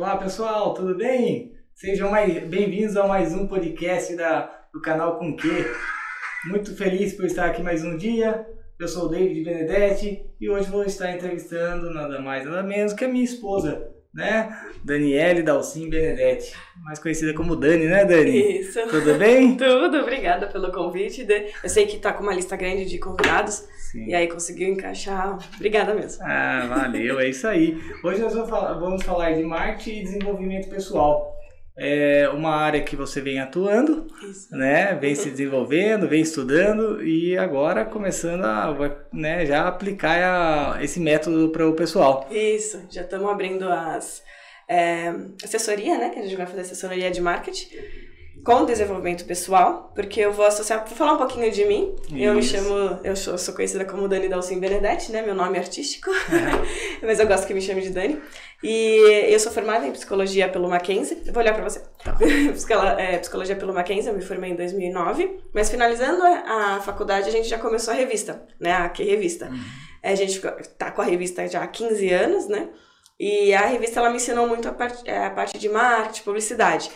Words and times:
Olá 0.00 0.16
pessoal, 0.16 0.72
tudo 0.72 0.96
bem? 0.96 1.52
Sejam 1.74 2.10
bem-vindos 2.48 2.96
a 2.96 3.06
mais 3.06 3.34
um 3.34 3.46
podcast 3.46 4.16
da, 4.16 4.50
do 4.72 4.80
canal 4.80 5.18
Com 5.18 5.36
Que. 5.36 5.66
Muito 6.46 6.74
feliz 6.74 7.12
por 7.12 7.26
estar 7.26 7.44
aqui 7.44 7.62
mais 7.62 7.84
um 7.84 7.98
dia. 7.98 8.46
Eu 8.78 8.88
sou 8.88 9.04
o 9.04 9.08
David 9.08 9.44
Benedetti 9.44 10.24
e 10.40 10.48
hoje 10.48 10.70
vou 10.70 10.84
estar 10.84 11.12
entrevistando 11.12 11.92
nada 11.92 12.18
mais 12.18 12.46
nada 12.46 12.62
menos 12.62 12.94
que 12.94 13.04
a 13.04 13.08
minha 13.08 13.22
esposa, 13.22 13.92
né? 14.12 14.56
Daniele 14.84 15.42
Dalcin 15.42 15.88
Benedetti, 15.88 16.52
mais 16.82 16.98
conhecida 16.98 17.32
como 17.34 17.54
Dani, 17.54 17.86
né, 17.86 18.04
Dani? 18.04 18.60
Isso. 18.60 18.80
Tudo 18.88 19.14
bem? 19.14 19.54
Tudo, 19.58 19.98
obrigada 19.98 20.46
pelo 20.46 20.72
convite. 20.72 21.26
Eu 21.62 21.68
sei 21.68 21.86
que 21.86 21.98
tá 21.98 22.12
com 22.12 22.22
uma 22.22 22.34
lista 22.34 22.56
grande 22.56 22.86
de 22.86 22.98
convidados 22.98 23.64
Sim. 23.90 24.06
e 24.06 24.14
aí 24.14 24.26
conseguiu 24.26 24.68
encaixar. 24.68 25.38
Obrigada 25.56 25.94
mesmo. 25.94 26.22
Ah, 26.24 26.66
valeu, 26.68 27.20
é 27.20 27.28
isso 27.28 27.46
aí. 27.46 27.80
Hoje 28.02 28.20
nós 28.20 28.34
vamos 28.34 28.50
falar, 28.50 28.74
vamos 28.74 29.02
falar 29.04 29.32
de 29.32 29.42
marketing 29.42 30.00
e 30.00 30.02
desenvolvimento 30.02 30.68
pessoal 30.68 31.39
é 31.82 32.28
uma 32.28 32.54
área 32.54 32.82
que 32.82 32.94
você 32.94 33.22
vem 33.22 33.40
atuando, 33.40 34.06
Isso. 34.22 34.54
né? 34.54 34.94
Vem 34.96 35.14
se 35.14 35.30
desenvolvendo, 35.30 36.06
vem 36.06 36.20
estudando 36.20 37.02
e 37.02 37.38
agora 37.38 37.86
começando 37.86 38.44
a 38.44 38.76
né, 39.10 39.46
já 39.46 39.66
aplicar 39.66 40.76
a, 40.76 40.84
esse 40.84 41.00
método 41.00 41.48
para 41.48 41.66
o 41.66 41.72
pessoal. 41.72 42.28
Isso, 42.30 42.84
já 42.90 43.00
estamos 43.00 43.30
abrindo 43.30 43.66
as 43.66 44.22
é, 44.68 45.14
assessoria, 45.42 45.96
né? 45.96 46.10
Que 46.10 46.18
a 46.18 46.22
gente 46.22 46.36
vai 46.36 46.46
fazer 46.46 46.60
assessoria 46.60 47.10
de 47.10 47.22
marketing 47.22 47.68
com 48.44 48.64
desenvolvimento 48.64 49.24
pessoal, 49.24 49.92
porque 49.94 50.20
eu 50.20 50.32
vou 50.32 50.46
associar, 50.46 50.84
vou 50.86 50.96
falar 50.96 51.12
um 51.12 51.18
pouquinho 51.18 51.50
de 51.50 51.64
mim. 51.64 51.94
Isso. 52.06 52.16
Eu 52.16 52.34
me 52.34 52.42
chamo, 52.42 53.00
eu 53.04 53.14
sou, 53.14 53.36
sou 53.36 53.54
conhecida 53.54 53.84
como 53.84 54.08
Dani 54.08 54.28
Dalcin 54.28 54.58
Benedetti, 54.58 55.12
né? 55.12 55.22
Meu 55.22 55.34
nome 55.34 55.58
é 55.58 55.60
artístico, 55.60 56.10
é. 56.10 57.00
mas 57.06 57.20
eu 57.20 57.26
gosto 57.26 57.46
que 57.46 57.54
me 57.54 57.60
chame 57.60 57.82
de 57.82 57.90
Dani. 57.90 58.20
E 58.62 59.26
eu 59.30 59.38
sou 59.40 59.52
formada 59.52 59.86
em 59.86 59.92
psicologia 59.92 60.48
pelo 60.48 60.68
Mackenzie. 60.68 61.22
Eu 61.26 61.32
vou 61.32 61.42
olhar 61.42 61.54
para 61.54 61.64
você. 61.64 61.80
Tá. 62.04 62.16
é, 62.98 63.18
psicologia 63.18 63.56
pelo 63.56 63.72
Mackenzie, 63.72 64.10
eu 64.10 64.16
me 64.16 64.22
formei 64.22 64.50
em 64.50 64.56
2009. 64.56 65.40
Mas 65.52 65.70
finalizando 65.70 66.22
a 66.22 66.80
faculdade, 66.80 67.28
a 67.28 67.32
gente 67.32 67.48
já 67.48 67.58
começou 67.58 67.92
a 67.92 67.96
revista, 67.96 68.46
né? 68.58 68.72
A 68.72 68.88
Que 68.88 69.02
Revista. 69.04 69.46
Uhum. 69.46 69.60
A 70.02 70.14
gente 70.14 70.40
tá 70.78 70.90
com 70.90 71.02
a 71.02 71.04
revista 71.04 71.46
já 71.46 71.62
há 71.62 71.66
15 71.66 72.10
anos, 72.10 72.48
né? 72.48 72.68
E 73.18 73.52
a 73.52 73.66
revista 73.66 74.00
ela 74.00 74.08
me 74.08 74.16
ensinou 74.16 74.48
muito 74.48 74.66
a, 74.66 74.72
part, 74.72 75.02
é, 75.04 75.26
a 75.26 75.30
parte 75.30 75.58
de 75.58 75.68
marketing, 75.68 76.22
publicidade. 76.22 76.90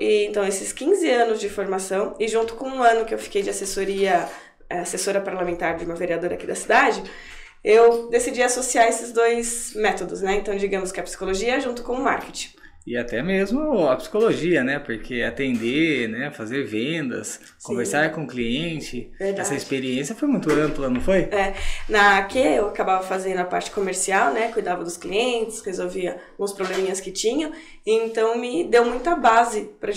E, 0.00 0.26
então, 0.26 0.46
esses 0.46 0.72
15 0.72 1.10
anos 1.10 1.40
de 1.40 1.48
formação, 1.48 2.14
e 2.20 2.28
junto 2.28 2.54
com 2.54 2.68
um 2.68 2.82
ano 2.82 3.04
que 3.04 3.12
eu 3.12 3.18
fiquei 3.18 3.42
de 3.42 3.50
assessoria, 3.50 4.28
é, 4.70 4.78
assessora 4.78 5.20
parlamentar 5.20 5.76
de 5.76 5.84
uma 5.84 5.96
vereadora 5.96 6.34
aqui 6.34 6.46
da 6.46 6.54
cidade, 6.54 7.02
eu 7.64 8.08
decidi 8.08 8.42
associar 8.42 8.86
esses 8.86 9.10
dois 9.12 9.72
métodos, 9.74 10.22
né? 10.22 10.36
Então, 10.36 10.56
digamos 10.56 10.92
que 10.92 11.00
a 11.00 11.02
psicologia 11.02 11.58
junto 11.58 11.82
com 11.82 11.94
o 11.94 12.00
marketing. 12.00 12.50
E 12.86 12.96
até 12.96 13.20
mesmo 13.20 13.88
a 13.88 13.96
psicologia, 13.96 14.62
né? 14.62 14.78
Porque 14.78 15.22
atender, 15.22 16.08
né? 16.08 16.30
Fazer 16.30 16.64
vendas, 16.64 17.40
Sim. 17.58 17.68
conversar 17.68 18.12
com 18.12 18.22
o 18.22 18.26
cliente. 18.28 19.10
Verdade. 19.18 19.40
Essa 19.40 19.54
experiência 19.56 20.14
foi 20.14 20.28
muito 20.28 20.48
ampla, 20.52 20.88
não 20.88 21.00
foi? 21.00 21.22
É. 21.22 21.54
Na 21.88 22.22
que 22.22 22.38
eu 22.38 22.68
acabava 22.68 23.02
fazendo 23.02 23.38
a 23.38 23.44
parte 23.44 23.72
comercial, 23.72 24.32
né? 24.32 24.52
Cuidava 24.52 24.84
dos 24.84 24.96
clientes, 24.96 25.60
resolvia 25.62 26.20
alguns 26.32 26.52
probleminhas 26.52 27.00
que 27.00 27.10
tinham. 27.10 27.50
Então 27.84 28.38
me 28.38 28.62
deu 28.62 28.84
muita 28.84 29.16
base 29.16 29.68
para 29.80 29.90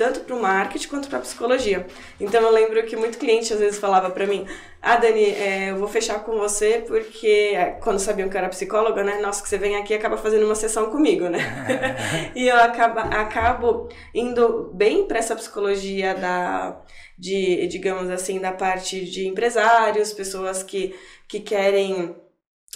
tanto 0.00 0.20
para 0.20 0.34
o 0.34 0.40
marketing 0.40 0.88
quanto 0.88 1.08
para 1.10 1.18
a 1.18 1.20
psicologia. 1.20 1.86
Então 2.18 2.40
eu 2.40 2.50
lembro 2.50 2.82
que 2.86 2.96
muito 2.96 3.18
cliente 3.18 3.52
às 3.52 3.60
vezes 3.60 3.78
falava 3.78 4.08
para 4.08 4.26
mim: 4.26 4.46
Ah, 4.80 4.96
Dani, 4.96 5.26
é, 5.26 5.72
eu 5.72 5.76
vou 5.76 5.86
fechar 5.86 6.24
com 6.24 6.38
você 6.38 6.82
porque 6.88 7.52
é, 7.54 7.72
quando 7.82 7.98
sabiam 7.98 8.26
que 8.30 8.34
eu 8.34 8.38
era 8.38 8.48
psicóloga, 8.48 9.04
né? 9.04 9.20
Nossa, 9.20 9.42
que 9.42 9.48
você 9.50 9.58
vem 9.58 9.76
aqui 9.76 9.92
e 9.92 9.96
acaba 9.96 10.16
fazendo 10.16 10.46
uma 10.46 10.54
sessão 10.54 10.90
comigo, 10.90 11.28
né? 11.28 11.38
e 12.34 12.48
eu 12.48 12.56
acaba, 12.56 13.02
acabo 13.02 13.90
indo 14.14 14.72
bem 14.72 15.06
para 15.06 15.18
essa 15.18 15.36
psicologia 15.36 16.14
da, 16.14 16.80
de, 17.18 17.66
digamos 17.66 18.08
assim, 18.08 18.40
da 18.40 18.52
parte 18.52 19.04
de 19.04 19.28
empresários, 19.28 20.14
pessoas 20.14 20.62
que, 20.62 20.94
que 21.28 21.40
querem. 21.40 22.16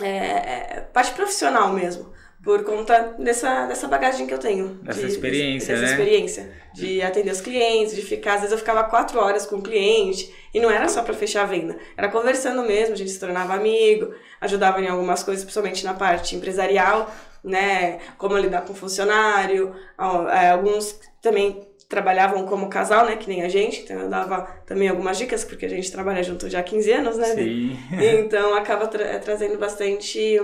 É, 0.03 0.09
é 0.09 0.89
parte 0.93 1.13
profissional 1.13 1.73
mesmo 1.73 2.13
por 2.45 2.63
conta 2.63 3.15
dessa, 3.19 3.65
dessa 3.67 3.89
bagagem 3.89 4.27
que 4.27 4.35
eu 4.35 4.39
tenho. 4.39 4.75
Dessa 4.83 5.01
de, 5.01 5.07
experiência, 5.07 5.75
dessa 5.75 5.87
né? 5.87 5.91
experiência. 5.93 6.53
De 6.75 7.01
atender 7.01 7.31
os 7.31 7.41
clientes, 7.41 7.97
de 7.97 8.03
ficar. 8.03 8.35
Às 8.35 8.41
vezes 8.41 8.53
eu 8.53 8.59
ficava 8.59 8.85
quatro 8.85 9.19
horas 9.19 9.47
com 9.47 9.57
o 9.57 9.63
cliente. 9.63 10.33
E 10.53 10.61
não 10.61 10.71
era 10.71 10.87
só 10.89 11.03
para 11.03 11.15
fechar 11.15 11.43
a 11.43 11.47
venda. 11.47 11.77
Era 11.97 12.09
conversando 12.09 12.63
mesmo, 12.63 12.93
a 12.93 12.97
gente 12.97 13.11
se 13.11 13.19
tornava 13.19 13.55
amigo, 13.55 14.15
ajudava 14.41 14.81
em 14.81 14.87
algumas 14.87 15.23
coisas, 15.23 15.43
principalmente 15.43 15.85
na 15.85 15.95
parte 15.95 16.37
empresarial, 16.37 17.11
né? 17.43 17.99
Como 18.19 18.37
lidar 18.37 18.63
com 18.63 18.75
funcionário. 18.75 19.75
É, 20.31 20.51
alguns 20.51 21.01
também 21.23 21.67
trabalhavam 21.89 22.45
como 22.45 22.69
casal, 22.69 23.07
né? 23.07 23.17
Que 23.17 23.29
nem 23.29 23.43
a 23.43 23.49
gente. 23.49 23.81
Então 23.81 23.99
eu 24.01 24.09
dava 24.11 24.43
também 24.67 24.89
algumas 24.89 25.17
dicas, 25.17 25.45
porque 25.45 25.65
a 25.65 25.71
gente 25.71 25.91
trabalha 25.91 26.23
junto 26.23 26.51
já 26.51 26.61
há 26.61 26.63
15 26.63 26.93
anos, 26.93 27.17
né? 27.17 27.35
Sim. 27.35 27.79
Então 27.91 28.55
acaba 28.55 28.87
tra 28.87 29.19
trazendo 29.19 29.59
bastante 29.59 30.39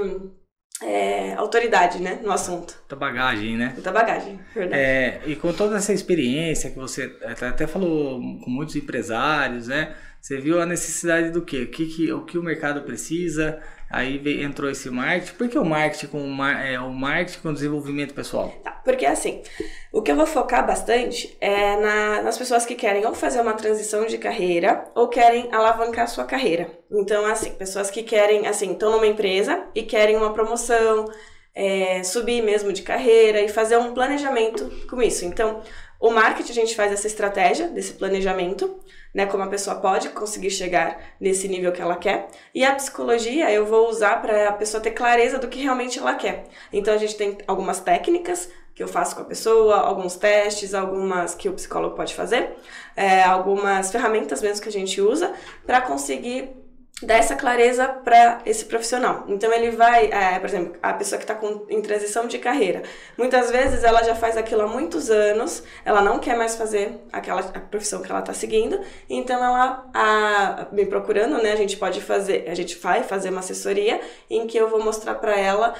é, 0.82 1.34
autoridade, 1.34 2.00
né, 2.00 2.19
no 2.22 2.32
assunto. 2.32 2.75
Muita 2.78 2.97
bagagem, 2.97 3.56
né? 3.56 3.72
Muita 3.75 3.92
bagagem, 3.92 4.41
verdade. 4.54 4.81
É, 4.81 5.20
e 5.26 5.36
com 5.36 5.53
toda 5.53 5.76
essa 5.76 5.92
experiência 5.92 6.70
que 6.70 6.78
você 6.78 7.14
até 7.22 7.66
falou 7.66 8.19
com 8.41 8.50
muitos 8.50 8.76
empresários, 8.76 9.69
né? 9.69 9.94
Você 10.20 10.36
viu 10.36 10.60
a 10.60 10.66
necessidade 10.66 11.31
do 11.31 11.42
quê? 11.42 11.62
O 11.62 11.70
que, 11.70 11.86
que, 11.86 12.12
o, 12.12 12.25
que 12.25 12.36
o 12.36 12.42
mercado 12.42 12.82
precisa? 12.82 13.58
Aí 13.91 14.19
veio, 14.19 14.44
entrou 14.44 14.70
esse 14.70 14.88
marketing. 14.91 15.34
Por 15.34 15.48
que 15.48 15.58
o 15.58 15.64
marketing 15.64 16.06
com 16.06 16.44
é, 16.44 16.78
o 16.78 16.92
marketing 16.92 17.41
com 17.41 17.53
desenvolvimento 17.53 18.14
pessoal? 18.14 18.50
Tá, 18.62 18.70
porque 18.84 19.04
assim, 19.06 19.42
o 19.91 20.00
que 20.00 20.12
eu 20.12 20.16
vou 20.16 20.26
focar 20.26 20.64
bastante 20.64 21.36
é 21.41 21.76
na, 21.76 22.22
nas 22.22 22.38
pessoas 22.38 22.64
que 22.64 22.75
querem 22.75 23.04
ou 23.04 23.14
fazer 23.14 23.41
uma 23.41 23.54
transição 23.54 24.06
de 24.06 24.19
carreira 24.19 24.84
ou 24.94 25.09
querem 25.09 25.48
alavancar 25.53 26.04
a 26.04 26.09
sua 26.09 26.25
carreira. 26.25 26.70
Então, 26.91 27.26
assim, 27.26 27.50
pessoas 27.53 27.91
que 27.91 28.03
querem, 28.03 28.47
assim, 28.47 28.72
estão 28.72 28.92
numa 28.92 29.06
empresa 29.06 29.64
e 29.75 29.82
querem 29.82 30.16
uma 30.16 30.32
promoção, 30.32 31.06
é, 31.54 32.03
subir 32.04 32.42
mesmo 32.42 32.72
de 32.72 32.82
carreira 32.82 33.41
e 33.41 33.48
fazer 33.48 33.78
um 33.78 33.92
planejamento 33.92 34.70
com 34.88 35.03
isso. 35.03 35.25
Então, 35.25 35.62
o 35.98 36.10
marketing 36.10 36.53
a 36.53 36.54
gente 36.54 36.76
faz 36.76 36.92
essa 36.92 37.06
estratégia 37.06 37.69
desse 37.69 37.94
planejamento 37.94 38.78
né? 39.15 39.26
Como 39.26 39.43
a 39.43 39.47
pessoa 39.47 39.76
pode 39.76 40.09
conseguir 40.10 40.50
chegar 40.50 41.00
nesse 41.21 41.48
nível 41.48 41.72
que 41.72 41.82
ela 41.82 41.97
quer. 41.97 42.28
E 42.54 42.65
a 42.65 42.75
psicologia 42.75 43.50
eu 43.50 43.66
vou 43.66 43.88
usar 43.88 44.21
para 44.21 44.48
a 44.48 44.53
pessoa 44.53 44.82
ter 44.82 44.93
clareza 44.93 45.38
do 45.38 45.48
que 45.48 45.60
realmente 45.60 45.98
ela 45.98 46.15
quer. 46.15 46.44
Então 46.72 46.94
a 46.94 46.98
gente 46.98 47.16
tem 47.16 47.38
algumas 47.47 47.81
técnicas 47.81 48.48
que 48.75 48.82
eu 48.82 48.88
faço 48.88 49.15
com 49.15 49.22
a 49.22 49.25
pessoa, 49.26 49.76
alguns 49.76 50.16
testes, 50.16 50.72
algumas 50.72 51.34
que 51.34 51.48
o 51.48 51.53
psicólogo 51.53 51.97
pode 51.97 52.15
fazer, 52.15 52.56
é, 52.97 53.22
algumas 53.22 53.91
ferramentas 53.91 54.41
mesmo 54.41 54.62
que 54.62 54.69
a 54.69 54.72
gente 54.72 55.00
usa 55.00 55.34
para 55.66 55.81
conseguir 55.82 56.48
dar 57.03 57.15
essa 57.15 57.34
clareza 57.34 57.88
para 57.88 58.41
esse 58.44 58.65
profissional. 58.65 59.25
Então 59.28 59.53
ele 59.53 59.71
vai, 59.71 60.11
é, 60.12 60.38
por 60.38 60.49
exemplo, 60.49 60.77
a 60.83 60.93
pessoa 60.93 61.19
que 61.19 61.25
está 61.25 61.38
em 61.69 61.81
transição 61.81 62.27
de 62.27 62.38
carreira, 62.38 62.83
muitas 63.16 63.50
vezes 63.50 63.83
ela 63.83 64.03
já 64.03 64.15
faz 64.15 64.37
aquilo 64.37 64.62
há 64.62 64.66
muitos 64.66 65.10
anos, 65.10 65.62
ela 65.84 66.03
não 66.03 66.19
quer 66.19 66.37
mais 66.37 66.56
fazer 66.56 67.00
aquela 67.12 67.43
profissão 67.43 68.03
que 68.03 68.10
ela 68.10 68.21
está 68.21 68.34
seguindo, 68.34 68.81
então 69.09 69.43
ela 69.43 69.89
a, 69.94 70.66
me 70.72 70.84
procurando, 70.87 71.43
né? 71.43 71.53
A 71.53 71.56
gente 71.56 71.77
pode 71.77 72.00
fazer, 72.00 72.49
a 72.49 72.55
gente 72.55 72.77
vai 72.78 73.03
fazer 73.03 73.31
uma 73.31 73.41
assessoria 73.41 74.00
em 74.28 74.47
que 74.47 74.59
eu 74.59 74.69
vou 74.69 74.83
mostrar 74.83 75.15
para 75.15 75.39
ela 75.39 75.75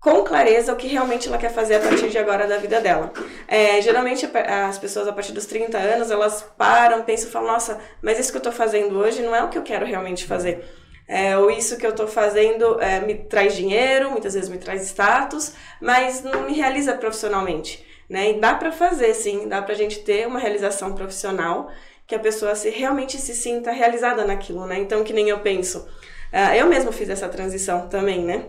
com 0.00 0.24
clareza 0.24 0.72
o 0.72 0.76
que 0.76 0.88
realmente 0.88 1.28
ela 1.28 1.36
quer 1.36 1.52
fazer 1.52 1.74
a 1.74 1.80
partir 1.80 2.08
de 2.08 2.16
agora 2.16 2.46
da 2.46 2.56
vida 2.56 2.80
dela. 2.80 3.12
É, 3.46 3.80
geralmente 3.82 4.28
as 4.34 4.78
pessoas 4.78 5.06
a 5.06 5.12
partir 5.12 5.32
dos 5.32 5.44
30 5.44 5.76
anos, 5.76 6.10
elas 6.10 6.42
param, 6.56 7.02
pensam 7.02 7.28
e 7.28 7.32
falam, 7.32 7.52
nossa, 7.52 7.78
mas 8.00 8.18
isso 8.18 8.30
que 8.30 8.36
eu 8.36 8.40
estou 8.40 8.52
fazendo 8.52 8.98
hoje 8.98 9.20
não 9.20 9.36
é 9.36 9.44
o 9.44 9.48
que 9.48 9.58
eu 9.58 9.62
quero 9.62 9.84
realmente 9.84 10.24
fazer. 10.24 10.64
É, 11.06 11.36
ou 11.36 11.50
isso 11.50 11.76
que 11.76 11.84
eu 11.84 11.90
estou 11.90 12.06
fazendo 12.06 12.80
é, 12.80 13.00
me 13.00 13.14
traz 13.14 13.54
dinheiro, 13.54 14.10
muitas 14.10 14.32
vezes 14.32 14.48
me 14.48 14.58
traz 14.58 14.82
status, 14.86 15.52
mas 15.80 16.22
não 16.22 16.42
me 16.42 16.54
realiza 16.54 16.94
profissionalmente. 16.94 17.84
Né? 18.08 18.30
E 18.30 18.40
dá 18.40 18.54
para 18.54 18.72
fazer, 18.72 19.12
sim, 19.12 19.48
dá 19.48 19.60
para 19.60 19.74
a 19.74 19.76
gente 19.76 20.00
ter 20.00 20.26
uma 20.26 20.38
realização 20.38 20.94
profissional 20.94 21.70
que 22.06 22.14
a 22.14 22.18
pessoa 22.18 22.54
se 22.56 22.70
realmente 22.70 23.18
se 23.18 23.34
sinta 23.34 23.70
realizada 23.70 24.24
naquilo, 24.24 24.66
né? 24.66 24.78
Então, 24.78 25.04
que 25.04 25.12
nem 25.12 25.28
eu 25.28 25.38
penso. 25.38 25.86
Uh, 26.32 26.54
eu 26.56 26.66
mesma 26.66 26.90
fiz 26.90 27.08
essa 27.08 27.28
transição 27.28 27.86
também, 27.86 28.24
né? 28.24 28.46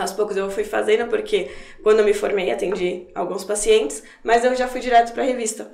Aos 0.00 0.12
poucos 0.12 0.36
eu 0.36 0.50
fui 0.50 0.64
fazendo, 0.64 1.08
porque 1.08 1.50
quando 1.82 2.00
eu 2.00 2.04
me 2.04 2.14
formei 2.14 2.50
atendi 2.50 3.06
alguns 3.14 3.44
pacientes, 3.44 4.02
mas 4.22 4.44
eu 4.44 4.54
já 4.54 4.68
fui 4.68 4.80
direto 4.80 5.12
para 5.12 5.22
a 5.22 5.26
revista. 5.26 5.70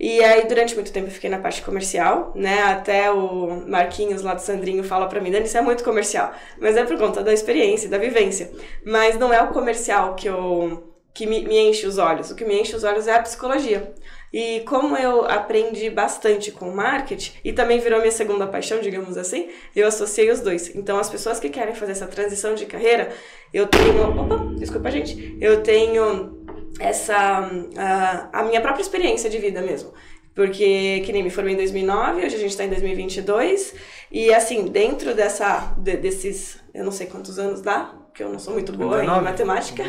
E 0.00 0.22
aí, 0.22 0.46
durante 0.46 0.76
muito 0.76 0.92
tempo, 0.92 1.08
eu 1.08 1.10
fiquei 1.10 1.28
na 1.28 1.38
parte 1.38 1.60
comercial, 1.60 2.32
né? 2.34 2.62
Até 2.62 3.10
o 3.10 3.64
Marquinhos 3.66 4.22
lá 4.22 4.32
do 4.32 4.40
Sandrinho 4.40 4.84
fala 4.84 5.08
para 5.08 5.20
mim, 5.20 5.30
Dani, 5.30 5.46
isso 5.46 5.58
é 5.58 5.60
muito 5.60 5.82
comercial. 5.82 6.32
Mas 6.60 6.76
é 6.76 6.84
por 6.84 6.96
conta 6.96 7.22
da 7.22 7.32
experiência, 7.32 7.88
da 7.88 7.98
vivência. 7.98 8.52
Mas 8.84 9.18
não 9.18 9.32
é 9.32 9.42
o 9.42 9.48
comercial 9.48 10.14
que 10.14 10.28
eu 10.28 10.84
que 11.12 11.26
me, 11.26 11.42
me 11.42 11.58
enche 11.58 11.84
os 11.84 11.98
olhos. 11.98 12.30
O 12.30 12.36
que 12.36 12.44
me 12.44 12.60
enche 12.60 12.76
os 12.76 12.84
olhos 12.84 13.08
é 13.08 13.14
a 13.14 13.22
psicologia. 13.22 13.92
E 14.32 14.60
como 14.60 14.96
eu 14.96 15.24
aprendi 15.24 15.88
bastante 15.88 16.52
com 16.52 16.70
marketing 16.70 17.32
e 17.44 17.52
também 17.52 17.80
virou 17.80 18.00
minha 18.00 18.12
segunda 18.12 18.46
paixão, 18.46 18.80
digamos 18.80 19.16
assim, 19.16 19.48
eu 19.74 19.86
associei 19.86 20.30
os 20.30 20.40
dois. 20.40 20.74
Então, 20.74 20.98
as 20.98 21.08
pessoas 21.08 21.40
que 21.40 21.48
querem 21.48 21.74
fazer 21.74 21.92
essa 21.92 22.06
transição 22.06 22.54
de 22.54 22.66
carreira, 22.66 23.10
eu 23.52 23.66
tenho. 23.66 24.20
Opa, 24.20 24.54
desculpa, 24.56 24.90
gente. 24.90 25.36
Eu 25.40 25.62
tenho 25.62 26.44
essa 26.78 27.50
a, 27.76 28.40
a 28.40 28.44
minha 28.44 28.60
própria 28.60 28.82
experiência 28.82 29.30
de 29.30 29.38
vida 29.38 29.62
mesmo. 29.62 29.92
Porque, 30.34 31.02
que 31.04 31.12
nem 31.12 31.24
me 31.24 31.30
formei 31.30 31.54
em 31.54 31.56
2009, 31.56 32.24
hoje 32.24 32.36
a 32.36 32.38
gente 32.38 32.50
está 32.50 32.64
em 32.64 32.68
2022. 32.68 33.74
E, 34.12 34.32
assim, 34.32 34.66
dentro 34.66 35.12
dessa, 35.12 35.74
de, 35.76 35.96
desses, 35.96 36.60
eu 36.72 36.84
não 36.84 36.92
sei 36.92 37.08
quantos 37.08 37.40
anos 37.40 37.60
dá, 37.60 37.92
porque 38.08 38.22
eu 38.22 38.30
não 38.30 38.38
sou 38.38 38.54
muito 38.54 38.72
boa 38.72 38.98
19, 38.98 39.20
em 39.20 39.24
matemática. 39.24 39.82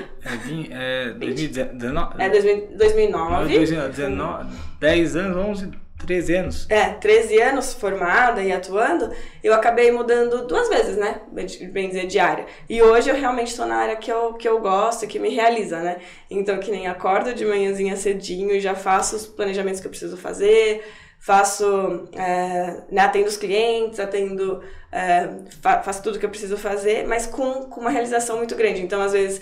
É, 0.71 1.09
é 1.09 1.13
2019. 1.17 2.21
É 2.21 2.29
2009. 2.29 3.53
2019. 3.53 4.57
10 4.79 5.15
anos, 5.15 5.37
11, 5.37 5.71
13 6.05 6.35
anos. 6.35 6.65
É, 6.69 6.89
13 6.91 7.41
anos 7.41 7.73
formada 7.73 8.41
e 8.41 8.51
atuando, 8.51 9.11
eu 9.43 9.53
acabei 9.53 9.91
mudando 9.91 10.47
duas 10.47 10.69
vezes, 10.69 10.95
né? 10.97 11.21
Bem 11.31 11.87
dizer, 11.89 12.07
de 12.07 12.19
área. 12.19 12.45
E 12.69 12.81
hoje 12.81 13.09
eu 13.09 13.15
realmente 13.15 13.47
estou 13.47 13.65
na 13.65 13.75
área 13.75 13.95
que 13.95 14.11
eu, 14.11 14.33
que 14.33 14.47
eu 14.47 14.59
gosto, 14.59 15.07
que 15.07 15.19
me 15.19 15.29
realiza, 15.29 15.79
né? 15.79 15.97
Então, 16.29 16.57
que 16.59 16.71
nem 16.71 16.87
acordo 16.87 17.33
de 17.33 17.45
manhãzinha 17.45 17.95
cedinho 17.95 18.51
e 18.51 18.59
já 18.59 18.75
faço 18.75 19.15
os 19.15 19.25
planejamentos 19.25 19.81
que 19.81 19.87
eu 19.87 19.91
preciso 19.91 20.15
fazer, 20.17 20.83
faço, 21.19 22.07
é, 22.13 22.83
né, 22.89 23.01
atendo 23.01 23.27
os 23.27 23.37
clientes, 23.37 23.99
atendo, 23.99 24.63
é, 24.91 25.29
fa 25.61 25.81
faço 25.83 26.01
tudo 26.01 26.17
que 26.17 26.25
eu 26.25 26.29
preciso 26.29 26.57
fazer, 26.57 27.05
mas 27.07 27.27
com, 27.27 27.65
com 27.65 27.81
uma 27.81 27.91
realização 27.91 28.37
muito 28.37 28.55
grande. 28.55 28.81
Então, 28.81 29.01
às 29.01 29.13
vezes 29.13 29.41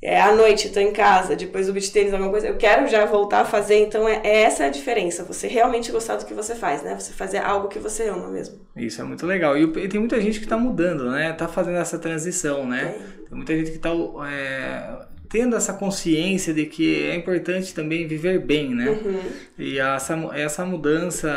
é, 0.00 0.20
à 0.20 0.32
noite, 0.32 0.68
estou 0.68 0.80
em 0.80 0.92
casa, 0.92 1.34
depois 1.34 1.66
do 1.66 1.72
beat 1.72 1.90
tênis, 1.90 2.12
alguma 2.12 2.30
coisa, 2.30 2.46
eu 2.46 2.56
quero 2.56 2.86
já 2.86 3.04
voltar 3.04 3.40
a 3.40 3.44
fazer, 3.44 3.80
então 3.80 4.08
é, 4.08 4.20
é, 4.22 4.42
essa 4.42 4.64
a 4.64 4.68
diferença, 4.68 5.24
você 5.24 5.48
realmente 5.48 5.90
gostar 5.90 6.14
do 6.16 6.24
que 6.24 6.32
você 6.32 6.54
faz, 6.54 6.84
né? 6.84 6.94
Você 6.94 7.12
fazer 7.12 7.38
algo 7.38 7.66
que 7.66 7.80
você 7.80 8.08
ama 8.08 8.28
mesmo. 8.28 8.60
Isso 8.76 9.00
é 9.00 9.04
muito 9.04 9.26
legal. 9.26 9.58
E, 9.58 9.64
e 9.64 9.88
tem 9.88 9.98
muita 9.98 10.20
gente 10.20 10.38
que 10.38 10.44
está 10.44 10.56
mudando, 10.56 11.10
né? 11.10 11.32
Tá 11.32 11.48
fazendo 11.48 11.78
essa 11.78 11.98
transição, 11.98 12.64
né? 12.64 12.84
Tem, 12.84 13.26
tem 13.26 13.36
muita 13.36 13.56
gente 13.56 13.70
que 13.72 13.76
está 13.76 13.90
é, 14.30 15.07
tendo 15.28 15.56
essa 15.56 15.72
consciência 15.72 16.54
de 16.54 16.66
que 16.66 17.04
é 17.04 17.14
importante 17.14 17.74
também 17.74 18.06
viver 18.06 18.38
bem, 18.38 18.74
né? 18.74 18.88
Uhum. 18.88 19.20
E 19.58 19.78
essa, 19.78 20.14
essa 20.34 20.64
mudança, 20.64 21.28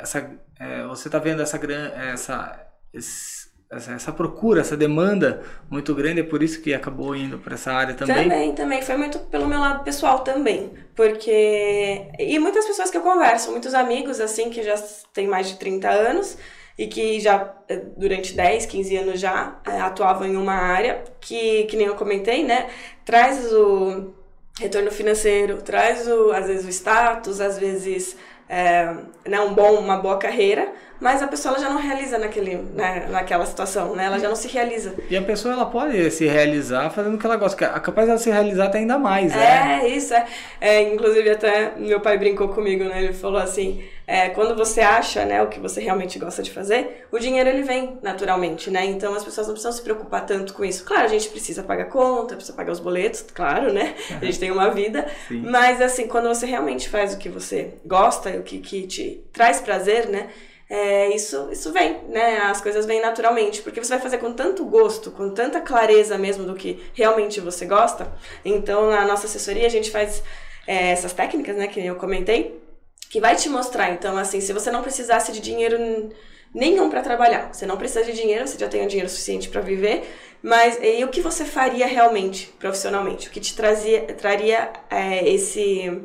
essa, 0.00 0.30
é, 0.58 0.82
você 0.84 1.08
está 1.08 1.18
vendo 1.18 1.42
essa, 1.42 1.58
essa, 2.12 2.66
essa, 3.70 3.92
essa, 3.92 4.12
procura, 4.12 4.60
essa 4.60 4.76
demanda 4.76 5.42
muito 5.70 5.94
grande, 5.94 6.20
é 6.20 6.24
por 6.24 6.42
isso 6.42 6.60
que 6.62 6.72
acabou 6.72 7.14
indo 7.14 7.38
para 7.38 7.54
essa 7.54 7.72
área 7.72 7.94
também? 7.94 8.28
Também, 8.28 8.54
também. 8.54 8.82
Foi 8.82 8.96
muito 8.96 9.18
pelo 9.18 9.46
meu 9.46 9.60
lado 9.60 9.84
pessoal 9.84 10.20
também. 10.20 10.72
Porque. 10.94 12.08
E 12.18 12.38
muitas 12.38 12.66
pessoas 12.66 12.90
que 12.90 12.96
eu 12.96 13.02
converso, 13.02 13.50
muitos 13.50 13.74
amigos, 13.74 14.20
assim, 14.20 14.50
que 14.50 14.62
já 14.62 14.74
têm 15.12 15.28
mais 15.28 15.48
de 15.48 15.56
30 15.56 15.88
anos 15.88 16.36
e 16.78 16.86
que 16.86 17.20
já 17.20 17.54
eh, 17.68 17.82
durante 17.96 18.34
10, 18.34 18.66
15 18.66 18.96
anos 18.96 19.20
já 19.20 19.58
é, 19.66 19.80
atuavam 19.80 20.26
em 20.26 20.36
uma 20.36 20.54
área 20.54 21.04
que, 21.20 21.64
que 21.64 21.76
nem 21.76 21.86
eu 21.86 21.94
comentei, 21.94 22.44
né? 22.44 22.68
Traz 23.04 23.52
o 23.52 24.12
retorno 24.58 24.90
financeiro, 24.90 25.62
traz 25.62 26.06
o, 26.06 26.32
às 26.32 26.46
vezes 26.46 26.66
o 26.66 26.68
status, 26.68 27.40
às 27.40 27.58
vezes 27.58 28.16
é, 28.48 28.94
né, 29.26 29.40
um 29.40 29.54
bom, 29.54 29.78
uma 29.78 29.96
boa 29.96 30.18
carreira, 30.18 30.72
mas 31.00 31.22
a 31.22 31.26
pessoa 31.26 31.58
já 31.58 31.70
não 31.70 31.80
realiza 31.80 32.18
naquele, 32.18 32.56
né, 32.74 33.08
naquela 33.10 33.46
situação, 33.46 33.96
né? 33.96 34.04
Ela 34.04 34.18
já 34.18 34.28
não 34.28 34.36
se 34.36 34.48
realiza. 34.48 34.94
E 35.08 35.16
a 35.16 35.22
pessoa 35.22 35.54
ela 35.54 35.66
pode 35.66 36.10
se 36.10 36.26
realizar 36.26 36.90
fazendo 36.90 37.14
o 37.14 37.18
que 37.18 37.24
ela 37.24 37.36
gosta, 37.36 37.64
é 37.64 37.80
capaz 37.80 38.06
dela 38.06 38.18
se 38.18 38.30
realizar 38.30 38.66
até 38.66 38.78
ainda 38.78 38.98
mais, 38.98 39.34
né? 39.34 39.80
É, 39.82 39.88
isso 39.88 40.12
é. 40.12 40.26
é. 40.60 40.82
Inclusive 40.82 41.30
até 41.30 41.72
meu 41.76 42.00
pai 42.00 42.18
brincou 42.18 42.48
comigo, 42.48 42.84
né? 42.84 43.02
Ele 43.04 43.12
falou 43.14 43.40
assim, 43.40 43.82
é, 44.06 44.28
quando 44.28 44.54
você 44.54 44.80
acha, 44.80 45.24
né, 45.24 45.42
o 45.42 45.46
que 45.46 45.58
você 45.58 45.80
realmente 45.80 46.18
gosta 46.18 46.42
de 46.42 46.50
fazer, 46.50 47.06
o 47.10 47.18
dinheiro 47.18 47.48
ele 47.48 47.62
vem 47.62 47.98
naturalmente, 48.02 48.70
né? 48.70 48.84
Então 48.84 49.14
as 49.14 49.24
pessoas 49.24 49.46
não 49.46 49.54
precisam 49.54 49.72
se 49.72 49.82
preocupar 49.82 50.26
tanto 50.26 50.52
com 50.52 50.64
isso. 50.64 50.84
Claro, 50.84 51.04
a 51.04 51.08
gente 51.08 51.30
precisa 51.30 51.62
pagar 51.62 51.86
conta, 51.86 52.34
precisa 52.34 52.56
pagar 52.56 52.72
os 52.72 52.80
boletos, 52.80 53.24
claro, 53.32 53.72
né? 53.72 53.94
A 54.20 54.24
gente 54.24 54.38
tem 54.38 54.50
uma 54.50 54.68
vida, 54.70 55.08
Sim. 55.28 55.44
mas 55.48 55.80
assim, 55.80 56.06
quando 56.06 56.28
você 56.28 56.44
realmente 56.44 56.90
faz 56.90 57.14
o 57.14 57.18
que 57.18 57.28
você 57.28 57.74
gosta, 57.86 58.30
o 58.30 58.42
que, 58.42 58.58
que 58.58 58.86
te 58.86 59.24
traz 59.32 59.60
prazer, 59.60 60.08
né? 60.08 60.28
É, 60.70 61.12
isso, 61.12 61.48
isso 61.50 61.72
vem, 61.72 62.00
né? 62.08 62.38
As 62.42 62.60
coisas 62.60 62.86
vêm 62.86 63.02
naturalmente, 63.02 63.60
porque 63.60 63.82
você 63.82 63.90
vai 63.90 64.00
fazer 64.00 64.18
com 64.18 64.32
tanto 64.32 64.64
gosto, 64.64 65.10
com 65.10 65.30
tanta 65.30 65.60
clareza 65.60 66.16
mesmo 66.16 66.44
do 66.44 66.54
que 66.54 66.80
realmente 66.94 67.40
você 67.40 67.66
gosta. 67.66 68.06
Então, 68.44 68.88
na 68.88 69.04
nossa 69.04 69.26
assessoria, 69.26 69.66
a 69.66 69.70
gente 69.70 69.90
faz 69.90 70.22
é, 70.68 70.92
essas 70.92 71.12
técnicas, 71.12 71.56
né, 71.56 71.66
que 71.66 71.84
eu 71.84 71.96
comentei, 71.96 72.62
que 73.10 73.20
vai 73.20 73.34
te 73.34 73.48
mostrar. 73.48 73.90
Então, 73.90 74.16
assim, 74.16 74.40
se 74.40 74.52
você 74.52 74.70
não 74.70 74.80
precisasse 74.80 75.32
de 75.32 75.40
dinheiro 75.40 75.76
nenhum 76.54 76.88
para 76.88 77.02
trabalhar, 77.02 77.52
você 77.52 77.66
não 77.66 77.76
precisa 77.76 78.04
de 78.04 78.12
dinheiro, 78.12 78.46
você 78.46 78.56
já 78.56 78.68
tem 78.68 78.84
o 78.84 78.88
dinheiro 78.88 79.10
suficiente 79.10 79.48
para 79.48 79.60
viver, 79.60 80.04
mas 80.40 80.78
e 80.80 81.02
o 81.04 81.08
que 81.08 81.20
você 81.20 81.44
faria 81.44 81.86
realmente, 81.86 82.46
profissionalmente? 82.60 83.26
O 83.26 83.32
que 83.32 83.40
te 83.40 83.56
trazia, 83.56 84.02
traria 84.14 84.70
é, 84.88 85.28
esse, 85.28 86.00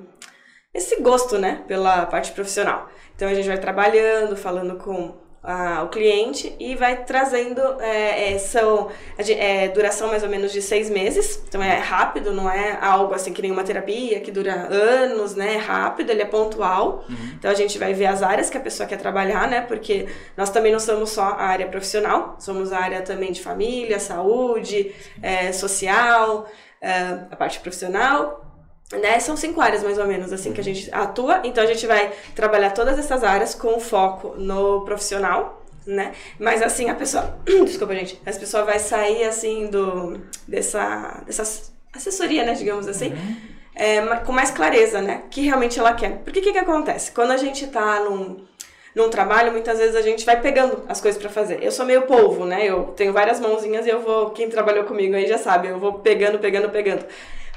esse 0.75 1.01
gosto, 1.01 1.37
né, 1.37 1.63
pela 1.67 2.05
parte 2.05 2.33
profissional? 2.33 2.89
Então 3.15 3.29
a 3.29 3.33
gente 3.33 3.47
vai 3.47 3.57
trabalhando, 3.57 4.35
falando 4.35 4.75
com 4.75 5.15
a, 5.41 5.83
o 5.83 5.89
cliente 5.89 6.53
e 6.59 6.75
vai 6.75 7.05
trazendo 7.05 7.61
é, 7.79 8.33
é, 8.33 8.37
são, 8.37 8.89
é, 9.17 9.69
duração 9.69 10.09
mais 10.09 10.23
ou 10.23 10.27
menos 10.27 10.51
de 10.51 10.61
seis 10.61 10.89
meses. 10.89 11.41
Então 11.47 11.63
é 11.63 11.77
rápido, 11.77 12.33
não 12.33 12.49
é 12.49 12.77
algo 12.81 13.13
assim 13.13 13.31
que 13.31 13.41
nem 13.41 13.51
uma 13.51 13.63
terapia 13.63 14.19
que 14.19 14.31
dura 14.31 14.53
anos, 14.53 15.35
né? 15.35 15.55
É 15.55 15.57
rápido, 15.57 16.09
ele 16.09 16.23
é 16.23 16.25
pontual. 16.25 17.05
Uhum. 17.07 17.31
Então 17.37 17.49
a 17.49 17.53
gente 17.53 17.77
vai 17.77 17.93
ver 17.93 18.07
as 18.07 18.21
áreas 18.21 18.49
que 18.49 18.57
a 18.57 18.61
pessoa 18.61 18.87
quer 18.87 18.97
trabalhar, 18.97 19.47
né? 19.47 19.61
Porque 19.61 20.07
nós 20.35 20.49
também 20.49 20.71
não 20.71 20.79
somos 20.79 21.11
só 21.11 21.23
a 21.23 21.43
área 21.45 21.67
profissional, 21.67 22.35
somos 22.39 22.73
a 22.73 22.79
área 22.79 23.01
também 23.01 23.31
de 23.31 23.41
família, 23.41 23.99
saúde, 23.99 24.93
é, 25.21 25.53
social, 25.53 26.49
é, 26.81 27.19
a 27.31 27.35
parte 27.35 27.59
profissional 27.59 28.44
né? 28.91 29.19
São 29.19 29.35
cinco 29.35 29.61
áreas 29.61 29.83
mais 29.83 29.97
ou 29.97 30.05
menos 30.05 30.31
assim 30.31 30.53
que 30.53 30.61
a 30.61 30.63
gente 30.63 30.89
atua. 30.91 31.41
Então 31.43 31.63
a 31.63 31.67
gente 31.67 31.85
vai 31.87 32.11
trabalhar 32.35 32.71
todas 32.71 32.99
essas 32.99 33.23
áreas 33.23 33.55
com 33.55 33.79
foco 33.79 34.35
no 34.37 34.81
profissional, 34.85 35.63
né? 35.85 36.13
Mas 36.39 36.61
assim, 36.61 36.89
a 36.89 36.95
pessoa, 36.95 37.37
desculpa, 37.65 37.95
gente, 37.95 38.21
a 38.25 38.31
pessoa 38.31 38.63
vai 38.63 38.79
sair 38.79 39.23
assim 39.23 39.67
do 39.67 40.19
dessa 40.47 41.23
dessa 41.25 41.71
assessoria, 41.93 42.43
né, 42.43 42.53
digamos 42.53 42.87
assim. 42.87 43.09
Uhum. 43.09 43.55
É, 43.77 44.01
com 44.17 44.31
mais 44.31 44.51
clareza, 44.51 45.01
né? 45.01 45.23
Que 45.29 45.41
realmente 45.41 45.77
ela 45.77 45.93
quer. 45.93 46.19
Porque 46.23 46.39
o 46.39 46.41
que, 46.41 46.53
que 46.53 46.57
acontece? 46.57 47.11
Quando 47.11 47.31
a 47.31 47.37
gente 47.37 47.67
tá 47.67 47.99
num, 47.99 48.37
num 48.95 49.09
trabalho, 49.09 49.51
muitas 49.51 49.79
vezes 49.79 49.97
a 49.97 50.01
gente 50.01 50.25
vai 50.25 50.39
pegando 50.39 50.85
as 50.87 51.01
coisas 51.01 51.21
para 51.21 51.29
fazer. 51.29 51.61
Eu 51.61 51.71
sou 51.73 51.85
meio 51.85 52.03
polvo, 52.03 52.45
né? 52.45 52.65
Eu 52.65 52.93
tenho 52.95 53.11
várias 53.11 53.37
mãozinhas 53.37 53.85
e 53.85 53.89
eu 53.89 53.99
vou. 53.99 54.29
Quem 54.29 54.47
trabalhou 54.47 54.85
comigo 54.85 55.13
aí 55.13 55.27
já 55.27 55.37
sabe, 55.37 55.67
eu 55.67 55.77
vou 55.77 55.95
pegando, 55.95 56.39
pegando, 56.39 56.69
pegando. 56.69 57.05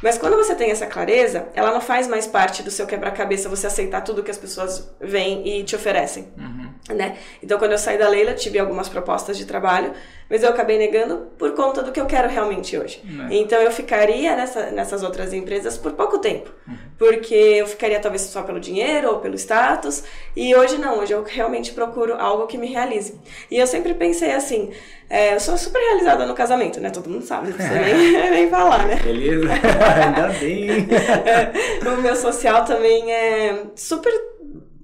Mas 0.02 0.16
quando 0.16 0.36
você 0.36 0.54
tem 0.54 0.70
essa 0.70 0.86
clareza, 0.86 1.48
ela 1.54 1.72
não 1.72 1.80
faz 1.80 2.06
mais 2.06 2.26
parte 2.26 2.62
do 2.62 2.70
seu 2.70 2.86
quebra-cabeça 2.86 3.48
você 3.48 3.66
aceitar 3.66 4.02
tudo 4.02 4.22
que 4.22 4.30
as 4.30 4.38
pessoas 4.38 4.90
vêm 5.00 5.46
e 5.46 5.64
te 5.64 5.74
oferecem. 5.74 6.28
Uhum. 6.36 6.94
Né? 6.94 7.16
Então, 7.42 7.58
quando 7.58 7.72
eu 7.72 7.78
saí 7.78 7.98
da 7.98 8.08
Leila, 8.08 8.34
tive 8.34 8.58
algumas 8.58 8.88
propostas 8.88 9.36
de 9.36 9.44
trabalho, 9.44 9.92
mas 10.28 10.42
eu 10.42 10.50
acabei 10.50 10.78
negando 10.78 11.28
por 11.38 11.52
conta 11.52 11.82
do 11.82 11.92
que 11.92 12.00
eu 12.00 12.06
quero 12.06 12.28
realmente 12.28 12.76
hoje. 12.76 13.02
Uhum. 13.04 13.28
Então, 13.30 13.60
eu 13.60 13.70
ficaria 13.70 14.36
nessa, 14.36 14.70
nessas 14.70 15.02
outras 15.02 15.32
empresas 15.32 15.78
por 15.78 15.92
pouco 15.92 16.18
tempo, 16.18 16.50
uhum. 16.66 16.76
porque 16.98 17.34
eu 17.34 17.66
ficaria 17.66 17.98
talvez 18.00 18.22
só 18.22 18.42
pelo 18.42 18.60
dinheiro 18.60 19.08
ou 19.08 19.18
pelo 19.18 19.34
status, 19.34 20.04
e 20.36 20.54
hoje 20.54 20.78
não, 20.78 20.98
hoje 20.98 21.12
eu 21.12 21.22
realmente 21.22 21.72
procuro 21.72 22.14
algo 22.14 22.46
que 22.46 22.58
me 22.58 22.66
realize. 22.66 23.18
E 23.50 23.58
eu 23.58 23.66
sempre 23.66 23.94
pensei 23.94 24.32
assim, 24.32 24.70
é, 25.10 25.34
eu 25.34 25.40
sou 25.40 25.56
super 25.56 25.78
realizada 25.78 26.26
no 26.26 26.34
casamento, 26.34 26.80
né? 26.80 26.90
Todo 26.90 27.08
mundo 27.08 27.24
sabe, 27.24 27.48
não 27.48 27.54
precisa 27.54 27.80
nem, 27.80 28.12
nem 28.30 28.50
falar, 28.50 28.86
né? 28.86 28.96
Beleza, 28.96 29.48
ainda 30.04 30.28
bem. 30.38 30.68
é, 31.24 31.88
o 31.88 32.02
meu 32.02 32.14
social 32.14 32.64
também 32.64 33.10
é 33.10 33.62
super 33.74 34.12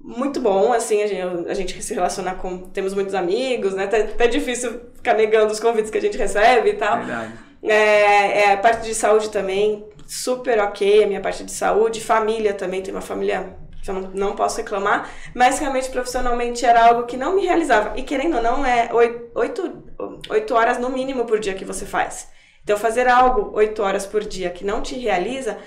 muito 0.05 0.39
bom, 0.39 0.71
assim, 0.71 1.01
a 1.01 1.07
gente, 1.07 1.49
a 1.49 1.53
gente 1.55 1.81
se 1.81 1.93
relaciona 1.95 2.35
com. 2.35 2.59
Temos 2.69 2.93
muitos 2.93 3.15
amigos, 3.15 3.73
né? 3.73 3.85
Até, 3.85 4.01
até 4.01 4.27
difícil 4.27 4.79
ficar 4.93 5.15
negando 5.15 5.51
os 5.51 5.59
convites 5.59 5.89
que 5.89 5.97
a 5.97 6.01
gente 6.01 6.15
recebe 6.15 6.69
e 6.69 6.73
tal. 6.73 6.97
Verdade. 6.97 7.33
É, 7.63 8.41
é, 8.41 8.53
a 8.53 8.57
parte 8.57 8.85
de 8.85 8.93
saúde 8.93 9.31
também, 9.31 9.83
super 10.05 10.59
ok, 10.59 11.03
a 11.03 11.07
minha 11.07 11.21
parte 11.21 11.43
de 11.43 11.51
saúde, 11.51 12.03
família 12.03 12.53
também, 12.53 12.83
tem 12.83 12.93
uma 12.93 13.01
família 13.01 13.57
que 13.81 13.89
eu 13.89 13.95
não, 13.95 14.01
não 14.13 14.35
posso 14.35 14.57
reclamar, 14.57 15.09
mas 15.33 15.57
realmente 15.57 15.89
profissionalmente 15.89 16.63
era 16.63 16.85
algo 16.85 17.07
que 17.07 17.17
não 17.17 17.35
me 17.35 17.43
realizava. 17.43 17.97
E 17.97 18.03
querendo 18.03 18.35
ou 18.37 18.43
não, 18.43 18.63
é 18.63 18.91
oito, 18.93 19.83
oito 20.29 20.53
horas 20.53 20.77
no 20.77 20.89
mínimo 20.89 21.25
por 21.25 21.39
dia 21.39 21.55
que 21.55 21.65
você 21.65 21.83
faz. 21.83 22.29
Então, 22.63 22.77
fazer 22.77 23.07
algo 23.07 23.51
oito 23.55 23.81
horas 23.81 24.05
por 24.05 24.23
dia 24.23 24.51
que 24.51 24.63
não 24.63 24.81
te 24.81 24.95
realiza 24.95 25.57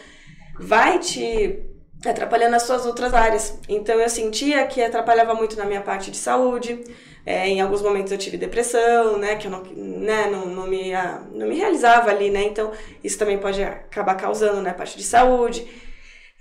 vai 0.60 1.00
te 1.00 1.60
atrapalhando 2.04 2.56
as 2.56 2.62
suas 2.62 2.86
outras 2.86 3.12
áreas. 3.12 3.58
Então, 3.68 3.98
eu 3.98 4.08
sentia 4.08 4.66
que 4.66 4.82
atrapalhava 4.82 5.34
muito 5.34 5.56
na 5.56 5.64
minha 5.64 5.80
parte 5.80 6.10
de 6.10 6.16
saúde. 6.16 6.84
É, 7.26 7.46
em 7.46 7.60
alguns 7.60 7.82
momentos 7.82 8.10
eu 8.10 8.16
tive 8.16 8.38
depressão, 8.38 9.18
né, 9.18 9.36
que 9.36 9.46
eu 9.46 9.50
não, 9.50 9.62
né, 9.62 10.30
não, 10.30 10.46
não, 10.46 10.66
me, 10.66 10.92
não 11.34 11.46
me 11.46 11.56
realizava 11.56 12.08
ali, 12.08 12.30
né, 12.30 12.44
então 12.44 12.72
isso 13.04 13.18
também 13.18 13.36
pode 13.36 13.62
acabar 13.62 14.14
causando, 14.14 14.62
né, 14.62 14.72
parte 14.72 14.96
de 14.96 15.02
saúde. 15.02 15.66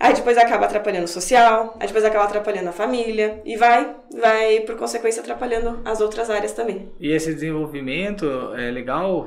Aí 0.00 0.14
depois 0.14 0.38
acaba 0.38 0.64
atrapalhando 0.64 1.04
o 1.04 1.08
social, 1.08 1.76
aí 1.78 1.86
depois 1.86 2.04
acaba 2.04 2.24
atrapalhando 2.24 2.68
a 2.68 2.72
família 2.72 3.42
e 3.44 3.56
vai, 3.56 3.96
vai 4.18 4.60
por 4.60 4.76
consequência 4.76 5.20
atrapalhando 5.20 5.80
as 5.84 6.00
outras 6.00 6.30
áreas 6.30 6.52
também. 6.52 6.90
E 6.98 7.12
esse 7.12 7.34
desenvolvimento 7.34 8.24
é 8.56 8.70
legal 8.70 9.26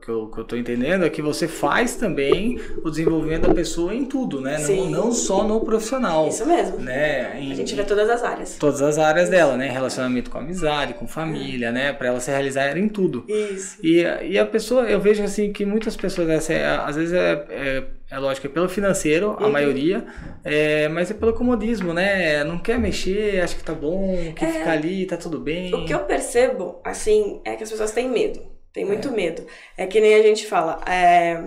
que 0.00 0.08
eu, 0.08 0.28
que 0.28 0.38
eu 0.38 0.44
tô 0.44 0.56
entendendo 0.56 1.04
é 1.04 1.10
que 1.10 1.20
você 1.20 1.46
faz 1.46 1.94
também 1.96 2.58
o 2.82 2.90
desenvolvimento 2.90 3.46
da 3.48 3.54
pessoa 3.54 3.94
em 3.94 4.04
tudo, 4.06 4.40
né? 4.40 4.58
Não, 4.58 4.64
Sim. 4.66 4.90
não 4.90 5.12
só 5.12 5.44
no 5.46 5.60
profissional. 5.60 6.26
Isso 6.28 6.46
mesmo. 6.46 6.78
Né? 6.78 7.38
Em, 7.40 7.52
A 7.52 7.54
gente 7.54 7.74
vê 7.74 7.84
todas 7.84 8.08
as 8.08 8.22
áreas. 8.22 8.56
todas 8.56 8.80
as 8.80 8.98
áreas 8.98 9.28
dela, 9.28 9.56
né? 9.56 9.68
Relacionamento 9.68 10.30
com 10.30 10.38
amizade, 10.38 10.94
com 10.94 11.06
família, 11.06 11.70
né? 11.70 11.92
Pra 11.92 12.08
ela 12.08 12.20
se 12.20 12.30
realizar 12.30 12.76
em 12.76 12.88
tudo. 12.88 13.24
Isso. 13.28 13.76
E, 13.82 14.02
e 14.30 14.38
a 14.38 14.46
pessoa, 14.46 14.84
eu 14.84 15.00
vejo 15.00 15.22
assim 15.22 15.52
que 15.52 15.64
muitas 15.66 15.96
pessoas, 15.96 16.28
essa 16.30 16.52
é- 16.52 16.66
às 16.66 16.96
vezes 16.96 17.12
é, 17.12 17.44
é, 17.50 17.84
é 18.10 18.18
lógico, 18.18 18.46
é 18.46 18.50
pelo 18.50 18.68
financeiro, 18.68 19.36
a 19.38 19.44
Uhum. 19.44 19.52
maioria, 19.52 20.04
é, 20.42 20.88
mas 20.88 21.10
é 21.10 21.14
pelo 21.14 21.32
comodismo, 21.34 21.92
né? 21.92 22.42
Não 22.44 22.58
quer 22.58 22.78
mexer, 22.78 23.40
acha 23.42 23.54
que 23.54 23.62
tá 23.62 23.74
bom, 23.74 24.16
que 24.34 24.44
É. 24.44 24.48
ficar 24.52 24.72
ali, 24.72 25.04
tá 25.06 25.16
tudo 25.16 25.38
bem. 25.38 25.74
O 25.74 25.84
que 25.84 25.92
eu 25.92 26.00
percebo, 26.00 26.80
assim, 26.84 27.40
é 27.44 27.54
que 27.54 27.62
as 27.64 27.70
pessoas 27.70 27.92
têm 27.92 28.08
medo. 28.08 28.40
Tem 28.72 28.84
muito 28.84 29.10
medo. 29.10 29.44
É 29.76 29.86
que 29.86 30.00
nem 30.00 30.14
a 30.14 30.22
gente 30.22 30.46
fala. 30.46 30.80
É... 30.86 31.40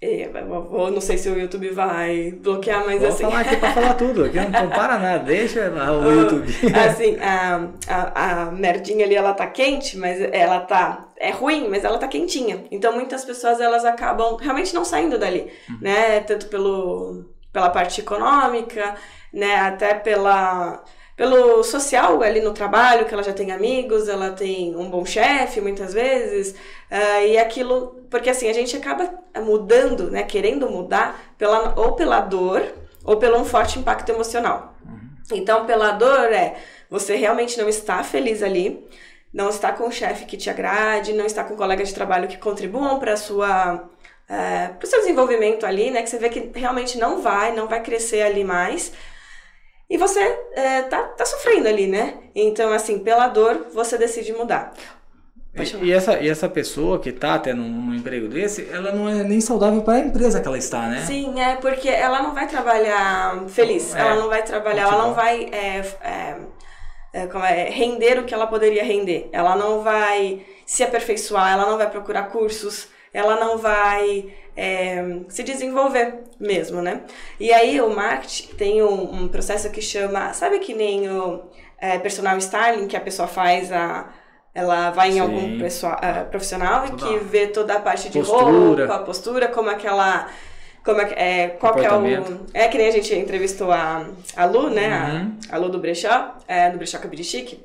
é, 0.00 0.26
eu 0.26 0.64
vou- 0.64 0.90
não 0.90 1.00
sei 1.00 1.16
se 1.18 1.28
o 1.28 1.38
YouTube 1.38 1.70
vai 1.70 2.30
bloquear, 2.32 2.84
mas 2.86 3.00
Vou 3.00 3.08
assim. 3.08 3.24
falar 3.24 3.40
aqui 3.40 3.56
pra 3.56 3.72
falar 3.72 3.94
tudo, 3.94 4.24
aqui 4.24 4.38
não 4.38 4.52
compara 4.68 4.98
nada, 4.98 5.24
deixa 5.24 5.68
lá 5.70 5.92
o 5.92 6.10
YouTube. 6.12 6.46
assim, 6.86 7.16
a, 7.20 7.68
a, 7.88 8.42
a 8.42 8.50
merdinha 8.52 9.04
ali, 9.04 9.14
ela 9.14 9.32
tá 9.34 9.46
quente, 9.46 9.96
mas 9.98 10.20
ela 10.20 10.60
tá. 10.60 11.08
É 11.18 11.30
ruim, 11.30 11.68
mas 11.68 11.82
ela 11.84 11.98
tá 11.98 12.06
quentinha. 12.08 12.64
Então 12.70 12.92
muitas 12.94 13.24
pessoas 13.24 13.58
elas 13.60 13.84
acabam 13.86 14.36
realmente 14.36 14.74
não 14.74 14.84
saindo 14.84 15.18
dali, 15.18 15.50
né? 15.80 16.20
Tanto 16.20 16.46
pelo, 16.48 17.24
pela 17.52 17.70
parte 17.70 18.00
econômica, 18.02 18.94
né? 19.32 19.54
Até 19.56 19.94
pela. 19.94 20.82
Pelo 21.16 21.62
social 21.64 22.22
ali 22.22 22.40
no 22.40 22.52
trabalho, 22.52 23.06
que 23.06 23.14
ela 23.14 23.22
já 23.22 23.32
tem 23.32 23.50
amigos, 23.50 24.06
ela 24.06 24.32
tem 24.32 24.76
um 24.76 24.90
bom 24.90 25.04
chefe 25.04 25.62
muitas 25.62 25.94
vezes, 25.94 26.54
ah, 26.90 27.24
e 27.24 27.38
aquilo. 27.38 28.04
Porque 28.10 28.28
assim, 28.28 28.48
a 28.48 28.52
gente 28.52 28.76
acaba 28.76 29.10
mudando, 29.42 30.10
né? 30.10 30.22
Querendo 30.22 30.68
mudar 30.70 31.18
pela, 31.38 31.72
ou 31.76 31.92
pela 31.92 32.20
dor 32.20 32.62
ou 33.02 33.16
pelo 33.16 33.38
um 33.38 33.44
forte 33.44 33.78
impacto 33.78 34.10
emocional. 34.10 34.74
Então, 35.32 35.64
pela 35.64 35.92
dor 35.92 36.32
é 36.32 36.56
você 36.90 37.16
realmente 37.16 37.58
não 37.58 37.68
está 37.68 38.02
feliz 38.04 38.42
ali, 38.42 38.86
não 39.32 39.48
está 39.48 39.72
com 39.72 39.84
um 39.84 39.90
chefe 39.90 40.24
que 40.24 40.36
te 40.36 40.48
agrade, 40.50 41.12
não 41.12 41.26
está 41.26 41.42
com 41.42 41.56
colegas 41.56 41.88
de 41.88 41.94
trabalho 41.94 42.28
que 42.28 42.36
contribuam 42.38 42.98
para 42.98 43.16
sua 43.16 43.88
é, 44.28 44.68
para 44.68 44.84
o 44.84 44.86
seu 44.86 45.00
desenvolvimento 45.00 45.64
ali, 45.64 45.90
né? 45.90 46.02
Que 46.02 46.10
você 46.10 46.18
vê 46.18 46.28
que 46.28 46.50
realmente 46.54 46.98
não 46.98 47.22
vai, 47.22 47.52
não 47.54 47.68
vai 47.68 47.82
crescer 47.82 48.22
ali 48.22 48.44
mais. 48.44 48.92
E 49.88 49.96
você 49.96 50.20
é, 50.54 50.82
tá, 50.82 51.02
tá 51.04 51.24
sofrendo 51.24 51.68
ali, 51.68 51.86
né? 51.86 52.14
Então, 52.34 52.72
assim, 52.72 52.98
pela 52.98 53.28
dor, 53.28 53.66
você 53.72 53.96
decide 53.96 54.32
mudar. 54.32 54.72
E, 55.54 55.86
e 55.86 55.92
essa, 55.92 56.18
e 56.20 56.28
essa 56.28 56.48
pessoa 56.48 56.98
que 56.98 57.12
tá 57.12 57.34
até 57.34 57.54
num, 57.54 57.68
num 57.68 57.94
emprego 57.94 58.28
desse, 58.28 58.68
ela 58.70 58.92
não 58.92 59.08
é 59.08 59.22
nem 59.22 59.40
saudável 59.40 59.82
para 59.82 59.94
a 59.94 60.00
empresa 60.00 60.40
que 60.40 60.46
ela 60.46 60.58
está, 60.58 60.82
né? 60.82 61.04
Sim, 61.06 61.40
é 61.40 61.56
porque 61.56 61.88
ela 61.88 62.22
não 62.22 62.34
vai 62.34 62.46
trabalhar 62.46 63.44
feliz, 63.48 63.94
É, 63.94 64.00
ela 64.00 64.16
não 64.16 64.28
vai 64.28 64.42
trabalhar, 64.42 64.82
ela 64.82 64.98
não 64.98 65.14
vai 65.14 65.44
é, 65.50 65.78
é, 66.02 66.36
é, 67.12 67.26
como 67.26 67.44
é, 67.44 67.70
render 67.70 68.18
o 68.18 68.24
que 68.24 68.34
ela 68.34 68.46
poderia 68.46 68.84
render, 68.84 69.30
ela 69.32 69.56
não 69.56 69.82
vai 69.82 70.44
se 70.66 70.82
aperfeiçoar, 70.82 71.52
ela 71.52 71.70
não 71.70 71.78
vai 71.78 71.88
procurar 71.88 72.24
cursos, 72.24 72.88
ela 73.12 73.40
não 73.40 73.56
vai 73.56 74.34
é, 74.56 75.20
se 75.28 75.42
desenvolver 75.42 76.24
mesmo, 76.40 76.80
né? 76.80 77.02
E 77.38 77.52
aí 77.52 77.80
o 77.80 77.90
marketing 77.90 78.54
tem 78.54 78.82
um, 78.82 79.22
um 79.22 79.28
processo 79.28 79.70
que 79.70 79.82
chama, 79.82 80.32
sabe 80.32 80.58
que 80.58 80.74
nem 80.74 81.08
o 81.08 81.42
é, 81.78 81.98
personal 81.98 82.38
styling 82.38 82.86
que 82.86 82.96
a 82.96 83.00
pessoa 83.00 83.28
faz 83.28 83.70
a 83.70 84.08
ela 84.56 84.90
vai 84.90 85.10
em 85.10 85.12
Sim. 85.12 85.20
algum 85.20 85.58
ah, 85.84 86.24
profissional 86.30 86.86
e 86.86 86.92
que 86.92 87.18
vê 87.18 87.46
toda 87.48 87.74
a 87.74 87.80
parte 87.80 88.08
de 88.08 88.18
postura. 88.18 88.86
roupa, 88.86 88.94
a 88.94 88.98
postura, 89.00 89.48
como 89.48 89.68
aquela. 89.68 90.30
Como 90.82 90.98
é, 90.98 91.12
é, 91.14 91.48
qual 91.48 91.74
que 91.74 91.84
é 91.84 91.92
o. 91.92 92.46
É 92.54 92.66
que 92.66 92.78
nem 92.78 92.88
a 92.88 92.90
gente 92.90 93.14
entrevistou 93.14 93.70
a, 93.70 94.06
a 94.34 94.44
Lu, 94.46 94.70
né? 94.70 94.88
Uhum. 94.88 95.36
A, 95.50 95.56
a 95.56 95.58
Lu 95.58 95.68
do 95.68 95.78
Brechó, 95.78 96.36
é, 96.48 96.70
do 96.70 96.78
Brechó 96.78 96.98
Cabide 96.98 97.22
Chique. 97.22 97.62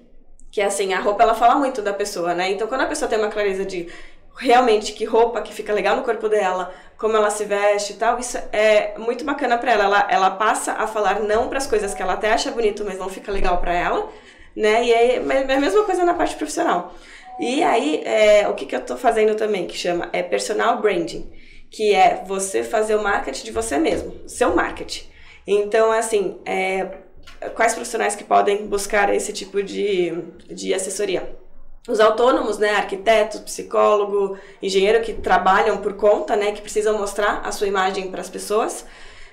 Que 0.51 0.59
assim, 0.61 0.93
a 0.93 0.99
roupa 0.99 1.23
ela 1.23 1.33
fala 1.33 1.55
muito 1.55 1.81
da 1.81 1.93
pessoa, 1.93 2.33
né? 2.33 2.51
Então 2.51 2.67
quando 2.67 2.81
a 2.81 2.87
pessoa 2.87 3.07
tem 3.07 3.17
uma 3.17 3.29
clareza 3.29 3.63
de 3.63 3.87
realmente 4.35 4.93
que 4.93 5.05
roupa 5.05 5.41
que 5.41 5.53
fica 5.53 5.73
legal 5.73 5.95
no 5.95 6.03
corpo 6.03 6.27
dela, 6.27 6.73
como 6.97 7.15
ela 7.15 7.29
se 7.29 7.45
veste 7.45 7.93
e 7.93 7.95
tal, 7.95 8.19
isso 8.19 8.37
é 8.51 8.97
muito 8.97 9.23
bacana 9.23 9.57
pra 9.57 9.71
ela. 9.71 9.83
Ela, 9.83 10.07
ela 10.09 10.29
passa 10.31 10.73
a 10.73 10.87
falar 10.87 11.19
não 11.19 11.49
pras 11.49 11.67
coisas 11.67 11.93
que 11.93 12.01
ela 12.01 12.13
até 12.13 12.31
acha 12.31 12.51
bonito, 12.51 12.83
mas 12.85 12.97
não 12.97 13.09
fica 13.09 13.31
legal 13.31 13.59
pra 13.59 13.73
ela, 13.73 14.09
né? 14.55 14.83
E 14.83 14.93
aí, 14.93 15.11
é 15.15 15.53
a 15.53 15.59
mesma 15.59 15.83
coisa 15.83 16.03
na 16.05 16.13
parte 16.13 16.35
profissional. 16.35 16.93
E 17.39 17.63
aí, 17.63 18.03
é, 18.05 18.47
o 18.47 18.53
que, 18.53 18.65
que 18.65 18.75
eu 18.75 18.81
tô 18.81 18.97
fazendo 18.97 19.35
também, 19.35 19.65
que 19.65 19.77
chama 19.77 20.09
é 20.13 20.21
personal 20.21 20.79
branding, 20.79 21.31
que 21.71 21.93
é 21.93 22.23
você 22.27 22.63
fazer 22.63 22.95
o 22.95 23.03
marketing 23.03 23.45
de 23.45 23.51
você 23.51 23.77
mesmo, 23.77 24.27
seu 24.27 24.55
marketing. 24.55 25.09
Então, 25.47 25.91
assim, 25.91 26.39
é, 26.45 26.85
quais 27.55 27.73
profissionais 27.73 28.15
que 28.15 28.23
podem 28.23 28.67
buscar 28.67 29.13
esse 29.13 29.33
tipo 29.33 29.63
de, 29.63 30.13
de 30.47 30.73
assessoria? 30.73 31.40
Os 31.87 31.99
autônomos, 31.99 32.59
né, 32.59 32.75
arquitetos, 32.75 33.39
psicólogo, 33.39 34.37
engenheiro 34.61 35.01
que 35.01 35.13
trabalham 35.13 35.77
por 35.77 35.93
conta, 35.93 36.35
né, 36.35 36.51
que 36.51 36.61
precisam 36.61 36.97
mostrar 36.97 37.41
a 37.43 37.51
sua 37.51 37.67
imagem 37.67 38.11
para 38.11 38.21
as 38.21 38.29
pessoas. 38.29 38.85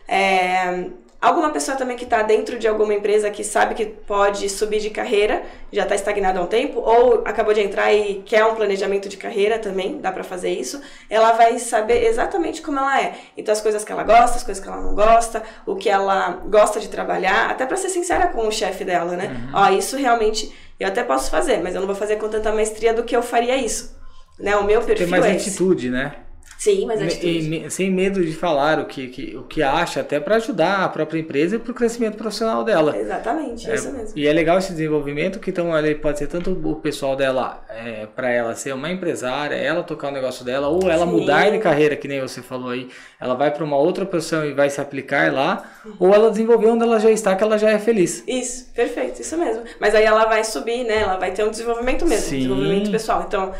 É, 0.08 0.86
alguma 1.20 1.50
pessoa 1.50 1.76
também 1.76 1.94
que 1.94 2.04
está 2.04 2.22
dentro 2.22 2.58
de 2.58 2.66
alguma 2.66 2.94
empresa 2.94 3.28
que 3.28 3.44
sabe 3.44 3.74
que 3.74 3.84
pode 3.84 4.48
subir 4.48 4.80
de 4.80 4.88
carreira, 4.88 5.42
já 5.70 5.82
está 5.82 5.94
estagnado 5.94 6.38
há 6.38 6.42
um 6.42 6.46
tempo, 6.46 6.80
ou 6.80 7.22
acabou 7.26 7.52
de 7.52 7.60
entrar 7.60 7.92
e 7.92 8.22
quer 8.24 8.46
um 8.46 8.54
planejamento 8.54 9.10
de 9.10 9.18
carreira 9.18 9.58
também, 9.58 9.98
dá 9.98 10.10
para 10.10 10.24
fazer 10.24 10.48
isso. 10.48 10.80
Ela 11.10 11.32
vai 11.32 11.58
saber 11.58 12.06
exatamente 12.06 12.62
como 12.62 12.78
ela 12.78 12.98
é. 12.98 13.14
Então, 13.36 13.52
as 13.52 13.60
coisas 13.60 13.84
que 13.84 13.92
ela 13.92 14.04
gosta, 14.04 14.36
as 14.36 14.42
coisas 14.42 14.64
que 14.64 14.70
ela 14.70 14.80
não 14.80 14.94
gosta, 14.94 15.42
o 15.66 15.76
que 15.76 15.90
ela 15.90 16.40
gosta 16.46 16.80
de 16.80 16.88
trabalhar, 16.88 17.50
até 17.50 17.66
para 17.66 17.76
ser 17.76 17.90
sincera 17.90 18.28
com 18.28 18.48
o 18.48 18.50
chefe 18.50 18.86
dela, 18.86 19.16
né? 19.16 19.50
Ó, 19.52 19.68
isso 19.68 19.98
realmente 19.98 20.50
eu 20.78 20.86
até 20.88 21.02
posso 21.02 21.30
fazer, 21.30 21.62
mas 21.62 21.74
eu 21.74 21.80
não 21.80 21.86
vou 21.88 21.96
fazer 21.96 22.16
com 22.16 22.28
tanta 22.28 22.52
maestria 22.52 22.94
do 22.94 23.02
que 23.02 23.16
eu 23.16 23.22
faria 23.22 23.56
isso. 23.56 23.96
Né? 24.38 24.54
O 24.56 24.64
meu 24.64 24.78
Tem 24.80 24.88
perfil 24.88 25.08
mais 25.08 25.24
é 25.24 25.34
esse. 25.34 25.48
atitude, 25.48 25.90
né? 25.90 26.14
Sim, 26.58 26.86
mas 26.86 26.98
Me- 26.98 27.06
atitude. 27.06 27.48
me- 27.48 27.70
sem 27.70 27.88
medo 27.88 28.20
de 28.20 28.32
falar 28.32 28.80
o 28.80 28.86
que, 28.86 29.06
que- 29.06 29.36
o 29.36 29.44
que 29.44 29.62
acha, 29.62 30.00
até 30.00 30.18
para 30.18 30.34
ajudar 30.36 30.82
a 30.84 30.88
própria 30.88 31.20
empresa 31.20 31.54
e 31.54 31.58
para 31.60 31.70
o 31.70 31.74
crescimento 31.74 32.16
profissional 32.18 32.64
dela. 32.64 32.96
Exatamente, 32.98 33.70
é 33.70 33.74
isso 33.76 33.92
mesmo. 33.92 34.18
E 34.18 34.26
é 34.26 34.32
legal 34.32 34.58
esse 34.58 34.72
desenvolvimento 34.72 35.38
que 35.38 35.50
então 35.50 35.76
ele 35.78 35.94
pode 35.94 36.18
ser 36.18 36.26
tanto 36.26 36.50
o 36.50 36.74
pessoal 36.74 37.14
dela 37.14 37.64
é, 37.68 38.06
para 38.06 38.28
ela 38.28 38.56
ser 38.56 38.74
uma 38.74 38.90
empresária, 38.90 39.54
ela 39.54 39.84
tocar 39.84 40.08
o 40.08 40.10
negócio 40.10 40.44
dela, 40.44 40.66
ou 40.66 40.90
ela 40.90 41.06
Sim. 41.06 41.12
mudar 41.12 41.48
de 41.48 41.58
carreira, 41.60 41.94
que 41.94 42.08
nem 42.08 42.20
você 42.20 42.42
falou 42.42 42.70
aí, 42.70 42.88
ela 43.20 43.34
vai 43.36 43.52
para 43.52 43.62
uma 43.62 43.76
outra 43.76 44.04
profissão 44.04 44.44
e 44.44 44.52
vai 44.52 44.68
se 44.68 44.80
aplicar 44.80 45.32
lá, 45.32 45.62
ou 45.96 46.12
ela 46.12 46.28
desenvolver 46.28 46.66
onde 46.66 46.82
ela 46.82 46.98
já 46.98 47.10
está, 47.12 47.36
que 47.36 47.44
ela 47.44 47.56
já 47.56 47.70
é 47.70 47.78
feliz. 47.78 48.24
Isso, 48.26 48.68
perfeito, 48.74 49.22
isso 49.22 49.38
mesmo. 49.38 49.62
Mas 49.78 49.94
aí 49.94 50.02
ela 50.04 50.24
vai 50.24 50.42
subir, 50.42 50.82
né? 50.82 51.02
Ela 51.02 51.18
vai 51.18 51.30
ter 51.30 51.44
um 51.44 51.50
desenvolvimento 51.50 52.04
mesmo, 52.04 52.26
Sim. 52.26 52.36
desenvolvimento 52.38 52.90
pessoal. 52.90 53.24
Então, 53.28 53.52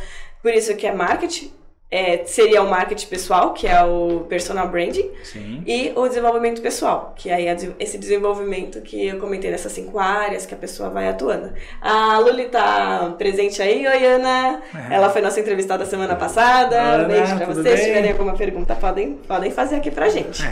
por 0.43 0.53
isso 0.53 0.75
que 0.75 0.85
é 0.85 0.93
marketing, 0.93 1.53
é, 1.91 2.23
seria 2.27 2.63
o 2.63 2.69
marketing 2.69 3.07
pessoal, 3.07 3.55
que 3.55 3.67
é 3.67 3.83
o 3.83 4.27
personal 4.29 4.69
branding, 4.69 5.11
Sim. 5.25 5.63
e 5.67 5.91
o 5.97 6.07
desenvolvimento 6.07 6.61
pessoal, 6.61 7.15
que 7.17 7.31
aí 7.31 7.47
é 7.47 7.57
esse 7.79 7.97
desenvolvimento 7.97 8.83
que 8.83 9.07
eu 9.07 9.19
comentei 9.19 9.51
nessas 9.51 9.73
cinco 9.73 9.99
áreas 9.99 10.45
que 10.45 10.53
a 10.53 10.57
pessoa 10.57 10.91
vai 10.91 11.09
atuando. 11.09 11.51
A 11.81 12.19
Luli 12.19 12.47
tá 12.47 13.15
presente 13.17 13.63
aí, 13.63 13.87
oi 13.87 14.05
Ana. 14.05 14.61
Ela 14.91 15.09
foi 15.09 15.23
nossa 15.23 15.41
entrevistada 15.41 15.87
semana 15.87 16.15
passada. 16.15 16.77
É. 16.77 16.81
Ana, 16.81 17.05
um 17.05 17.09
beijo 17.09 17.37
pra 17.37 17.47
vocês. 17.47 17.81
Se 17.81 17.87
tiverem 17.87 18.11
alguma 18.11 18.37
pergunta, 18.37 18.75
podem, 18.75 19.15
podem 19.15 19.51
fazer 19.51 19.77
aqui 19.77 19.91
pra 19.91 20.11
gente. 20.11 20.43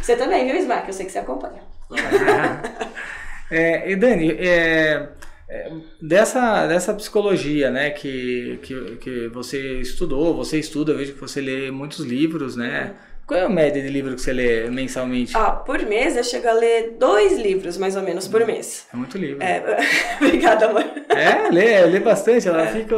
Você 0.00 0.14
também, 0.14 0.46
viu, 0.46 0.56
Smack? 0.56 0.86
Eu 0.86 0.94
sei 0.94 1.06
que 1.06 1.12
você 1.12 1.18
acompanha. 1.18 1.62
É, 3.50 3.90
e 3.90 3.94
Dani, 3.94 4.36
é, 4.40 5.06
é, 5.48 5.70
dessa, 6.00 6.66
dessa 6.66 6.94
psicologia, 6.94 7.70
né, 7.70 7.90
que, 7.90 8.58
que, 8.62 8.96
que 8.96 9.28
você 9.28 9.80
estudou, 9.80 10.34
você 10.34 10.58
estuda, 10.58 10.92
eu 10.92 10.98
vejo 10.98 11.12
que 11.12 11.20
você 11.20 11.40
lê 11.40 11.70
muitos 11.70 12.00
livros, 12.00 12.56
né? 12.56 12.94
Qual 13.26 13.40
é 13.40 13.44
a 13.44 13.48
média 13.48 13.80
de 13.80 13.88
livro 13.88 14.14
que 14.14 14.20
você 14.20 14.34
lê 14.34 14.68
mensalmente? 14.68 15.34
Ó, 15.34 15.50
por 15.50 15.80
mês 15.80 16.14
eu 16.14 16.22
chego 16.22 16.46
a 16.46 16.52
ler 16.52 16.96
dois 16.98 17.38
livros, 17.38 17.78
mais 17.78 17.96
ou 17.96 18.02
menos, 18.02 18.28
por 18.28 18.44
mês. 18.46 18.86
É 18.92 18.96
muito 18.96 19.16
livro. 19.16 19.42
É, 19.42 19.62
obrigada, 20.20 20.66
amor. 20.66 20.84
É, 21.08 21.50
lê, 21.50 21.86
lê 21.86 22.00
bastante. 22.00 22.46
Ela 22.46 22.66
fica 22.66 22.96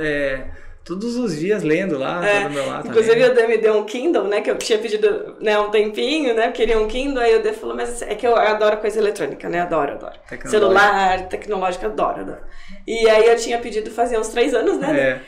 é, 0.00 0.46
todos 0.88 1.16
os 1.16 1.38
dias 1.38 1.62
lendo 1.62 1.98
lá, 1.98 2.26
É, 2.26 2.40
tá 2.42 2.48
do 2.48 2.54
meu 2.54 2.66
lado. 2.66 2.88
Inclusive, 2.88 3.14
também. 3.20 3.30
o 3.30 3.34
Dan 3.34 3.46
me 3.46 3.58
deu 3.58 3.74
um 3.76 3.84
Kindle, 3.84 4.24
né? 4.24 4.40
Que 4.40 4.50
eu 4.50 4.56
tinha 4.58 4.78
pedido 4.78 5.36
né, 5.40 5.58
um 5.58 5.70
tempinho, 5.70 6.34
né? 6.34 6.48
Eu 6.48 6.52
queria 6.52 6.78
um 6.80 6.88
Kindle. 6.88 7.22
Aí 7.22 7.36
o 7.36 7.42
Dan 7.42 7.52
falou, 7.52 7.76
mas 7.76 8.00
é 8.02 8.14
que 8.14 8.26
eu 8.26 8.34
adoro 8.34 8.78
coisa 8.78 8.98
eletrônica, 8.98 9.48
né? 9.48 9.60
Adoro, 9.60 9.92
adoro. 9.92 10.18
Celular, 10.46 11.28
tecnológico, 11.28 11.86
adoro, 11.86 12.20
adoro. 12.22 12.40
E 12.86 13.08
aí 13.08 13.26
eu 13.28 13.36
tinha 13.36 13.58
pedido 13.58 13.90
fazia 13.90 14.18
uns 14.18 14.28
três 14.28 14.54
anos, 14.54 14.78
né? 14.78 14.98
É, 14.98 15.20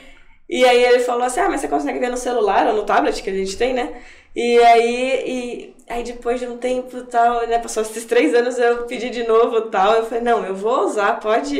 E 0.49 0.65
aí 0.65 0.83
ele 0.83 0.99
falou 0.99 1.23
assim, 1.23 1.39
ah, 1.39 1.47
mas 1.49 1.61
você 1.61 1.67
consegue 1.67 1.99
ver 1.99 2.09
no 2.09 2.17
celular 2.17 2.67
ou 2.67 2.73
no 2.73 2.83
tablet 2.83 3.21
que 3.23 3.29
a 3.29 3.33
gente 3.33 3.55
tem, 3.57 3.73
né? 3.73 3.93
E 4.35 4.59
aí, 4.59 5.23
e 5.25 5.71
Aí 5.91 6.03
depois 6.03 6.39
de 6.39 6.47
um 6.47 6.57
tempo 6.57 7.01
tal, 7.01 7.45
né, 7.47 7.59
passou 7.59 7.83
esses 7.83 8.05
três 8.05 8.33
anos, 8.33 8.57
eu 8.57 8.83
pedi 8.83 9.09
de 9.09 9.27
novo 9.27 9.63
tal. 9.63 9.93
Eu 9.93 10.05
falei, 10.05 10.23
não, 10.23 10.45
eu 10.45 10.55
vou 10.55 10.85
usar, 10.85 11.19
pode, 11.19 11.59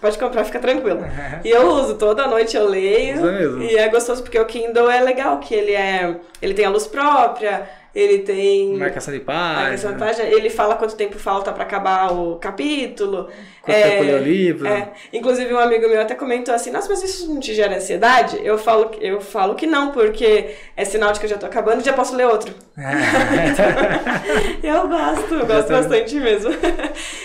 pode 0.00 0.16
comprar, 0.16 0.44
fica 0.44 0.60
tranquilo. 0.60 1.00
e 1.44 1.50
eu 1.50 1.66
uso, 1.66 1.96
toda 1.96 2.28
noite 2.28 2.56
eu 2.56 2.68
leio. 2.68 3.16
Usa 3.16 3.32
mesmo. 3.32 3.62
E 3.64 3.76
é 3.76 3.88
gostoso 3.88 4.22
porque 4.22 4.38
o 4.38 4.46
Kindle 4.46 4.88
é 4.88 5.00
legal, 5.00 5.40
que 5.40 5.52
ele 5.52 5.72
é. 5.72 6.20
Ele 6.40 6.54
tem 6.54 6.64
a 6.64 6.70
luz 6.70 6.86
própria, 6.86 7.68
ele 7.94 8.20
tem. 8.20 8.74
Marcação 8.76 9.12
de 9.12 9.20
página. 9.20 9.62
Marcação 9.62 9.92
de 9.92 9.98
página, 9.98 10.24
ele 10.28 10.48
fala 10.48 10.76
quanto 10.76 10.96
tempo 10.96 11.18
falta 11.18 11.52
para 11.52 11.62
acabar 11.62 12.12
o 12.12 12.36
capítulo. 12.36 13.28
Quanto 13.60 13.76
é, 13.76 13.90
tempo 13.90 14.04
lê 14.04 14.14
o 14.14 14.22
livro. 14.22 14.66
é. 14.66 14.92
Inclusive, 15.12 15.52
um 15.52 15.58
amigo 15.58 15.86
meu 15.88 16.00
até 16.00 16.14
comentou 16.14 16.54
assim: 16.54 16.70
Nossa, 16.70 16.88
mas 16.88 17.02
isso 17.02 17.32
não 17.32 17.38
te 17.38 17.54
gera 17.54 17.76
ansiedade? 17.76 18.40
Eu 18.42 18.56
falo, 18.56 18.92
eu 19.00 19.20
falo 19.20 19.54
que 19.54 19.66
não, 19.66 19.92
porque 19.92 20.54
é 20.74 20.84
sinal 20.84 21.12
de 21.12 21.20
que 21.20 21.26
eu 21.26 21.30
já 21.30 21.36
tô 21.36 21.44
acabando 21.44 21.80
e 21.80 21.84
já 21.84 21.92
posso 21.92 22.16
ler 22.16 22.26
outro. 22.26 22.54
eu 24.62 24.88
gosto, 24.88 25.34
eu 25.34 25.46
gosto 25.46 25.68
bastante 25.68 26.14
mesmo. 26.14 26.50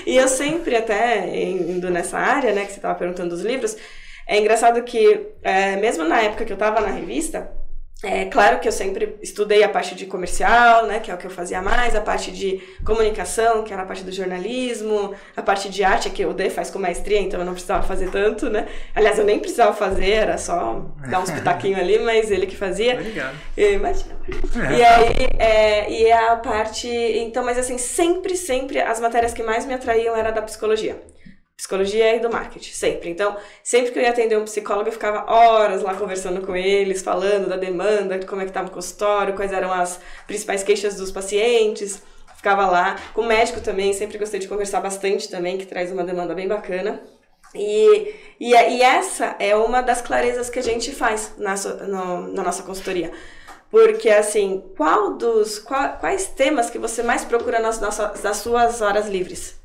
e 0.06 0.18
eu 0.18 0.28
sempre, 0.28 0.76
até 0.76 1.28
indo 1.44 1.90
nessa 1.90 2.18
área, 2.18 2.52
né, 2.52 2.66
que 2.66 2.74
você 2.74 2.82
tava 2.82 2.96
perguntando 2.96 3.30
dos 3.30 3.42
livros, 3.42 3.78
é 4.28 4.38
engraçado 4.38 4.84
que, 4.84 5.28
é, 5.42 5.78
mesmo 5.78 6.04
na 6.04 6.22
época 6.22 6.44
que 6.44 6.52
eu 6.52 6.58
tava 6.58 6.82
na 6.82 6.90
revista, 6.90 7.50
é 8.04 8.26
claro 8.26 8.60
que 8.60 8.68
eu 8.68 8.72
sempre 8.72 9.18
estudei 9.24 9.64
a 9.64 9.70
parte 9.70 9.96
de 9.96 10.06
comercial, 10.06 10.86
né, 10.86 11.00
que 11.00 11.10
é 11.10 11.14
o 11.16 11.18
que 11.18 11.26
eu 11.26 11.32
fazia 11.32 11.64
mais, 11.64 11.96
a 11.96 12.02
parte 12.02 12.32
de 12.32 12.62
comunicação, 12.86 13.64
que 13.64 13.74
era 13.74 13.82
a 13.82 13.86
parte 13.86 14.04
do 14.04 14.12
jornalismo, 14.12 15.16
a 15.36 15.42
parte 15.42 15.68
de 15.68 15.84
arte, 15.84 16.12
que 16.12 16.24
o 16.24 16.32
D 16.32 16.52
faz 16.52 16.70
com 16.70 16.78
maestria, 16.78 17.20
então 17.20 17.40
eu 17.40 17.46
não 17.46 17.54
precisava 17.54 17.82
fazer 17.82 18.12
tanto, 18.12 18.52
né? 18.52 18.68
Aliás, 18.94 19.18
eu 19.18 19.26
nem 19.26 19.40
precisava 19.40 19.74
fazer, 19.74 20.12
era 20.12 20.38
só 20.38 20.86
dar 21.10 21.22
uns 21.22 21.32
pitaquinhos 21.32 21.80
ali, 21.80 21.98
mas 21.98 22.30
ele 22.30 22.46
que 22.46 22.56
fazia. 22.56 22.94
Obrigado. 22.94 23.36
E, 23.58 23.74
Imagina. 23.74 24.16
E 24.78 24.84
aí, 24.84 25.28
é, 25.40 25.92
e 25.92 26.12
a 26.12 26.36
parte. 26.36 26.88
Então, 26.88 27.44
mas 27.44 27.58
assim, 27.58 27.80
sempre, 27.80 28.36
sempre 28.36 28.80
as 28.80 29.00
matérias 29.00 29.34
que 29.34 29.42
mais 29.42 29.66
me 29.66 29.74
atraíam 29.74 30.16
era 30.16 30.32
da 30.32 30.42
psicologia. 30.44 31.02
Psicologia 31.58 32.16
e 32.16 32.20
do 32.20 32.30
marketing, 32.32 32.72
sempre. 32.72 33.10
Então, 33.10 33.36
sempre 33.64 33.92
que 33.92 33.98
eu 33.98 34.04
ia 34.04 34.12
atender 34.12 34.38
um 34.38 34.44
psicólogo, 34.46 34.90
eu 34.90 34.94
ficava 34.94 35.26
horas 35.32 35.82
lá 35.82 35.96
conversando 35.96 36.46
com 36.46 36.56
eles, 36.56 37.02
falando 37.02 37.50
da 37.50 37.58
demanda, 37.58 38.20
de 38.20 38.28
como 38.28 38.42
é 38.42 38.46
que 38.46 38.52
estava 38.52 38.68
o 38.68 38.72
consultório, 38.72 39.36
quais 39.36 39.52
eram 39.52 39.74
as 39.74 40.00
principais 40.28 40.62
queixas 40.64 40.96
dos 40.96 41.12
pacientes. 41.12 42.02
Ficava 42.36 42.68
lá. 42.70 42.96
Com 43.14 43.22
o 43.22 43.26
médico 43.26 43.60
também, 43.60 43.92
sempre 43.92 44.20
gostei 44.20 44.40
de 44.40 44.48
conversar 44.48 44.82
bastante 44.82 45.30
também, 45.30 45.58
que 45.58 45.66
traz 45.66 45.92
uma 45.92 46.04
demanda 46.04 46.36
bem 46.36 46.48
bacana. 46.48 47.02
E, 47.56 48.14
e, 48.40 48.52
e 48.54 48.82
essa 48.84 49.36
é 49.40 49.56
uma 49.56 49.82
das 49.82 50.00
clarezas 50.02 50.50
que 50.52 50.60
a 50.60 50.64
gente 50.64 50.92
faz 50.94 51.34
na, 51.40 51.56
no- 51.88 52.28
na 52.34 52.44
nossa 52.44 52.62
consultoria. 52.62 53.12
Porque, 53.72 54.10
assim, 54.10 54.64
qual 54.78 55.16
dos, 55.16 55.58
qual- 55.60 55.98
quais 56.00 56.28
temas 56.28 56.70
que 56.70 56.78
você 56.78 57.02
mais 57.02 57.26
procura 57.26 57.60
nas, 57.60 57.80
nas, 57.80 57.98
nas 58.22 58.38
suas 58.38 58.82
horas 58.82 59.08
livres? 59.08 59.56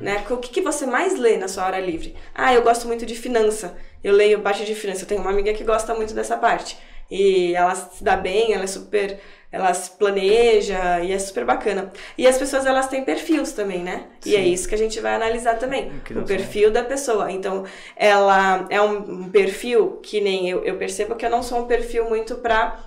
Né? 0.00 0.24
O 0.30 0.36
que, 0.38 0.50
que 0.50 0.60
você 0.60 0.84
mais 0.84 1.18
lê 1.18 1.36
na 1.36 1.48
sua 1.48 1.64
hora 1.66 1.78
livre? 1.78 2.16
Ah, 2.34 2.52
eu 2.52 2.62
gosto 2.62 2.86
muito 2.86 3.06
de 3.06 3.14
finança. 3.14 3.76
Eu 4.02 4.12
leio 4.14 4.40
parte 4.40 4.64
de 4.64 4.74
finança. 4.74 5.02
Eu 5.02 5.08
tenho 5.08 5.20
uma 5.20 5.30
amiga 5.30 5.52
que 5.52 5.64
gosta 5.64 5.94
muito 5.94 6.12
dessa 6.14 6.36
parte. 6.36 6.76
E 7.10 7.54
ela 7.54 7.74
se 7.74 8.02
dá 8.02 8.16
bem, 8.16 8.52
ela 8.52 8.64
é 8.64 8.66
super. 8.66 9.18
Ela 9.52 9.72
se 9.72 9.92
planeja 9.92 11.00
e 11.00 11.12
é 11.12 11.18
super 11.18 11.44
bacana. 11.44 11.92
E 12.18 12.26
as 12.26 12.36
pessoas, 12.36 12.66
elas 12.66 12.88
têm 12.88 13.04
perfis 13.04 13.52
também, 13.52 13.82
né? 13.82 14.06
E 14.26 14.34
é 14.34 14.42
Sim. 14.42 14.52
isso 14.52 14.68
que 14.68 14.74
a 14.74 14.78
gente 14.78 15.00
vai 15.00 15.14
analisar 15.14 15.56
também. 15.56 15.90
O 16.14 16.24
perfil 16.24 16.70
da 16.70 16.82
pessoa. 16.82 17.30
Então, 17.30 17.64
ela 17.96 18.66
é 18.68 18.80
um 18.82 18.96
um 19.26 19.30
perfil 19.30 20.00
que 20.02 20.20
nem 20.20 20.50
eu, 20.50 20.64
eu 20.64 20.76
percebo 20.76 21.14
que 21.14 21.24
eu 21.24 21.30
não 21.30 21.42
sou 21.42 21.60
um 21.60 21.66
perfil 21.66 22.08
muito 22.08 22.34
pra. 22.36 22.85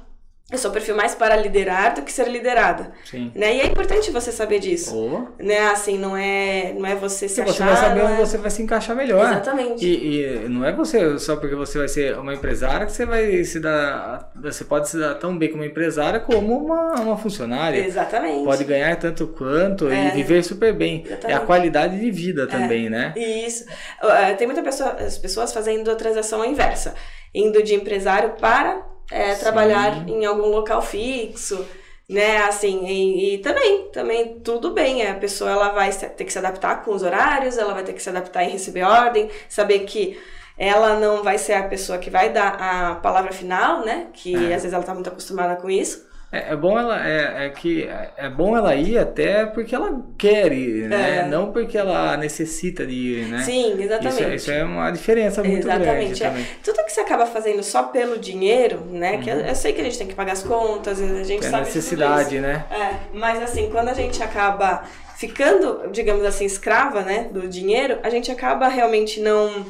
Eu 0.51 0.58
sou 0.58 0.72
perfil 0.72 0.96
mais 0.96 1.13
para 1.13 1.36
liderar 1.36 1.94
do 1.94 2.01
que 2.01 2.12
ser 2.12 2.27
liderada. 2.27 2.91
Sim. 3.06 3.32
Né? 3.36 3.58
E 3.58 3.62
é 3.62 3.68
importante 3.68 4.10
você 4.10 4.32
saber 4.32 4.60
disso. 4.60 4.96
Ou 4.96 5.27
Né? 5.39 5.60
Assim, 5.70 5.98
não 5.98 6.18
é, 6.18 6.74
não 6.75 6.88
é 6.88 6.96
você 6.96 7.27
se 7.29 7.36
se 7.36 7.41
você 7.44 7.62
achar. 7.62 7.65
vai 7.68 7.75
saber 7.75 8.01
onde 8.03 8.13
é... 8.13 8.25
você 8.25 8.38
vai 8.38 8.50
se 8.50 8.62
encaixar 8.63 8.96
melhor. 8.96 9.25
Exatamente. 9.32 9.86
E, 9.86 10.24
e 10.46 10.50
não 10.50 10.65
é 10.65 10.72
você, 10.74 11.20
só 11.20 11.36
porque 11.36 11.56
você 11.56 11.77
vai 11.77 11.88
ser 11.88 12.18
uma 12.18 12.34
empresária, 12.34 12.86
que 12.86 12.91
você 12.91 13.06
vai 13.06 13.44
se 13.44 13.60
dar. 13.60 14.32
Você 14.41 14.63
pode 14.63 14.89
se 14.89 14.98
dar 14.98 15.15
tão 15.15 15.38
bem 15.38 15.50
como 15.51 15.63
empresária 15.63 16.20
como 16.20 16.58
uma, 16.58 16.94
uma 17.00 17.18
funcionária. 17.18 17.86
Exatamente. 17.86 18.44
Pode 18.44 18.63
ganhar 18.63 18.96
tanto 18.96 19.27
quanto 19.27 19.88
É. 19.89 20.08
e 20.08 20.12
viver 20.12 20.44
super 20.44 20.74
bem. 20.74 21.03
É 21.08 21.10
a 21.13 21.18
Exatamente. 21.18 21.46
qualidade 21.46 22.00
de 22.00 22.10
vida 22.10 22.47
também, 22.47 22.89
né? 22.89 23.13
Isso. 23.15 23.65
Uh, 24.02 24.36
Tem 24.38 24.47
muita 24.47 24.63
pessoa, 24.63 24.93
as 24.93 25.17
pessoas 25.17 25.54
fazendo 25.54 25.91
a 25.91 25.95
transação 25.95 26.43
inversa, 26.43 26.95
indo 27.34 27.62
de 27.62 27.76
empresário 27.76 28.32
para 28.41 28.84
é, 29.12 29.36
trabalhar 29.36 30.08
em 30.08 30.26
algum 30.26 30.48
local 30.48 30.82
fixo, 30.82 31.65
né? 32.08 32.38
Assim, 32.43 32.86
e, 32.88 33.36
e 33.36 33.38
também, 33.39 33.89
também 33.91 34.39
tudo 34.39 34.72
bem. 34.72 35.06
A 35.08 35.15
pessoa 35.15 35.52
ela 35.52 35.69
vai 35.69 35.91
ter 35.91 36.24
que 36.26 36.32
se 36.34 36.39
adaptar 36.39 36.84
com 36.84 36.91
os 36.91 37.04
horários, 37.04 37.58
ela 37.58 37.74
vai 37.74 37.84
ter 37.84 37.93
que 37.93 38.02
se 38.02 38.10
adaptar 38.10 38.43
em 38.43 38.50
receber 38.52 38.84
ordem, 38.84 39.30
saber 39.48 39.80
que 39.80 40.19
ela 40.58 41.00
não 41.00 41.24
vai 41.24 41.38
ser 41.38 41.54
a 41.54 41.63
pessoa 41.67 41.98
que 42.00 42.10
vai 42.10 42.30
dar 42.34 42.50
a 42.60 42.95
palavra 42.95 43.32
final, 43.32 43.86
né? 43.86 44.08
Que 44.13 44.36
É. 44.36 44.56
às 44.56 44.63
vezes 44.63 44.74
ela 44.74 44.84
tá 44.84 44.93
muito 44.93 45.10
acostumada 45.10 45.56
com 45.56 45.69
isso. 45.69 46.09
É, 46.32 46.52
é 46.54 46.56
bom 46.56 46.78
ela 46.78 47.08
é, 47.08 47.46
é 47.48 47.50
que 47.50 47.84
é- 47.84 48.12
é 48.18 48.30
bom 48.30 48.56
ela 48.56 48.76
ir 48.76 48.98
até 49.00 49.48
porque 49.48 49.74
ela 49.74 50.00
quer 50.18 50.52
ir, 50.52 50.88
né? 50.88 51.20
É. 51.20 51.26
Não 51.28 51.52
porque 51.52 51.76
ela 51.78 52.15
necessita 52.18 52.86
de 52.86 52.94
ir, 52.94 53.26
né? 53.28 53.39
Sim, 53.44 53.72
Isso, 53.74 53.82
exatamente. 53.82 54.24
é- 54.24 54.36
isso 54.36 54.52
é 54.52 54.63
uma 54.63 54.92
diferença 54.92 55.44
muito 55.44 55.65
grande 55.65 55.84
Exatamente, 56.12 56.24
é. 56.24 56.46
Tudo 56.63 56.84
que 56.86 56.92
você 56.92 57.00
acaba 57.02 57.26
fazendo 57.26 57.63
só 57.63 57.84
pelo 57.84 58.20
dinheiro, 58.20 58.82
né? 58.92 59.18
Que 59.18 59.30
eu, 59.30 59.38
eu 59.39 59.56
sei 59.56 59.74
que 59.74 59.82
a 59.82 59.84
gente 59.84 59.98
tem 59.98 60.08
que 60.08 60.13
pagar 60.13 60.34
as 60.34 60.44
contas, 60.44 61.02
a 61.02 61.24
gente 61.24 61.42
Uhum. 61.42 61.48
É 61.48 61.52
sabe 61.52 61.65
necessidade, 61.65 62.30
de 62.30 62.39
né? 62.42 62.63
isso. 62.72 62.82
É, 62.84 63.00
mas 63.13 63.42
assim, 63.42 63.70
quando 63.72 63.89
a 63.89 63.94
gente 63.94 64.22
acaba 64.22 64.84
ficando, 65.18 65.89
digamos 65.92 66.24
assim, 66.26 66.46
escrava, 66.46 67.02
né, 67.02 67.28
do 67.32 67.48
dinheiro, 67.48 67.98
a 68.04 68.10
gente 68.10 68.32
acaba 68.32 68.68
realmente 68.70 69.20
não 69.20 69.65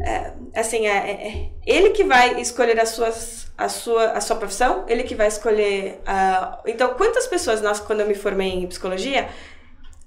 é, 0.00 0.32
é, 0.54 0.60
assim, 0.60 0.86
é, 0.86 1.10
é- 1.10 1.50
ele 1.66 1.90
que 1.90 2.04
vai 2.04 2.40
escolher 2.40 2.78
as 2.80 2.90
suas, 2.90 3.52
a, 3.56 3.68
sua, 3.68 4.12
a 4.12 4.20
sua 4.20 4.36
profissão, 4.36 4.84
ele 4.88 5.02
que 5.04 5.14
vai 5.14 5.28
escolher. 5.28 6.00
a 6.06 6.60
então, 6.66 6.94
quantas 6.94 7.26
pessoas, 7.26 7.60
nós, 7.60 7.80
quando 7.80 8.00
eu 8.00 8.06
me 8.06 8.14
formei 8.14 8.48
em 8.50 8.66
psicologia, 8.66 9.28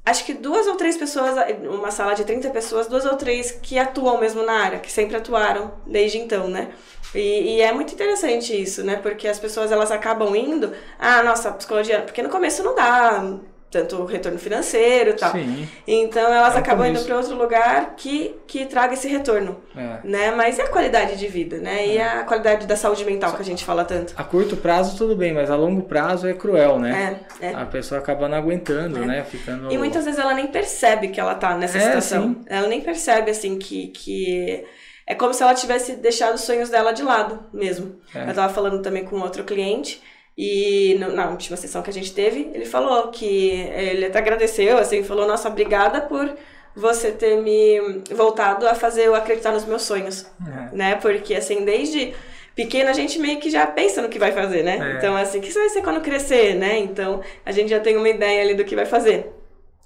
acho 0.05 0.25
que 0.25 0.33
duas 0.33 0.67
ou 0.67 0.75
três 0.75 0.97
pessoas, 0.97 1.35
uma 1.63 1.91
sala 1.91 2.13
de 2.13 2.25
30 2.25 2.49
pessoas, 2.49 2.87
duas 2.87 3.05
ou 3.05 3.15
três 3.17 3.51
que 3.51 3.77
atuam 3.79 4.19
mesmo 4.19 4.43
na 4.43 4.53
área, 4.53 4.79
que 4.79 4.91
sempre 4.91 5.17
atuaram 5.17 5.73
desde 5.85 6.17
então, 6.19 6.47
né? 6.47 6.71
E, 7.13 7.57
e 7.57 7.61
é 7.61 7.71
muito 7.73 7.93
interessante 7.93 8.59
isso, 8.59 8.83
né? 8.83 8.97
Porque 8.97 9.27
as 9.27 9.39
pessoas 9.39 9.71
elas 9.71 9.91
acabam 9.91 10.35
indo, 10.35 10.73
ah, 10.99 11.23
nossa, 11.23 11.51
psicologia, 11.51 12.01
porque 12.01 12.21
no 12.21 12.29
começo 12.29 12.63
não 12.63 12.75
dá 12.75 13.39
tanto 13.75 14.05
retorno 14.05 14.39
financeiro 14.39 15.09
e 15.11 15.13
tal. 15.13 15.31
Sim. 15.31 15.67
Então 15.85 16.33
elas 16.33 16.55
É 16.55 16.59
acabam 16.59 16.87
indo 16.87 17.03
para 17.03 17.17
outro 17.17 17.35
lugar 17.35 17.95
que, 17.97 18.35
que 18.47 18.65
traga 18.65 18.93
esse 18.93 19.07
retorno, 19.07 19.57
É. 19.75 19.99
né? 20.03 20.31
Mas 20.31 20.57
é 20.59 20.63
a 20.63 20.67
qualidade 20.69 21.17
de 21.17 21.27
vida, 21.27 21.57
né? 21.57 21.87
E 21.87 21.99
a 21.99 22.23
qualidade 22.23 22.65
da 22.65 22.75
saúde 22.77 23.03
mental 23.03 23.33
que 23.33 23.41
a 23.41 23.45
gente 23.45 23.65
fala 23.65 23.83
tanto. 23.83 24.13
A 24.15 24.23
curto 24.23 24.55
prazo 24.55 24.97
tudo 24.97 25.15
bem, 25.15 25.33
mas 25.33 25.51
a 25.51 25.55
longo 25.55 25.81
prazo 25.83 26.27
é 26.27 26.33
cruel, 26.33 26.79
né? 26.79 27.19
É, 27.41 27.47
é. 27.47 27.53
A 27.55 27.65
pessoa 27.65 27.99
acaba 27.99 28.29
não 28.29 28.37
aguentando, 28.37 29.03
É. 29.03 29.05
né? 29.05 29.23
Ficando. 29.23 29.71
E 29.71 29.77
muitas 29.77 30.05
vezes 30.05 30.19
ela 30.19 30.33
nem 30.33 30.47
percebe 30.47 31.09
que 31.09 31.19
ela 31.19 31.35
tá 31.35 31.55
nessa 31.57 31.77
É, 31.77 31.81
situação. 31.81 32.23
sim. 32.29 32.41
Ela 32.47 32.67
nem 32.67 32.79
percebe, 32.81 33.29
assim, 33.31 33.57
que, 33.57 33.87
que. 33.87 34.63
É 35.07 35.13
como 35.13 35.33
se 35.35 35.43
ela 35.43 35.53
tivesse 35.53 35.97
deixado 35.97 36.33
os 36.33 36.41
sonhos 36.41 36.69
dela 36.69 36.91
de 36.91 37.03
lado 37.03 37.39
mesmo. 37.53 37.95
É. 38.13 38.27
Eu 38.29 38.33
tava 38.33 38.51
falando 38.51 38.81
também 38.81 39.03
com 39.03 39.19
outro 39.19 39.43
cliente. 39.43 40.01
E 40.37 40.97
no- 40.99 41.11
na 41.13 41.29
última 41.29 41.55
sessão 41.55 41.81
que 41.81 41.89
a 41.89 41.93
gente 41.93 42.13
teve, 42.13 42.49
ele 42.53 42.65
falou 42.65 43.07
que 43.09 43.51
ele 43.51 44.05
até 44.05 44.19
agradeceu, 44.19 44.77
assim, 44.77 45.01
falou, 45.03 45.25
nossa, 45.27 45.47
obrigada 45.47 46.01
por 46.01 46.29
você 46.75 47.11
ter 47.11 47.37
me 47.41 48.01
voltado 48.11 48.67
a 48.67 48.75
fazer 48.75 49.03
eu 49.05 49.15
acreditar 49.15 49.51
nos 49.53 49.63
meus 49.65 49.83
sonhos, 49.83 50.25
É. 50.45 50.75
né? 50.75 50.95
Porque, 50.95 51.33
assim, 51.35 51.63
desde 51.63 52.13
pequena 52.53 52.89
a 52.89 52.93
gente 52.93 53.17
meio 53.17 53.39
que 53.39 53.49
já 53.49 53.65
pensa 53.65 54.01
no 54.01 54.09
que 54.09 54.19
vai 54.19 54.33
fazer, 54.33 54.61
né? 54.63 54.77
É. 54.93 54.97
Então, 54.97 55.15
assim, 55.15 55.39
o 55.39 55.41
que 55.41 55.51
você 55.53 55.59
vai 55.59 55.69
ser 55.69 55.81
quando 55.81 56.01
crescer, 56.01 56.53
né? 56.55 56.77
Então, 56.79 57.21
a 57.45 57.51
gente 57.53 57.69
já 57.69 57.79
tem 57.79 57.95
uma 57.95 58.09
ideia 58.09 58.41
ali 58.41 58.53
do 58.55 58.65
que 58.65 58.75
vai 58.75 58.85
fazer. 58.85 59.31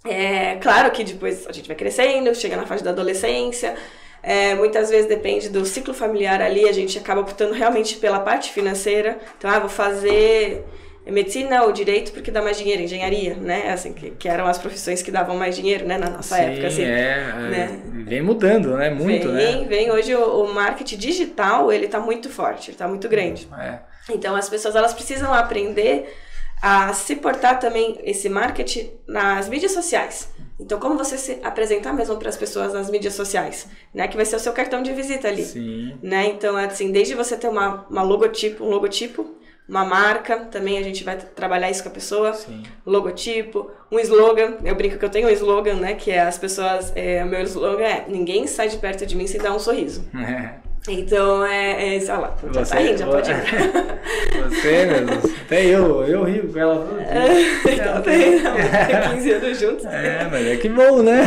É 0.06 0.56
claro 0.56 0.90
que 0.92 1.04
depois 1.04 1.46
a 1.46 1.52
gente 1.52 1.68
vai 1.68 1.76
crescendo, 1.76 2.34
chega 2.34 2.56
na 2.58 2.66
fase 2.66 2.84
da 2.84 2.90
adolescência. 2.90 3.76
É, 4.22 4.56
muitas 4.56 4.90
vezes 4.90 5.08
depende 5.08 5.50
do 5.50 5.66
ciclo 5.66 5.94
familiar 5.94 6.42
ali, 6.42 6.68
a 6.68 6.74
gente 6.74 6.98
acaba 6.98 7.22
optando 7.22 7.54
realmente 7.54 7.98
pela 7.98 8.20
parte 8.20 8.52
financeira. 8.52 9.18
Então, 9.38 9.50
ah, 9.50 9.60
vou 9.60 9.70
fazer 9.70 10.66
medicina 11.06 11.64
ou 11.64 11.72
direito 11.72 12.12
porque 12.12 12.30
dá 12.30 12.42
mais 12.42 12.58
dinheiro, 12.58 12.82
engenharia, 12.84 13.36
né? 13.36 13.72
Assim, 13.72 13.94
que, 13.94 14.12
que 14.12 14.28
eram 14.28 14.46
as 14.46 14.58
profissões 14.58 15.02
que 15.02 15.12
davam 15.12 15.36
mais 15.36 15.56
dinheiro, 15.56 15.86
né, 15.86 15.98
na 15.98 16.10
nossa 16.10 16.36
Sim, 16.36 16.42
época, 16.42 16.68
assim. 16.68 16.84
é, 16.84 16.88
é. 16.88 17.50
né? 17.50 17.80
Vem 18.06 18.22
mudando, 18.22 18.76
né? 18.76 18.90
Muito, 18.90 19.32
vem, 19.32 19.62
né? 19.62 19.68
vem. 19.68 19.92
Hoje 19.92 20.14
o, 20.16 20.44
o 20.44 20.54
marketing 20.54 20.98
digital, 20.98 21.72
ele 21.72 21.88
tá 21.88 22.00
muito 22.00 22.30
forte, 22.30 22.72
ele 22.72 22.78
tá 22.78 22.88
muito 22.88 23.08
grande. 23.08 23.48
É. 23.58 23.80
Então 24.10 24.36
as 24.36 24.50
pessoas 24.50 24.76
elas 24.76 24.94
precisam 24.94 25.34
aprender 25.34 26.14
a 26.62 26.92
se 26.94 27.16
portar 27.16 27.60
também 27.60 28.00
esse 28.04 28.28
marketing 28.28 28.92
nas 29.08 29.48
mídias 29.48 29.72
sociais. 29.72 30.30
Então 30.60 30.80
como 30.80 30.98
você 30.98 31.18
se 31.18 31.40
apresentar 31.44 31.94
mesmo 31.94 32.18
para 32.18 32.30
as 32.30 32.38
pessoas 32.38 32.74
nas 32.74 32.90
mídias 32.90 33.14
sociais, 33.14 33.68
né? 33.94 34.08
Que 34.08 34.18
vai 34.18 34.26
ser 34.26 34.36
o 34.36 34.40
seu 34.40 34.52
cartão 34.52 34.84
de 34.84 34.92
visita 34.94 35.28
ali, 35.28 35.44
Sim. 35.44 35.98
né? 36.02 36.28
Então 36.28 36.58
assim, 36.58 36.92
desde 36.92 37.16
você 37.16 37.38
ter 37.38 37.48
uma, 37.48 37.86
uma 37.90 38.02
logotipo, 38.02 38.64
um 38.64 38.70
logotipo 38.70 39.40
uma 39.70 39.86
marca, 39.86 40.40
também 40.46 40.80
a 40.80 40.82
gente 40.82 41.04
vai 41.04 41.16
trabalhar 41.16 41.70
isso 41.70 41.84
com 41.84 41.90
a 41.90 41.92
pessoa, 41.92 42.34
Sim. 42.34 42.64
logotipo, 42.84 43.70
um 43.92 44.00
slogan, 44.00 44.58
eu 44.66 44.74
brinco 44.74 44.98
que 44.98 45.06
eu 45.06 45.10
tenho 45.10 45.28
um 45.28 45.32
slogan, 45.32 45.76
né, 45.76 45.94
que 45.94 46.10
é 46.10 46.22
as 46.22 46.40
pessoas, 46.40 46.92
é, 46.96 47.24
o 47.24 47.28
meu 47.28 47.42
slogan 47.44 47.84
é, 47.84 48.06
ninguém 48.08 48.48
sai 48.48 48.68
de 48.68 48.78
perto 48.78 49.06
de 49.06 49.16
mim 49.16 49.28
sem 49.28 49.40
dar 49.40 49.54
um 49.54 49.60
sorriso. 49.60 50.10
É. 50.16 50.68
Então, 50.88 51.46
é, 51.46 51.96
é 51.96 52.00
sei 52.00 52.14
lá, 52.16 52.36
já 52.54 52.64
Você- 52.66 52.74
tá 52.74 52.80
rindo, 52.82 52.98
já 52.98 53.06
pode 53.08 53.30
ir. 53.32 54.44
Você 54.50 54.86
mesmo. 54.86 55.34
Até 55.46 55.66
eu, 55.66 56.04
eu 56.06 56.24
rio 56.24 56.52
com 56.52 56.60
ela 56.60 56.86
dia. 56.86 57.74
então, 57.74 58.02
tem, 58.02 58.40
não, 58.42 58.54
tem 58.56 59.12
15 59.16 59.32
anos 59.32 59.60
juntos. 59.60 59.86
É, 59.86 60.28
mas 60.32 60.48
é 60.48 60.56
que 60.56 60.70
bom, 60.70 61.02
né? 61.04 61.22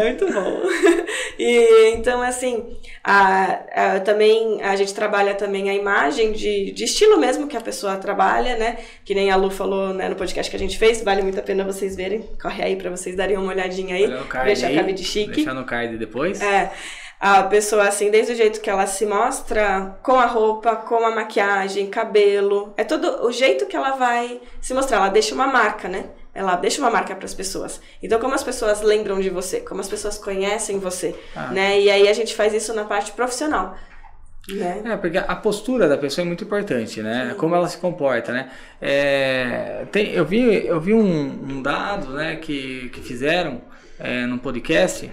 É, 0.00 0.02
muito 0.04 0.30
bom. 0.32 0.62
E 1.38 1.92
então, 1.94 2.20
assim, 2.22 2.76
a, 3.04 3.60
a- 3.74 4.00
também 4.00 4.60
a 4.62 4.74
gente 4.76 4.92
trabalha 4.94 5.34
também 5.34 5.70
a 5.70 5.74
imagem 5.74 6.32
de, 6.32 6.72
de 6.72 6.84
estilo 6.84 7.18
mesmo 7.18 7.46
que 7.46 7.56
a 7.56 7.60
pessoa 7.60 7.96
trabalha, 7.96 8.56
né? 8.56 8.78
Que 9.04 9.14
nem 9.14 9.30
a 9.30 9.36
Lu 9.36 9.50
falou 9.50 9.94
né, 9.94 10.08
no 10.08 10.16
podcast 10.16 10.50
que 10.50 10.56
a 10.56 10.60
gente 10.60 10.78
fez, 10.78 11.02
vale 11.02 11.22
muito 11.22 11.38
a 11.38 11.42
pena 11.42 11.64
vocês 11.64 11.94
verem. 11.96 12.28
Corre 12.40 12.62
aí 12.62 12.76
pra 12.76 12.90
vocês 12.90 13.16
darem 13.16 13.36
uma 13.38 13.52
olhadinha 13.52 13.94
aí. 13.96 14.04
Olha 14.04 14.20
o 14.20 14.24
card 14.26 14.46
Deixa 14.46 14.66
aí, 14.66 14.76
a 14.76 14.80
cabe 14.80 14.92
de 14.92 15.04
chique. 15.04 15.32
Deixar 15.36 15.54
no 15.54 15.64
card 15.64 15.96
depois. 15.96 16.40
É. 16.42 16.70
A 17.24 17.44
pessoa, 17.44 17.86
assim, 17.86 18.10
desde 18.10 18.32
o 18.32 18.34
jeito 18.34 18.60
que 18.60 18.68
ela 18.68 18.84
se 18.84 19.06
mostra, 19.06 19.96
com 20.02 20.18
a 20.18 20.26
roupa, 20.26 20.74
com 20.74 21.06
a 21.06 21.14
maquiagem, 21.14 21.86
cabelo. 21.86 22.74
É 22.76 22.82
todo 22.82 23.24
o 23.24 23.30
jeito 23.30 23.66
que 23.66 23.76
ela 23.76 23.92
vai 23.92 24.40
se 24.60 24.74
mostrar. 24.74 24.96
Ela 24.96 25.08
deixa 25.08 25.32
uma 25.32 25.46
marca, 25.46 25.88
né? 25.88 26.06
Ela 26.34 26.56
deixa 26.56 26.80
uma 26.80 26.90
marca 26.90 27.14
para 27.14 27.24
as 27.24 27.32
pessoas. 27.32 27.80
Então, 28.02 28.18
como 28.18 28.34
as 28.34 28.42
pessoas 28.42 28.82
lembram 28.82 29.20
de 29.20 29.30
você, 29.30 29.60
como 29.60 29.80
as 29.80 29.88
pessoas 29.88 30.18
conhecem 30.18 30.80
você, 30.80 31.14
Ah. 31.36 31.46
né? 31.52 31.80
E 31.80 31.88
aí 31.88 32.08
a 32.08 32.12
gente 32.12 32.34
faz 32.34 32.52
isso 32.54 32.74
na 32.74 32.84
parte 32.86 33.12
profissional, 33.12 33.76
né? 34.48 34.82
É, 34.84 34.96
porque 34.96 35.18
a 35.18 35.36
postura 35.36 35.88
da 35.88 35.96
pessoa 35.96 36.24
é 36.24 36.26
muito 36.26 36.42
importante, 36.42 37.00
né? 37.00 37.36
Como 37.38 37.54
ela 37.54 37.68
se 37.68 37.78
comporta, 37.78 38.32
né? 38.32 38.50
É, 38.80 39.86
tem, 39.92 40.10
eu 40.12 40.24
vi, 40.24 40.66
eu 40.66 40.80
vi 40.80 40.92
um, 40.92 41.38
um 41.48 41.62
dado, 41.62 42.14
né, 42.14 42.34
que, 42.34 42.88
que 42.88 43.00
fizeram 43.00 43.62
é, 43.98 44.26
num 44.26 44.38
podcast. 44.38 45.10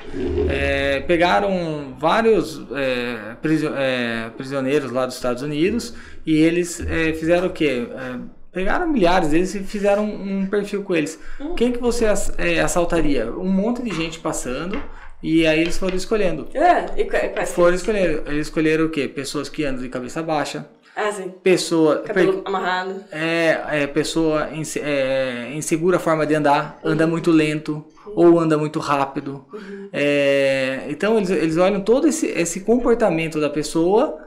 É, 0.49 1.01
pegaram 1.01 1.95
vários 1.99 2.61
é, 2.75 3.35
prisio- 3.41 3.73
é, 3.75 4.29
prisioneiros 4.35 4.91
lá 4.91 5.05
dos 5.05 5.15
Estados 5.15 5.43
Unidos 5.43 5.93
e 6.25 6.37
eles 6.37 6.79
é, 6.81 7.13
fizeram 7.13 7.47
o 7.47 7.51
quê? 7.51 7.87
É, 7.91 8.19
pegaram 8.51 8.87
milhares 8.87 9.29
deles 9.29 9.53
e 9.55 9.59
fizeram 9.59 10.05
um 10.05 10.45
perfil 10.47 10.83
com 10.83 10.95
eles. 10.95 11.19
Quem 11.55 11.71
que 11.71 11.79
você 11.79 12.05
é, 12.37 12.59
assaltaria? 12.61 13.31
Um 13.31 13.47
monte 13.49 13.81
de 13.83 13.91
gente 13.95 14.19
passando 14.19 14.81
e 15.21 15.45
aí 15.45 15.59
eles 15.59 15.77
foram 15.77 15.95
escolhendo. 15.95 16.47
É, 16.53 16.85
e 17.01 17.05
qua- 17.05 17.19
quais? 17.29 17.51
Foram 17.51 17.75
escolher, 17.75 18.23
eles 18.25 18.47
escolheram 18.47 18.85
o 18.85 18.89
quê? 18.89 19.07
Pessoas 19.07 19.49
que 19.49 19.65
andam 19.65 19.81
de 19.83 19.89
cabeça 19.89 20.23
baixa, 20.23 20.65
Ah, 21.01 21.11
sim. 21.11 21.33
pessoa, 21.43 21.99
Cabelo 21.99 22.41
amarrado. 22.45 23.03
é, 23.11 23.83
é 23.83 23.87
pessoa 23.87 24.49
em, 24.51 24.63
é, 24.81 25.51
insegura 25.53 25.97
forma 25.99 26.25
de 26.25 26.35
andar, 26.35 26.79
anda 26.83 27.07
muito 27.07 27.31
lento 27.31 27.85
ou 28.15 28.39
anda 28.39 28.57
muito 28.57 28.79
rápido. 28.79 29.45
É, 29.93 30.81
então 30.89 31.17
eles, 31.17 31.29
eles 31.29 31.57
olham 31.57 31.81
todo 31.81 32.07
esse, 32.07 32.27
esse 32.27 32.61
comportamento 32.61 33.39
da 33.39 33.49
pessoa 33.49 34.17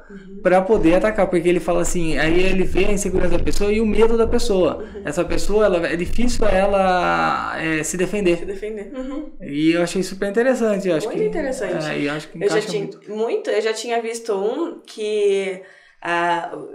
para 0.42 0.60
poder 0.62 0.94
atacar, 0.94 1.26
porque 1.28 1.48
ele 1.48 1.60
fala 1.60 1.82
assim, 1.82 2.18
aí 2.18 2.40
ele 2.42 2.64
vê 2.64 2.84
a 2.86 2.92
insegurança 2.92 3.38
da 3.38 3.42
pessoa 3.44 3.72
e 3.72 3.80
o 3.80 3.86
medo 3.86 4.16
da 4.16 4.26
pessoa. 4.26 4.84
Essa 5.04 5.24
pessoa, 5.24 5.64
ela, 5.64 5.86
é 5.86 5.96
difícil 5.96 6.44
ela 6.46 7.54
é, 7.60 7.82
se 7.82 7.92
Se 7.92 7.96
defender. 7.96 8.44
defender. 8.44 8.92
Uhum. 8.94 9.30
E 9.40 9.72
eu 9.72 9.82
achei 9.82 10.02
super 10.02 10.28
interessante. 10.28 10.88
Eu 10.88 10.96
acho 10.96 11.06
Muito 11.06 11.20
que, 11.20 11.26
interessante. 11.26 11.86
É, 11.86 12.02
eu 12.08 12.12
acho 12.12 12.28
que 12.28 12.42
Eu 12.42 12.48
já 12.48 12.60
tinha 12.60 12.82
muito. 12.82 13.10
muito. 13.10 13.50
eu 13.50 13.60
já 13.62 13.72
tinha 13.72 14.00
visto 14.02 14.32
um 14.34 14.80
que 14.86 15.60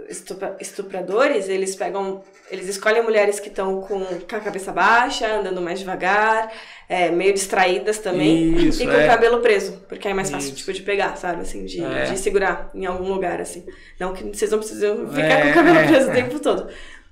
estupra- 0.08 0.56
estupradores, 0.58 1.48
eles 1.48 1.76
pegam, 1.76 2.22
eles 2.50 2.66
escolhem 2.68 3.02
mulheres 3.02 3.38
que 3.38 3.48
estão 3.48 3.80
com, 3.82 4.00
com 4.04 4.36
a 4.36 4.40
cabeça 4.40 4.72
baixa, 4.72 5.26
andando 5.40 5.60
mais 5.60 5.78
devagar, 5.78 6.50
é, 6.88 7.10
meio 7.10 7.34
distraídas 7.34 7.98
também, 7.98 8.54
Isso, 8.68 8.82
e 8.82 8.86
com 8.86 8.92
é. 8.92 9.04
o 9.04 9.06
cabelo 9.06 9.40
preso, 9.40 9.84
porque 9.86 10.08
aí 10.08 10.12
é 10.12 10.14
mais 10.14 10.30
fácil 10.30 10.54
tipo 10.54 10.72
de 10.72 10.80
pegar, 10.82 11.14
sabe, 11.16 11.42
assim, 11.42 11.64
de, 11.66 11.84
É. 11.84 12.04
de 12.04 12.18
segurar 12.18 12.70
em 12.74 12.86
algum 12.86 13.12
lugar 13.12 13.38
assim. 13.40 13.66
Não 14.00 14.14
que 14.14 14.24
vocês 14.24 14.50
não 14.50 14.58
precisam 14.58 15.06
ficar 15.08 15.22
É, 15.26 15.42
com 15.42 15.50
o 15.50 15.54
cabelo 15.54 15.78
é, 15.78 15.86
preso 15.86 16.08
o 16.08 16.12
tempo 16.14 16.40
todo. 16.40 16.68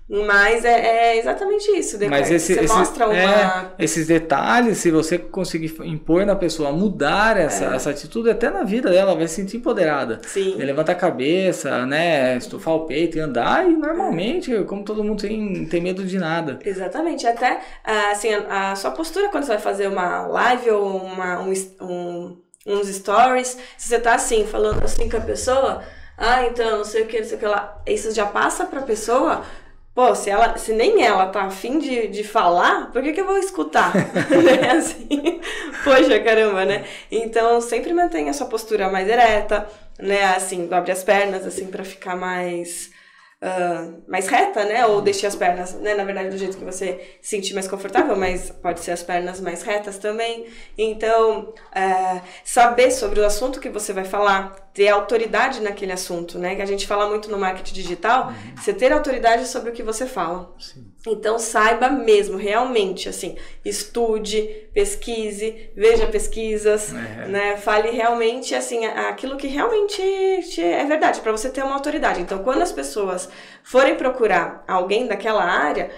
Mas 0.08 0.64
é, 0.64 1.14
é 1.14 1.18
exatamente 1.18 1.68
isso. 1.72 1.98
Depois 1.98 2.20
Mas 2.20 2.30
esse, 2.30 2.54
você 2.54 2.60
esse- 2.60 2.72
mostra 2.72 3.08
uma. 3.08 3.16
é, 3.16 3.70
esses 3.84 4.06
detalhes, 4.06 4.78
se 4.78 4.88
você 4.92 5.18
conseguir 5.18 5.74
impor 5.82 6.24
na 6.24 6.36
pessoa, 6.36 6.70
mudar 6.70 7.36
essa, 7.36 7.64
É. 7.64 7.74
essa 7.74 7.90
atitude, 7.90 8.30
até 8.30 8.48
na 8.48 8.62
vida 8.62 8.88
dela, 8.88 9.10
ela 9.10 9.18
vai 9.18 9.26
se 9.26 9.34
sentir 9.34 9.56
empoderada. 9.56 10.20
Sim. 10.24 10.54
Levanta 10.58 10.92
a 10.92 10.94
cabeça, 10.94 11.84
né? 11.86 12.36
Estufar 12.36 12.74
o 12.74 12.86
peito 12.86 13.18
e 13.18 13.20
andar, 13.20 13.68
e 13.68 13.76
normalmente, 13.76 14.54
como 14.64 14.84
todo 14.84 15.02
mundo 15.02 15.20
tem, 15.22 15.66
tem 15.66 15.80
medo 15.80 16.04
de 16.04 16.18
nada. 16.18 16.60
Exatamente, 16.64 17.26
até 17.26 17.60
ah, 17.82 18.10
assim, 18.12 18.32
a, 18.32 18.70
a 18.72 18.76
sua 18.76 18.92
postura 18.92 19.28
quando 19.28 19.42
você 19.42 19.54
vai 19.54 19.60
fazer 19.60 19.88
uma 19.88 20.24
live 20.28 20.70
ou 20.70 20.98
uma, 21.02 21.40
um, 21.40 21.52
um- 21.80 22.36
uns 22.64 22.86
stories, 22.88 23.58
se 23.76 23.88
você 23.88 23.98
tá 23.98 24.14
assim, 24.14 24.46
falando 24.46 24.84
assim 24.84 25.08
com 25.08 25.16
a 25.16 25.20
pessoa, 25.20 25.82
ah, 26.16 26.44
então, 26.46 26.78
não 26.78 26.84
sei 26.84 27.02
o 27.02 27.06
que, 27.06 27.18
não 27.18 27.26
sei 27.26 27.36
o 27.36 27.40
que 27.40 27.46
lá, 27.46 27.80
isso 27.86 28.12
já 28.12 28.24
passa 28.26 28.64
pra 28.66 28.82
pessoa, 28.82 29.42
pô, 29.96 30.14
se, 30.14 30.28
ela, 30.28 30.58
se 30.58 30.74
nem 30.74 31.02
ela 31.02 31.26
tá 31.28 31.44
afim 31.44 31.78
de, 31.78 32.08
de 32.08 32.22
falar, 32.22 32.92
por 32.92 33.02
que, 33.02 33.14
que 33.14 33.20
eu 33.20 33.24
vou 33.26 33.38
escutar? 33.38 33.94
né? 33.94 34.70
assim, 34.76 35.40
poxa, 35.82 36.20
caramba, 36.20 36.66
né? 36.66 36.84
Então, 37.10 37.62
sempre 37.62 37.94
mantenha 37.94 38.30
a 38.30 38.34
sua 38.34 38.46
postura 38.46 38.90
mais 38.90 39.08
ereta, 39.08 39.66
né? 39.98 40.22
Assim, 40.36 40.68
abre 40.70 40.92
as 40.92 41.02
pernas, 41.02 41.46
assim, 41.46 41.68
pra 41.68 41.82
ficar 41.82 42.14
mais 42.14 42.90
ah, 43.40 43.92
mais 44.08 44.28
reta, 44.28 44.64
né? 44.64 44.86
Ou 44.86 45.00
deixe 45.02 45.26
as 45.26 45.36
pernas, 45.36 45.74
né? 45.74 45.94
Na 45.94 46.04
verdade, 46.04 46.30
do 46.30 46.38
jeito 46.38 46.56
que 46.56 46.64
você 46.64 47.18
se 47.20 47.30
sentir 47.30 47.54
mais 47.54 47.68
confortável, 47.68 48.16
mas 48.16 48.50
pode 48.50 48.80
ser 48.80 48.92
as 48.92 49.02
pernas 49.02 49.40
mais 49.40 49.62
retas 49.62 49.98
também. 49.98 50.46
Então, 50.76 51.54
é, 51.74 52.22
saber 52.44 52.90
sobre 52.90 53.20
o 53.20 53.24
assunto 53.26 53.60
que 53.60 53.68
você 53.68 53.92
vai 53.92 54.04
falar, 54.04 54.65
ter 54.76 54.88
autoridade 54.88 55.60
naquele 55.62 55.90
assunto, 55.92 56.38
né? 56.38 56.54
Que 56.54 56.60
a 56.60 56.66
gente 56.66 56.86
fala 56.86 57.08
muito 57.08 57.30
no 57.30 57.38
marketing 57.38 57.72
digital, 57.72 58.30
você 58.54 58.74
ter 58.74 58.92
autoridade 58.92 59.46
sobre 59.48 59.70
o 59.70 59.72
que 59.72 59.82
você 59.82 60.04
fala. 60.04 60.54
Então 61.06 61.38
saiba 61.38 61.88
mesmo, 61.88 62.36
realmente, 62.36 63.08
assim, 63.08 63.36
estude, 63.64 64.42
pesquise, 64.74 65.70
veja 65.74 66.06
pesquisas, 66.08 66.92
É. 66.92 67.26
né? 67.26 67.56
Fale 67.56 67.88
realmente, 67.90 68.54
assim, 68.54 68.84
aquilo 68.84 69.38
que 69.38 69.46
realmente 69.46 69.96
te- 70.50 70.60
é 70.62 70.84
verdade, 70.84 71.20
para 71.22 71.32
você 71.32 71.48
ter 71.48 71.62
uma 71.64 71.72
autoridade. 71.74 72.20
Então, 72.20 72.42
quando 72.42 72.60
as 72.60 72.72
pessoas 72.72 73.30
forem 73.64 73.94
procurar 73.94 74.62
alguém 74.68 75.06
daquela 75.06 75.42
área, 75.42 75.90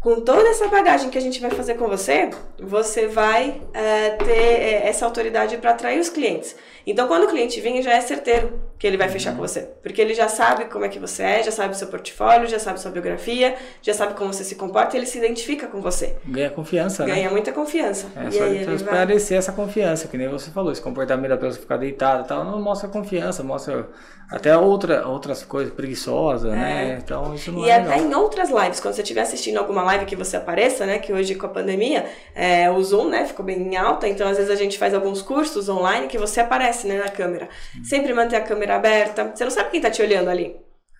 com 0.00 0.20
toda 0.20 0.48
essa 0.48 0.68
bagagem 0.68 1.10
que 1.10 1.18
a 1.18 1.20
gente 1.20 1.40
vai 1.40 1.50
fazer 1.50 1.74
com 1.74 1.88
você, 1.88 2.30
você 2.60 3.06
vai 3.08 3.60
é, 3.74 4.10
ter 4.10 4.32
é, 4.32 4.88
essa 4.88 5.04
autoridade 5.04 5.56
para 5.58 5.70
atrair 5.70 5.98
os 6.00 6.08
clientes. 6.08 6.54
Então, 6.86 7.08
quando 7.08 7.24
o 7.24 7.26
cliente 7.26 7.60
vir, 7.60 7.82
já 7.82 7.94
é 7.94 8.00
certeiro 8.00 8.60
que 8.78 8.86
ele 8.86 8.96
vai 8.96 9.08
fechar 9.08 9.32
com 9.32 9.38
você. 9.38 9.68
Porque 9.82 10.00
ele 10.00 10.14
já 10.14 10.28
sabe 10.28 10.66
como 10.66 10.84
é 10.84 10.88
que 10.88 10.98
você 10.98 11.22
é, 11.22 11.42
já 11.42 11.50
sabe 11.50 11.74
o 11.74 11.76
seu 11.76 11.88
portfólio, 11.88 12.46
já 12.46 12.58
sabe 12.58 12.80
sua 12.80 12.90
biografia, 12.90 13.56
já 13.82 13.92
sabe 13.92 14.14
como 14.14 14.32
você 14.32 14.44
se 14.44 14.54
comporta 14.54 14.96
e 14.96 15.00
ele 15.00 15.06
se 15.06 15.18
identifica 15.18 15.66
com 15.66 15.80
você. 15.80 16.14
Ganha 16.24 16.50
confiança, 16.50 17.04
né? 17.04 17.14
Ganha 17.14 17.30
muita 17.30 17.52
confiança. 17.52 18.06
É 18.14 18.28
e 18.28 18.32
só 18.32 18.44
aí 18.44 18.50
ele 18.50 18.64
vai... 18.64 18.76
transparecer 18.76 19.38
essa 19.38 19.52
confiança, 19.52 20.06
que 20.06 20.16
nem 20.16 20.28
você 20.28 20.50
falou, 20.50 20.70
esse 20.70 20.80
comportamento 20.80 21.30
da 21.30 21.36
pessoa 21.36 21.60
ficar 21.60 21.76
deitada 21.78 22.22
e 22.22 22.26
tal, 22.26 22.44
não 22.44 22.60
mostra 22.62 22.88
confiança, 22.88 23.42
mostra 23.42 23.88
até 24.30 24.56
outra, 24.56 25.06
outras 25.06 25.44
coisas 25.44 25.72
preguiçosas, 25.72 26.50
né? 26.50 26.98
Então 27.02 27.32
isso 27.34 27.52
não 27.52 27.64
E 27.64 27.70
é 27.70 27.76
até 27.76 27.94
legal. 27.94 28.10
em 28.10 28.14
outras 28.14 28.50
lives, 28.50 28.80
quando 28.80 28.94
você 28.94 29.02
estiver 29.02 29.20
assistindo 29.20 29.56
alguma 29.56 29.82
live 29.84 30.04
que 30.04 30.16
você 30.16 30.36
apareça, 30.36 30.84
né? 30.84 30.98
Que 30.98 31.12
hoje 31.12 31.36
com 31.36 31.46
a 31.46 31.48
pandemia, 31.48 32.06
é, 32.34 32.68
o 32.68 32.82
Zoom, 32.82 33.08
né, 33.08 33.24
ficou 33.24 33.44
bem 33.44 33.56
em 33.56 33.76
alta, 33.76 34.08
então 34.08 34.26
às 34.28 34.36
vezes 34.36 34.50
a 34.50 34.56
gente 34.56 34.78
faz 34.78 34.92
alguns 34.94 35.22
cursos 35.22 35.68
online 35.68 36.08
que 36.08 36.18
você 36.18 36.40
aparece, 36.40 36.75
né, 36.84 36.98
na 36.98 37.08
câmera. 37.08 37.48
Sempre 37.84 38.12
manter 38.12 38.36
a 38.36 38.40
câmera 38.40 38.76
aberta. 38.76 39.32
Você 39.34 39.44
não 39.44 39.50
sabe 39.50 39.70
quem 39.70 39.80
tá 39.80 39.90
te 39.90 40.02
olhando 40.02 40.28
ali. 40.28 40.56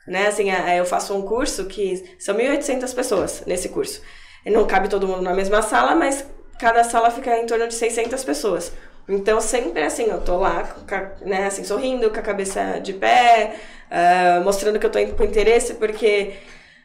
Né? 0.06 0.28
Assim, 0.28 0.50
é, 0.50 0.78
eu 0.78 0.84
faço 0.84 1.14
um 1.14 1.22
curso 1.22 1.66
que 1.66 2.16
são 2.18 2.36
1.800 2.36 2.94
pessoas 2.94 3.42
nesse 3.46 3.68
curso. 3.68 4.00
Não 4.44 4.66
cabe 4.66 4.88
todo 4.88 5.08
mundo 5.08 5.22
na 5.22 5.34
mesma 5.34 5.60
sala, 5.62 5.94
mas 5.96 6.24
cada 6.58 6.84
sala 6.84 7.10
fica 7.10 7.36
em 7.38 7.46
torno 7.46 7.66
de 7.66 7.74
600 7.74 8.22
pessoas. 8.22 8.72
Então, 9.08 9.40
sempre 9.40 9.82
assim, 9.82 10.04
eu 10.04 10.20
tô 10.20 10.36
lá, 10.36 10.76
né, 11.22 11.46
assim, 11.46 11.62
sorrindo, 11.64 12.10
com 12.10 12.18
a 12.18 12.22
cabeça 12.22 12.80
de 12.80 12.92
pé, 12.92 13.54
ah, 13.90 14.40
mostrando 14.44 14.78
que 14.78 14.86
eu 14.86 14.90
tô 14.90 14.98
com 15.16 15.24
interesse, 15.24 15.74
porque 15.74 16.34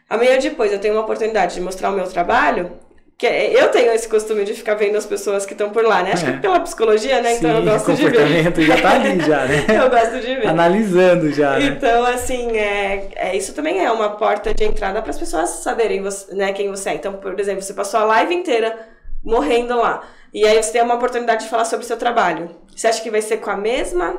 amanhã 0.10 0.38
depois 0.38 0.72
eu 0.72 0.80
tenho 0.80 0.94
uma 0.94 1.02
oportunidade 1.02 1.56
de 1.56 1.62
mostrar 1.62 1.90
o 1.90 1.94
meu 1.94 2.08
trabalho, 2.08 2.80
que 3.22 3.28
é- 3.28 3.54
eu 3.54 3.70
tenho 3.70 3.92
esse 3.92 4.10
costume 4.10 4.44
de 4.44 4.52
ficar 4.56 4.74
vendo 4.74 4.98
as 4.98 5.06
pessoas 5.06 5.46
que 5.46 5.54
estão 5.54 5.70
por 5.70 5.84
lá, 5.84 6.02
né? 6.02 6.14
Acho 6.14 6.26
É. 6.26 6.32
que 6.32 6.40
pela 6.40 6.60
psicologia, 6.60 7.22
né? 7.22 7.34
Então 7.36 7.52
eu 7.52 7.58
Sim, 7.62 7.66
gosto 7.66 7.94
de 7.94 8.02
ver. 8.10 8.12
comportamento 8.14 8.62
já 8.64 8.82
tá 8.82 8.92
ali 8.94 9.20
já, 9.20 9.46
né? 9.46 9.66
eu 9.86 9.90
gosto 9.92 10.20
de 10.22 10.36
ver. 10.38 10.48
Analisando 10.48 11.32
já, 11.32 11.60
né? 11.60 11.66
Então, 11.68 12.04
assim, 12.04 12.58
é, 12.58 13.10
é, 13.16 13.38
isso 13.38 13.54
também 13.54 13.86
é 13.86 13.92
uma 13.92 14.10
porta 14.18 14.56
de 14.56 14.64
entrada 14.64 15.04
para 15.04 15.12
as 15.12 15.20
pessoas 15.20 15.52
saberem 15.52 16.02
você, 16.02 16.34
né, 16.34 16.52
quem 16.52 16.68
você 16.72 16.90
é. 16.90 16.94
Então, 16.96 17.14
por 17.14 17.40
exemplo, 17.40 17.62
você 17.62 17.76
passou 17.76 18.00
a 18.00 18.06
live 18.06 18.34
inteira 18.34 18.76
morrendo 19.24 19.78
lá. 19.78 20.02
E 20.34 20.44
aí 20.44 20.62
você 20.64 20.72
tem 20.72 20.82
uma 20.82 20.96
oportunidade 20.96 21.44
de 21.44 21.50
falar 21.52 21.66
sobre 21.66 21.86
o 21.86 21.88
seu 21.88 21.98
trabalho. 21.98 22.50
Você 22.76 22.88
acha 22.88 23.04
que 23.04 23.12
vai 23.12 23.22
ser 23.22 23.38
com 23.38 23.52
a 23.52 23.56
mesma 23.56 24.16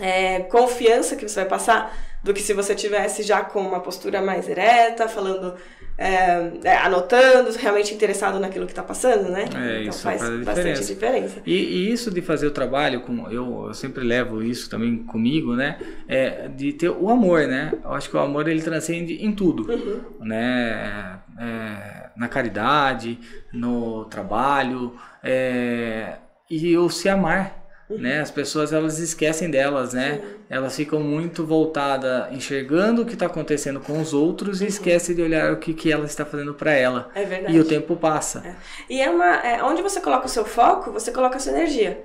é, 0.00 0.42
confiança 0.42 1.16
que 1.16 1.28
você 1.28 1.40
vai 1.40 1.48
passar? 1.48 1.92
Do 2.22 2.34
que 2.34 2.40
se 2.40 2.52
você 2.52 2.74
tivesse 2.74 3.22
já 3.22 3.42
com 3.42 3.60
uma 3.60 3.80
postura 3.80 4.20
mais 4.20 4.48
ereta, 4.48 5.08
falando, 5.08 5.54
é, 5.96 6.50
é, 6.64 6.76
anotando, 6.78 7.50
realmente 7.58 7.94
interessado 7.94 8.38
naquilo 8.38 8.66
que 8.66 8.72
está 8.72 8.82
passando, 8.82 9.30
né? 9.30 9.42
É, 9.54 9.78
então 9.80 9.90
isso 9.90 10.02
faz, 10.02 10.20
faz 10.20 10.44
bastante 10.44 10.84
diferença. 10.86 11.40
E, 11.46 11.54
e 11.54 11.92
isso 11.92 12.10
de 12.10 12.20
fazer 12.20 12.46
o 12.46 12.50
trabalho, 12.50 13.00
com, 13.00 13.28
eu, 13.30 13.66
eu 13.68 13.74
sempre 13.74 14.04
levo 14.04 14.42
isso 14.42 14.68
também 14.68 14.98
comigo, 15.04 15.54
né? 15.54 15.78
É 16.08 16.48
de 16.48 16.72
ter 16.72 16.90
o 16.90 17.08
amor, 17.08 17.46
né? 17.46 17.72
Eu 17.84 17.92
acho 17.92 18.10
que 18.10 18.16
o 18.16 18.20
amor 18.20 18.48
ele 18.48 18.62
transcende 18.62 19.24
em 19.24 19.32
tudo, 19.32 19.70
Uhum. 19.70 20.00
né? 20.26 21.20
É, 21.40 22.10
na 22.16 22.26
caridade, 22.28 23.18
no 23.52 24.04
trabalho, 24.06 24.94
é, 25.22 26.14
e 26.50 26.76
o 26.76 26.88
se 26.90 27.08
amar. 27.08 27.57
Né? 27.90 28.20
As 28.20 28.30
pessoas 28.30 28.72
elas 28.72 28.98
esquecem 28.98 29.50
delas, 29.50 29.94
né? 29.94 30.20
Elas 30.50 30.76
ficam 30.76 31.00
muito 31.00 31.46
voltadas 31.46 32.30
enxergando 32.32 33.02
o 33.02 33.06
que 33.06 33.14
está 33.14 33.26
acontecendo 33.26 33.80
com 33.80 33.98
os 34.00 34.12
outros 34.12 34.60
e 34.60 34.66
esquecem 34.66 35.14
de 35.14 35.22
olhar 35.22 35.52
o 35.52 35.56
que, 35.56 35.72
que 35.72 35.90
ela 35.90 36.04
está 36.04 36.24
fazendo 36.24 36.52
para 36.52 36.72
ela. 36.72 37.10
É 37.14 37.24
verdade. 37.24 37.56
E 37.56 37.58
o 37.58 37.64
tempo 37.64 37.96
passa. 37.96 38.56
E 38.90 39.00
é 39.00 39.10
uma. 39.10 39.36
É, 39.36 39.62
onde 39.62 39.80
você 39.80 40.00
coloca 40.00 40.26
o 40.26 40.28
seu 40.28 40.44
foco, 40.44 40.92
você 40.92 41.10
coloca 41.10 41.36
a 41.36 41.40
sua 41.40 41.52
energia. 41.52 42.04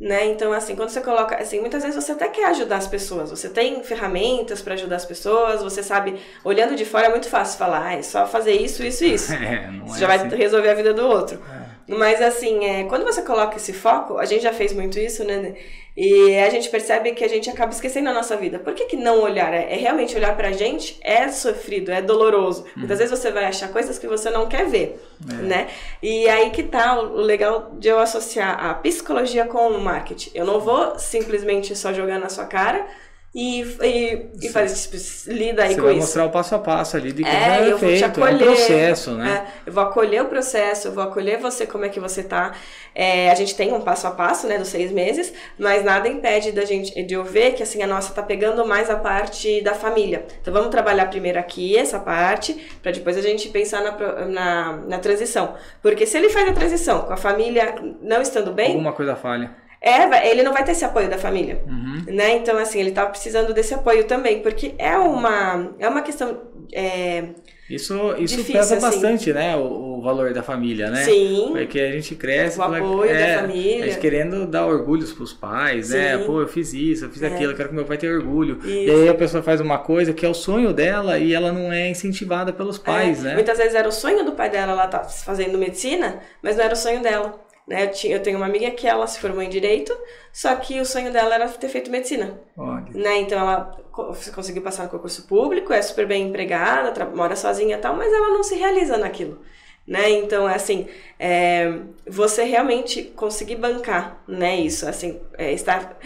Né? 0.00 0.26
Então, 0.26 0.52
assim, 0.52 0.76
quando 0.76 0.90
você 0.90 1.00
coloca. 1.00 1.36
Assim, 1.36 1.60
muitas 1.60 1.82
vezes 1.82 2.02
você 2.02 2.12
até 2.12 2.28
quer 2.28 2.46
ajudar 2.46 2.76
as 2.76 2.86
pessoas. 2.86 3.30
Você 3.30 3.48
tem 3.48 3.82
ferramentas 3.82 4.62
para 4.62 4.74
ajudar 4.74 4.96
as 4.96 5.04
pessoas, 5.04 5.60
você 5.60 5.82
sabe, 5.82 6.20
olhando 6.44 6.76
de 6.76 6.84
fora 6.84 7.06
é 7.06 7.10
muito 7.10 7.28
fácil 7.28 7.58
falar, 7.58 7.84
ah, 7.84 7.94
é 7.94 8.02
só 8.02 8.26
fazer 8.26 8.52
isso, 8.52 8.82
isso, 8.82 9.04
isso. 9.04 9.32
É, 9.34 9.70
Você 9.86 9.96
é 9.96 10.00
já 10.00 10.06
vai 10.06 10.18
assim. 10.18 10.36
resolver 10.36 10.70
a 10.70 10.74
vida 10.74 10.94
do 10.94 11.04
outro. 11.04 11.42
É. 11.52 11.67
Mas 11.88 12.20
assim, 12.20 12.64
é, 12.66 12.84
quando 12.84 13.04
você 13.04 13.22
coloca 13.22 13.56
esse 13.56 13.72
foco, 13.72 14.18
a 14.18 14.24
gente 14.26 14.42
já 14.42 14.52
fez 14.52 14.72
muito 14.74 14.98
isso, 14.98 15.24
né? 15.24 15.54
E 15.96 16.36
a 16.38 16.48
gente 16.50 16.68
percebe 16.68 17.10
que 17.12 17.24
a 17.24 17.28
gente 17.28 17.50
acaba 17.50 17.72
esquecendo 17.72 18.08
a 18.08 18.12
nossa 18.12 18.36
vida. 18.36 18.58
Por 18.60 18.72
que, 18.72 18.84
que 18.84 18.94
não 18.96 19.20
olhar? 19.20 19.52
É, 19.52 19.72
é 19.72 19.76
realmente 19.76 20.14
olhar 20.14 20.36
pra 20.36 20.52
gente 20.52 20.96
é 21.02 21.26
sofrido, 21.28 21.90
é 21.90 22.00
doloroso. 22.00 22.66
Muitas 22.76 22.98
vezes 22.98 23.18
você 23.18 23.32
vai 23.32 23.46
achar 23.46 23.68
coisas 23.72 23.98
que 23.98 24.06
você 24.06 24.30
não 24.30 24.46
quer 24.46 24.66
ver, 24.66 25.00
É. 25.28 25.32
né? 25.42 25.68
E 26.00 26.28
aí 26.28 26.50
que 26.50 26.62
tá 26.62 27.00
o 27.00 27.16
o 27.16 27.20
legal 27.20 27.72
de 27.78 27.88
eu 27.88 27.98
associar 27.98 28.64
a 28.64 28.74
psicologia 28.74 29.44
com 29.46 29.68
o 29.70 29.80
marketing. 29.80 30.30
Eu 30.34 30.44
não 30.44 30.60
vou 30.60 30.96
simplesmente 30.98 31.74
só 31.74 31.92
jogar 31.92 32.20
na 32.20 32.28
sua 32.28 32.44
cara 32.44 32.86
e, 33.34 33.60
e, 33.82 34.30
e 34.42 34.48
fazer, 34.48 34.74
tipo, 34.74 34.96
lida 35.32 35.64
aí 35.64 35.74
Você 35.74 35.80
com 35.80 35.86
vai 35.86 35.94
isso. 35.94 36.00
mostrar 36.00 36.24
o 36.24 36.30
passo 36.30 36.54
a 36.54 36.58
passo 36.58 36.96
ali 36.96 37.12
de 37.12 37.24
como 37.26 37.50
É, 37.50 37.58
é, 37.58 37.72
eu 37.72 37.78
vou 37.78 37.92
te 37.92 38.02
feito, 38.02 38.20
é 38.20 38.24
um 38.32 38.36
acolher. 38.36 38.38
processo, 38.38 39.12
né? 39.12 39.46
É, 39.66 39.68
eu 39.68 39.72
vou 39.72 39.82
acolher 39.84 40.22
o 40.22 40.26
processo, 40.26 40.88
eu 40.88 40.92
vou 40.92 41.04
acolher 41.04 41.38
você, 41.38 41.66
como 41.66 41.84
é 41.84 41.88
que 41.90 42.00
você 42.00 42.22
tá. 42.22 42.54
É, 42.94 43.30
a 43.30 43.34
gente 43.34 43.54
tem 43.54 43.72
um 43.72 43.80
passo 43.82 44.06
a 44.06 44.10
passo, 44.12 44.46
né, 44.46 44.58
dos 44.58 44.68
seis 44.68 44.90
meses, 44.90 45.32
mas 45.58 45.84
nada 45.84 46.08
impede 46.08 46.52
da 46.52 46.64
gente, 46.64 47.02
de 47.04 47.14
eu 47.14 47.22
ver 47.24 47.52
que, 47.54 47.62
assim, 47.62 47.82
a 47.82 47.86
nossa 47.86 48.12
tá 48.14 48.22
pegando 48.22 48.66
mais 48.66 48.88
a 48.90 48.96
parte 48.96 49.60
da 49.62 49.74
família. 49.74 50.26
Então, 50.40 50.52
vamos 50.52 50.70
trabalhar 50.70 51.06
primeiro 51.06 51.38
aqui, 51.38 51.76
essa 51.76 52.00
parte, 52.00 52.54
para 52.82 52.92
depois 52.92 53.16
a 53.16 53.22
gente 53.22 53.48
pensar 53.50 53.82
na, 53.82 53.92
na, 54.26 54.72
na 54.88 54.98
transição. 54.98 55.54
Porque 55.82 56.06
se 56.06 56.16
ele 56.16 56.30
faz 56.30 56.48
a 56.48 56.52
transição 56.54 57.02
com 57.02 57.12
a 57.12 57.16
família 57.16 57.74
não 58.02 58.22
estando 58.22 58.52
bem, 58.52 58.68
Alguma 58.72 58.92
coisa 58.94 59.14
falha. 59.14 59.67
É, 59.80 60.28
ele 60.30 60.42
não 60.42 60.52
vai 60.52 60.64
ter 60.64 60.72
esse 60.72 60.84
apoio 60.84 61.08
da 61.08 61.18
família. 61.18 61.62
Uhum. 61.66 62.14
Né? 62.14 62.36
Então, 62.36 62.56
assim, 62.58 62.80
ele 62.80 62.92
tá 62.92 63.06
precisando 63.06 63.52
desse 63.54 63.74
apoio 63.74 64.04
também, 64.04 64.40
porque 64.40 64.74
é 64.78 64.96
uma, 64.96 65.74
é 65.78 65.88
uma 65.88 66.02
questão. 66.02 66.40
é, 66.72 67.24
Isso, 67.70 67.94
isso 68.18 68.36
Difícil, 68.36 68.52
pesa 68.54 68.76
assim. 68.76 68.86
bastante, 68.86 69.32
né? 69.32 69.54
O, 69.56 69.98
o 69.98 70.02
valor 70.02 70.32
da 70.32 70.42
família, 70.42 70.90
né? 70.90 71.04
Sim. 71.04 71.48
Porque 71.52 71.78
a 71.80 71.92
gente 71.92 72.14
cresce 72.14 72.58
O 72.58 72.62
apoio 72.62 73.12
da 73.12 73.18
é, 73.20 73.38
família. 73.38 73.84
A 73.84 73.88
gente 73.88 73.98
querendo 73.98 74.46
dar 74.46 74.64
orgulhos 74.66 75.12
pros 75.12 75.32
pais, 75.32 75.90
né? 75.90 76.16
Sim. 76.18 76.24
Pô, 76.24 76.40
eu 76.40 76.48
fiz 76.48 76.72
isso, 76.72 77.04
eu 77.04 77.10
fiz 77.10 77.22
É. 77.22 77.26
aquilo, 77.26 77.52
eu 77.52 77.56
quero 77.56 77.68
que 77.68 77.74
meu 77.74 77.84
pai 77.84 77.98
tenha 77.98 78.12
orgulho. 78.14 78.58
E 78.64 78.86
Isso. 78.86 78.96
aí 78.96 79.08
a 79.08 79.14
pessoa 79.14 79.42
faz 79.42 79.60
uma 79.60 79.78
coisa 79.78 80.12
que 80.14 80.24
é 80.24 80.28
o 80.28 80.34
sonho 80.34 80.72
dela 80.72 81.18
e 81.18 81.34
ela 81.34 81.52
não 81.52 81.70
é 81.72 81.90
incentivada 81.90 82.52
pelos 82.52 82.78
pais, 82.78 83.20
É, 83.20 83.28
né? 83.28 83.34
Muitas 83.34 83.58
vezes 83.58 83.74
era 83.74 83.88
o 83.88 83.92
sonho 83.92 84.24
do 84.24 84.32
pai 84.32 84.48
dela, 84.50 84.72
ela 84.72 84.86
tá 84.86 85.04
fazendo 85.04 85.58
medicina, 85.58 86.20
mas 86.42 86.56
não 86.56 86.64
era 86.64 86.72
o 86.74 86.76
sonho 86.76 87.02
dela. 87.02 87.38
Né? 87.68 87.84
Eu, 87.84 87.90
tinha- 87.92 88.16
eu 88.16 88.22
tenho 88.22 88.38
uma 88.38 88.46
amiga 88.46 88.70
que 88.70 88.86
ela 88.88 89.06
se 89.06 89.20
formou 89.20 89.42
em 89.42 89.48
direito, 89.50 89.96
só 90.32 90.54
que 90.56 90.80
o 90.80 90.86
sonho 90.86 91.12
dela 91.12 91.34
era 91.34 91.48
ter 91.48 91.68
feito 91.68 91.90
medicina. 91.90 92.40
Olha. 92.56 92.86
Né? 92.94 93.18
Então 93.18 93.38
ela 93.38 93.76
co- 93.92 94.14
conseguiu 94.34 94.62
passar 94.62 94.84
no 94.84 94.88
concurso 94.88 95.26
público, 95.26 95.72
é 95.72 95.82
super 95.82 96.06
bem 96.06 96.28
empregada, 96.28 97.04
mora 97.14 97.36
sozinha 97.36 97.76
e 97.76 97.80
tal, 97.80 97.94
mas 97.94 98.12
ela 98.12 98.28
não 98.30 98.42
se 98.42 98.54
realiza 98.54 98.96
naquilo. 98.96 99.42
Né? 99.86 100.10
Então, 100.10 100.48
é 100.48 100.54
assim, 100.54 100.86
é, 101.18 101.72
você 102.06 102.44
realmente 102.44 103.04
conseguir 103.16 103.56
bancar 103.56 104.22
né, 104.28 104.56
isso, 104.56 104.86
assim, 104.86 105.18
é, 105.38 105.52
estar 105.52 105.98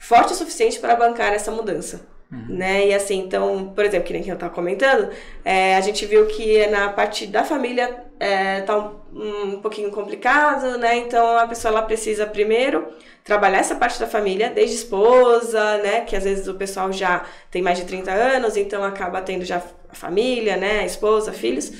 forte 0.00 0.32
o 0.32 0.36
suficiente 0.36 0.78
para 0.80 0.96
bancar 0.96 1.32
essa 1.32 1.50
mudança. 1.52 2.06
Né? 2.30 2.88
E 2.88 2.94
assim, 2.94 3.20
então, 3.20 3.72
por 3.74 3.86
exemplo, 3.86 4.06
que 4.06 4.12
nem 4.12 4.22
que 4.22 4.30
eu 4.30 4.34
estava 4.34 4.52
comentando, 4.52 5.10
é, 5.42 5.76
a 5.76 5.80
gente 5.80 6.04
viu 6.04 6.26
que 6.26 6.66
na 6.66 6.90
parte 6.90 7.26
da 7.26 7.42
família 7.42 8.04
é, 8.20 8.60
tá 8.60 8.76
um, 8.76 9.54
um 9.54 9.60
pouquinho 9.62 9.90
complicado, 9.90 10.76
né? 10.76 10.96
Então 10.96 11.38
a 11.38 11.46
pessoa 11.46 11.72
ela 11.72 11.82
precisa 11.82 12.26
primeiro 12.26 12.86
trabalhar 13.24 13.58
essa 13.58 13.74
parte 13.76 13.98
da 13.98 14.06
família, 14.06 14.50
desde 14.50 14.76
esposa, 14.76 15.78
né? 15.78 16.02
Que 16.02 16.16
às 16.16 16.24
vezes 16.24 16.46
o 16.48 16.54
pessoal 16.54 16.92
já 16.92 17.24
tem 17.50 17.62
mais 17.62 17.78
de 17.78 17.86
30 17.86 18.12
anos, 18.12 18.58
então 18.58 18.84
acaba 18.84 19.22
tendo 19.22 19.44
já 19.46 19.62
a 19.88 19.94
família, 19.94 20.56
né? 20.58 20.84
Esposa, 20.84 21.32
filhos. 21.32 21.72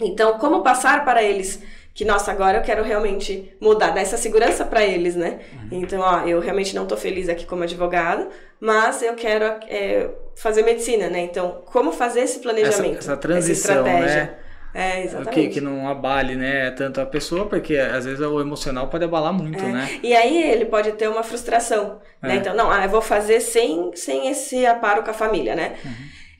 Então, 0.00 0.38
como 0.38 0.62
passar 0.62 1.04
para 1.04 1.22
eles 1.22 1.62
que, 1.98 2.04
nossa, 2.04 2.30
agora 2.30 2.58
eu 2.58 2.62
quero 2.62 2.84
realmente 2.84 3.56
mudar, 3.60 3.90
dar 3.90 4.00
essa 4.00 4.16
segurança 4.16 4.64
para 4.64 4.84
eles, 4.84 5.16
né? 5.16 5.40
Então, 5.68 6.00
ó, 6.00 6.20
eu 6.20 6.38
realmente 6.38 6.72
não 6.72 6.86
tô 6.86 6.96
feliz 6.96 7.28
aqui 7.28 7.44
como 7.44 7.64
advogada, 7.64 8.28
mas 8.60 9.02
eu 9.02 9.14
quero 9.16 9.44
é, 9.68 10.08
fazer 10.36 10.62
medicina, 10.62 11.10
né? 11.10 11.18
Então, 11.18 11.60
como 11.64 11.90
fazer 11.90 12.20
esse 12.20 12.38
planejamento? 12.38 12.98
essa 12.98 13.16
transição, 13.16 13.84
estratégia. 13.84 14.38
É, 14.72 14.92
Que, 14.92 15.06
exatamente. 15.08 15.48
que 15.48 15.60
não 15.60 15.88
abale, 15.88 16.36
né, 16.36 16.70
tanto 16.70 17.00
a 17.00 17.06
pessoa, 17.06 17.46
porque 17.46 17.76
às 17.76 18.04
vezes 18.04 18.20
o 18.20 18.40
emocional 18.40 18.86
pode 18.86 19.02
abalar 19.02 19.32
muito, 19.32 19.58
É. 19.58 19.68
né? 19.68 19.98
E 20.00 20.14
aí 20.14 20.40
ele 20.52 20.66
pode 20.66 20.92
ter 20.92 21.08
uma 21.08 21.24
frustração, 21.24 21.98
né? 22.22 22.34
É. 22.34 22.36
Então, 22.36 22.54
não, 22.54 22.70
ah, 22.70 22.84
eu 22.84 22.90
vou 22.90 23.02
fazer 23.02 23.40
sem, 23.40 23.90
sem 23.96 24.30
esse 24.30 24.64
aparo 24.64 25.02
com 25.02 25.10
a 25.10 25.14
família, 25.14 25.56
né? 25.56 25.74
Uhum. 25.84 25.90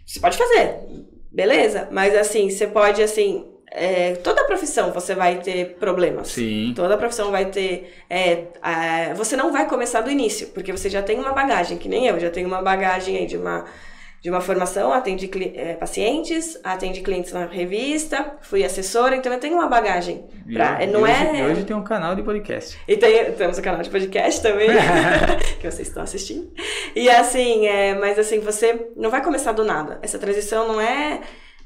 Você 0.07 0.21
pode 0.21 0.39
fazer, 0.39 0.77
beleza, 1.33 1.89
mas 1.91 2.15
assim, 2.15 2.49
você 2.49 2.69
pode, 2.69 3.03
assim, 3.03 3.45
é, 3.71 4.15
toda 4.17 4.45
profissão 4.45 4.93
você 4.93 5.15
vai 5.15 5.37
ter 5.41 5.77
problemas. 5.79 6.29
Sim. 6.29 6.73
Toda 6.75 6.97
profissão 6.97 7.31
vai 7.31 7.47
ter. 7.47 7.95
é, 8.09 8.45
a- 8.63 9.15
você 9.15 9.37
não 9.37 9.53
vai 9.53 9.67
começar 9.69 10.01
do 10.01 10.11
início, 10.11 10.49
porque 10.49 10.73
você 10.73 10.89
já 10.89 11.03
tem 11.03 11.19
uma 11.19 11.33
bagagem, 11.33 11.77
que 11.79 11.89
nem 11.89 12.07
eu, 12.07 12.19
já 12.19 12.31
tenho 12.31 12.47
uma 12.49 12.63
bagagem 12.63 13.17
aí 13.17 13.27
de 13.27 13.37
uma, 13.37 13.65
de 14.21 14.31
uma 14.31 14.41
formação, 14.41 14.93
atendi 14.93 15.31
é, 15.55 15.75
pacientes, 15.75 16.59
atendi 16.65 17.01
clientes 17.03 17.33
na 17.33 17.47
revista, 17.47 18.37
fui 18.43 18.65
assessora, 18.65 19.15
então 19.15 19.33
eu 19.33 19.39
tenho 19.39 19.55
uma 19.55 19.69
bagagem. 19.69 20.25
E 20.49 20.55
Pra, 20.55 20.79
hoje- 20.79 20.87
não 20.89 21.07
é. 21.07 21.13
hoje, 21.31 21.37
e 21.41 21.45
hoje 21.45 21.65
tem 21.65 21.77
um 21.77 21.85
canal 21.85 22.17
de 22.17 22.23
podcast. 22.23 22.79
E 22.89 22.97
tem, 22.97 23.33
temos 23.33 23.59
o 23.59 23.63
canal 23.63 23.83
de 23.83 23.91
podcast 23.91 24.43
também, 24.43 24.69
que 25.61 25.71
vocês 25.71 25.87
estão 25.89 26.03
assistindo. 26.03 26.51
E 26.97 27.09
assim, 27.11 27.67
é, 27.67 27.95
mas 27.95 28.19
assim, 28.19 28.41
você 28.41 28.89
não 28.97 29.11
vai 29.11 29.23
começar 29.23 29.53
do 29.53 29.63
nada. 29.65 29.99
Essa 30.03 30.19
transição 30.19 30.67
não 30.67 30.81
é, 30.81 31.21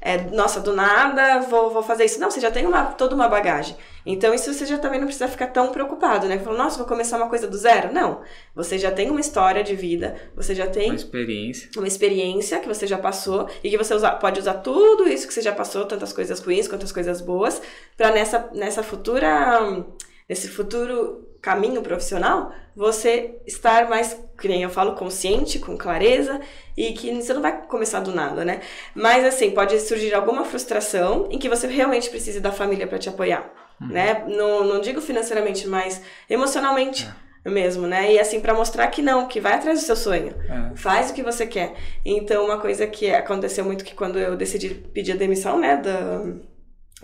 é, 0.05 0.17
nossa, 0.17 0.59
do 0.59 0.73
nada 0.73 1.39
vou, 1.39 1.69
vou 1.71 1.81
fazer 1.81 2.03
isso. 2.05 2.19
Não, 2.19 2.29
você 2.29 2.41
já 2.41 2.51
tem 2.51 2.65
uma, 2.65 2.83
toda 2.87 3.15
uma 3.15 3.29
bagagem. 3.29 3.75
Então, 4.05 4.33
isso 4.33 4.53
você 4.53 4.65
já 4.65 4.77
também 4.77 4.99
não 4.99 5.07
precisa 5.07 5.29
ficar 5.29 5.47
tão 5.47 5.69
preocupado, 5.71 6.27
né? 6.27 6.37
Falando, 6.37 6.57
nossa, 6.59 6.77
vou 6.77 6.85
começar 6.85 7.15
uma 7.15 7.29
coisa 7.29 7.47
do 7.47 7.55
zero. 7.55 7.93
Não. 7.93 8.19
Você 8.53 8.77
já 8.77 8.91
tem 8.91 9.09
uma 9.09 9.21
história 9.21 9.63
de 9.63 9.75
vida, 9.75 10.15
você 10.35 10.53
já 10.53 10.67
tem 10.67 10.87
Uma 10.89 10.95
experiência. 10.95 11.69
uma 11.77 11.87
experiência 11.87 12.59
que 12.59 12.67
você 12.67 12.85
já 12.85 12.97
passou 12.97 13.47
e 13.63 13.69
que 13.69 13.77
você 13.77 13.93
usa- 13.95 14.11
pode 14.11 14.39
usar 14.41 14.55
tudo 14.55 15.07
isso 15.07 15.25
que 15.25 15.33
você 15.33 15.41
já 15.41 15.53
passou, 15.53 15.85
tantas 15.85 16.11
coisas 16.11 16.39
ruins 16.41 16.67
quanto 16.67 16.83
as 16.83 16.91
coisas 16.91 17.21
boas, 17.21 17.61
para 17.95 18.11
nessa, 18.11 18.49
nessa 18.53 18.83
futura, 18.83 19.63
hum, 19.63 19.85
nesse 20.33 20.47
futuro 20.47 21.29
caminho 21.39 21.83
profissional, 21.83 22.51
você 22.75 23.35
estar 23.45 23.87
mais, 23.87 24.19
que 24.39 24.47
nem 24.47 24.63
eu 24.63 24.69
falo, 24.69 24.95
consciente, 24.95 25.59
com 25.59 25.77
clareza 25.77 26.41
e 26.75 26.93
que 26.93 27.13
você 27.13 27.33
não 27.35 27.41
vai 27.41 27.61
começar 27.67 27.99
do 27.99 28.11
nada, 28.11 28.43
né? 28.43 28.61
Mas 28.95 29.23
assim, 29.23 29.51
pode 29.51 29.79
surgir 29.79 30.15
alguma 30.15 30.43
frustração 30.43 31.27
em 31.29 31.37
que 31.37 31.47
você 31.47 31.67
realmente 31.67 32.09
precise 32.09 32.39
da 32.39 32.51
família 32.51 32.87
para 32.87 32.97
te 32.97 33.09
apoiar, 33.09 33.47
né? 33.79 34.25
Não, 34.27 34.63
não 34.63 34.81
digo 34.81 35.01
financeiramente, 35.01 35.67
mas 35.67 36.01
emocionalmente 36.27 37.07
mesmo, 37.45 37.85
né? 37.85 38.13
E 38.13 38.19
assim, 38.19 38.39
para 38.39 38.55
mostrar 38.55 38.87
que 38.87 39.03
não, 39.03 39.27
que 39.27 39.39
vai 39.39 39.53
atrás 39.53 39.81
do 39.81 39.85
seu 39.85 39.95
sonho. 39.95 40.33
É. 40.49 40.75
Faz 40.75 41.11
o 41.11 41.13
que 41.13 41.21
você 41.21 41.45
quer. 41.45 41.75
Então, 42.03 42.45
uma 42.45 42.57
coisa 42.57 42.87
que 42.87 43.13
aconteceu 43.13 43.63
muito 43.63 43.85
que 43.85 43.93
quando 43.93 44.17
eu 44.17 44.35
decidi 44.35 44.69
pedir 44.69 45.11
a 45.11 45.17
demissão, 45.17 45.59
né, 45.59 45.77
da, 45.77 46.23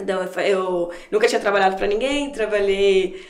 da 0.04 0.30
eu 0.44 0.92
nunca 1.12 1.28
tinha 1.28 1.40
trabalhado 1.40 1.76
para 1.76 1.88
ninguém, 1.88 2.32
trabalhei 2.32 3.26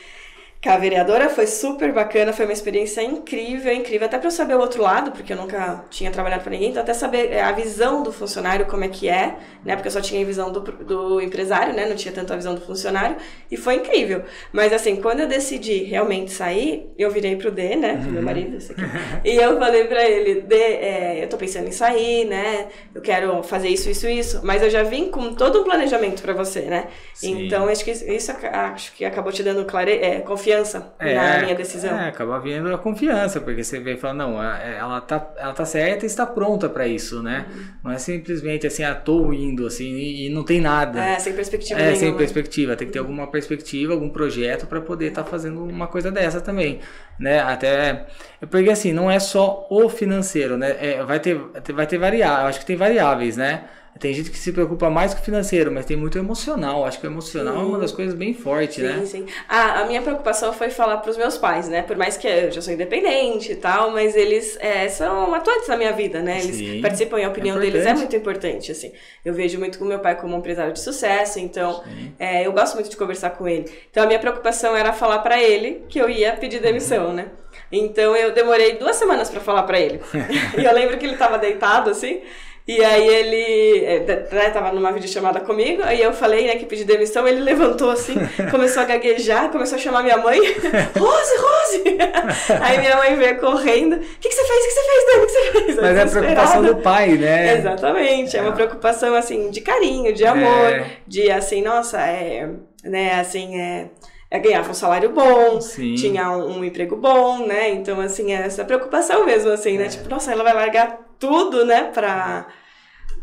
com 0.62 0.69
a 0.69 0.78
vereadora, 0.78 1.30
foi 1.30 1.48
super 1.48 1.93
bacana, 1.93 2.34
foi 2.34 2.43
uma 2.43 2.52
experiência 2.52 3.02
incrível, 3.02 3.72
incrível, 3.72 4.08
até 4.08 4.17
para 4.17 4.28
eu 4.28 4.32
saber 4.32 4.56
o 4.56 4.60
outro 4.60 4.84
lado, 4.84 5.12
porque 5.12 5.32
eu 5.32 5.38
nunca 5.38 5.86
tinha 5.89 6.12
trabalhado 6.12 6.43
para 6.43 6.52
ninguém, 6.52 6.72
então 6.72 6.84
até 6.84 6.93
saber 6.93 7.32
é, 7.32 7.41
a 7.41 7.54
visão 7.54 8.04
do 8.04 8.12
funcionário, 8.12 8.65
como 8.65 8.84
é 8.84 8.89
que 8.89 9.08
é, 9.08 9.38
né, 9.63 9.76
porque 9.76 9.88
eu 9.88 9.91
só 9.91 10.02
tinha 10.02 10.22
a 10.22 10.26
visão 10.26 10.52
do, 10.52 10.60
do 10.60 11.22
empresário, 11.22 11.74
né, 11.74 11.88
não 11.88 11.95
tinha 11.95 12.13
tanto 12.13 12.34
a 12.34 12.36
visão 12.36 12.56
do 12.56 12.60
funcionário, 12.60 13.15
e 13.50 13.56
foi 13.56 13.76
incrível. 13.76 14.24
Mas 14.52 14.74
assim, 14.74 14.98
quando 14.98 15.22
eu 15.22 15.28
decidi 15.28 15.84
realmente 15.84 16.32
sair, 16.32 16.89
eu 16.98 17.10
virei 17.10 17.38
pro 17.38 17.52
D, 17.52 17.78
né, 17.78 17.93
pro 17.93 18.12
meu 18.12 18.19
uhum. 18.19 18.26
marido, 18.26 18.58
esse 18.58 18.74
aqui, 18.74 18.82
e 19.24 19.38
eu 19.38 19.58
falei 19.58 19.86
para 19.86 20.04
ele, 20.04 20.41
D, 20.41 20.56
é, 20.56 21.24
eu 21.24 21.30
tô 21.30 21.38
pensando 21.38 21.69
em 21.69 21.72
sair, 21.72 22.26
né, 22.26 22.67
eu 22.93 23.02
quero 23.02 23.41
fazer 23.43 23.69
isso, 23.69 23.89
isso, 23.89 24.10
isso, 24.10 24.41
mas 24.43 24.62
eu 24.62 24.69
já 24.69 24.84
vim 24.84 25.10
com 25.10 25.34
todo 25.34 25.62
um 25.62 25.63
planejamento 25.63 26.22
para 26.22 26.34
você, 26.34 26.63
né, 26.63 26.88
Sim. 27.13 27.45
então 27.45 27.69
acho 27.69 27.86
que 27.86 27.91
isso 27.91 28.30
acho 28.52 28.93
que 28.93 29.06
acabou 29.06 29.32
te 29.32 29.41
dando 29.41 29.63
clare, 29.63 29.93
é, 29.93 30.19
confiança 30.19 30.49
confiança 30.50 30.94
é, 31.00 31.16
na 31.16 31.42
minha 31.44 31.56
decisão. 31.56 31.98
É, 31.98 32.10
acaba 32.10 32.40
vindo 32.40 32.74
a 32.74 32.78
confiança, 32.78 33.40
porque 33.40 33.64
você 33.64 33.80
vê 33.80 33.94
e 33.94 33.98
fala, 33.98 34.14
não, 34.14 34.44
ela 34.44 35.02
tá, 35.02 35.32
ela 35.38 35.54
tá 35.54 35.66
certa 35.66 36.06
e 36.06 36.08
está 36.08 36.26
pronta 36.26 36.68
para 36.68 36.88
isso, 36.88 37.22
né? 37.22 37.46
Uhum. 37.50 37.62
Não 37.86 37.92
é 37.92 37.98
simplesmente 37.98 38.66
assim, 38.68 38.84
ah, 38.84 38.96
tô 38.96 39.32
indo, 39.32 39.66
assim, 39.66 39.96
e, 39.96 40.28
e 40.28 40.30
não 40.30 40.44
tem 40.44 40.60
nada. 40.60 41.04
É, 41.04 41.20
sem 41.20 41.34
perspectiva 41.34 41.80
É, 41.80 41.84
nenhuma. 41.84 42.00
sem 42.00 42.14
perspectiva. 42.16 42.76
Tem 42.76 42.88
que 42.88 42.94
ter 42.94 43.00
alguma 43.00 43.28
perspectiva, 43.28 43.94
algum 43.94 44.10
projeto 44.10 44.68
para 44.68 44.82
poder 44.82 45.08
estar 45.08 45.24
tá 45.24 45.30
fazendo 45.30 45.64
uma 45.64 45.88
coisa 45.88 46.12
dessa 46.12 46.42
também, 46.42 46.80
né? 47.20 47.40
Até, 47.40 48.08
porque 48.50 48.70
assim, 48.70 48.94
não 48.94 49.10
é 49.10 49.20
só 49.20 49.68
o 49.70 49.90
financeiro, 49.90 50.58
né? 50.58 50.76
É, 50.80 51.04
vai 51.04 51.20
ter, 51.20 51.40
vai 51.74 51.86
ter 51.86 51.98
variáveis, 51.98 52.50
acho 52.50 52.60
que 52.60 52.66
tem 52.66 52.76
variáveis, 52.76 53.38
né? 53.38 53.66
Tem 54.00 54.14
gente 54.14 54.32
que 54.32 54.38
se 54.38 54.54
preocupa 54.54 54.90
mais 54.90 55.14
com 55.14 55.20
o 55.20 55.24
financeiro, 55.24 55.70
mas 55.72 55.86
tem 55.86 55.98
muito 55.98 56.18
emocional. 56.18 56.86
Acho 56.86 57.00
que 57.00 57.06
o 57.06 57.10
emocional 57.10 57.54
sim. 57.54 57.60
é 57.60 57.64
uma 57.64 57.78
das 57.78 57.92
coisas 57.92 58.14
bem 58.14 58.34
fortes, 58.34 58.78
sim, 58.78 58.84
né? 58.84 59.00
Sim, 59.00 59.06
sim. 59.06 59.26
Ah, 59.48 59.82
a 59.82 59.86
minha 59.86 60.02
preocupação 60.02 60.54
foi 60.54 60.70
falar 60.70 60.98
para 60.98 61.12
os 61.12 61.18
meus 61.18 61.38
pais, 61.38 61.68
né? 61.68 61.82
Por 61.82 61.98
mais 61.98 62.16
que 62.16 62.26
eu 62.26 62.50
já 62.50 62.62
sou 62.62 62.74
independente 62.74 63.52
e 63.52 63.56
tal, 63.56 63.92
mas 63.92 64.16
eles 64.16 64.58
é, 64.62 64.88
são 64.88 65.34
atuantes 65.34 65.68
na 65.68 65.76
minha 65.76 65.92
vida, 65.92 66.22
né? 66.22 66.40
Eles 66.42 66.56
sim. 66.56 66.82
participam 66.82 67.20
e 67.20 67.26
a 67.26 67.30
opinião 67.30 67.58
é 67.58 67.60
deles 67.60 67.86
é 67.86 67.94
muito 67.94 68.16
importante, 68.16 68.72
assim. 68.72 68.94
Eu 69.26 69.34
vejo 69.34 69.60
muito 69.60 69.78
com 69.78 69.84
meu 69.84 70.00
pai 70.00 70.16
como 70.16 70.34
um 70.34 70.40
empresário 70.40 70.72
de 70.72 70.80
sucesso, 70.80 71.38
então 71.40 71.84
é, 72.18 72.48
eu 72.48 72.54
gosto 72.54 72.76
muito 72.76 72.90
de 72.90 72.96
conversar 72.96 73.32
com 73.32 73.48
ele. 73.50 73.70
Então 73.92 74.04
a 74.04 74.08
minha 74.08 74.20
preocupação 74.20 74.78
era 74.78 74.94
falar 74.94 75.20
para 75.20 75.42
ele 75.42 75.84
que 75.90 76.00
eu 76.00 76.10
ia 76.10 76.32
pedir 76.38 76.62
demissão, 76.62 77.12
né? 77.12 77.28
Então 77.70 78.16
eu 78.16 78.34
demorei 78.34 78.78
duas 78.78 78.96
semanas 78.96 79.30
para 79.30 79.42
falar 79.42 79.64
para 79.64 79.80
ele. 79.80 80.00
e 80.58 80.64
eu 80.64 80.74
lembro 80.74 80.98
que 80.98 81.06
ele 81.06 81.14
estava 81.14 81.38
deitado 81.38 81.90
assim. 81.90 82.22
E 82.70 82.86
aí 82.86 83.08
ele 83.08 83.84
é, 83.84 84.00
né, 84.32 84.50
tava 84.52 84.72
numa 84.72 84.92
videochamada 84.92 85.40
comigo, 85.40 85.82
aí 85.84 86.00
eu 86.04 86.14
falei, 86.14 86.46
né, 86.46 86.56
que 86.56 86.68
pedi 86.68 86.84
demissão, 86.84 87.28
ele 87.28 87.42
levantou 87.42 87.90
assim, 87.90 88.14
começou 88.52 88.84
a 88.84 88.86
gaguejar, 88.86 89.50
começou 89.50 89.76
a 89.76 89.82
chamar 89.82 90.04
minha 90.04 90.18
mãe, 90.18 90.40
Rose, 90.96 91.38
Rose! 91.38 91.84
aí 92.62 92.78
minha 92.78 92.96
mãe 92.98 93.16
veio 93.16 93.40
correndo, 93.40 93.96
o 93.96 94.00
que, 94.00 94.30
que 94.30 94.36
você 94.36 94.46
fez? 94.46 94.64
O 94.64 94.68
que 94.68 94.74
você 94.74 94.84
fez, 94.84 95.06
Dani? 95.06 95.24
O 95.24 95.26
que 95.26 95.32
você 95.32 95.52
fez? 95.52 95.76
Mas 95.78 95.98
é 95.98 96.02
a 96.04 96.08
preocupação 96.08 96.62
do 96.62 96.76
pai, 96.76 97.08
né? 97.14 97.58
Exatamente, 97.58 98.38
é 98.38 98.42
uma 98.42 98.52
é. 98.52 98.56
preocupação, 98.56 99.16
assim, 99.16 99.50
de 99.50 99.62
carinho, 99.62 100.14
de 100.14 100.24
amor, 100.24 100.70
é. 100.70 100.86
de, 101.08 101.32
assim, 101.32 101.64
nossa, 101.64 102.00
é, 102.00 102.50
né, 102.84 103.20
assim, 103.20 103.60
é 103.60 103.90
é, 104.32 104.38
ganhava 104.38 104.70
um 104.70 104.76
salário 104.76 105.10
bom, 105.10 105.60
Sim. 105.60 105.96
tinha 105.96 106.30
um, 106.30 106.60
um, 106.60 106.64
emprego 106.64 106.96
bom, 106.96 107.48
né? 107.48 107.72
Então, 107.72 108.00
assim, 108.00 108.32
essa 108.32 108.64
preocupação 108.64 109.26
mesmo, 109.26 109.50
assim, 109.50 109.76
né? 109.76 109.86
É. 109.86 109.90
Tipo, 109.90 110.08
nossa, 110.08 110.32
ela 110.32 110.44
vai 110.44 110.54
largar 110.54 111.00
tudo, 111.18 111.66
né, 111.66 111.90
pra, 111.92 112.46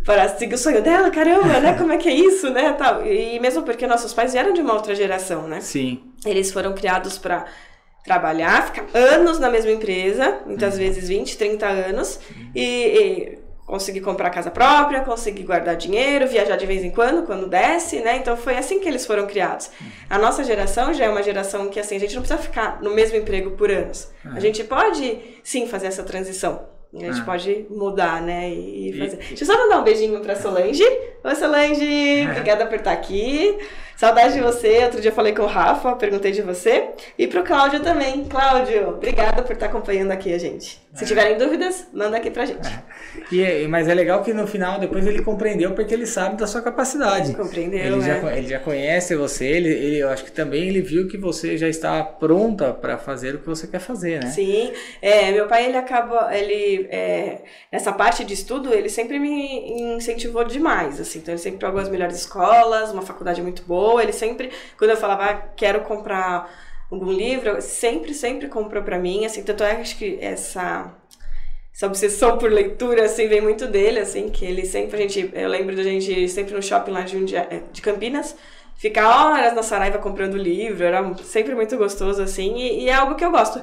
para 0.07 0.29
seguir 0.29 0.55
o 0.55 0.59
sonho 0.59 0.81
dela, 0.81 1.11
caramba, 1.11 1.59
né? 1.59 1.75
Como 1.77 1.93
é 1.93 1.99
que 1.99 2.09
é 2.09 2.15
isso, 2.15 2.49
né? 2.49 2.73
Tal. 2.75 3.05
E 3.05 3.41
mesmo 3.41 3.65
porque 3.65 3.89
nossos 3.89 4.15
pais 4.15 4.33
vieram 4.33 4.53
de 4.53 4.61
uma 4.61 4.73
outra 4.73 4.95
geração, 4.95 5.49
né? 5.49 5.61
Sim. 5.61 6.01
Eles 6.25 6.53
foram 6.53 6.73
criados 6.75 7.19
para 7.19 7.45
trabalhar, 8.05 8.67
ficar 8.67 8.87
anos 8.97 9.41
na 9.41 9.51
mesma 9.51 9.73
empresa, 9.73 10.43
muitas 10.47 10.75
uhum. 10.75 10.79
vezes 10.79 11.09
20, 11.09 11.37
30 11.37 11.67
anos, 11.67 12.21
uhum. 12.31 12.51
e, 12.55 12.63
e, 12.63 13.39
conseguir 13.67 14.01
comprar 14.01 14.31
casa 14.31 14.49
própria, 14.49 15.01
conseguir 15.01 15.43
guardar 15.43 15.75
dinheiro, 15.75 16.29
viajar 16.29 16.55
de 16.55 16.67
vez 16.67 16.85
em 16.85 16.91
quando, 16.93 17.27
quando 17.27 17.49
desce, 17.49 17.99
né? 17.99 18.17
Então 18.17 18.37
foi 18.37 18.57
assim 18.57 18.79
que 18.79 18.89
eles 18.89 19.05
foram 19.05 19.27
criados. 19.27 19.69
Uhum. 19.81 19.89
A 20.09 20.19
nossa 20.19 20.45
geração 20.45 20.95
já 20.95 21.07
é 21.07 21.09
uma 21.09 21.23
geração 21.25 21.69
que 21.69 21.81
assim, 21.81 21.97
a 21.97 21.99
gente 21.99 22.15
não 22.15 22.23
precisa 22.23 22.41
ficar 22.41 22.81
no 22.81 22.95
mesmo 22.95 23.17
emprego 23.17 23.51
por 23.51 23.73
anos. 23.73 24.09
A 24.25 24.39
gente 24.39 24.63
pode 24.63 25.19
sim 25.43 25.67
fazer 25.67 25.89
essa 25.89 26.05
transição. 26.05 26.76
A 26.97 27.13
gente 27.13 27.21
ah. 27.21 27.25
pode 27.25 27.67
mudar, 27.71 28.23
né? 28.23 28.51
E 28.51 28.95
fazer. 28.99 29.17
E... 29.17 29.29
Deixa 29.29 29.45
eu 29.45 29.47
só 29.47 29.57
mandar 29.57 29.81
um 29.81 29.85
beijinho 29.85 30.21
pra 30.21 30.37
Solange. 30.37 30.83
Oi, 31.25 31.35
Solange! 31.35 32.27
Obrigada 32.31 32.67
por 32.67 32.77
estar 32.77 32.93
aqui. 32.93 33.59
Saudade 33.97 34.35
de 34.35 34.41
você. 34.41 34.85
Outro 34.85 35.01
dia 35.01 35.11
eu 35.11 35.15
falei 35.15 35.35
com 35.35 35.43
o 35.43 35.47
Rafa, 35.47 35.97
perguntei 35.97 36.31
de 36.31 36.43
você. 36.43 36.91
E 37.19 37.27
pro 37.27 37.43
Cláudio 37.43 37.81
também. 37.81 38.25
Cláudio, 38.25 38.91
obrigada 38.91 39.43
por 39.43 39.53
estar 39.53 39.67
acompanhando 39.67 40.11
aqui 40.11 40.35
a 40.35 40.39
gente. 40.39 40.81
Se 40.95 41.05
é. 41.05 41.07
tiverem 41.07 41.39
dúvidas, 41.39 41.87
manda 41.93 42.17
aqui 42.17 42.31
pra 42.31 42.45
gente. 42.45 42.67
É. 42.67 42.83
E, 43.33 43.43
é, 43.43 43.67
mas 43.67 43.89
é 43.89 43.95
legal 43.95 44.23
que 44.23 44.33
no 44.33 44.47
final, 44.47 44.79
depois 44.79 45.05
ele 45.05 45.21
compreendeu, 45.21 45.73
porque 45.73 45.93
ele 45.93 46.07
sabe 46.07 46.37
da 46.37 46.47
sua 46.47 46.63
capacidade. 46.63 47.35
Compreendeu, 47.35 47.81
ele, 47.81 48.01
já, 48.01 48.21
né? 48.21 48.39
ele 48.39 48.47
já 48.47 48.61
conhece 48.61 49.17
você, 49.17 49.47
ele, 49.47 49.69
ele, 49.69 49.99
eu 49.99 50.11
acho 50.11 50.25
que 50.25 50.31
também 50.31 50.69
ele 50.69 50.81
viu 50.81 51.09
que 51.09 51.17
você 51.17 51.57
já 51.57 51.67
está 51.67 52.05
pronta 52.05 52.73
para 52.73 52.97
fazer 52.97 53.35
o 53.35 53.39
que 53.39 53.47
você 53.47 53.67
quer 53.67 53.81
fazer, 53.81 54.23
né? 54.23 54.31
Sim. 54.31 54.73
É, 55.03 55.33
meu 55.33 55.49
pai, 55.49 55.67
ele 55.67 55.77
acaba, 55.77 56.37
ele, 56.37 56.87
é, 56.89 57.39
nessa 57.73 57.93
parte 57.93 58.23
de 58.23 58.35
estudo, 58.35 58.73
ele 58.73 58.89
sempre 58.89 59.19
me 59.19 59.97
incentivou 59.97 60.45
demais, 60.45 61.01
assim. 61.01 61.19
Então, 61.19 61.33
ele 61.33 61.43
sempre 61.43 61.59
pagou 61.59 61.81
as 61.81 61.89
melhores 61.89 62.17
escolas, 62.17 62.93
uma 62.93 63.03
faculdade 63.03 63.43
muito 63.43 63.63
boa, 63.63 63.86
boa. 63.87 64.03
Ele 64.03 64.13
sempre, 64.13 64.51
quando 64.77 64.91
eu 64.91 64.97
falava, 64.97 65.25
ah, 65.25 65.35
quero 65.57 65.81
comprar 65.83 66.51
algum 66.91 67.13
livro, 67.13 67.61
sempre, 67.61 68.15
sempre 68.15 68.49
comprou 68.49 68.83
para 68.83 68.99
mim, 68.99 69.25
assim, 69.25 69.43
tanto 69.43 69.63
é 69.65 69.77
que 69.83 70.19
essa 70.21 70.93
essa 71.77 71.87
obsessão 71.87 72.39
por 72.39 72.51
leitura, 72.51 73.05
assim, 73.05 73.29
vem 73.29 73.43
muito 73.43 73.67
dele, 73.67 73.99
assim, 73.99 74.31
que 74.31 74.47
ele 74.47 74.65
sempre, 74.65 74.97
a 74.97 75.01
gente, 75.03 75.31
eu 75.35 75.47
lembro 75.47 75.77
da 75.77 75.83
gente 75.83 76.27
sempre 76.27 76.55
no 76.55 76.63
shopping 76.63 76.91
lá 76.91 77.03
de, 77.03 77.37
é, 77.37 77.63
de 77.71 77.83
Campinas, 77.83 78.35
ficar 78.77 79.07
horas 79.09 79.53
na 79.53 79.63
Saraiva 79.63 79.99
comprando 79.99 80.39
livro, 80.39 80.83
era 80.83 81.15
sempre 81.17 81.55
muito 81.55 81.77
gostoso, 81.77 82.23
assim, 82.23 82.57
e, 82.57 82.85
e, 82.85 82.89
é 82.89 82.95
algo 82.95 83.15
que 83.15 83.23
eu 83.23 83.31
gosto. 83.31 83.63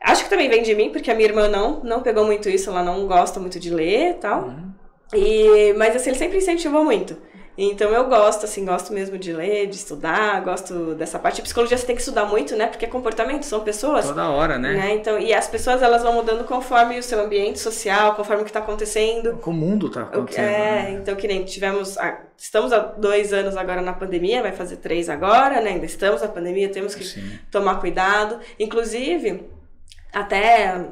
Acho 0.00 0.24
que 0.24 0.30
também 0.30 0.48
vem 0.48 0.62
de 0.62 0.74
mim, 0.74 0.90
porque 0.90 1.10
a 1.10 1.14
minha 1.14 1.28
irmã 1.28 1.46
não, 1.46 1.82
não 1.84 2.00
pegou 2.00 2.24
muito 2.24 2.48
isso, 2.48 2.70
ela 2.70 2.82
não 2.82 3.06
gosta 3.06 3.38
muito 3.38 3.60
de 3.60 3.68
ler 3.68 4.12
e 4.12 4.14
tal, 4.14 4.44
uhum. 4.44 4.72
e, 5.12 5.74
mas, 5.74 5.94
assim, 5.94 6.08
ele 6.08 6.18
sempre 6.18 6.38
incentivou 6.38 6.84
muito. 6.84 7.18
Então 7.58 7.90
eu 7.90 8.06
gosto, 8.08 8.44
assim, 8.44 8.64
gosto 8.64 8.92
mesmo 8.92 9.16
de 9.16 9.32
ler, 9.32 9.66
de 9.66 9.76
estudar, 9.76 10.42
gosto 10.42 10.94
dessa 10.94 11.18
parte. 11.18 11.40
A 11.40 11.44
psicologia 11.44 11.76
você 11.76 11.86
tem 11.86 11.96
que 11.96 12.02
estudar 12.02 12.26
muito, 12.26 12.54
né? 12.54 12.66
Porque 12.66 12.84
é 12.84 12.88
comportamento, 12.88 13.44
são 13.44 13.60
pessoas. 13.60 14.06
Toda 14.06 14.28
hora, 14.28 14.58
né? 14.58 14.74
né? 14.74 14.94
Então, 14.94 15.18
e 15.18 15.32
as 15.32 15.48
pessoas 15.48 15.82
elas 15.82 16.02
vão 16.02 16.12
mudando 16.12 16.44
conforme 16.44 16.98
o 16.98 17.02
seu 17.02 17.20
ambiente 17.20 17.58
social, 17.58 18.14
conforme 18.14 18.42
o 18.42 18.44
que 18.44 18.50
está 18.50 18.60
acontecendo. 18.60 19.38
O 19.44 19.52
mundo 19.52 19.86
está 19.86 20.02
acontecendo. 20.02 20.44
É, 20.44 20.82
né? 20.82 20.90
então 21.00 21.16
que 21.16 21.26
nem 21.26 21.44
tivemos. 21.44 21.96
Estamos 22.36 22.72
há 22.72 22.78
dois 22.78 23.32
anos 23.32 23.56
agora 23.56 23.80
na 23.80 23.94
pandemia, 23.94 24.42
vai 24.42 24.52
fazer 24.52 24.76
três 24.76 25.08
agora, 25.08 25.60
né? 25.62 25.70
Ainda 25.70 25.86
estamos 25.86 26.20
na 26.20 26.28
pandemia, 26.28 26.68
temos 26.68 26.94
que 26.94 27.04
Sim. 27.04 27.38
tomar 27.50 27.80
cuidado. 27.80 28.38
Inclusive, 28.58 29.55
até 30.12 30.84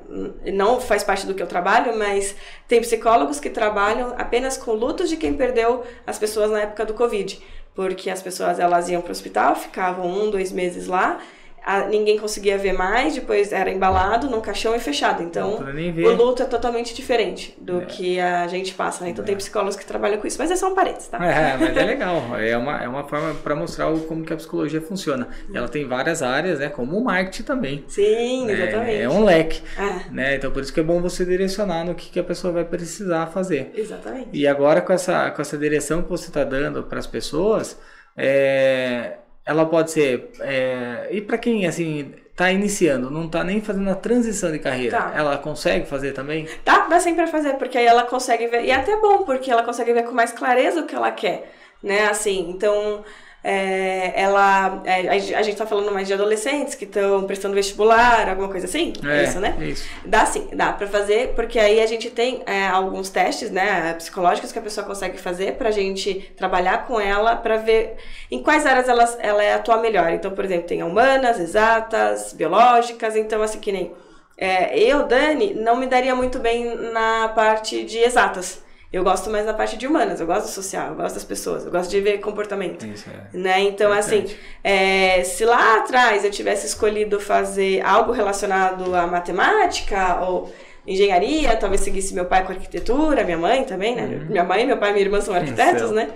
não 0.53 0.81
faz 0.81 1.03
parte 1.03 1.27
do 1.27 1.35
que 1.35 1.43
eu 1.43 1.47
trabalho, 1.47 1.97
mas 1.97 2.37
tem 2.69 2.81
psicólogos 2.81 3.41
que 3.41 3.49
trabalham 3.49 4.15
apenas 4.19 4.57
com 4.57 4.73
lutos 4.73 5.09
de 5.09 5.17
quem 5.17 5.35
perdeu 5.35 5.85
as 6.07 6.19
pessoas 6.19 6.51
na 6.51 6.61
época 6.61 6.85
do 6.85 6.95
Covid. 6.95 7.41
Porque 7.75 8.11
as 8.11 8.23
pessoas 8.23 8.59
elas 8.59 8.89
iam 8.89 9.01
para 9.01 9.09
o 9.09 9.13
hospital, 9.13 9.57
ficavam 9.57 10.07
um, 10.07 10.31
dois 10.31 10.53
meses 10.53 10.87
lá 10.87 11.21
a, 11.65 11.87
ninguém 11.87 12.19
conseguia 12.19 12.59
ver 12.59 12.75
mais, 12.75 13.15
depois 13.15 13.51
era 13.53 13.71
embalado 13.71 14.29
num 14.29 14.41
caixão 14.41 14.77
e 14.77 14.79
fechado. 14.79 15.23
Então, 15.23 15.57
o 15.57 16.11
luto 16.13 16.43
é 16.43 16.47
totalmente 16.47 16.95
diferente 16.95 17.57
do 17.59 17.81
é. 17.81 17.85
que 17.87 18.21
a 18.21 18.47
gente 18.49 18.75
passa, 18.75 19.03
né? 19.03 19.11
Então, 19.11 19.25
é. 19.25 19.27
tem 19.27 19.37
psicólogos 19.37 19.75
que 19.75 19.87
trabalham 19.87 20.19
com 20.19 20.27
isso, 20.27 20.37
mas 20.39 20.51
é 20.51 20.57
só 20.57 20.71
um 20.71 20.75
parênteses, 20.75 21.09
tá? 21.09 21.25
É, 21.25 21.57
mas 21.59 21.75
é 21.75 21.85
legal. 21.85 22.39
É 22.39 22.57
uma, 22.57 22.83
é 22.83 22.89
uma 22.89 23.05
forma 23.05 23.35
para 23.35 23.57
mostrar 23.57 23.91
como 24.07 24.25
que 24.25 24.33
a 24.33 24.37
psicologia 24.37 24.81
funciona. 24.81 25.29
E 25.51 25.57
ela 25.57 25.69
tem 25.69 25.89
várias 25.89 26.23
áreas, 26.23 26.59
né? 26.59 26.69
Como 26.69 26.99
o 26.99 27.05
marketing 27.05 27.43
também. 27.45 27.85
Sim, 27.89 28.51
exatamente. 28.51 29.01
É 29.01 29.09
um 29.09 29.25
leque. 29.25 29.63
É. 29.79 30.13
Né? 30.13 30.35
Então, 30.37 30.51
por 30.51 30.63
isso 30.63 30.73
que 30.73 30.81
é 30.81 30.83
bom 30.83 31.01
você 31.01 31.25
direcionar 31.25 31.85
no 31.85 31.95
que, 31.95 32.11
que 32.11 32.21
a 32.21 32.25
pessoa 32.25 32.53
vai 32.53 32.65
precisar 32.65 33.29
fazer. 33.29 33.73
Exatamente. 33.75 34.29
E 34.35 34.47
agora, 34.47 34.83
com 34.83 34.93
essa, 34.93 35.31
com 35.31 35.41
essa 35.41 35.57
direção 35.57 36.03
que 36.03 36.11
você 36.11 36.29
está 36.29 36.45
dando 36.45 36.83
para 36.83 36.99
as 36.99 37.07
pessoas, 37.07 37.79
é, 38.17 39.19
ela 39.45 39.67
pode 39.67 39.91
ser. 39.91 40.31
É, 40.41 41.09
e 41.11 41.21
para 41.21 41.39
quem 41.39 41.67
assim 41.67 42.13
tá 42.35 42.51
iniciando, 42.51 43.11
não 43.11 43.29
tá 43.29 43.45
nem 43.45 43.61
fazendo 43.61 43.89
a 43.91 43.95
transição 43.95 44.51
de 44.51 44.59
carreira, 44.59 44.99
tá. 44.99 45.13
ela 45.15 45.39
consegue 45.39 45.87
fazer 45.87 46.13
também? 46.13 46.49
Tá, 46.65 46.89
dá 46.89 46.99
sempre 46.99 47.23
pra 47.23 47.31
fazer, 47.31 47.55
porque 47.55 47.79
aí 47.79 47.87
ela 47.87 48.03
consegue 48.05 48.47
ver. 48.49 48.65
E 48.65 48.71
é 48.71 48.75
até 48.75 48.97
bom, 48.97 49.25
porque 49.25 49.51
ela 49.51 49.63
consegue 49.63 49.93
ver 49.93 50.05
com 50.05 50.13
mais 50.13 50.33
clareza 50.33 50.81
o 50.81 50.87
que 50.87 50.95
ela 50.95 51.11
quer, 51.13 51.53
né? 51.83 52.07
Assim, 52.07 52.51
então. 52.51 53.05
É, 53.47 54.19
ela. 54.19 54.81
É, 54.87 55.07
a 55.37 55.43
gente 55.43 55.57
tá 55.57 55.67
falando 55.67 55.93
mais 55.93 56.09
de 56.09 56.15
adolescentes 56.15 56.75
que 56.75 56.87
estão 56.87 57.25
prestando 57.25 57.55
vestibular, 57.55 58.27
alguma 58.27 58.49
coisa 58.49 58.65
assim? 58.65 58.95
É, 59.05 59.25
isso, 59.25 59.39
né? 59.39 59.55
Isso. 59.61 59.87
Dá 60.03 60.25
sim, 60.25 60.49
dá 60.55 60.73
pra 60.73 60.87
fazer, 60.87 61.35
porque 61.35 61.59
aí 61.59 61.83
a 61.83 61.87
gente 61.87 62.09
tem 62.09 62.43
é, 62.47 62.67
alguns 62.67 63.11
testes, 63.11 63.51
né, 63.51 63.93
psicológicos 63.99 64.51
que 64.51 64.59
a 64.59 64.63
pessoa 64.63 64.87
consegue 64.87 65.19
fazer 65.21 65.57
pra 65.57 65.71
gente 65.71 66.33
trabalhar 66.35 66.87
com 66.87 66.99
ela 66.99 67.37
pra 67.37 67.59
ver 67.59 67.97
em 68.31 68.43
quais 68.43 68.65
áreas 68.65 68.89
ela, 68.89 69.05
ela 69.21 69.45
é 69.45 69.53
atuar 69.53 69.77
melhor. 69.83 70.11
Então, 70.11 70.31
por 70.31 70.45
exemplo, 70.47 70.67
tem 70.67 70.83
humanas, 70.83 71.39
exatas, 71.39 72.33
biológicas, 72.33 73.15
então 73.15 73.43
assim 73.43 73.61
que 73.61 73.71
nem. 73.71 73.93
É, 74.39 74.77
eu, 74.79 75.07
Dani, 75.07 75.53
não 75.53 75.77
me 75.77 75.87
daria 75.87 76.15
muito 76.17 76.39
bem 76.39 76.75
na 76.93 77.29
parte 77.29 77.85
de 77.85 77.99
exatas. 77.99 78.64
Eu 78.95 79.03
gosto 79.03 79.29
mais 79.29 79.45
da 79.45 79.53
parte 79.53 79.77
de 79.77 79.87
humanas, 79.89 80.21
eu 80.21 80.27
gosto 80.27 80.47
do 80.47 80.53
social, 80.53 80.91
eu 80.91 80.95
gosto 80.95 81.15
das 81.17 81.25
pessoas, 81.25 81.65
eu 81.65 81.71
gosto 81.73 81.91
de 81.91 82.01
ver 82.01 82.19
comportamento. 82.19 82.87
Isso 82.87 83.07
é. 83.11 83.37
Né? 83.37 83.61
Então, 83.63 83.91
assim, 83.93 84.25
é, 84.63 85.25
se 85.25 85.45
lá 85.45 85.79
atrás 85.79 86.25
eu 86.25 86.31
tivesse 86.31 86.65
escolhido 86.67 87.19
fazer 87.19 87.81
algo 87.85 88.13
relacionado 88.13 88.95
à 88.95 89.05
matemática 89.07 90.21
ou 90.23 90.53
engenharia, 90.87 91.57
talvez 91.57 91.81
seguisse 91.81 92.15
meu 92.15 92.27
pai 92.27 92.45
com 92.45 92.53
arquitetura, 92.53 93.25
minha 93.25 93.39
mãe 93.39 93.65
também, 93.65 93.97
né? 93.97 94.03
Uhum. 94.03 94.27
Minha 94.31 94.45
mãe, 94.45 94.65
meu 94.65 94.77
pai 94.77 94.91
e 94.91 94.93
minha 94.93 95.05
irmã 95.05 95.21
são 95.21 95.35
arquitetos, 95.35 95.91
né? 95.91 96.11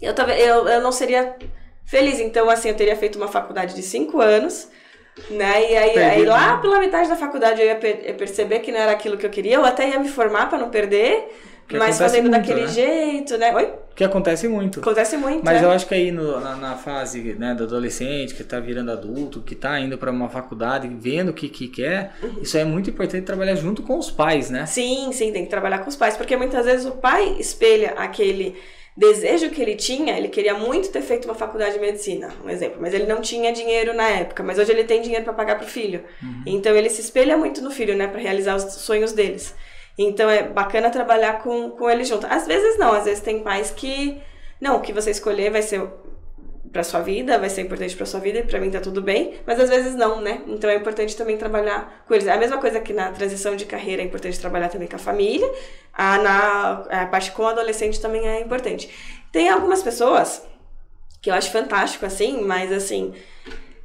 Eu, 0.00 0.14
eu, 0.14 0.68
eu 0.68 0.80
não 0.80 0.92
seria 0.92 1.34
feliz. 1.84 2.18
Então, 2.18 2.48
assim, 2.48 2.70
eu 2.70 2.74
teria 2.76 2.96
feito 2.96 3.16
uma 3.16 3.28
faculdade 3.28 3.74
de 3.74 3.82
cinco 3.82 4.20
anos, 4.22 4.68
né? 5.30 5.70
E 5.70 5.76
aí, 5.76 5.98
aí 5.98 6.24
lá 6.24 6.56
né? 6.56 6.62
pela 6.62 6.78
metade 6.78 7.08
da 7.08 7.16
faculdade 7.16 7.60
eu 7.60 7.66
ia 7.66 7.76
per- 7.76 8.14
perceber 8.16 8.60
que 8.60 8.72
não 8.72 8.78
era 8.78 8.92
aquilo 8.92 9.16
que 9.18 9.26
eu 9.26 9.30
queria, 9.30 9.56
eu 9.56 9.64
até 9.66 9.88
ia 9.90 9.98
me 9.98 10.08
formar 10.08 10.48
para 10.48 10.58
não 10.58 10.70
perder, 10.70 11.28
Que 11.68 11.78
mas 11.78 11.98
fazendo 11.98 12.30
muito, 12.30 12.36
daquele 12.36 12.60
né? 12.62 12.66
jeito, 12.68 13.36
né? 13.36 13.54
Oi? 13.54 13.72
Que 13.94 14.04
acontece 14.04 14.46
muito. 14.46 14.80
Acontece 14.80 15.16
muito, 15.16 15.44
Mas 15.44 15.60
né? 15.60 15.66
eu 15.66 15.70
acho 15.72 15.86
que 15.86 15.94
aí 15.94 16.12
no- 16.12 16.38
na, 16.40 16.54
na 16.54 16.76
fase 16.76 17.34
né, 17.34 17.54
do 17.54 17.64
adolescente, 17.64 18.34
que 18.34 18.44
tá 18.44 18.60
virando 18.60 18.92
adulto, 18.92 19.40
que 19.40 19.54
tá 19.54 19.80
indo 19.80 19.98
para 19.98 20.10
uma 20.10 20.28
faculdade, 20.28 20.86
vendo 20.88 21.30
o 21.30 21.32
que, 21.32 21.48
que 21.48 21.66
quer, 21.68 22.12
Uhum. 22.22 22.38
isso 22.42 22.56
é 22.56 22.64
muito 22.64 22.90
importante 22.90 23.24
trabalhar 23.24 23.54
junto 23.56 23.82
com 23.82 23.98
os 23.98 24.10
pais, 24.10 24.48
né? 24.50 24.64
Sim, 24.66 25.10
sim, 25.12 25.32
tem 25.32 25.44
que 25.44 25.50
trabalhar 25.50 25.78
com 25.78 25.88
os 25.88 25.96
pais, 25.96 26.16
porque 26.16 26.36
muitas 26.36 26.66
vezes 26.66 26.86
o 26.86 26.92
pai 26.92 27.36
espelha 27.40 27.94
aquele 27.96 28.54
desejo 28.96 29.50
que 29.50 29.60
ele 29.60 29.74
tinha, 29.74 30.16
ele 30.16 30.28
queria 30.28 30.54
muito 30.54 30.90
ter 30.90 31.02
feito 31.02 31.24
uma 31.26 31.34
faculdade 31.34 31.74
de 31.74 31.80
medicina, 31.80 32.28
um 32.44 32.48
exemplo, 32.48 32.78
mas 32.80 32.94
ele 32.94 33.06
não 33.06 33.20
tinha 33.20 33.52
dinheiro 33.52 33.92
na 33.92 34.08
época, 34.08 34.42
mas 34.42 34.58
hoje 34.58 34.72
ele 34.72 34.84
tem 34.84 35.02
dinheiro 35.02 35.24
para 35.24 35.34
pagar 35.34 35.56
pro 35.58 35.66
filho. 35.66 36.02
Então 36.46 36.74
ele 36.76 36.88
se 36.88 37.00
espelha 37.00 37.36
muito 37.36 37.60
no 37.60 37.70
filho, 37.70 37.94
né, 37.96 38.06
para 38.06 38.20
realizar 38.20 38.54
os 38.56 38.62
sonhos 38.74 39.12
deles. 39.12 39.54
Então 39.98 40.28
é 40.28 40.42
bacana 40.42 40.90
trabalhar 40.90 41.42
com, 41.42 41.70
com 41.70 41.88
ele 41.88 42.04
junto. 42.04 42.26
Às 42.26 42.46
vezes 42.46 42.78
não, 42.78 42.92
às 42.92 43.04
vezes 43.04 43.22
tem 43.22 43.42
pais 43.42 43.70
que 43.70 44.20
não, 44.60 44.76
o 44.76 44.80
que 44.80 44.92
você 44.92 45.10
escolher 45.10 45.50
vai 45.50 45.62
ser 45.62 45.82
para 46.72 46.82
sua 46.82 47.00
vida, 47.00 47.38
vai 47.38 47.48
ser 47.48 47.62
importante 47.62 47.96
para 47.96 48.04
sua 48.04 48.20
vida 48.20 48.40
e 48.40 48.42
para 48.42 48.60
mim 48.60 48.70
tá 48.70 48.80
tudo 48.80 49.00
bem, 49.00 49.40
mas 49.46 49.58
às 49.58 49.68
vezes 49.70 49.94
não, 49.94 50.20
né? 50.20 50.42
Então 50.46 50.68
é 50.68 50.74
importante 50.74 51.16
também 51.16 51.36
trabalhar 51.38 52.04
com 52.06 52.14
eles. 52.14 52.26
É 52.26 52.32
a 52.32 52.36
mesma 52.36 52.58
coisa 52.58 52.80
que 52.80 52.92
na 52.92 53.10
transição 53.12 53.56
de 53.56 53.64
carreira 53.64 54.02
é 54.02 54.04
importante 54.04 54.38
trabalhar 54.38 54.68
também 54.68 54.88
com 54.88 54.96
a 54.96 54.98
família, 54.98 55.50
a, 55.92 56.18
na 56.18 56.72
a 56.90 57.06
parte 57.06 57.32
com 57.32 57.42
o 57.42 57.46
adolescente 57.46 58.00
também 58.00 58.26
é 58.26 58.40
importante. 58.40 58.90
Tem 59.32 59.48
algumas 59.48 59.82
pessoas 59.82 60.42
que 61.22 61.30
eu 61.30 61.34
acho 61.34 61.50
fantástico 61.50 62.04
assim, 62.04 62.42
mas 62.42 62.70
assim, 62.72 63.14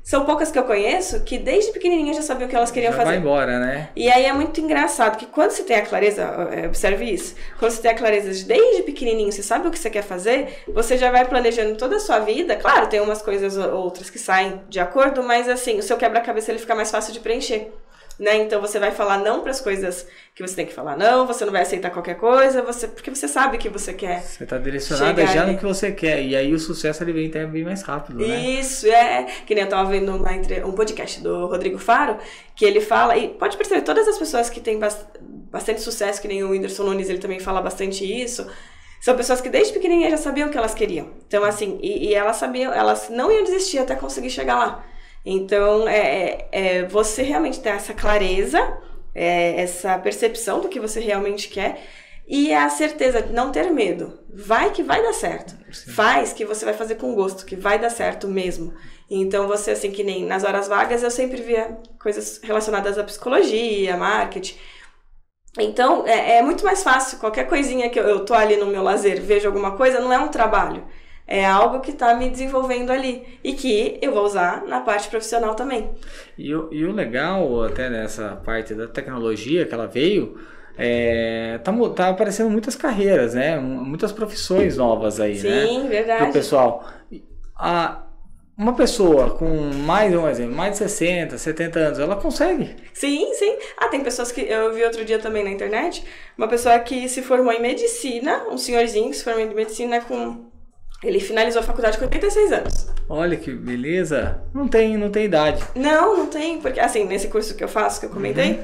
são 0.03 0.25
poucas 0.25 0.51
que 0.51 0.57
eu 0.59 0.63
conheço 0.63 1.21
que 1.21 1.37
desde 1.37 1.71
pequenininha 1.71 2.13
já 2.13 2.21
sabiam 2.21 2.47
o 2.47 2.49
que 2.49 2.55
elas 2.55 2.71
queriam 2.71 2.91
Já 2.91 2.97
fazer. 2.97 3.09
vai 3.11 3.17
embora, 3.19 3.59
né? 3.59 3.89
E 3.95 4.09
aí 4.09 4.25
é 4.25 4.33
muito 4.33 4.59
engraçado 4.59 5.17
que 5.17 5.25
quando 5.27 5.51
você 5.51 5.63
tem 5.63 5.77
a 5.77 5.85
clareza, 5.85 6.23
é, 6.51 6.65
observe 6.67 7.05
isso, 7.05 7.35
quando 7.59 7.71
você 7.71 7.81
tem 7.81 7.91
a 7.91 7.95
clareza 7.95 8.31
de 8.33 8.43
desde 8.45 8.83
pequenininho, 8.83 9.31
você 9.31 9.43
sabe 9.43 9.67
o 9.67 9.71
que 9.71 9.77
você 9.79 9.89
quer 9.89 10.03
fazer, 10.03 10.63
você 10.67 10.97
já 10.97 11.11
vai 11.11 11.23
planejando 11.25 11.75
toda 11.77 11.97
a 11.97 11.99
sua 11.99 12.19
vida. 12.19 12.55
Claro, 12.55 12.87
tem 12.87 12.99
umas 12.99 13.21
coisas 13.21 13.55
ou- 13.57 13.71
outras 13.73 14.09
que 14.09 14.17
saem 14.19 14.61
de 14.67 14.79
acordo, 14.79 15.21
mas 15.23 15.47
assim, 15.47 15.77
o 15.77 15.83
seu 15.83 15.97
quebra-cabeça 15.97 16.51
ele 16.51 16.59
fica 16.59 16.73
mais 16.75 16.89
fácil 16.91 17.13
de 17.13 17.19
preencher. 17.19 17.71
Né? 18.21 18.35
Então 18.37 18.61
você 18.61 18.77
vai 18.77 18.91
falar 18.91 19.17
não 19.17 19.41
para 19.41 19.49
as 19.49 19.59
coisas 19.59 20.05
que 20.35 20.43
você 20.47 20.55
tem 20.55 20.67
que 20.67 20.73
falar 20.73 20.95
não, 20.95 21.25
você 21.25 21.43
não 21.43 21.51
vai 21.51 21.63
aceitar 21.63 21.89
qualquer 21.89 22.17
coisa, 22.17 22.61
você 22.61 22.87
porque 22.87 23.09
você 23.09 23.27
sabe 23.27 23.57
o 23.57 23.59
que 23.59 23.67
você 23.67 23.95
quer. 23.95 24.21
Você 24.21 24.45
tá 24.45 24.59
direcionada 24.59 25.25
já 25.25 25.41
ali. 25.41 25.53
no 25.53 25.57
que 25.57 25.65
você 25.65 25.91
quer. 25.91 26.21
E 26.21 26.35
aí 26.35 26.53
o 26.53 26.59
sucesso 26.59 27.03
ele 27.03 27.13
vem 27.13 27.29
até 27.29 27.47
bem 27.47 27.63
mais 27.63 27.81
rápido, 27.81 28.19
né? 28.19 28.39
Isso, 28.39 28.85
é. 28.85 29.23
Que 29.43 29.55
nem 29.55 29.63
eu 29.63 29.69
tava 29.71 29.89
vendo 29.89 30.15
uma 30.15 30.29
um 30.67 30.71
podcast 30.73 31.19
do 31.19 31.47
Rodrigo 31.47 31.79
Faro, 31.79 32.19
que 32.55 32.63
ele 32.63 32.79
fala, 32.79 33.17
e 33.17 33.29
pode 33.29 33.57
perceber, 33.57 33.81
todas 33.81 34.07
as 34.07 34.19
pessoas 34.19 34.51
que 34.51 34.59
têm 34.59 34.77
bas- 34.77 35.03
bastante 35.19 35.81
sucesso, 35.81 36.21
que 36.21 36.27
nem 36.27 36.43
o 36.43 36.51
Whindersson 36.51 36.83
Nunes, 36.83 37.09
ele 37.09 37.17
também 37.17 37.39
fala 37.39 37.59
bastante 37.59 38.05
isso, 38.05 38.45
são 39.01 39.17
pessoas 39.17 39.41
que 39.41 39.49
desde 39.49 39.73
pequenininha 39.73 40.11
já 40.11 40.17
sabiam 40.17 40.47
o 40.47 40.51
que 40.51 40.57
elas 40.59 40.75
queriam. 40.75 41.09
Então, 41.25 41.43
assim, 41.43 41.79
e, 41.81 42.09
e 42.09 42.13
elas 42.13 42.35
sabiam, 42.35 42.71
elas 42.71 43.09
não 43.09 43.31
iam 43.31 43.43
desistir 43.43 43.79
até 43.79 43.95
conseguir 43.95 44.29
chegar 44.29 44.57
lá. 44.59 44.90
Então, 45.25 45.87
é, 45.87 45.99
é, 45.99 46.47
é 46.51 46.85
você 46.85 47.21
realmente 47.21 47.59
ter 47.59 47.69
essa 47.69 47.93
clareza, 47.93 48.77
é, 49.13 49.61
essa 49.61 49.97
percepção 49.97 50.59
do 50.61 50.69
que 50.69 50.79
você 50.79 50.99
realmente 50.99 51.49
quer 51.49 51.81
e 52.27 52.53
a 52.53 52.69
certeza 52.69 53.21
de 53.21 53.33
não 53.33 53.51
ter 53.51 53.69
medo. 53.71 54.19
Vai 54.33 54.71
que 54.71 54.81
vai 54.81 55.03
dar 55.03 55.13
certo. 55.13 55.53
Faz 55.93 56.31
que 56.31 56.45
você 56.45 56.63
vai 56.63 56.73
fazer 56.73 56.95
com 56.95 57.13
gosto, 57.13 57.45
que 57.45 57.55
vai 57.55 57.77
dar 57.77 57.89
certo 57.89 58.27
mesmo. 58.27 58.73
Então, 59.09 59.47
você, 59.47 59.71
assim, 59.71 59.91
que 59.91 60.03
nem 60.03 60.25
nas 60.25 60.43
horas 60.43 60.67
vagas, 60.67 61.03
eu 61.03 61.11
sempre 61.11 61.41
via 61.41 61.77
coisas 61.99 62.39
relacionadas 62.41 62.97
à 62.97 63.03
psicologia, 63.03 63.97
marketing. 63.97 64.57
Então, 65.59 66.07
é, 66.07 66.37
é 66.37 66.41
muito 66.41 66.63
mais 66.63 66.81
fácil. 66.81 67.19
Qualquer 67.19 67.49
coisinha 67.49 67.89
que 67.89 67.99
eu, 67.99 68.03
eu 68.03 68.23
tô 68.23 68.33
ali 68.33 68.55
no 68.55 68.67
meu 68.67 68.81
lazer, 68.81 69.21
vejo 69.21 69.47
alguma 69.47 69.75
coisa, 69.75 69.99
não 69.99 70.13
é 70.13 70.17
um 70.17 70.29
trabalho. 70.29 70.87
É 71.27 71.45
algo 71.45 71.79
que 71.79 71.93
tá 71.93 72.13
me 72.15 72.29
desenvolvendo 72.29 72.91
ali. 72.91 73.23
E 73.43 73.53
que 73.53 73.97
eu 74.01 74.11
vou 74.13 74.25
usar 74.25 74.63
na 74.65 74.81
parte 74.81 75.07
profissional 75.09 75.55
também. 75.55 75.91
E, 76.37 76.53
o- 76.53 76.67
e 76.71 76.83
o 76.85 76.91
legal, 76.91 77.63
até 77.63 77.89
nessa 77.89 78.35
parte 78.45 78.73
da 78.73 78.87
tecnologia 78.87 79.65
que 79.65 79.73
ela 79.73 79.87
veio, 79.87 80.37
é, 80.77 81.59
tá, 81.63 81.71
tá 81.95 82.09
aparecendo 82.09 82.49
muitas 82.49 82.75
carreiras, 82.75 83.33
né? 83.33 83.57
Muitas 83.59 84.11
profissões 84.11 84.77
novas 84.77 85.19
aí, 85.19 85.39
né? 85.41 85.67
Sim, 85.67 85.79
Pro 85.81 85.89
verdade. 85.89 86.31
pessoal. 86.33 86.85
A, 87.55 88.03
uma 88.57 88.73
pessoa 88.73 89.31
com 89.31 89.47
mais, 89.85 90.13
um 90.13 90.27
exemplo, 90.27 90.55
mais 90.55 90.73
de 90.73 90.77
60, 90.79 91.37
70 91.37 91.79
anos, 91.79 91.99
ela 91.99 92.15
consegue. 92.15 92.75
Sim, 92.93 93.33
sim. 93.33 93.57
Ah, 93.77 93.87
tem 93.87 94.03
pessoas 94.03 94.31
que 94.31 94.41
eu 94.41 94.73
vi 94.73 94.83
outro 94.83 95.03
dia 95.05 95.17
também 95.19 95.43
na 95.43 95.49
internet, 95.49 96.03
uma 96.37 96.47
pessoa 96.47 96.77
que 96.79 97.07
se 97.09 97.21
formou 97.21 97.53
em 97.53 97.61
medicina, 97.61 98.43
um 98.49 98.57
senhorzinho 98.57 99.09
que 99.09 99.15
se 99.15 99.23
formou 99.23 99.41
em 99.41 99.53
medicina 99.53 100.01
com 100.01 100.50
ele 101.03 101.19
finalizou 101.19 101.61
a 101.61 101.65
faculdade 101.65 101.97
com 101.97 102.05
86 102.05 102.51
anos. 102.51 102.87
Olha 103.09 103.35
que 103.35 103.51
beleza. 103.51 104.41
Não 104.53 104.67
tem, 104.67 104.97
não 104.97 105.09
tem 105.09 105.25
idade. 105.25 105.63
Não, 105.75 106.17
não 106.17 106.27
tem, 106.27 106.61
porque 106.61 106.79
assim, 106.79 107.05
nesse 107.05 107.27
curso 107.27 107.55
que 107.55 107.63
eu 107.63 107.67
faço, 107.67 107.99
que 107.99 108.05
eu 108.05 108.09
comentei, 108.09 108.61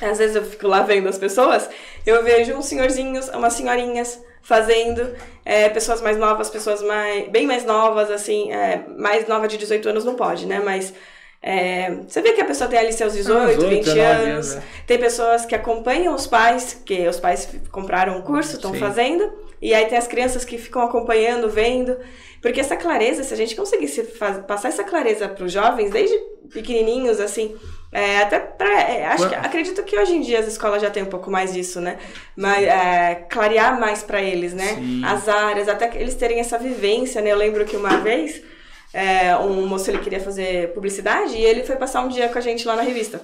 às 0.00 0.18
vezes 0.18 0.36
eu 0.36 0.44
fico 0.44 0.68
lá 0.68 0.82
vendo 0.82 1.08
as 1.08 1.18
pessoas, 1.18 1.68
eu 2.04 2.22
vejo 2.22 2.54
uns 2.54 2.66
senhorzinhos, 2.66 3.28
umas 3.30 3.54
senhorinhas 3.54 4.20
fazendo, 4.42 5.12
é, 5.44 5.68
pessoas 5.68 6.00
mais 6.00 6.16
novas, 6.16 6.48
pessoas 6.48 6.80
mais, 6.82 7.28
bem 7.28 7.46
mais 7.46 7.64
novas, 7.64 8.10
assim, 8.10 8.52
é, 8.52 8.84
mais 8.96 9.26
nova 9.26 9.48
de 9.48 9.58
18 9.58 9.88
anos 9.88 10.04
não 10.04 10.14
pode, 10.14 10.46
né, 10.46 10.60
mas 10.64 10.94
é, 11.48 12.00
você 12.08 12.20
vê 12.20 12.32
que 12.32 12.40
a 12.40 12.44
pessoa 12.44 12.68
tem 12.68 12.76
ali 12.76 12.92
seus 12.92 13.12
18, 13.12 13.54
18, 13.54 13.68
20 13.68 13.84
19 13.84 14.00
anos, 14.00 14.54
né? 14.56 14.62
tem 14.84 14.98
pessoas 14.98 15.46
que 15.46 15.54
acompanham 15.54 16.12
os 16.12 16.26
pais, 16.26 16.82
que 16.84 17.06
os 17.06 17.20
pais 17.20 17.48
compraram 17.70 18.18
um 18.18 18.22
curso, 18.22 18.56
estão 18.56 18.74
fazendo, 18.74 19.32
e 19.62 19.72
aí 19.72 19.86
tem 19.86 19.96
as 19.96 20.08
crianças 20.08 20.44
que 20.44 20.58
ficam 20.58 20.82
acompanhando, 20.82 21.48
vendo, 21.48 21.96
porque 22.42 22.58
essa 22.58 22.74
clareza, 22.74 23.22
se 23.22 23.32
a 23.32 23.36
gente 23.36 23.54
conseguisse 23.54 24.02
passar 24.48 24.70
essa 24.70 24.82
clareza 24.82 25.28
para 25.28 25.44
os 25.44 25.52
jovens, 25.52 25.92
desde 25.92 26.18
pequenininhos, 26.52 27.20
assim, 27.20 27.54
é, 27.92 28.18
até 28.18 28.40
pra, 28.40 28.80
é, 28.80 29.06
acho 29.06 29.28
que, 29.28 29.34
acredito 29.36 29.84
que 29.84 29.96
hoje 29.96 30.16
em 30.16 30.22
dia 30.22 30.40
as 30.40 30.48
escolas 30.48 30.82
já 30.82 30.90
têm 30.90 31.04
um 31.04 31.06
pouco 31.06 31.30
mais 31.30 31.52
disso, 31.52 31.80
né? 31.80 31.96
Mas 32.34 32.64
é, 32.64 33.24
clarear 33.30 33.78
mais 33.78 34.02
para 34.02 34.20
eles, 34.20 34.52
né? 34.52 34.74
Sim. 34.74 35.04
As 35.04 35.28
áreas, 35.28 35.68
até 35.68 35.86
que 35.86 35.96
eles 35.96 36.16
terem 36.16 36.40
essa 36.40 36.58
vivência, 36.58 37.22
né? 37.22 37.30
Eu 37.30 37.36
lembro 37.36 37.64
que 37.64 37.76
uma 37.76 37.98
vez 37.98 38.42
é, 39.04 39.36
um 39.36 39.66
moço 39.66 39.90
ele 39.90 39.98
queria 39.98 40.20
fazer 40.20 40.72
publicidade 40.74 41.34
e 41.36 41.44
ele 41.44 41.64
foi 41.64 41.76
passar 41.76 42.02
um 42.02 42.08
dia 42.08 42.28
com 42.28 42.38
a 42.38 42.40
gente 42.40 42.66
lá 42.66 42.74
na 42.76 42.82
revista. 42.82 43.20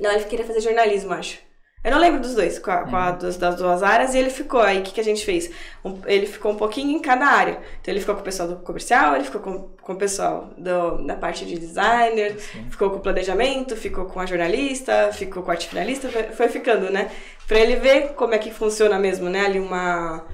Não, 0.00 0.10
ele 0.12 0.24
queria 0.24 0.44
fazer 0.46 0.60
jornalismo, 0.60 1.12
acho. 1.12 1.38
Eu 1.82 1.92
não 1.92 1.98
lembro 1.98 2.20
dos 2.20 2.34
dois, 2.34 2.58
com 2.58 2.70
a, 2.70 2.82
com 2.84 2.94
a 2.94 3.10
das, 3.12 3.38
das 3.38 3.54
duas 3.56 3.82
áreas, 3.82 4.14
e 4.14 4.18
ele 4.18 4.28
ficou. 4.28 4.60
Aí 4.60 4.80
o 4.80 4.82
que, 4.82 4.92
que 4.92 5.00
a 5.00 5.04
gente 5.04 5.24
fez? 5.24 5.50
Um- 5.82 5.98
ele 6.04 6.26
ficou 6.26 6.52
um 6.52 6.56
pouquinho 6.56 6.90
em 6.90 7.00
cada 7.00 7.24
área. 7.24 7.58
Então 7.80 7.92
ele 7.94 8.00
ficou 8.00 8.14
com 8.14 8.20
o 8.20 8.24
pessoal 8.24 8.48
do 8.50 8.56
comercial, 8.56 9.14
ele 9.14 9.24
ficou 9.24 9.40
com, 9.40 9.54
com 9.80 9.92
o 9.94 9.96
pessoal 9.96 10.50
do, 10.58 11.06
da 11.06 11.16
parte 11.16 11.46
de 11.46 11.58
designer, 11.58 12.36
ficou 12.70 12.90
com 12.90 12.96
o 12.96 13.00
planejamento, 13.00 13.74
ficou 13.76 14.04
com 14.04 14.20
a 14.20 14.26
jornalista, 14.26 15.10
ficou 15.14 15.42
com 15.42 15.50
a 15.50 15.54
arte 15.54 15.68
finalista, 15.68 16.10
foi, 16.10 16.22
foi 16.24 16.48
ficando, 16.48 16.90
né? 16.90 17.10
Pra 17.48 17.58
ele 17.58 17.76
ver 17.76 18.08
como 18.14 18.34
é 18.34 18.38
que 18.38 18.50
funciona 18.52 18.98
mesmo, 18.98 19.30
né? 19.30 19.46
Ali 19.46 19.58
uma, 19.58 20.26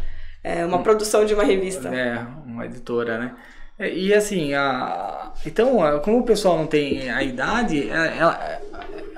é, 0.43 0.67
uma 0.67 0.83
produção 0.83 1.25
de 1.25 1.33
uma 1.33 1.45
revista. 1.45 1.89
É, 1.95 2.27
uma 2.45 2.67
editora, 2.67 3.19
né? 3.19 3.37
É, 3.79 3.91
E 3.93 4.15
assim, 4.15 4.55
a, 4.55 5.33
então, 5.45 5.79
como 6.03 6.19
o 6.21 6.25
pessoal 6.25 6.57
não 6.59 6.67
tem 6.67 7.11
a 7.11 7.23
idade, 7.23 7.91
é, 7.91 8.17
ela- 8.19 8.61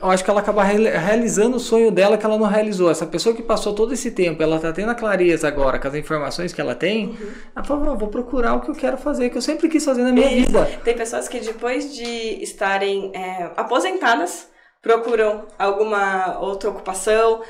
eu 0.01 0.11
acho 0.11 0.25
que 0.25 0.31
ela 0.31 0.41
acaba 0.41 0.63
realizando 0.63 1.57
o 1.57 1.61
sonho 1.61 1.91
dela 1.91 2.17
que 2.17 2.25
ela 2.25 2.39
não 2.39 2.47
realizou. 2.47 2.91
Essa 2.91 3.07
pessoa 3.07 3.35
que 3.35 3.43
passou 3.43 3.75
todo 3.75 3.93
esse 3.93 4.11
tempo, 4.13 4.43
ela 4.43 4.59
tá 4.61 4.73
tendo 4.73 4.91
a 4.91 4.95
clareza 4.95 5.49
agora 5.49 5.79
com 5.79 5.89
as 5.89 5.95
informações 5.95 6.53
que 6.53 6.61
ela 6.61 6.75
tem, 6.75 7.09
uhum. 7.09 7.33
ela 7.55 7.65
fala, 7.65 7.95
vou 7.97 8.09
procurar 8.09 8.55
o 8.55 8.61
que 8.61 8.71
eu 8.71 8.75
quero 8.75 8.97
fazer, 8.97 9.31
que 9.31 9.37
eu 9.37 9.43
sempre 9.43 9.69
quis 9.69 9.85
fazer 9.85 10.03
na 10.03 10.13
minha 10.13 10.31
Isso. 10.33 10.47
vida. 10.47 10.65
Tem 10.85 10.97
pessoas 10.97 11.29
que 11.29 11.41
depois 11.41 11.95
de 11.95 12.43
estarem 12.43 13.11
é, 13.15 13.51
aposentadas, 13.57 14.49
procuram 14.81 15.47
alguma 15.59 16.39
outra 16.39 16.71
ocupação, 16.71 17.43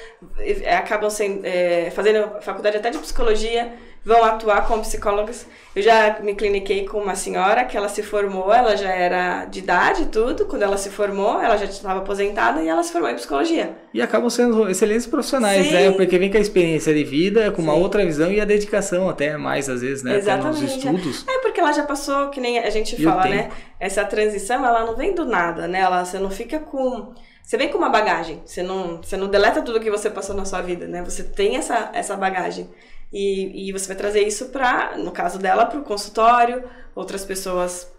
acabam 0.79 1.11
sendo, 1.11 1.45
é, 1.45 1.91
fazendo 1.91 2.41
faculdade 2.41 2.79
até 2.79 2.91
de 2.91 2.99
psicologia, 2.99 3.73
vão 4.09 4.25
atuar 4.25 4.67
como 4.67 4.81
psicólogas. 4.81 5.47
Eu 5.77 5.83
já 5.83 6.19
me 6.23 6.35
cliniquei 6.35 6.87
com 6.87 6.99
uma 6.99 7.15
senhora 7.15 7.67
que 7.67 7.77
ela 7.77 7.91
se 7.91 8.03
formou, 8.03 8.51
ela 8.51 8.75
já 8.75 8.91
era 8.91 9.45
de 9.45 9.59
idade 9.59 10.05
e 10.05 10.07
tudo, 10.07 10.47
quando 10.47 10.63
ela 10.63 10.79
se 10.79 10.89
formou, 10.89 11.39
ela 11.43 11.59
já 11.59 11.67
estava 11.67 12.01
aposentada 12.01 12.63
e 12.63 12.69
ela 12.69 12.83
se 12.83 12.91
formou 12.91 13.11
em 13.11 13.15
psicologia. 13.15 13.77
E 13.93 14.01
acabam 14.01 14.31
sendo 14.31 14.67
excelentes 14.71 15.07
profissionais, 15.07 15.67
Sim. 15.67 15.73
né? 15.75 15.91
Porque 15.93 16.19
vem 16.19 16.31
com 16.31 16.39
a 16.39 16.41
experiência 16.41 16.95
de 16.95 17.05
vida, 17.05 17.53
com 17.53 17.61
uma 17.61 17.75
Sim. 17.75 17.83
outra 17.83 18.03
visão 18.03 18.33
e 18.33 18.41
a 18.41 18.47
dedicação 18.47 19.11
até 19.11 19.37
mais 19.37 19.69
às 19.69 19.83
vezes, 19.83 20.03
né? 20.03 20.17
Exatamente. 20.17 20.63
Nos 20.63 20.73
estudos. 20.73 21.25
É 21.29 21.41
porque 21.41 21.61
ela 21.61 21.73
já 21.73 21.83
passou, 21.83 22.31
que 22.31 22.41
nem 22.41 22.59
a 22.59 22.71
gente 22.71 23.01
fala, 23.05 23.27
né? 23.27 23.51
Essa 23.79 24.07
transição, 24.07 24.65
ela 24.65 24.87
não 24.87 24.97
vem 24.97 25.15
do 25.15 25.27
nada, 25.27 25.69
né? 25.69 25.81
Ela, 25.81 26.03
você 26.03 26.19
não 26.19 26.31
fica 26.31 26.59
com... 26.59 27.13
Você 27.43 27.59
vem 27.59 27.69
com 27.69 27.79
uma 27.79 27.89
bagagem, 27.89 28.43
você 28.45 28.63
não, 28.63 29.03
você 29.03 29.17
não 29.17 29.27
deleta 29.27 29.63
tudo 29.63 29.81
que 29.81 29.91
você 29.91 30.11
passou 30.11 30.35
na 30.35 30.45
sua 30.47 30.61
vida, 30.63 30.87
né? 30.87 31.03
Você 31.03 31.23
tem 31.23 31.57
essa, 31.57 31.91
essa 31.93 32.17
bagagem. 32.17 32.69
E, 33.13 33.69
e 33.69 33.73
você 33.73 33.87
vai 33.87 33.97
trazer 33.97 34.21
isso 34.21 34.47
para, 34.47 34.97
no 34.99 35.11
caso 35.13 35.39
dela, 35.39 35.67
para 35.67 35.79
o 35.81 35.85
consultório, 35.85 36.65
outras 36.95 37.25
pessoas 37.25 37.91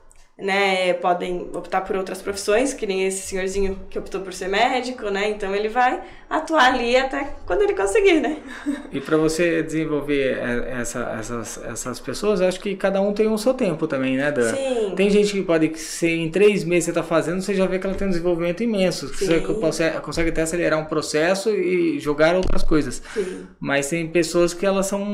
né, 0.41 0.93
podem 0.93 1.49
optar 1.53 1.81
por 1.81 1.95
outras 1.95 2.21
profissões, 2.21 2.73
que 2.73 2.85
nem 2.85 3.05
esse 3.05 3.27
senhorzinho 3.27 3.79
que 3.89 3.99
optou 3.99 4.21
por 4.21 4.33
ser 4.33 4.47
médico, 4.47 5.09
né? 5.09 5.29
Então 5.29 5.53
ele 5.53 5.69
vai 5.69 6.01
atuar 6.29 6.73
ali 6.73 6.95
até 6.95 7.27
quando 7.45 7.63
ele 7.63 7.73
conseguir, 7.73 8.21
né? 8.21 8.37
E 8.91 8.99
para 8.99 9.17
você 9.17 9.61
desenvolver 9.61 10.39
essa, 10.79 11.15
essas, 11.19 11.63
essas 11.63 11.99
pessoas, 11.99 12.41
acho 12.41 12.59
que 12.59 12.75
cada 12.75 12.99
um 13.01 13.13
tem 13.13 13.27
o 13.27 13.37
seu 13.37 13.53
tempo 13.53 13.87
também, 13.87 14.17
né, 14.17 14.31
Dan? 14.31 14.55
Sim. 14.55 14.93
Tem 14.95 15.09
gente 15.09 15.31
que 15.31 15.43
pode 15.43 15.77
ser 15.77 16.15
em 16.15 16.29
três 16.29 16.63
meses 16.63 16.85
você 16.85 16.91
está 16.91 17.03
fazendo, 17.03 17.41
você 17.41 17.53
já 17.53 17.65
vê 17.65 17.77
que 17.77 17.85
ela 17.85 17.95
tem 17.95 18.07
um 18.07 18.11
desenvolvimento 18.11 18.63
imenso. 18.63 19.07
Sim. 19.09 19.25
Você 19.25 19.39
consegue, 19.39 19.99
consegue 19.99 20.29
até 20.29 20.41
acelerar 20.41 20.79
um 20.79 20.85
processo 20.85 21.49
e 21.51 21.99
jogar 21.99 22.35
outras 22.35 22.63
coisas. 22.63 23.01
Sim. 23.13 23.47
Mas 23.59 23.87
tem 23.87 24.07
pessoas 24.07 24.53
que 24.53 24.65
elas 24.65 24.87
são 24.87 25.05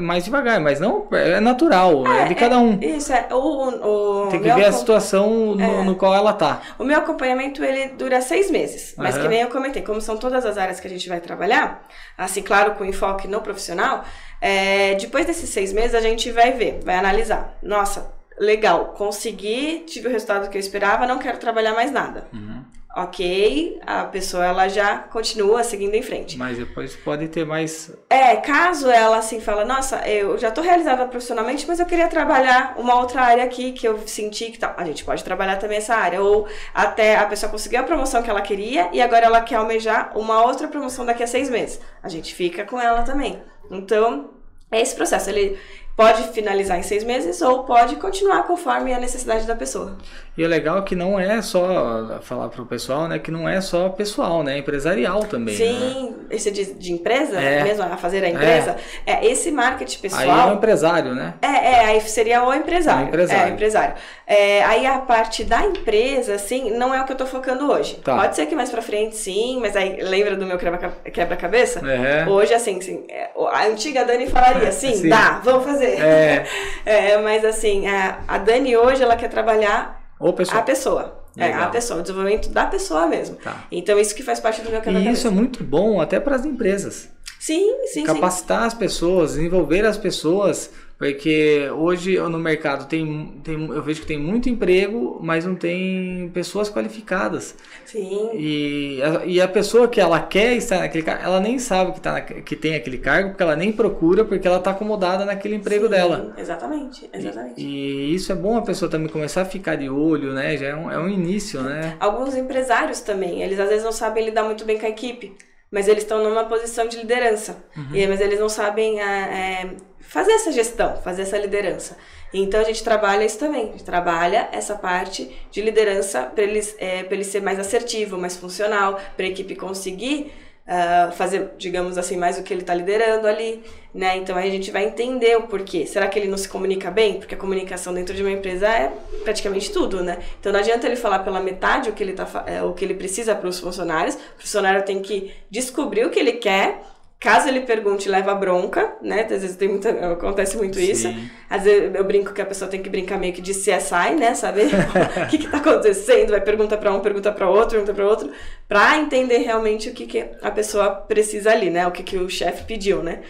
mais 0.00 0.24
devagar, 0.24 0.60
mas 0.60 0.80
não, 0.80 1.06
é 1.12 1.38
natural, 1.40 2.06
é, 2.06 2.22
é 2.22 2.28
de 2.28 2.34
cada 2.34 2.58
um. 2.58 2.78
É, 2.80 2.86
isso, 2.86 3.12
é. 3.12 3.28
O, 3.30 4.26
o, 4.26 4.28
tem 4.28 4.40
que 4.40 4.52
ver 4.52 4.69
a 4.70 4.78
situação 4.78 5.54
no, 5.54 5.62
é. 5.62 5.84
no, 5.84 5.96
qual 5.96 6.14
ela 6.14 6.32
tá. 6.32 6.62
O 6.78 6.84
meu 6.84 6.98
acompanhamento, 6.98 7.62
ele 7.62 7.88
dura 7.90 8.20
seis 8.20 8.50
meses. 8.50 8.94
Mas 8.96 9.16
uhum. 9.16 9.22
que 9.22 9.28
nem 9.28 9.40
eu 9.42 9.48
comentei, 9.48 9.82
como 9.82 10.00
são 10.00 10.16
todas 10.16 10.44
as 10.46 10.56
áreas 10.56 10.80
que 10.80 10.86
a 10.86 10.90
gente 10.90 11.08
vai 11.08 11.20
trabalhar, 11.20 11.86
assim, 12.16 12.42
claro, 12.42 12.74
com 12.74 12.84
enfoque 12.84 13.28
no 13.28 13.40
profissional, 13.40 14.04
é, 14.40 14.94
depois 14.94 15.26
desses 15.26 15.50
seis 15.50 15.72
meses 15.72 15.94
a 15.94 16.00
gente 16.00 16.30
vai 16.30 16.52
ver, 16.52 16.80
vai 16.84 16.96
analisar. 16.96 17.58
Nossa, 17.62 18.12
legal, 18.38 18.94
consegui, 18.96 19.84
tive 19.86 20.08
o 20.08 20.10
resultado 20.10 20.48
que 20.48 20.56
eu 20.56 20.60
esperava, 20.60 21.06
não 21.06 21.18
quero 21.18 21.38
trabalhar 21.38 21.74
mais 21.74 21.90
nada. 21.90 22.26
Uhum 22.32 22.79
ok, 22.96 23.80
a 23.86 24.04
pessoa 24.04 24.44
ela 24.44 24.68
já 24.68 24.98
continua 24.98 25.62
seguindo 25.62 25.94
em 25.94 26.02
frente. 26.02 26.36
Mas 26.36 26.58
depois 26.58 26.96
pode 26.96 27.28
ter 27.28 27.46
mais. 27.46 27.92
É, 28.08 28.36
caso 28.36 28.90
ela 28.90 29.18
assim 29.18 29.40
fala, 29.40 29.64
nossa, 29.64 30.08
eu 30.08 30.36
já 30.36 30.50
tô 30.50 30.60
realizada 30.60 31.06
profissionalmente, 31.06 31.66
mas 31.68 31.78
eu 31.78 31.86
queria 31.86 32.08
trabalhar 32.08 32.74
uma 32.76 32.96
outra 33.00 33.22
área 33.22 33.44
aqui 33.44 33.72
que 33.72 33.86
eu 33.86 34.06
senti 34.06 34.50
que 34.50 34.58
tá. 34.58 34.74
A 34.76 34.84
gente 34.84 35.04
pode 35.04 35.22
trabalhar 35.22 35.56
também 35.56 35.78
essa 35.78 35.94
área. 35.94 36.20
Ou 36.20 36.48
até 36.74 37.16
a 37.16 37.26
pessoa 37.26 37.50
conseguiu 37.50 37.80
a 37.80 37.84
promoção 37.84 38.22
que 38.22 38.30
ela 38.30 38.42
queria 38.42 38.90
e 38.92 39.00
agora 39.00 39.26
ela 39.26 39.40
quer 39.40 39.56
almejar 39.56 40.16
uma 40.18 40.44
outra 40.44 40.66
promoção 40.66 41.06
daqui 41.06 41.22
a 41.22 41.26
seis 41.26 41.48
meses. 41.48 41.80
A 42.02 42.08
gente 42.08 42.34
fica 42.34 42.64
com 42.64 42.80
ela 42.80 43.02
também. 43.02 43.40
Então, 43.70 44.30
é 44.70 44.80
esse 44.80 44.96
processo. 44.96 45.30
Ele, 45.30 45.58
pode 46.00 46.32
finalizar 46.32 46.78
em 46.78 46.82
seis 46.82 47.04
meses 47.04 47.42
ou 47.42 47.64
pode 47.64 47.96
continuar 47.96 48.44
conforme 48.44 48.94
a 48.94 48.98
necessidade 48.98 49.46
da 49.46 49.54
pessoa. 49.54 49.98
E 50.40 50.44
o 50.44 50.48
legal 50.48 50.78
é 50.78 50.80
que 50.80 50.96
não 50.96 51.20
é 51.20 51.42
só 51.42 52.18
falar 52.22 52.48
para 52.48 52.62
o 52.62 52.64
pessoal, 52.64 53.06
né? 53.06 53.18
Que 53.18 53.30
não 53.30 53.46
é 53.46 53.60
só 53.60 53.90
pessoal, 53.90 54.42
né? 54.42 54.56
Empresarial 54.56 55.20
também. 55.24 55.54
Sim, 55.54 56.14
né? 56.16 56.34
esse 56.34 56.50
de, 56.50 56.72
de 56.72 56.92
empresa, 56.94 57.38
é. 57.38 57.62
mesmo 57.62 57.84
a 57.84 57.94
fazer 57.98 58.24
a 58.24 58.26
é. 58.26 58.30
empresa, 58.30 58.76
é. 59.04 59.12
é. 59.12 59.26
esse 59.26 59.50
marketing 59.50 59.98
pessoal. 59.98 60.22
Aí 60.22 60.48
é 60.48 60.50
o 60.50 60.54
empresário, 60.54 61.14
né? 61.14 61.34
É, 61.42 61.46
é 61.46 61.84
aí 61.84 62.00
seria 62.00 62.42
o 62.42 62.54
empresário. 62.54 63.02
É 63.02 63.04
o 63.04 63.08
empresário. 63.08 63.50
É, 63.50 63.52
empresário. 63.52 63.94
É, 64.26 64.64
aí 64.64 64.86
a 64.86 65.00
parte 65.00 65.44
da 65.44 65.62
empresa, 65.62 66.36
assim, 66.36 66.70
não 66.70 66.94
é 66.94 67.02
o 67.02 67.04
que 67.04 67.12
eu 67.12 67.18
tô 67.18 67.26
focando 67.26 67.70
hoje. 67.70 67.96
Tá. 67.96 68.16
Pode 68.16 68.34
ser 68.34 68.46
que 68.46 68.54
mais 68.54 68.70
para 68.70 68.80
frente, 68.80 69.16
sim, 69.16 69.60
mas 69.60 69.76
aí 69.76 70.02
lembra 70.02 70.36
do 70.36 70.46
meu 70.46 70.56
quebra-cabeça? 70.56 71.86
É. 71.86 72.26
Hoje, 72.26 72.54
assim, 72.54 72.78
assim, 72.78 73.06
a 73.52 73.66
antiga 73.66 74.06
Dani 74.06 74.26
falaria, 74.26 74.72
sim, 74.72 74.94
sim. 74.94 75.08
dá, 75.10 75.38
vamos 75.44 75.64
fazer. 75.64 76.00
É. 76.00 76.46
é 76.86 77.18
mas 77.18 77.44
assim, 77.44 77.86
a, 77.86 78.20
a 78.26 78.38
Dani 78.38 78.74
hoje, 78.74 79.02
ela 79.02 79.16
quer 79.16 79.28
trabalhar 79.28 79.99
pessoa. 80.32 80.58
a 80.58 80.62
pessoa. 80.62 81.20
É, 81.36 81.52
a 81.52 81.68
pessoa, 81.68 82.00
o 82.00 82.02
desenvolvimento 82.02 82.50
da 82.50 82.66
pessoa 82.66 83.06
mesmo. 83.06 83.36
Tá. 83.36 83.64
Então, 83.70 83.98
isso 83.98 84.14
que 84.14 84.22
faz 84.22 84.40
parte 84.40 84.60
do 84.60 84.70
meu 84.70 84.80
quebra 84.80 85.00
E 85.00 85.12
isso 85.12 85.26
é 85.26 85.30
muito 85.30 85.62
bom 85.62 86.00
até 86.00 86.18
para 86.18 86.36
as 86.36 86.44
empresas. 86.44 87.08
Sim, 87.38 87.86
sim, 87.86 88.04
Capacitar 88.04 88.60
sim. 88.60 88.66
as 88.66 88.74
pessoas, 88.74 89.30
desenvolver 89.34 89.84
as 89.86 89.96
pessoas 89.96 90.70
porque 91.00 91.66
hoje 91.78 92.18
no 92.18 92.38
mercado 92.38 92.86
tem, 92.86 93.40
tem, 93.42 93.54
eu 93.54 93.82
vejo 93.82 94.02
que 94.02 94.06
tem 94.06 94.18
muito 94.18 94.50
emprego, 94.50 95.18
mas 95.22 95.46
não 95.46 95.54
tem 95.54 96.28
pessoas 96.34 96.68
qualificadas. 96.68 97.56
Sim. 97.86 98.28
E 98.34 99.00
a, 99.02 99.24
e 99.24 99.40
a 99.40 99.48
pessoa 99.48 99.88
que 99.88 99.98
ela 99.98 100.20
quer 100.20 100.52
estar 100.56 100.80
naquele 100.80 101.02
cargo, 101.02 101.24
ela 101.24 101.40
nem 101.40 101.58
sabe 101.58 101.92
que, 101.92 102.02
tá 102.02 102.12
na, 102.12 102.20
que 102.20 102.54
tem 102.54 102.74
aquele 102.74 102.98
cargo, 102.98 103.30
porque 103.30 103.42
ela 103.42 103.56
nem 103.56 103.72
procura, 103.72 104.26
porque 104.26 104.46
ela 104.46 104.58
está 104.58 104.72
acomodada 104.72 105.24
naquele 105.24 105.54
emprego 105.54 105.86
Sim, 105.86 105.90
dela. 105.90 106.34
Exatamente, 106.36 107.08
exatamente. 107.10 107.58
E, 107.58 107.64
e, 107.64 108.14
isso 108.14 108.30
é 108.30 108.34
bom 108.34 108.58
a 108.58 108.62
pessoa 108.62 108.90
também 108.90 109.08
começar 109.08 109.40
a 109.40 109.46
ficar 109.46 109.76
de 109.76 109.88
olho, 109.88 110.34
né? 110.34 110.54
Já 110.58 110.66
é 110.66 110.76
um, 110.76 110.90
é 110.90 110.98
um 110.98 111.08
início, 111.08 111.62
né? 111.62 111.96
Alguns 111.98 112.36
empresários 112.36 113.00
também, 113.00 113.40
eles 113.42 113.58
às 113.58 113.70
vezes 113.70 113.84
não 113.84 113.92
sabem 113.92 114.26
lidar 114.26 114.44
muito 114.44 114.66
bem 114.66 114.78
com 114.78 114.84
a 114.84 114.90
equipe 114.90 115.34
mas 115.70 115.88
eles 115.88 116.02
estão 116.02 116.22
numa 116.22 116.44
posição 116.44 116.88
de 116.88 116.96
liderança. 116.96 117.64
Uhum. 117.76 117.94
E, 117.94 118.06
mas 118.06 118.20
eles 118.20 118.40
não 118.40 118.48
sabem 118.48 119.00
é, 119.00 119.76
fazer 120.00 120.32
essa 120.32 120.50
gestão, 120.50 120.96
fazer 120.96 121.22
essa 121.22 121.38
liderança. 121.38 121.96
Então 122.32 122.60
a 122.60 122.64
gente 122.64 122.82
trabalha 122.82 123.24
isso 123.24 123.38
também, 123.38 123.68
a 123.68 123.72
gente 123.72 123.84
trabalha 123.84 124.48
essa 124.52 124.74
parte 124.76 125.36
de 125.50 125.60
liderança 125.60 126.22
para 126.22 126.44
eles, 126.44 126.76
é, 126.78 127.06
ele 127.10 127.24
ser 127.24 127.42
mais 127.42 127.58
assertivo, 127.58 128.16
mais 128.16 128.36
funcional, 128.36 129.00
para 129.16 129.26
a 129.26 129.28
equipe 129.28 129.56
conseguir 129.56 130.32
uh, 130.70 131.12
fazer, 131.12 131.50
digamos 131.58 131.98
assim, 131.98 132.16
mais 132.16 132.38
o 132.38 132.42
que 132.44 132.54
ele 132.54 132.60
está 132.60 132.72
liderando 132.72 133.26
ali, 133.26 133.62
né? 133.92 134.16
Então 134.16 134.36
aí 134.36 134.48
a 134.48 134.52
gente 134.52 134.70
vai 134.70 134.84
entender 134.84 135.36
o 135.36 135.42
porquê. 135.42 135.84
Será 135.84 136.06
que 136.06 136.18
ele 136.18 136.28
não 136.28 136.38
se 136.38 136.48
comunica 136.48 136.90
bem? 136.90 137.18
Porque 137.18 137.34
a 137.34 137.38
comunicação 137.38 137.92
dentro 137.92 138.14
de 138.14 138.22
uma 138.22 138.30
empresa 138.30 138.68
é 138.68 138.92
praticamente 139.24 139.72
tudo, 139.72 140.02
né? 140.02 140.18
Então 140.38 140.52
não 140.52 140.60
adianta 140.60 140.86
ele 140.86 140.96
falar 140.96 141.18
pela 141.20 141.40
metade 141.40 141.90
o 141.90 141.92
que 141.92 142.02
ele, 142.02 142.12
tá, 142.12 142.44
é, 142.46 142.62
o 142.62 142.72
que 142.72 142.84
ele 142.84 142.94
precisa 142.94 143.34
para 143.34 143.48
os 143.48 143.58
funcionários, 143.58 144.14
o 144.14 144.40
funcionário 144.40 144.84
tem 144.84 145.02
que 145.02 145.32
descobrir 145.50 146.06
o 146.06 146.10
que 146.10 146.20
ele 146.20 146.34
quer 146.34 146.80
Caso 147.20 147.48
ele 147.48 147.60
pergunte, 147.60 148.08
leva 148.08 148.34
bronca, 148.34 148.96
né? 149.02 149.24
Às 149.24 149.42
vezes 149.42 149.54
tem 149.54 149.68
muita, 149.68 149.90
acontece 150.12 150.56
muito 150.56 150.78
Sim. 150.78 150.90
isso. 150.90 151.14
Às 151.50 151.64
vezes 151.64 151.94
eu 151.94 152.02
brinco 152.02 152.32
que 152.32 152.40
a 152.40 152.46
pessoa 152.46 152.70
tem 152.70 152.82
que 152.82 152.88
brincar 152.88 153.18
meio 153.18 153.34
que 153.34 153.42
de 153.42 153.52
CSI, 153.52 154.14
né? 154.18 154.34
Saber 154.34 154.70
o 155.22 155.28
que, 155.28 155.36
que 155.36 155.46
tá 155.46 155.58
acontecendo. 155.58 156.30
Vai 156.30 156.40
perguntar 156.40 156.78
para 156.78 156.90
um, 156.90 157.00
pergunta 157.00 157.30
para 157.30 157.50
outro, 157.50 157.72
pergunta 157.72 157.92
para 157.92 158.06
outro, 158.06 158.30
para 158.66 158.96
entender 158.96 159.36
realmente 159.38 159.90
o 159.90 159.92
que, 159.92 160.06
que 160.06 160.30
a 160.40 160.50
pessoa 160.50 160.92
precisa 160.92 161.50
ali, 161.50 161.68
né? 161.68 161.86
O 161.86 161.90
que, 161.90 162.02
que 162.02 162.16
o 162.16 162.30
chefe 162.30 162.64
pediu, 162.64 163.02
né? 163.02 163.20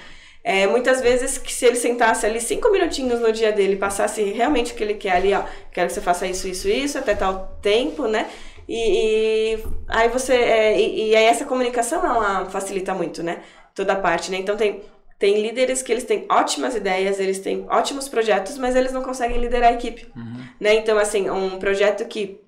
É, 0.45 0.69
muitas 0.69 1.01
vezes 1.01 1.37
que 1.37 1.53
se 1.53 1.67
ele 1.67 1.77
sentasse 1.77 2.25
ali 2.25 2.41
cinco 2.41 2.71
minutinhos 2.71 3.21
no 3.21 3.33
dia 3.33 3.51
dele, 3.51 3.75
passasse 3.75 4.23
realmente 4.23 4.73
o 4.73 4.77
que 4.77 4.85
ele 4.85 4.95
quer 4.95 5.17
ali, 5.17 5.35
ó, 5.35 5.43
quero 5.73 5.89
que 5.89 5.93
você 5.93 6.01
faça 6.01 6.27
isso, 6.29 6.47
isso, 6.49 6.69
isso, 6.69 6.97
até 6.97 7.15
tal 7.15 7.59
tempo, 7.61 8.07
né? 8.07 8.31
E, 8.69 9.55
e 9.57 9.65
aí 9.89 10.09
você. 10.09 10.33
É, 10.35 10.81
e, 10.81 11.11
e 11.11 11.17
aí 11.17 11.25
essa 11.25 11.45
comunicação 11.45 12.07
ela 12.07 12.49
facilita 12.49 12.95
muito, 12.95 13.21
né? 13.21 13.43
Toda 13.75 13.93
a 13.93 13.97
parte, 13.97 14.31
né? 14.31 14.39
Então 14.39 14.57
tem 14.57 14.83
tem 15.19 15.43
líderes 15.43 15.83
que 15.83 15.93
eles 15.93 16.05
têm 16.05 16.25
ótimas 16.31 16.75
ideias, 16.75 17.21
eles 17.21 17.39
têm 17.41 17.67
ótimos 17.69 18.09
projetos, 18.09 18.57
mas 18.57 18.75
eles 18.75 18.91
não 18.91 19.03
conseguem 19.03 19.39
liderar 19.39 19.69
a 19.69 19.75
equipe, 19.75 20.11
uhum. 20.17 20.45
né? 20.59 20.75
Então 20.77 20.99
assim, 20.99 21.29
um 21.29 21.59
projeto 21.59 22.07
que 22.07 22.41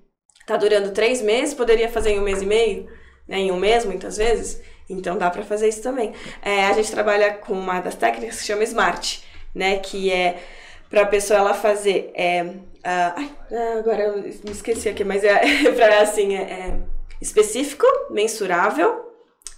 tá 0.47 0.57
durando 0.57 0.91
três 0.91 1.21
meses 1.21 1.53
poderia 1.53 1.87
fazer 1.87 2.11
em 2.11 2.19
um 2.19 2.23
mês 2.23 2.41
e 2.41 2.45
meio, 2.45 2.89
né? 3.27 3.37
Em 3.37 3.51
um 3.51 3.57
mês 3.57 3.85
muitas 3.85 4.17
vezes. 4.17 4.61
Então 4.89 5.17
dá 5.17 5.29
para 5.29 5.43
fazer 5.43 5.67
isso 5.67 5.83
também. 5.83 6.13
É, 6.41 6.65
a 6.65 6.73
gente 6.73 6.91
trabalha 6.91 7.33
com 7.35 7.53
uma 7.53 7.79
das 7.79 7.95
técnicas 7.95 8.39
que 8.39 8.47
chama 8.47 8.63
Smart, 8.63 9.23
né? 9.53 9.77
Que 9.77 10.11
é 10.11 10.41
para 10.89 11.03
a 11.03 11.07
pessoa 11.07 11.39
ela 11.39 11.53
fazer 11.53 12.11
é, 12.15 12.43
uh, 12.43 13.13
ai, 13.15 13.31
agora 13.79 14.03
eu 14.03 14.17
me 14.17 14.51
esqueci 14.51 14.89
aqui, 14.89 15.03
mas 15.03 15.23
é, 15.23 15.41
é 15.65 15.71
para 15.71 16.01
assim 16.01 16.35
é, 16.35 16.41
é 16.41 16.79
específico, 17.21 17.85
mensurável, 18.09 19.11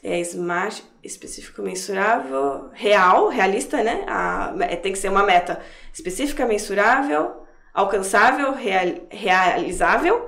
é 0.03 0.19
smart, 0.19 0.83
específico, 1.05 1.61
mensurável, 1.61 2.69
real, 2.73 3.29
realista, 3.29 3.83
né? 3.83 4.03
A, 4.07 4.53
tem 4.81 4.91
que 4.91 4.97
ser 4.97 5.09
uma 5.09 5.23
meta 5.23 5.61
específica, 5.93 6.45
mensurável, 6.45 7.45
alcançável, 7.73 8.53
real, 8.53 9.07
realizável. 9.09 10.27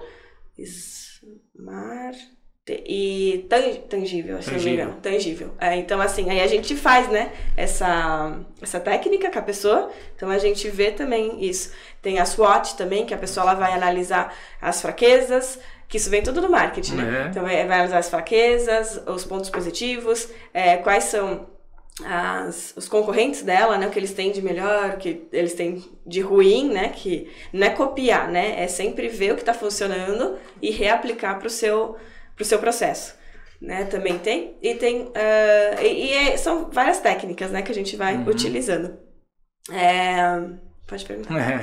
Smart. 0.58 2.18
e 2.68 3.48
tangível, 3.90 4.42
se 4.42 4.52
não 4.52 4.60
me 4.60 4.74
engano. 4.74 4.98
Tangível. 5.02 5.54
É, 5.60 5.76
então, 5.78 6.02
assim, 6.02 6.30
aí 6.30 6.42
a 6.42 6.48
gente 6.48 6.76
faz, 6.76 7.08
né, 7.10 7.32
essa, 7.56 8.40
essa 8.62 8.80
técnica 8.80 9.32
com 9.32 9.40
a 9.40 9.42
pessoa. 9.42 9.90
Então, 10.16 10.30
a 10.30 10.38
gente 10.38 10.70
vê 10.70 10.92
também 10.92 11.44
isso. 11.44 11.72
Tem 12.02 12.20
a 12.20 12.26
SWOT 12.26 12.76
também, 12.76 13.06
que 13.06 13.14
a 13.14 13.18
pessoa 13.18 13.44
ela 13.44 13.54
vai 13.54 13.74
analisar 13.74 14.36
as 14.62 14.82
fraquezas, 14.82 15.60
que 15.88 15.98
isso 15.98 16.10
vem 16.10 16.22
tudo 16.22 16.42
do 16.42 16.50
marketing, 16.50 16.96
né? 16.96 17.24
É. 17.26 17.30
Então, 17.30 17.44
vai, 17.44 17.56
vai, 17.66 17.78
analisar 17.78 18.00
as 18.00 18.10
fraquezas, 18.10 19.02
os 19.08 19.24
pontos 19.24 19.50
positivos, 19.50 20.30
é, 20.54 20.78
quais 20.78 21.06
são 21.06 21.48
as, 22.06 22.74
os 22.76 22.88
concorrentes 22.88 23.42
dela, 23.42 23.78
né, 23.78 23.88
o 23.88 23.90
que 23.90 23.98
eles 23.98 24.14
têm 24.14 24.32
de 24.32 24.42
melhor, 24.42 24.92
o 24.92 24.98
que 24.98 25.28
eles 25.32 25.54
têm 25.54 25.84
de 26.06 26.22
ruim, 26.22 26.70
né, 26.70 26.90
que 26.90 27.32
não 27.52 27.66
é 27.66 27.70
copiar, 27.70 28.30
né, 28.30 28.62
é 28.62 28.68
sempre 28.68 29.08
ver 29.08 29.32
o 29.32 29.36
que 29.36 29.42
está 29.42 29.54
funcionando 29.54 30.38
e 30.62 30.70
reaplicar 30.70 31.40
para 31.40 31.48
o 31.48 31.50
seu 31.50 31.96
para 32.36 32.44
o 32.44 32.46
seu 32.46 32.60
processo. 32.60 33.16
Né, 33.60 33.86
também 33.86 34.20
tem. 34.20 34.56
E 34.62 34.76
tem. 34.76 35.06
Uh, 35.06 35.82
e, 35.82 36.06
e 36.06 36.14
é, 36.14 36.38
são 36.38 36.70
várias 36.70 37.00
técnicas 37.00 37.50
né, 37.50 37.64
que 37.64 37.72
a 37.72 37.76
gente 37.76 37.96
vai 37.96 38.16
uhum. 38.16 38.28
utilizando. 38.28 39.00
É, 39.72 40.22
pode 40.88 41.06
perguntar. 41.06 41.36
É. 41.38 41.62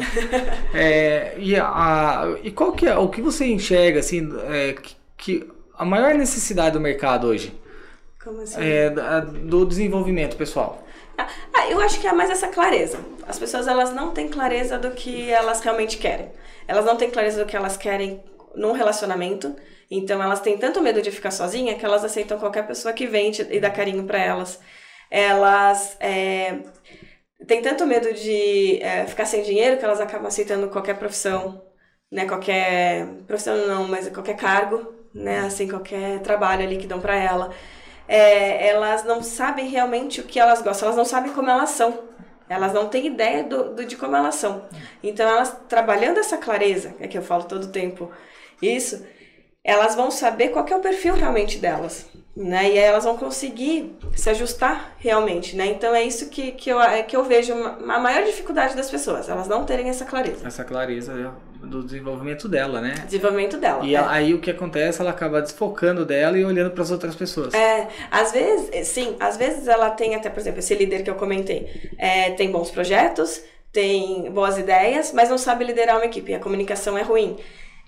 é, 0.75 1.35
e, 1.39 1.57
a, 1.57 2.37
e 2.43 2.51
qual 2.51 2.73
que 2.73 2.87
é 2.87 2.97
o 2.97 3.09
que 3.09 3.21
você 3.21 3.47
enxerga 3.47 4.01
assim, 4.01 4.33
é, 4.49 4.75
que, 4.75 4.97
que, 5.17 5.51
a 5.77 5.85
maior 5.85 6.15
necessidade 6.15 6.75
do 6.75 6.81
mercado 6.81 7.27
hoje? 7.27 7.53
Como 8.23 8.41
assim? 8.41 8.61
É, 8.61 8.91
do 8.91 9.65
desenvolvimento 9.65 10.37
pessoal. 10.37 10.87
Ah, 11.19 11.29
eu 11.69 11.81
acho 11.81 12.01
que 12.01 12.07
é 12.07 12.13
mais 12.13 12.31
essa 12.31 12.49
clareza. 12.49 12.99
As 13.27 13.39
pessoas 13.39 13.67
elas 13.67 13.93
não 13.95 14.11
têm 14.13 14.29
clareza 14.29 14.79
do 14.79 14.91
que 14.91 15.31
elas 15.31 15.61
realmente 15.61 15.99
querem. 15.99 16.31
Elas 16.67 16.85
não 16.85 16.97
têm 16.97 17.11
clareza 17.11 17.43
do 17.43 17.49
que 17.49 17.57
elas 17.57 17.77
querem 17.77 18.23
num 18.55 18.73
relacionamento 18.73 19.55
então 19.91 20.23
elas 20.23 20.41
têm 20.41 20.57
tanto 20.57 20.83
medo 20.83 21.03
de 21.03 21.11
ficar 21.11 21.31
sozinha 21.31 21.75
que 21.75 21.85
elas 21.85 22.05
aceitam 22.05 22.39
qualquer 22.39 22.67
pessoa 22.67 22.93
que 22.93 23.07
vem 23.07 23.33
e 23.51 23.61
dá 23.61 23.71
carinho 23.71 24.05
para 24.05 24.19
elas. 24.19 24.59
Elas 25.11 25.97
é, 26.01 26.59
têm 27.47 27.63
tanto 27.63 27.87
medo 27.87 28.13
de 28.13 28.81
é, 28.83 29.07
ficar 29.07 29.27
sem 29.27 29.43
dinheiro 29.43 29.79
que 29.79 29.85
elas 29.85 30.01
acabam 30.01 30.27
aceitando 30.27 30.69
qualquer 30.69 30.99
profissão, 30.99 31.63
né? 32.11 32.27
Qualquer 32.27 33.07
profissão 33.27 33.67
não, 33.67 33.89
mas 33.89 34.09
qualquer 34.09 34.37
cargo, 34.37 34.95
né? 35.15 35.41
Assim, 35.41 35.69
qualquer 35.69 36.21
trabalho 36.21 36.65
ali 36.65 36.77
que 36.77 36.87
dão 36.87 37.01
para 37.01 37.17
ela. 37.17 37.51
É, 38.09 38.69
elas 38.69 39.05
não 39.05 39.23
sabem 39.23 39.69
realmente 39.69 40.21
o 40.21 40.25
que 40.25 40.39
elas 40.39 40.63
gostam, 40.63 40.87
elas 40.89 40.97
não 40.97 41.05
sabem 41.05 41.33
como 41.33 41.51
elas 41.51 41.71
são. 41.71 42.13
Elas 42.49 42.73
não 42.75 42.89
têm 42.89 43.07
ideia 43.07 43.43
do, 43.45 43.75
do, 43.75 43.85
de 43.87 43.97
como 43.97 44.15
elas 44.17 44.35
são. 44.35 44.69
Então, 45.03 45.29
elas 45.29 45.57
trabalhando 45.69 46.19
essa 46.19 46.37
clareza, 46.37 46.95
é 47.01 47.09
que 47.09 47.17
eu 47.17 47.23
falo 47.23 47.45
todo 47.45 47.69
tempo 47.73 48.11
isso, 48.61 49.05
elas 49.65 49.95
vão 49.95 50.11
saber 50.11 50.49
qual 50.49 50.67
é 50.69 50.77
o 50.77 50.81
perfil 50.81 51.15
realmente 51.15 51.59
delas, 51.59 52.07
né? 52.37 52.65
E 52.69 52.79
aí 52.79 52.85
elas 52.85 53.05
vão 53.05 53.17
conseguir 53.17 53.97
se 54.15 54.29
ajustar 54.29 54.95
realmente, 54.99 55.57
né? 55.57 55.67
Então 55.67 55.95
é 55.95 56.05
isso 56.05 56.29
que, 56.29 56.53
que, 56.53 56.69
eu, 56.69 56.79
é 56.81 57.03
que 57.03 57.17
eu 57.17 57.25
vejo 57.25 57.55
a 57.55 57.99
maior 57.99 58.25
dificuldade 58.25 58.77
das 58.77 58.91
pessoas, 58.91 59.29
elas 59.29 59.49
não 59.49 59.65
terem 59.65 59.89
essa 59.89 60.05
clareza. 60.05 60.47
Essa 60.47 60.65
clareza 60.65 61.33
do 61.63 61.83
desenvolvimento 61.83 62.47
dela, 62.47 62.83
né? 62.83 62.93
Desenvolvimento 63.07 63.57
dela. 63.57 63.87
E 63.87 63.95
é. 63.95 63.99
aí 63.99 64.35
o 64.35 64.41
que 64.41 64.51
acontece, 64.51 65.01
ela 65.01 65.11
acaba 65.11 65.41
desfocando 65.41 66.05
dela 66.05 66.39
e 66.39 66.45
olhando 66.45 66.71
para 66.71 66.83
as 66.83 66.91
outras 66.91 67.15
pessoas. 67.15 67.55
É, 67.55 67.89
às 68.11 68.33
vezes, 68.33 68.87
sim, 68.87 69.17
às 69.19 69.39
vezes 69.39 69.67
ela 69.67 69.89
tem 69.91 70.15
até, 70.15 70.29
por 70.29 70.41
exemplo, 70.41 70.59
esse 70.59 70.75
líder 70.75 71.03
que 71.03 71.09
eu 71.09 71.15
comentei, 71.15 71.91
é, 71.97 72.33
tem 72.33 72.51
bons 72.51 72.71
projetos, 72.71 73.43
tem 73.73 74.31
boas 74.31 74.59
ideias, 74.59 75.11
mas 75.13 75.31
não 75.31 75.39
sabe 75.39 75.65
liderar 75.65 75.97
uma 75.97 76.05
equipe, 76.05 76.35
a 76.35 76.39
comunicação 76.39 76.99
é 76.99 77.03
ruim. 77.03 77.39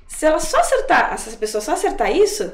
Se 0.06 0.26
ela 0.26 0.38
só 0.38 0.58
acertar, 0.58 1.12
essa 1.12 1.36
pessoa 1.36 1.60
só 1.60 1.72
acertar 1.72 2.14
isso, 2.14 2.52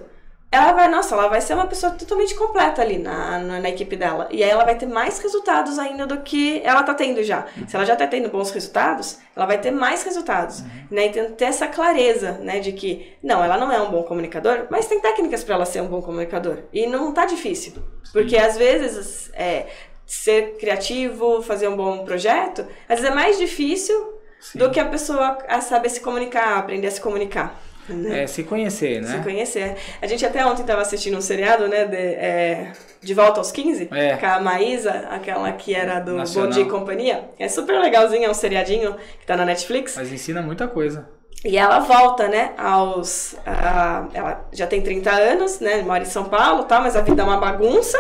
ela 0.53 0.73
vai, 0.73 0.87
nossa, 0.87 1.15
ela 1.15 1.29
vai 1.29 1.41
ser 1.41 1.55
uma 1.55 1.67
pessoa 1.67 1.93
totalmente 1.93 2.35
completa 2.35 2.83
ali 2.83 2.99
na, 2.99 3.39
na, 3.39 3.61
na, 3.61 3.71
equipe 3.71 3.97
dela. 3.97 4.29
E 4.31 4.45
aí 4.45 4.51
ela 4.51 4.65
vai 4.65 4.77
ter 4.77 4.85
mais 4.85 5.19
resultados 5.19 5.79
ainda 5.79 6.07
do 6.07 6.21
que 6.21 6.61
ela 6.63 6.83
tá 6.83 6.93
tendo 6.93 7.25
já. 7.25 7.47
Se 7.67 7.75
ela 7.75 7.87
já 7.87 7.97
tá 7.97 8.07
tendo 8.07 8.29
bons 8.29 8.51
resultados, 8.51 9.19
ela 9.35 9.47
vai 9.47 9.59
ter 9.59 9.71
mais 9.71 10.03
resultados. 10.03 10.61
Uhum. 10.61 10.67
Né? 10.91 11.07
E 11.07 11.31
ter 11.31 11.47
essa 11.47 11.67
clareza, 11.67 12.33
né, 12.33 12.61
de 12.61 12.73
que, 12.73 13.17
não, 13.23 13.43
ela 13.43 13.57
não 13.57 13.73
é 13.73 13.81
um 13.81 13.91
bom 13.91 14.03
comunicador, 14.03 14.67
mas 14.69 14.87
tem 14.87 15.01
técnicas 15.01 15.43
para 15.43 15.55
ela 15.55 15.65
ser 15.65 15.81
um 15.81 15.89
bom 15.89 16.03
comunicador. 16.03 16.59
E 16.71 16.87
não 16.87 17.13
tá 17.13 17.25
difícil. 17.25 17.73
Sim. 17.73 18.13
Porque 18.13 18.37
às 18.37 18.59
vezes, 18.59 19.31
é, 19.33 19.69
ser 20.05 20.59
criativo, 20.59 21.41
fazer 21.41 21.69
um 21.69 21.77
bom 21.77 22.05
projeto, 22.05 22.67
às 22.87 23.01
vezes 23.01 23.11
é 23.11 23.15
mais 23.15 23.39
difícil 23.39 24.21
Sim. 24.43 24.59
do 24.59 24.71
que 24.71 24.81
a 24.81 24.85
pessoa 24.85 25.39
a 25.49 25.61
saber 25.61 25.89
se 25.89 26.01
comunicar, 26.01 26.59
aprender 26.59 26.89
a 26.89 26.91
se 26.91 27.01
comunicar. 27.01 27.63
Né? 27.89 28.23
É, 28.23 28.27
se 28.27 28.43
conhecer, 28.43 29.01
né? 29.01 29.09
Se 29.09 29.23
conhecer. 29.23 29.77
A 30.01 30.07
gente 30.07 30.25
até 30.25 30.45
ontem 30.45 30.63
estava 30.63 30.83
assistindo 30.83 31.17
um 31.17 31.21
seriado, 31.21 31.69
né? 31.69 31.85
De, 31.85 31.97
é, 31.97 32.73
de 33.01 33.15
Volta 33.15 33.41
aos 33.41 33.51
15, 33.51 33.89
é. 33.93 34.17
com 34.17 34.27
a 34.27 34.41
Maísa, 34.41 35.07
aquela 35.11 35.51
que 35.53 35.75
era 35.75 36.01
do 36.01 36.15
Nacional. 36.15 36.49
Bom 36.49 36.55
Dia 36.55 36.65
e 36.65 36.69
Companhia. 36.69 37.25
É 37.39 37.49
super 37.49 37.79
legalzinho, 37.81 38.25
é 38.25 38.31
um 38.31 38.35
seriadinho 38.35 38.95
que 39.21 39.27
tá 39.27 39.37
na 39.37 39.45
Netflix. 39.45 39.95
Mas 39.97 40.13
ensina 40.13 40.43
muita 40.43 40.69
coisa. 40.69 41.09
E 41.45 41.59
ela 41.59 41.81
volta, 41.81 42.29
né, 42.29 42.53
aos... 42.57 43.35
A, 43.45 44.07
ela 44.15 44.49
já 44.53 44.67
tem 44.67 44.81
30 44.81 45.11
anos, 45.11 45.59
né, 45.59 45.83
mora 45.83 46.05
em 46.05 46.07
São 46.07 46.25
Paulo, 46.27 46.65
tá, 46.65 46.81
mas 46.81 46.95
a 46.95 47.01
vida 47.01 47.23
é 47.23 47.25
uma 47.25 47.39
bagunça. 47.39 47.99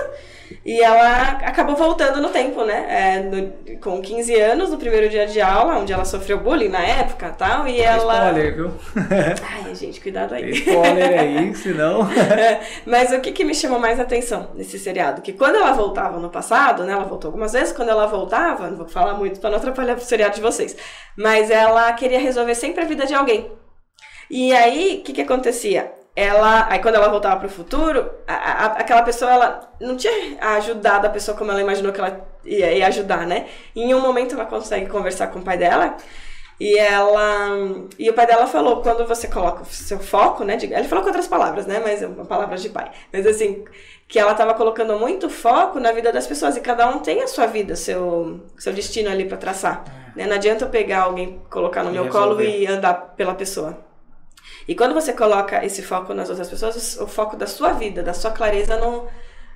E 0.64 0.80
ela 0.80 1.32
acabou 1.44 1.76
voltando 1.76 2.20
no 2.20 2.30
tempo, 2.30 2.64
né? 2.64 2.86
É, 2.88 3.20
no, 3.20 3.78
com 3.78 4.00
15 4.00 4.34
anos, 4.40 4.70
no 4.70 4.78
primeiro 4.78 5.08
dia 5.08 5.26
de 5.26 5.40
aula, 5.40 5.78
onde 5.78 5.92
ela 5.92 6.04
sofreu 6.04 6.38
bullying 6.38 6.68
na 6.68 6.80
época 6.80 7.28
e 7.28 7.38
tal. 7.38 7.68
E 7.68 7.80
ela. 7.80 8.28
Spoiler, 8.28 8.54
viu? 8.54 8.72
Ai, 9.66 9.74
gente, 9.74 10.00
cuidado 10.00 10.34
aí. 10.34 10.50
Spoiler 10.50 11.20
aí, 11.20 11.54
senão. 11.56 12.08
Mas 12.86 13.12
o 13.12 13.20
que, 13.20 13.32
que 13.32 13.44
me 13.44 13.54
chamou 13.54 13.78
mais 13.78 13.98
atenção 13.98 14.50
nesse 14.54 14.78
seriado? 14.78 15.22
Que 15.22 15.32
quando 15.32 15.56
ela 15.56 15.72
voltava 15.72 16.18
no 16.18 16.30
passado, 16.30 16.84
né? 16.84 16.92
Ela 16.92 17.04
voltou 17.04 17.28
algumas 17.28 17.52
vezes, 17.52 17.72
quando 17.72 17.88
ela 17.88 18.06
voltava, 18.06 18.68
não 18.68 18.76
vou 18.76 18.88
falar 18.88 19.14
muito 19.14 19.40
para 19.40 19.50
não 19.50 19.58
atrapalhar 19.58 19.96
o 19.96 20.00
seriado 20.00 20.34
de 20.34 20.40
vocês, 20.40 20.76
mas 21.16 21.50
ela 21.50 21.92
queria 21.92 22.20
resolver 22.20 22.54
sempre 22.54 22.82
a 22.82 22.86
vida 22.86 23.06
de 23.06 23.14
alguém. 23.14 23.50
E 24.30 24.52
aí, 24.54 24.98
o 25.00 25.04
que, 25.04 25.12
que 25.12 25.22
acontecia? 25.22 25.92
Ela 26.14 26.66
aí 26.70 26.78
quando 26.78 26.96
ela 26.96 27.08
voltava 27.08 27.36
para 27.36 27.46
o 27.46 27.50
futuro 27.50 28.10
a, 28.26 28.34
a, 28.34 28.66
aquela 28.66 29.02
pessoa 29.02 29.30
ela 29.30 29.72
não 29.80 29.96
tinha 29.96 30.38
ajudado 30.56 31.06
a 31.06 31.10
pessoa 31.10 31.36
como 31.36 31.50
ela 31.50 31.60
imaginou 31.60 31.92
que 31.92 32.00
ela 32.00 32.26
ia, 32.44 32.72
ia, 32.72 32.86
ajudar 32.86 33.26
né 33.26 33.46
e 33.74 33.82
em 33.82 33.94
um 33.94 34.00
momento 34.00 34.34
ela 34.34 34.44
consegue 34.44 34.86
conversar 34.86 35.28
com 35.28 35.38
o 35.38 35.42
pai 35.42 35.56
dela 35.56 35.96
e 36.60 36.78
ela 36.78 37.48
e 37.98 38.10
o 38.10 38.12
pai 38.12 38.26
dela 38.26 38.46
falou 38.46 38.82
quando 38.82 39.06
você 39.06 39.26
coloca 39.26 39.62
o 39.62 39.66
seu 39.66 39.98
foco 39.98 40.44
né 40.44 40.56
de, 40.56 40.66
ele 40.66 40.86
falou 40.86 41.02
com 41.02 41.08
outras 41.08 41.26
palavras 41.26 41.66
né 41.66 41.80
mas 41.82 42.04
palavras 42.28 42.60
de 42.60 42.68
pai 42.68 42.90
mas 43.10 43.26
assim 43.26 43.64
que 44.06 44.18
ela 44.18 44.32
estava 44.32 44.52
colocando 44.52 44.98
muito 44.98 45.30
foco 45.30 45.80
na 45.80 45.92
vida 45.92 46.12
das 46.12 46.26
pessoas 46.26 46.58
e 46.58 46.60
cada 46.60 46.86
um 46.90 46.98
tem 46.98 47.22
a 47.22 47.26
sua 47.26 47.46
vida 47.46 47.74
seu 47.74 48.42
seu 48.58 48.74
destino 48.74 49.08
ali 49.08 49.24
para 49.24 49.38
traçar 49.38 49.82
é. 50.14 50.20
né? 50.20 50.26
não 50.26 50.34
adianta 50.34 50.66
eu 50.66 50.68
pegar 50.68 51.04
alguém 51.04 51.40
colocar 51.48 51.82
no 51.82 51.88
e 51.88 51.94
meu 51.94 52.04
resolver. 52.04 52.28
colo 52.28 52.42
e 52.42 52.66
andar 52.66 53.14
pela 53.16 53.34
pessoa 53.34 53.91
e 54.66 54.74
quando 54.74 54.94
você 54.94 55.12
coloca 55.12 55.64
esse 55.64 55.82
foco 55.82 56.14
nas 56.14 56.28
outras 56.28 56.48
pessoas, 56.48 56.96
o 57.00 57.06
foco 57.06 57.36
da 57.36 57.46
sua 57.46 57.72
vida, 57.72 58.02
da 58.02 58.14
sua 58.14 58.30
clareza 58.30 58.76
não, 58.76 59.06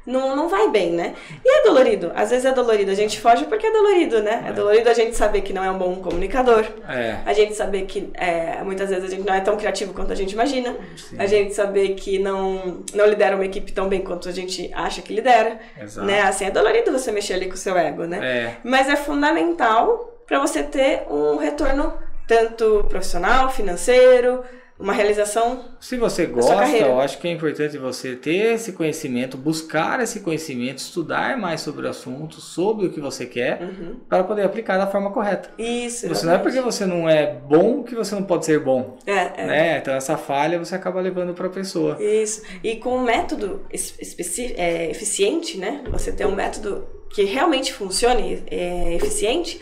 não, 0.06 0.36
não 0.36 0.48
vai 0.48 0.70
bem, 0.70 0.92
né? 0.92 1.14
E 1.44 1.58
é 1.58 1.62
dolorido. 1.64 2.12
Às 2.14 2.30
vezes 2.30 2.44
é 2.44 2.52
dolorido. 2.52 2.90
A 2.90 2.94
gente 2.94 3.20
foge 3.20 3.44
porque 3.44 3.66
é 3.66 3.72
dolorido, 3.72 4.22
né? 4.22 4.44
É, 4.46 4.50
é 4.50 4.52
dolorido 4.52 4.88
a 4.88 4.94
gente 4.94 5.16
saber 5.16 5.40
que 5.40 5.52
não 5.52 5.64
é 5.64 5.70
um 5.70 5.76
bom 5.76 5.96
comunicador. 5.96 6.64
É. 6.88 7.18
A 7.26 7.32
gente 7.32 7.54
saber 7.54 7.82
que 7.86 8.10
é, 8.14 8.62
muitas 8.62 8.88
vezes 8.88 9.04
a 9.04 9.08
gente 9.08 9.26
não 9.26 9.34
é 9.34 9.40
tão 9.40 9.56
criativo 9.56 9.92
quanto 9.92 10.12
a 10.12 10.16
gente 10.16 10.32
imagina. 10.32 10.76
Sim. 10.96 11.16
A 11.18 11.26
gente 11.26 11.54
saber 11.54 11.94
que 11.94 12.18
não, 12.18 12.84
não 12.94 13.06
lidera 13.06 13.34
uma 13.34 13.44
equipe 13.44 13.72
tão 13.72 13.88
bem 13.88 14.00
quanto 14.00 14.28
a 14.28 14.32
gente 14.32 14.70
acha 14.72 15.02
que 15.02 15.12
lidera. 15.12 15.58
Exato. 15.80 16.06
Né? 16.06 16.22
Assim, 16.22 16.44
é 16.44 16.50
dolorido 16.50 16.92
você 16.92 17.10
mexer 17.10 17.34
ali 17.34 17.46
com 17.46 17.54
o 17.54 17.58
seu 17.58 17.76
ego, 17.76 18.04
né? 18.04 18.18
É. 18.22 18.56
Mas 18.62 18.88
é 18.88 18.96
fundamental 18.96 20.12
para 20.24 20.38
você 20.38 20.62
ter 20.62 21.04
um 21.10 21.36
retorno 21.36 21.92
tanto 22.26 22.84
profissional, 22.88 23.50
financeiro, 23.50 24.42
uma 24.78 24.92
realização. 24.92 25.64
Se 25.80 25.96
você 25.96 26.26
gosta, 26.26 26.68
eu 26.76 27.00
acho 27.00 27.18
que 27.18 27.26
é 27.26 27.30
importante 27.30 27.78
você 27.78 28.14
ter 28.14 28.54
esse 28.54 28.72
conhecimento, 28.72 29.36
buscar 29.36 30.00
esse 30.00 30.20
conhecimento, 30.20 30.78
estudar 30.78 31.38
mais 31.38 31.62
sobre 31.62 31.86
o 31.86 31.90
assunto, 31.90 32.40
sobre 32.40 32.86
o 32.86 32.92
que 32.92 33.00
você 33.00 33.24
quer, 33.24 33.62
uhum. 33.62 33.96
para 34.08 34.22
poder 34.24 34.42
aplicar 34.42 34.76
da 34.76 34.86
forma 34.86 35.10
correta. 35.10 35.50
Isso. 35.58 36.08
Você 36.08 36.26
não 36.26 36.34
é 36.34 36.38
porque 36.38 36.60
você 36.60 36.84
não 36.84 37.08
é 37.08 37.26
bom 37.26 37.82
que 37.82 37.94
você 37.94 38.14
não 38.14 38.22
pode 38.22 38.44
ser 38.44 38.60
bom. 38.60 38.98
É, 39.06 39.42
é. 39.42 39.46
Né? 39.46 39.78
Então 39.78 39.94
essa 39.94 40.16
falha 40.16 40.58
você 40.58 40.74
acaba 40.74 41.00
levando 41.00 41.32
para 41.32 41.46
a 41.46 41.50
pessoa. 41.50 41.96
Isso. 42.02 42.42
E 42.62 42.76
com 42.76 42.98
um 42.98 43.02
método 43.02 43.62
é, 43.70 44.90
eficiente, 44.90 45.58
né? 45.58 45.82
Você 45.90 46.12
ter 46.12 46.26
um 46.26 46.34
método 46.34 46.86
que 47.10 47.24
realmente 47.24 47.72
funcione, 47.72 48.42
é, 48.50 48.94
eficiente 48.94 49.60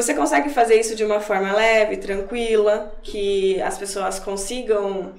você 0.00 0.14
consegue 0.14 0.48
fazer 0.48 0.78
isso 0.78 0.94
de 0.94 1.04
uma 1.04 1.18
forma 1.18 1.52
leve, 1.52 1.96
tranquila, 1.96 2.94
que 3.02 3.60
as 3.60 3.76
pessoas 3.76 4.20
consigam 4.20 5.12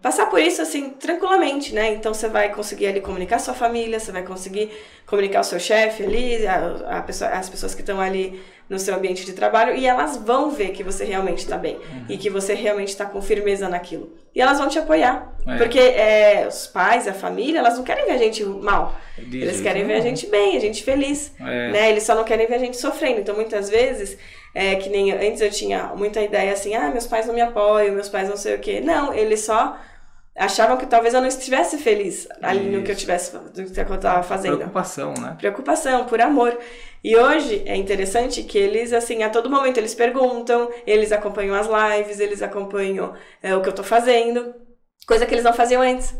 passar 0.00 0.26
por 0.26 0.40
isso 0.40 0.60
assim 0.60 0.90
tranquilamente, 0.90 1.72
né? 1.72 1.94
Então 1.94 2.12
você 2.12 2.28
vai 2.28 2.52
conseguir 2.52 2.88
ali 2.88 3.00
comunicar 3.00 3.38
sua 3.38 3.54
família, 3.54 4.00
você 4.00 4.10
vai 4.10 4.24
conseguir 4.24 4.72
comunicar 5.06 5.40
o 5.40 5.44
seu 5.44 5.60
chefe 5.60 6.02
ali, 6.02 6.44
a, 6.44 6.98
a 6.98 7.02
pessoa, 7.02 7.30
as 7.30 7.48
pessoas 7.48 7.72
que 7.72 7.82
estão 7.82 8.00
ali 8.00 8.42
no 8.72 8.78
seu 8.78 8.94
ambiente 8.94 9.26
de 9.26 9.34
trabalho 9.34 9.76
e 9.76 9.86
elas 9.86 10.16
vão 10.16 10.50
ver 10.50 10.70
que 10.70 10.82
você 10.82 11.04
realmente 11.04 11.40
está 11.40 11.58
bem 11.58 11.76
uhum. 11.76 12.06
e 12.08 12.16
que 12.16 12.30
você 12.30 12.54
realmente 12.54 12.88
está 12.88 13.04
com 13.04 13.20
firmeza 13.20 13.68
naquilo. 13.68 14.10
E 14.34 14.40
elas 14.40 14.58
vão 14.58 14.66
te 14.66 14.78
apoiar. 14.78 15.30
É. 15.46 15.58
Porque 15.58 15.78
é, 15.78 16.46
os 16.48 16.66
pais, 16.66 17.06
a 17.06 17.12
família, 17.12 17.58
elas 17.58 17.76
não 17.76 17.84
querem 17.84 18.06
ver 18.06 18.12
a 18.12 18.16
gente 18.16 18.42
mal. 18.42 18.98
De 19.18 19.42
Eles 19.42 19.60
querem 19.60 19.86
ver 19.86 19.94
a 19.94 20.00
gente 20.00 20.26
bem, 20.26 20.56
a 20.56 20.60
gente 20.60 20.82
feliz. 20.82 21.34
É. 21.38 21.70
Né? 21.70 21.90
Eles 21.90 22.02
só 22.02 22.14
não 22.14 22.24
querem 22.24 22.46
ver 22.46 22.54
a 22.54 22.58
gente 22.58 22.78
sofrendo. 22.78 23.20
Então, 23.20 23.34
muitas 23.34 23.68
vezes, 23.68 24.16
é, 24.54 24.76
que 24.76 24.88
nem 24.88 25.12
antes 25.12 25.42
eu 25.42 25.50
tinha 25.50 25.92
muita 25.94 26.22
ideia 26.22 26.54
assim, 26.54 26.74
ah, 26.74 26.90
meus 26.90 27.06
pais 27.06 27.26
não 27.26 27.34
me 27.34 27.42
apoiam, 27.42 27.94
meus 27.94 28.08
pais 28.08 28.26
não 28.26 28.38
sei 28.38 28.54
o 28.54 28.58
quê. 28.58 28.80
Não, 28.80 29.12
eles 29.12 29.40
só 29.40 29.76
achavam 30.36 30.76
que 30.76 30.86
talvez 30.86 31.14
eu 31.14 31.20
não 31.20 31.28
estivesse 31.28 31.78
feliz 31.78 32.26
ali 32.40 32.68
Isso. 32.68 32.78
no 32.78 32.82
que 32.82 32.90
eu 32.90 32.96
tivesse 32.96 33.36
do 33.36 33.70
que 33.70 33.80
eu 33.80 33.94
estava 33.94 34.22
fazendo. 34.22 34.56
Preocupação, 34.56 35.14
né? 35.14 35.36
Preocupação, 35.38 36.06
por 36.06 36.20
amor. 36.20 36.58
E 37.04 37.16
hoje 37.16 37.62
é 37.66 37.76
interessante 37.76 38.42
que 38.42 38.56
eles, 38.56 38.92
assim, 38.92 39.22
a 39.22 39.30
todo 39.30 39.50
momento 39.50 39.78
eles 39.78 39.94
perguntam, 39.94 40.70
eles 40.86 41.12
acompanham 41.12 41.54
as 41.54 41.66
lives, 41.66 42.20
eles 42.20 42.42
acompanham 42.42 43.12
é, 43.42 43.54
o 43.54 43.60
que 43.60 43.68
eu 43.68 43.72
estou 43.72 43.84
fazendo, 43.84 44.54
coisa 45.06 45.26
que 45.26 45.34
eles 45.34 45.44
não 45.44 45.52
faziam 45.52 45.82
antes. 45.82 46.14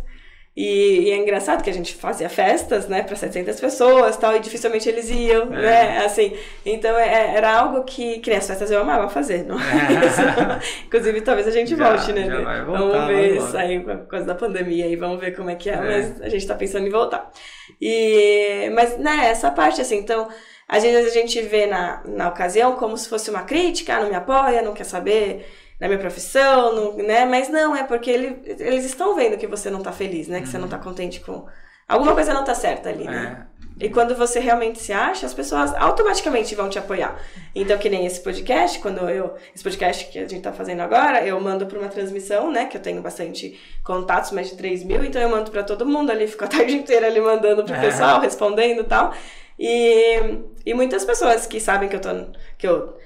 E, 0.54 1.08
e, 1.08 1.10
é 1.10 1.16
engraçado 1.16 1.62
que 1.62 1.70
a 1.70 1.72
gente 1.72 1.94
fazia 1.94 2.28
festas, 2.28 2.86
né, 2.86 3.02
para 3.02 3.16
700 3.16 3.58
pessoas 3.58 4.18
tal, 4.18 4.36
e 4.36 4.40
dificilmente 4.40 4.86
eles 4.86 5.08
iam, 5.08 5.44
é. 5.44 5.62
né, 5.62 6.04
assim. 6.04 6.36
Então 6.64 6.94
é, 6.98 7.36
era 7.36 7.58
algo 7.58 7.84
que, 7.84 8.18
que 8.18 8.30
as 8.30 8.46
festas 8.46 8.70
eu 8.70 8.82
amava 8.82 9.08
fazer, 9.08 9.46
não 9.46 9.58
é. 9.58 9.62
Inclusive, 10.84 11.22
talvez 11.22 11.48
a 11.48 11.50
gente 11.50 11.74
já, 11.74 11.88
volte, 11.88 12.12
né? 12.12 12.28
Voltar, 12.28 12.64
vamos 12.66 13.06
ver, 13.06 13.40
sair 13.40 13.82
com 13.82 13.92
a 13.92 13.96
coisa 13.96 14.26
da 14.26 14.34
pandemia 14.34 14.86
e 14.88 14.94
vamos 14.94 15.18
ver 15.20 15.34
como 15.34 15.48
é 15.48 15.54
que 15.54 15.70
é, 15.70 15.72
é, 15.72 15.78
mas 15.78 16.20
a 16.20 16.28
gente 16.28 16.46
tá 16.46 16.54
pensando 16.54 16.86
em 16.86 16.90
voltar. 16.90 17.30
E, 17.80 18.70
mas, 18.74 18.98
né, 18.98 19.28
essa 19.30 19.50
parte, 19.50 19.80
assim, 19.80 19.96
então, 19.96 20.28
às 20.68 20.82
vezes 20.82 21.10
a 21.10 21.14
gente 21.14 21.40
vê 21.40 21.64
na, 21.64 22.02
na 22.04 22.28
ocasião 22.28 22.76
como 22.76 22.94
se 22.98 23.08
fosse 23.08 23.30
uma 23.30 23.42
crítica, 23.42 23.96
ah, 23.96 24.00
não 24.00 24.10
me 24.10 24.16
apoia, 24.16 24.60
não 24.60 24.74
quer 24.74 24.84
saber 24.84 25.46
na 25.82 25.88
minha 25.88 25.98
profissão, 25.98 26.72
não, 26.72 26.96
né? 26.96 27.24
Mas 27.24 27.48
não, 27.48 27.74
é 27.74 27.82
porque 27.82 28.08
ele, 28.08 28.40
eles 28.46 28.84
estão 28.84 29.16
vendo 29.16 29.36
que 29.36 29.48
você 29.48 29.68
não 29.68 29.82
tá 29.82 29.90
feliz, 29.90 30.28
né? 30.28 30.38
Que 30.38 30.44
uhum. 30.44 30.50
você 30.52 30.58
não 30.58 30.68
tá 30.68 30.78
contente 30.78 31.18
com. 31.18 31.44
Alguma 31.88 32.14
coisa 32.14 32.32
não 32.32 32.44
tá 32.44 32.54
certa 32.54 32.88
ali, 32.88 33.02
né? 33.02 33.48
É. 33.80 33.86
E 33.86 33.90
quando 33.90 34.14
você 34.14 34.38
realmente 34.38 34.80
se 34.80 34.92
acha, 34.92 35.26
as 35.26 35.34
pessoas 35.34 35.74
automaticamente 35.74 36.54
vão 36.54 36.68
te 36.68 36.78
apoiar. 36.78 37.20
Então, 37.52 37.76
que 37.78 37.90
nem 37.90 38.06
esse 38.06 38.20
podcast, 38.20 38.78
quando 38.78 39.10
eu. 39.10 39.34
Esse 39.52 39.64
podcast 39.64 40.06
que 40.06 40.20
a 40.20 40.28
gente 40.28 40.40
tá 40.40 40.52
fazendo 40.52 40.82
agora, 40.82 41.26
eu 41.26 41.40
mando 41.40 41.66
para 41.66 41.80
uma 41.80 41.88
transmissão, 41.88 42.48
né? 42.52 42.66
Que 42.66 42.76
eu 42.76 42.80
tenho 42.80 43.02
bastante 43.02 43.60
contatos, 43.82 44.30
mais 44.30 44.50
de 44.50 44.56
3 44.56 44.84
mil, 44.84 45.04
então 45.04 45.20
eu 45.20 45.28
mando 45.28 45.50
para 45.50 45.64
todo 45.64 45.84
mundo 45.84 46.12
ali, 46.12 46.28
fico 46.28 46.44
a 46.44 46.46
tarde 46.46 46.74
inteira 46.78 47.08
ali 47.08 47.20
mandando 47.20 47.64
pro 47.64 47.74
é. 47.74 47.80
pessoal, 47.80 48.20
respondendo 48.20 48.82
e 48.82 48.84
tal. 48.84 49.12
E, 49.58 50.38
e 50.64 50.74
muitas 50.74 51.04
pessoas 51.04 51.44
que 51.44 51.58
sabem 51.58 51.88
que 51.88 51.96
eu 51.96 52.00
tô. 52.00 52.08
Que 52.56 52.68
eu 52.68 53.02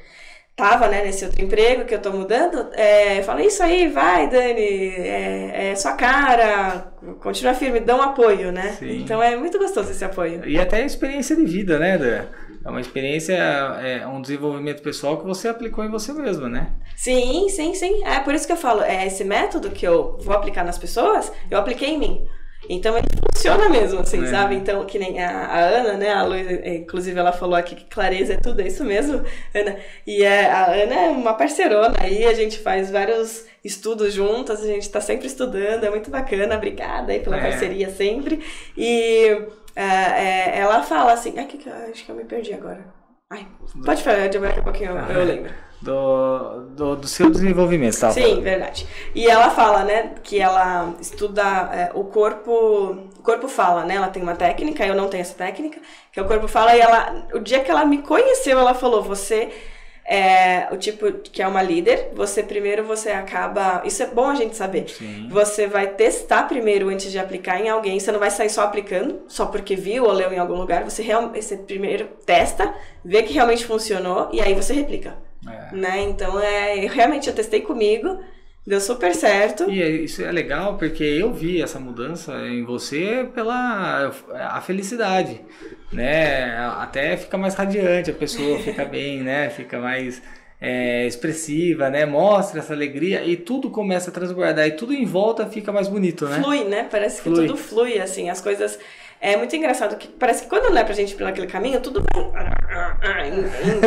tava, 0.57 0.89
né, 0.89 1.05
nesse 1.05 1.23
outro 1.23 1.45
emprego 1.45 1.85
que 1.85 1.95
eu 1.95 2.01
tô 2.01 2.11
mudando, 2.11 2.71
é, 2.73 3.23
fala, 3.23 3.43
isso 3.45 3.63
aí, 3.63 3.89
vai, 3.89 4.31
Dani, 4.31 4.89
é, 4.97 5.71
é 5.71 5.75
sua 5.77 5.93
cara, 5.93 6.93
continua 7.21 7.53
firme, 7.53 7.79
dá 7.79 7.95
um 7.95 8.01
apoio, 8.01 8.51
né? 8.51 8.75
Sim. 8.79 9.03
Então 9.03 9.23
é 9.23 9.37
muito 9.37 9.59
gostoso 9.59 9.91
esse 9.91 10.03
apoio. 10.03 10.49
E 10.49 10.59
até 10.59 10.79
a 10.79 10.87
experiência 10.87 11.37
de 11.37 11.45
vida, 11.45 11.79
né, 11.79 11.99
Dani? 11.99 12.27
É 12.65 12.69
uma 12.71 12.81
experiência, 12.81 13.35
é 13.35 14.05
um 14.09 14.21
desenvolvimento 14.21 14.83
pessoal 14.83 15.19
que 15.19 15.25
você 15.25 15.47
aplicou 15.47 15.85
em 15.85 15.91
você 15.91 16.13
mesma, 16.13 16.49
né? 16.49 16.71
Sim, 16.97 17.49
sim, 17.49 17.75
sim. 17.75 18.03
É 18.05 18.19
por 18.21 18.35
isso 18.35 18.45
que 18.45 18.53
eu 18.53 18.57
falo, 18.57 18.83
é 18.83 19.07
esse 19.07 19.23
método 19.23 19.71
que 19.71 19.87
eu 19.87 20.19
vou 20.23 20.35
aplicar 20.35 20.65
nas 20.65 20.79
pessoas, 20.79 21.31
eu 21.49 21.59
apliquei 21.59 21.91
em 21.91 21.99
mim. 21.99 22.27
Então 22.69 22.97
ele 22.97 23.07
funciona 23.33 23.69
mesmo, 23.69 24.01
assim, 24.01 24.23
é. 24.23 24.27
sabe? 24.27 24.57
Então, 24.57 24.85
que 24.85 24.99
nem 24.99 25.23
a, 25.23 25.47
a, 25.47 25.61
Ana, 25.61 25.93
né? 25.95 26.13
A 26.13 26.23
Luísa, 26.23 26.69
inclusive, 26.69 27.19
ela 27.19 27.33
falou 27.33 27.55
aqui 27.55 27.75
que 27.75 27.85
clareza 27.85 28.35
é 28.35 28.37
tudo, 28.37 28.61
é 28.61 28.67
isso 28.67 28.85
mesmo, 28.85 29.23
Ana. 29.55 29.77
E 30.07 30.23
é, 30.23 30.51
a 30.51 30.67
Ana 30.67 30.95
é 30.95 31.09
uma 31.11 31.35
parcerona 31.35 31.97
aí, 32.01 32.25
a 32.25 32.35
gente 32.35 32.59
faz 32.59 32.91
vários 32.91 33.47
estudos 33.65 34.13
juntas, 34.13 34.63
a 34.63 34.67
gente 34.67 34.89
tá 34.89 35.01
sempre 35.01 35.27
estudando, 35.27 35.85
é 35.85 35.91
muito 35.91 36.11
bacana, 36.11 36.57
obrigada 36.57 37.13
aí 37.13 37.21
pela 37.21 37.37
é. 37.39 37.43
parceria 37.43 37.91
sempre. 37.91 38.45
E 38.77 39.43
é, 39.75 39.85
é 39.85 40.59
ela 40.59 40.83
fala 40.83 41.13
assim, 41.13 41.35
ai, 41.37 41.47
que, 41.47 41.69
acho 41.69 42.05
que 42.05 42.11
eu 42.11 42.17
me 42.17 42.25
perdi 42.25 42.55
agora. 42.55 42.85
Ai, 43.29 43.47
pode 43.85 44.03
falar, 44.03 44.29
daqui 44.29 44.61
a 44.61 44.63
pouquinho 44.63 44.91
eu, 44.91 45.17
eu 45.17 45.25
lembro 45.25 45.66
do, 45.87 46.61
do, 46.75 46.97
do, 46.97 47.07
seu 47.07 47.31
desenvolvimento, 47.31 48.01
tá? 48.01 48.11
Sim, 48.11 48.41
verdade. 48.41 48.87
E 49.15 49.27
ela 49.29 49.51
fala, 49.51 49.85
né, 49.85 50.15
que 50.23 50.41
ela 50.41 50.95
estuda 51.01 51.43
é, 51.73 51.91
o 51.95 52.03
corpo, 52.05 52.51
o 53.17 53.23
corpo 53.23 53.47
fala, 53.47 53.85
né? 53.85 53.95
Ela 53.95 54.09
tem 54.09 54.21
uma 54.21 54.35
técnica, 54.35 54.85
eu 54.85 54.97
não 54.97 55.09
tenho 55.09 55.21
essa 55.21 55.35
técnica, 55.35 55.81
que 56.11 56.21
o 56.21 56.25
corpo 56.25 56.49
fala 56.49 56.77
e 56.77 56.81
ela, 56.81 57.29
o 57.33 57.39
dia 57.39 57.61
que 57.61 57.71
ela 57.71 57.85
me 57.85 57.99
conheceu, 57.99 58.59
ela 58.59 58.75
falou, 58.75 59.01
você 59.01 59.49
é 60.09 60.69
o 60.73 60.77
tipo 60.77 61.11
que 61.13 61.43
é 61.43 61.47
uma 61.47 61.63
líder, 61.63 62.13
você 62.15 62.41
primeiro 62.43 62.85
você 62.85 63.11
acaba, 63.11 63.83
isso 63.85 64.03
é 64.03 64.07
bom 64.07 64.29
a 64.29 64.35
gente 64.35 64.57
saber. 64.57 64.89
Sim. 64.89 65.29
Você 65.31 65.69
vai 65.69 65.87
testar 65.87 66.49
primeiro 66.49 66.89
antes 66.89 67.13
de 67.13 67.19
aplicar 67.19 67.61
em 67.61 67.69
alguém, 67.69 68.01
você 68.01 68.11
não 68.11 68.19
vai 68.19 68.31
sair 68.31 68.51
só 68.51 68.63
aplicando, 68.63 69.23
só 69.29 69.47
porque 69.47 69.77
viu 69.77 70.05
ou 70.05 70.13
leu 70.13 70.33
em 70.33 70.39
algum 70.39 70.55
lugar, 70.55 70.83
você 70.83 71.01
realmente 71.01 71.45
você 71.45 71.57
primeiro 71.57 72.09
testa, 72.25 72.75
vê 73.05 73.23
que 73.23 73.33
realmente 73.33 73.65
funcionou 73.65 74.29
e 74.33 74.41
aí 74.41 74.53
você 74.53 74.73
replica. 74.73 75.26
É. 75.49 75.75
Né? 75.75 76.03
Então, 76.03 76.41
é, 76.41 76.87
realmente 76.87 77.29
eu 77.29 77.35
testei 77.35 77.61
comigo, 77.61 78.21
deu 78.67 78.81
super 78.81 79.15
certo. 79.15 79.71
E 79.71 79.83
é, 79.83 79.89
isso 79.89 80.23
é 80.23 80.33
legal 80.33 80.77
porque 80.77 81.05
eu 81.05 81.33
vi 81.33 81.63
essa 81.63 81.79
mudança 81.79 82.33
em 82.49 82.65
você 82.65 83.29
pela 83.35 84.13
a 84.35 84.61
felicidade, 84.61 85.41
né? 85.93 86.57
Até 86.79 87.17
fica 87.17 87.39
mais 87.39 87.55
radiante, 87.55 88.11
a 88.11 88.15
pessoa 88.15 88.59
fica 88.63 88.85
bem, 88.85 89.23
né? 89.23 89.51
Fica 89.51 89.79
mais 89.79 90.21
é, 90.61 91.07
expressiva, 91.07 91.89
né? 91.91 92.05
Mostra 92.05 92.61
essa 92.61 92.73
alegria 92.73 93.25
e 93.25 93.37
tudo 93.37 93.71
começa 93.71 94.11
a 94.11 94.13
transbordar 94.13 94.67
e 94.67 94.73
tudo 94.73 94.93
em 94.93 95.05
volta 95.05 95.47
fica 95.47 95.71
mais 95.71 95.87
bonito, 95.87 96.27
né? 96.27 96.43
Flui, 96.43 96.65
né? 96.65 96.89
Parece 96.91 97.23
que 97.23 97.29
flui. 97.29 97.47
tudo 97.47 97.57
flui, 97.57 98.01
assim, 98.01 98.31
as 98.31 98.41
coisas 98.41 98.79
é 99.21 99.37
muito 99.37 99.55
engraçado 99.57 99.97
que 99.97 100.09
parece 100.09 100.43
que 100.43 100.49
quando 100.49 100.71
não 100.71 100.79
é 100.79 100.85
pra 100.85 100.95
gente 100.95 101.13
ir 101.13 101.17
pelo 101.17 101.49
caminho, 101.49 101.81
tudo 101.81 102.05
vai 102.13 103.31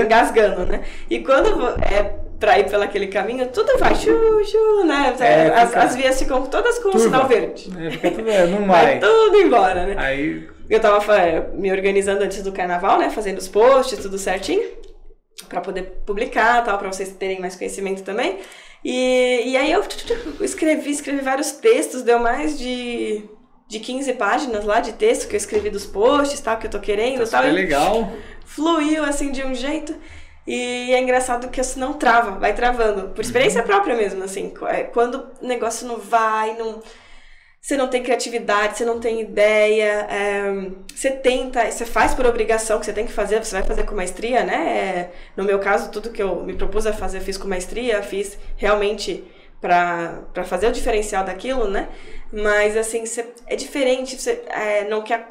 engasgando, 0.02 0.66
né? 0.66 0.84
E 1.10 1.20
quando 1.20 1.68
é 1.84 2.16
pra 2.40 2.58
ir 2.58 2.70
pelo 2.70 2.84
aquele 2.84 3.08
caminho, 3.08 3.48
tudo 3.50 3.78
vai 3.78 3.94
chu, 3.96 4.12
chu, 4.46 4.86
né? 4.86 5.16
É, 5.20 5.50
as, 5.50 5.76
as, 5.76 5.96
vias 5.96 6.18
ficam 6.18 6.46
todas 6.46 6.80
com 6.80 6.90
o 6.90 7.00
sinal 7.00 7.28
verde. 7.28 7.70
É, 7.78 7.92
fica 7.92 8.12
tudo, 8.12 8.30
é, 8.30 8.48
não 8.48 8.66
vai. 8.68 8.86
vai 8.86 9.00
tudo 9.00 9.38
embora, 9.38 9.86
né? 9.86 9.96
Aí... 9.98 10.48
Eu 10.70 10.80
tava 10.80 11.04
me 11.54 11.72
organizando 11.72 12.24
antes 12.24 12.44
do 12.44 12.52
carnaval, 12.52 13.00
né? 13.00 13.10
Fazendo 13.10 13.40
os 13.40 13.48
posts, 13.48 13.98
tudo 14.00 14.20
certinho. 14.20 14.64
Pra 15.48 15.62
poder 15.62 16.02
publicar 16.06 16.64
tal, 16.64 16.78
pra 16.78 16.92
vocês 16.92 17.10
terem 17.10 17.40
mais 17.40 17.56
conhecimento 17.56 18.04
também. 18.04 18.38
E, 18.86 19.42
e 19.46 19.58
aí 19.58 19.72
eu 19.72 19.84
escrevi, 20.42 20.92
escrevi 20.92 21.22
vários 21.22 21.54
textos, 21.54 22.04
deu 22.04 22.20
mais 22.20 22.58
de 22.58 23.28
de 23.70 23.80
15 23.80 24.14
páginas 24.14 24.66
lá 24.66 24.80
de 24.80 24.94
texto 24.94 25.28
que 25.28 25.36
eu 25.36 25.38
escrevi 25.38 25.70
dos 25.70 25.86
posts, 25.86 26.40
tal, 26.40 26.58
que 26.58 26.66
eu 26.66 26.72
tô 26.72 26.80
querendo, 26.80 27.24
tá 27.26 27.38
tal. 27.38 27.44
É 27.44 27.52
legal. 27.52 28.12
Fluiu 28.44 29.04
assim 29.06 29.32
de 29.32 29.44
um 29.46 29.54
jeito. 29.54 29.96
E 30.48 30.92
é 30.92 31.00
engraçado 31.00 31.50
que 31.50 31.62
isso 31.62 31.80
não 31.80 31.94
trava, 31.94 32.32
vai 32.40 32.54
travando. 32.54 33.10
Por 33.10 33.22
experiência 33.22 33.62
uhum. 33.62 33.68
própria 33.68 33.96
mesmo, 33.96 34.24
assim. 34.24 34.52
É, 34.68 34.84
quando 34.86 35.28
o 35.40 35.48
negócio 35.48 35.88
não 35.88 36.00
vai, 36.00 36.58
não 36.58 36.82
você 37.62 37.76
não 37.76 37.90
tem 37.90 38.02
criatividade, 38.02 38.78
você 38.78 38.86
não 38.86 39.00
tem 39.00 39.20
ideia, 39.20 40.08
é, 40.10 40.72
você 40.96 41.12
tenta, 41.12 41.70
você 41.70 41.86
faz 41.86 42.16
por 42.16 42.26
obrigação 42.26 42.80
que 42.80 42.86
você 42.86 42.94
tem 42.94 43.06
que 43.06 43.12
fazer, 43.12 43.44
você 43.44 43.54
vai 43.54 43.64
fazer 43.64 43.84
com 43.84 43.94
maestria, 43.94 44.44
né? 44.44 44.56
É, 44.56 45.12
no 45.36 45.44
meu 45.44 45.60
caso, 45.60 45.92
tudo 45.92 46.10
que 46.10 46.24
eu 46.24 46.42
me 46.44 46.56
propus 46.56 46.88
a 46.88 46.94
fazer, 46.94 47.18
eu 47.18 47.22
fiz 47.22 47.38
com 47.38 47.48
maestria, 47.48 48.02
fiz 48.02 48.40
realmente 48.56 49.24
para 49.62 50.44
fazer 50.46 50.68
o 50.68 50.72
diferencial 50.72 51.24
daquilo, 51.24 51.68
né? 51.68 51.90
Mas, 52.32 52.78
assim, 52.78 53.06
cê, 53.06 53.26
é 53.48 53.56
diferente, 53.56 54.20
você 54.20 54.44
é, 54.50 54.88
não 54.88 55.02
quer... 55.02 55.28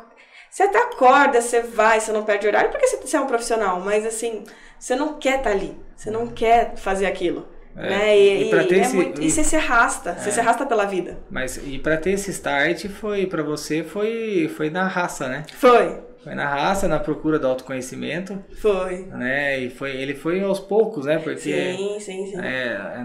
Você 0.50 0.64
até 0.64 0.78
acorda, 0.78 1.40
você 1.40 1.60
vai, 1.60 2.00
você 2.00 2.10
não 2.10 2.24
perde 2.24 2.46
horário, 2.46 2.70
porque 2.70 2.86
você 2.86 3.16
é 3.16 3.20
um 3.20 3.26
profissional, 3.26 3.80
mas, 3.80 4.04
assim, 4.06 4.44
você 4.78 4.96
não 4.96 5.18
quer 5.18 5.38
estar 5.38 5.50
tá 5.50 5.50
ali, 5.50 5.76
você 5.94 6.10
não 6.10 6.26
quer 6.26 6.76
fazer 6.76 7.06
aquilo. 7.06 7.46
É, 7.76 7.90
né? 7.90 8.18
E, 8.18 8.50
e, 8.50 8.54
e, 8.54 8.80
esse, 8.80 8.92
é 8.92 8.96
muito, 8.96 9.22
e, 9.22 9.30
você 9.30 9.44
se 9.44 9.54
arrasta, 9.54 10.10
é, 10.10 10.14
você 10.14 10.32
se 10.32 10.40
arrasta 10.40 10.66
pela 10.66 10.84
vida. 10.84 11.18
Mas 11.30 11.60
e 11.64 11.78
para 11.78 11.96
ter 11.96 12.10
esse 12.10 12.30
start 12.30 12.88
foi 12.88 13.26
para 13.26 13.42
você 13.42 13.84
foi 13.84 14.50
foi 14.56 14.68
na 14.68 14.88
raça, 14.88 15.28
né? 15.28 15.44
Foi. 15.54 15.96
Foi 16.28 16.34
na 16.34 16.46
raça, 16.46 16.86
na 16.86 16.98
procura 16.98 17.38
do 17.38 17.46
autoconhecimento. 17.46 18.38
Foi. 18.60 19.06
Né? 19.06 19.60
E 19.60 19.70
foi, 19.70 19.96
ele 19.96 20.14
foi 20.14 20.42
aos 20.42 20.60
poucos, 20.60 21.06
né? 21.06 21.18
Porque 21.18 21.38
sim, 21.38 21.96
sim, 21.98 22.26
sim. 22.26 22.38
É, 22.38 22.74
é 22.74 23.04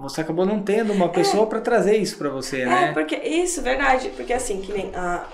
você 0.00 0.22
acabou 0.22 0.46
não 0.46 0.62
tendo 0.62 0.90
uma 0.90 1.10
pessoa 1.10 1.44
é. 1.44 1.46
para 1.46 1.60
trazer 1.60 1.98
isso 1.98 2.16
para 2.16 2.30
você, 2.30 2.62
é, 2.62 2.64
né? 2.64 2.84
É, 2.88 2.92
porque 2.92 3.16
isso, 3.16 3.60
verdade. 3.60 4.08
Porque 4.16 4.32
assim, 4.32 4.62
que 4.62 4.72
nem 4.72 4.90
a 4.94 5.26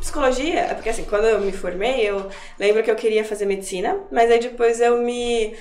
psicologia, 0.00 0.60
é 0.60 0.72
porque 0.72 0.88
assim, 0.88 1.04
quando 1.04 1.26
eu 1.26 1.38
me 1.40 1.52
formei, 1.52 2.08
eu 2.08 2.26
lembro 2.58 2.82
que 2.82 2.90
eu 2.90 2.96
queria 2.96 3.22
fazer 3.22 3.44
medicina, 3.44 4.00
mas 4.10 4.30
aí 4.30 4.40
depois 4.40 4.80
eu 4.80 5.02
me 5.02 5.54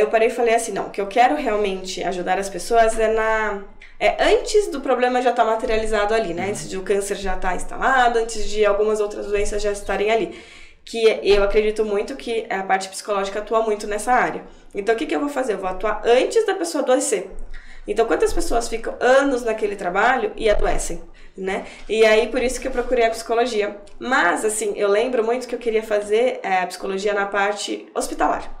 eu 0.00 0.08
parei 0.08 0.28
e 0.28 0.30
falei 0.30 0.54
assim, 0.54 0.72
não, 0.72 0.86
o 0.86 0.90
que 0.90 1.00
eu 1.00 1.06
quero 1.06 1.34
realmente 1.36 2.02
ajudar 2.02 2.38
as 2.38 2.48
pessoas 2.48 2.98
é 2.98 3.12
na 3.12 3.62
é 4.00 4.32
antes 4.32 4.68
do 4.68 4.80
problema 4.80 5.20
já 5.20 5.30
estar 5.30 5.44
tá 5.44 5.50
materializado 5.50 6.14
ali, 6.14 6.32
né? 6.32 6.50
Antes 6.50 6.68
de 6.68 6.76
o 6.76 6.82
câncer 6.82 7.16
já 7.16 7.34
estar 7.34 7.50
tá 7.50 7.56
instalado, 7.56 8.18
antes 8.18 8.48
de 8.48 8.64
algumas 8.64 9.00
outras 9.00 9.26
doenças 9.26 9.60
já 9.60 9.72
estarem 9.72 10.10
ali. 10.10 10.40
Que 10.84 11.18
eu 11.22 11.42
acredito 11.42 11.84
muito 11.84 12.14
que 12.16 12.46
a 12.48 12.62
parte 12.62 12.88
psicológica 12.88 13.40
atua 13.40 13.62
muito 13.62 13.86
nessa 13.86 14.12
área. 14.12 14.44
Então, 14.74 14.94
o 14.94 14.98
que, 14.98 15.04
que 15.04 15.14
eu 15.14 15.20
vou 15.20 15.28
fazer? 15.28 15.54
Eu 15.54 15.58
vou 15.58 15.68
atuar 15.68 16.00
antes 16.04 16.46
da 16.46 16.54
pessoa 16.54 16.82
adoecer. 16.82 17.28
Então, 17.86 18.06
quantas 18.06 18.32
pessoas 18.32 18.68
ficam 18.68 18.94
anos 19.00 19.42
naquele 19.42 19.74
trabalho 19.74 20.32
e 20.36 20.48
adoecem? 20.48 21.02
Né? 21.36 21.66
E 21.88 22.04
aí, 22.06 22.28
por 22.28 22.42
isso 22.42 22.60
que 22.60 22.68
eu 22.68 22.72
procurei 22.72 23.04
a 23.04 23.10
psicologia. 23.10 23.76
Mas, 23.98 24.44
assim, 24.44 24.74
eu 24.76 24.88
lembro 24.88 25.24
muito 25.24 25.46
que 25.48 25.54
eu 25.54 25.58
queria 25.58 25.82
fazer 25.82 26.40
é, 26.42 26.60
a 26.60 26.66
psicologia 26.66 27.14
na 27.14 27.26
parte 27.26 27.86
hospitalar. 27.94 28.57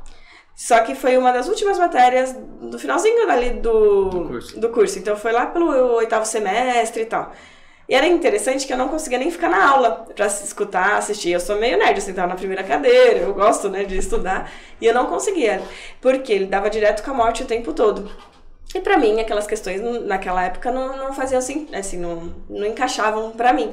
Só 0.58 0.80
que 0.80 0.96
foi 0.96 1.16
uma 1.16 1.30
das 1.30 1.46
últimas 1.46 1.78
matérias 1.78 2.34
do 2.60 2.76
finalzinho 2.80 3.30
ali 3.30 3.50
do, 3.50 4.06
do, 4.06 4.26
curso. 4.26 4.60
do 4.60 4.68
curso. 4.70 4.98
Então 4.98 5.16
foi 5.16 5.30
lá 5.30 5.46
pelo 5.46 5.68
oitavo 5.94 6.26
semestre 6.26 7.02
e 7.02 7.06
tal. 7.06 7.32
E 7.88 7.94
era 7.94 8.08
interessante 8.08 8.66
que 8.66 8.72
eu 8.72 8.76
não 8.76 8.88
conseguia 8.88 9.20
nem 9.20 9.30
ficar 9.30 9.48
na 9.48 9.70
aula 9.70 10.04
para 10.12 10.26
escutar, 10.26 10.96
assistir. 10.96 11.30
Eu 11.30 11.38
sou 11.38 11.60
meio 11.60 11.78
nerd, 11.78 11.94
eu 11.94 12.02
sentava 12.02 12.26
na 12.26 12.34
primeira 12.34 12.64
cadeira, 12.64 13.20
eu 13.20 13.32
gosto, 13.34 13.68
né, 13.68 13.84
de 13.84 13.96
estudar. 13.98 14.50
E 14.80 14.86
eu 14.86 14.92
não 14.92 15.06
conseguia, 15.06 15.62
porque 16.00 16.32
ele 16.32 16.46
dava 16.46 16.68
direto 16.68 17.04
com 17.04 17.12
a 17.12 17.14
morte 17.14 17.44
o 17.44 17.46
tempo 17.46 17.72
todo. 17.72 18.10
E 18.74 18.80
para 18.80 18.98
mim, 18.98 19.20
aquelas 19.20 19.46
questões 19.46 19.80
naquela 20.06 20.44
época 20.44 20.72
não, 20.72 20.96
não 20.96 21.12
faziam 21.12 21.38
assim, 21.38 21.68
assim, 21.72 21.98
não, 21.98 22.34
não 22.50 22.66
encaixavam 22.66 23.30
para 23.30 23.52
mim. 23.52 23.72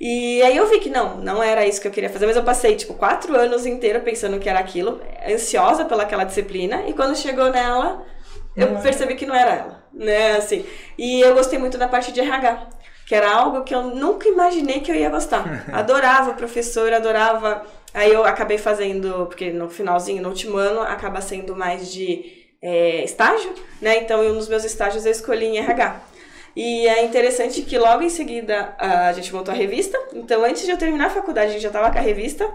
E 0.00 0.42
aí 0.42 0.56
eu 0.56 0.66
vi 0.66 0.80
que 0.80 0.88
não, 0.88 1.18
não 1.18 1.42
era 1.42 1.66
isso 1.66 1.78
que 1.78 1.86
eu 1.86 1.92
queria 1.92 2.08
fazer, 2.08 2.24
mas 2.24 2.34
eu 2.34 2.42
passei, 2.42 2.74
tipo, 2.74 2.94
quatro 2.94 3.36
anos 3.36 3.66
inteiros 3.66 4.02
pensando 4.02 4.38
que 4.38 4.48
era 4.48 4.58
aquilo, 4.58 4.98
ansiosa 5.28 5.84
pelaquela 5.84 6.24
disciplina, 6.24 6.84
e 6.88 6.94
quando 6.94 7.14
chegou 7.14 7.50
nela, 7.50 8.02
eu 8.56 8.78
é. 8.78 8.80
percebi 8.80 9.14
que 9.14 9.26
não 9.26 9.34
era 9.34 9.50
ela, 9.50 9.84
né, 9.92 10.36
assim. 10.38 10.64
E 10.96 11.20
eu 11.20 11.34
gostei 11.34 11.58
muito 11.58 11.76
da 11.76 11.86
parte 11.86 12.12
de 12.12 12.20
RH, 12.20 12.66
que 13.06 13.14
era 13.14 13.30
algo 13.30 13.62
que 13.62 13.74
eu 13.74 13.82
nunca 13.82 14.26
imaginei 14.26 14.80
que 14.80 14.90
eu 14.90 14.96
ia 14.96 15.10
gostar. 15.10 15.66
Adorava 15.70 16.30
o 16.30 16.34
professor, 16.34 16.90
adorava... 16.94 17.62
Aí 17.92 18.10
eu 18.10 18.24
acabei 18.24 18.56
fazendo, 18.56 19.26
porque 19.26 19.50
no 19.50 19.68
finalzinho, 19.68 20.22
no 20.22 20.28
último 20.28 20.56
ano, 20.56 20.80
acaba 20.80 21.20
sendo 21.20 21.54
mais 21.56 21.92
de 21.92 22.46
é, 22.62 23.04
estágio, 23.04 23.52
né, 23.82 23.98
então 23.98 24.22
eu, 24.22 24.32
nos 24.32 24.48
meus 24.48 24.64
estágios 24.64 25.04
eu 25.04 25.12
escolhi 25.12 25.44
em 25.44 25.58
RH. 25.58 26.09
E 26.54 26.86
é 26.86 27.04
interessante 27.04 27.62
que 27.62 27.78
logo 27.78 28.02
em 28.02 28.10
seguida 28.10 28.74
a 28.78 29.12
gente 29.12 29.32
montou 29.32 29.52
a 29.52 29.56
revista. 29.56 29.98
Então, 30.14 30.44
antes 30.44 30.64
de 30.64 30.70
eu 30.70 30.76
terminar 30.78 31.06
a 31.06 31.10
faculdade, 31.10 31.50
a 31.50 31.52
gente 31.52 31.62
já 31.62 31.68
estava 31.68 31.90
com 31.90 31.98
a 31.98 32.02
revista. 32.02 32.48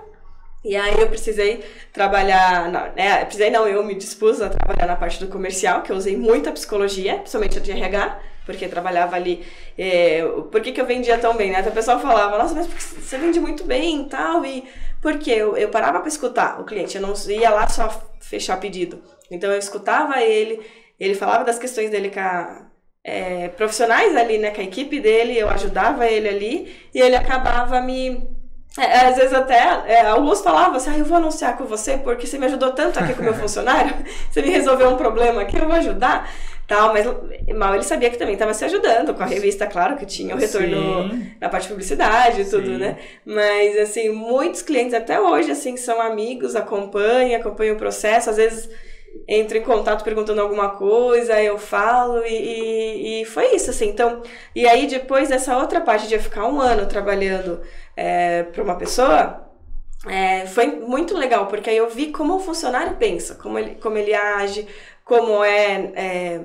E 0.63 0.75
aí 0.75 0.99
eu 0.99 1.07
precisei 1.07 1.63
trabalhar, 1.93 2.71
na, 2.71 2.89
né, 2.89 3.23
precisei 3.23 3.51
não, 3.51 3.67
eu 3.67 3.83
me 3.83 3.93
dispus 3.93 4.41
a 4.41 4.49
trabalhar 4.49 4.87
na 4.87 4.95
parte 4.95 5.19
do 5.19 5.27
comercial, 5.27 5.83
que 5.83 5.91
eu 5.91 5.95
usei 5.95 6.17
muita 6.17 6.51
psicologia, 6.51 7.19
principalmente 7.19 7.59
a 7.59 7.61
de 7.61 7.71
RH, 7.71 8.19
porque 8.47 8.67
trabalhava 8.67 9.15
ali, 9.15 9.45
é, 9.77 10.23
por 10.51 10.61
que, 10.61 10.71
que 10.71 10.81
eu 10.81 10.85
vendia 10.87 11.19
tão 11.19 11.35
bem, 11.35 11.51
né? 11.51 11.59
Então 11.59 11.71
o 11.71 11.75
pessoal 11.75 11.99
falava, 11.99 12.39
nossa, 12.39 12.55
mas 12.55 12.65
você 12.65 13.15
vende 13.15 13.39
muito 13.39 13.63
bem 13.63 14.01
e 14.01 14.09
tal, 14.09 14.43
e 14.43 14.63
porque 15.03 15.29
eu, 15.29 15.55
eu 15.55 15.69
parava 15.69 15.99
para 15.99 16.07
escutar 16.07 16.59
o 16.59 16.65
cliente, 16.65 16.95
eu 16.95 17.01
não 17.01 17.13
ia 17.29 17.51
lá 17.51 17.67
só 17.67 17.87
fechar 18.19 18.59
pedido. 18.59 19.03
Então 19.29 19.51
eu 19.51 19.59
escutava 19.59 20.19
ele, 20.19 20.65
ele 20.99 21.13
falava 21.13 21.43
das 21.43 21.59
questões 21.59 21.91
dele 21.91 22.09
com 22.09 22.19
a, 22.19 22.65
é, 23.05 23.49
profissionais 23.49 24.17
ali, 24.17 24.39
né, 24.39 24.49
com 24.49 24.59
a 24.59 24.63
equipe 24.63 24.99
dele, 24.99 25.37
eu 25.37 25.47
ajudava 25.47 26.07
ele 26.07 26.27
ali, 26.27 26.75
e 26.91 26.99
ele 26.99 27.15
acabava 27.15 27.79
me. 27.79 28.27
É, 28.77 29.07
às 29.07 29.15
vezes 29.15 29.31
até 29.31 29.83
é, 29.87 30.05
alguns 30.07 30.41
falavam 30.41 30.75
assim, 30.75 30.89
ah, 30.89 30.97
eu 30.97 31.05
vou 31.05 31.15
anunciar 31.15 31.55
com 31.55 31.63
você 31.63 31.97
porque 31.97 32.27
você 32.27 32.37
me 32.37 32.45
ajudou 32.47 32.73
tanto 32.73 32.99
aqui 32.99 33.13
com 33.13 33.21
o 33.21 33.23
meu 33.23 33.33
funcionário, 33.39 33.93
você 34.29 34.41
me 34.41 34.49
resolveu 34.49 34.89
um 34.89 34.97
problema 34.97 35.43
aqui, 35.43 35.55
eu 35.55 35.65
vou 35.65 35.75
ajudar. 35.75 36.29
Tal, 36.67 36.91
mas 36.91 37.05
mal 37.55 37.75
ele 37.75 37.83
sabia 37.83 38.09
que 38.09 38.17
também 38.17 38.33
estava 38.33 38.51
se 38.51 38.65
ajudando 38.65 39.13
com 39.13 39.21
a 39.21 39.27
revista, 39.27 39.67
claro 39.67 39.95
que 39.97 40.05
tinha 40.05 40.35
o 40.35 40.37
retorno 40.39 41.11
Sim. 41.11 41.31
na 41.39 41.47
parte 41.47 41.65
de 41.65 41.69
publicidade 41.69 42.41
e 42.41 42.45
tudo, 42.45 42.65
Sim. 42.65 42.77
né? 42.77 42.97
Mas 43.23 43.77
assim, 43.77 44.09
muitos 44.09 44.63
clientes 44.63 44.95
até 44.95 45.21
hoje 45.21 45.51
assim 45.51 45.77
são 45.77 46.01
amigos, 46.01 46.55
acompanham, 46.55 47.39
acompanham 47.39 47.75
o 47.75 47.77
processo, 47.77 48.31
às 48.31 48.37
vezes 48.37 48.67
entro 49.27 49.57
em 49.57 49.61
contato 49.61 50.03
perguntando 50.03 50.41
alguma 50.41 50.69
coisa, 50.69 51.41
eu 51.41 51.57
falo 51.57 52.23
e, 52.25 53.21
e, 53.21 53.25
foi 53.25 53.55
isso, 53.55 53.69
assim. 53.69 53.89
Então, 53.89 54.21
e 54.55 54.67
aí 54.67 54.87
depois 54.87 55.29
dessa 55.29 55.57
outra 55.57 55.81
parte 55.81 56.07
de 56.07 56.13
eu 56.13 56.19
ficar 56.19 56.45
um 56.47 56.59
ano 56.59 56.85
trabalhando 56.85 57.61
é, 57.95 58.43
para 58.43 58.63
uma 58.63 58.75
pessoa, 58.77 59.49
é, 60.07 60.45
foi 60.45 60.67
muito 60.67 61.15
legal, 61.17 61.47
porque 61.47 61.69
aí 61.69 61.77
eu 61.77 61.89
vi 61.89 62.11
como 62.11 62.35
o 62.35 62.39
funcionário 62.39 62.95
pensa, 62.97 63.35
como 63.35 63.57
ele, 63.57 63.75
como 63.75 63.97
ele 63.97 64.13
age, 64.13 64.67
como 65.03 65.43
é, 65.43 65.91
é 65.95 66.41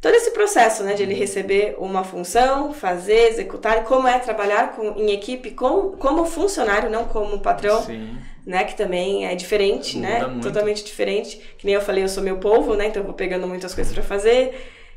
todo 0.00 0.14
esse 0.14 0.30
processo, 0.32 0.82
né, 0.82 0.94
de 0.94 1.02
ele 1.02 1.14
receber 1.14 1.76
uma 1.78 2.04
função, 2.04 2.72
fazer, 2.72 3.28
executar, 3.30 3.84
como 3.84 4.06
é 4.06 4.18
trabalhar 4.18 4.72
com, 4.72 4.94
em 4.96 5.12
equipe 5.12 5.52
com, 5.52 5.92
como 5.92 6.24
funcionário, 6.24 6.90
não 6.90 7.04
como 7.06 7.40
patrão. 7.40 7.82
Sim 7.82 8.18
né? 8.46 8.64
Que 8.64 8.76
também 8.76 9.26
é 9.26 9.34
diferente, 9.34 9.96
Muda 9.96 10.08
né? 10.08 10.26
Muito. 10.26 10.42
Totalmente 10.42 10.84
diferente. 10.84 11.40
Que 11.58 11.66
nem 11.66 11.74
eu 11.74 11.80
falei, 11.80 12.04
eu 12.04 12.08
sou 12.08 12.22
meu 12.22 12.38
povo, 12.38 12.74
né? 12.74 12.86
Então 12.86 13.02
eu 13.02 13.06
vou 13.06 13.14
pegando 13.14 13.46
muitas 13.46 13.74
coisas 13.74 13.92
para 13.92 14.02
fazer. 14.02 14.54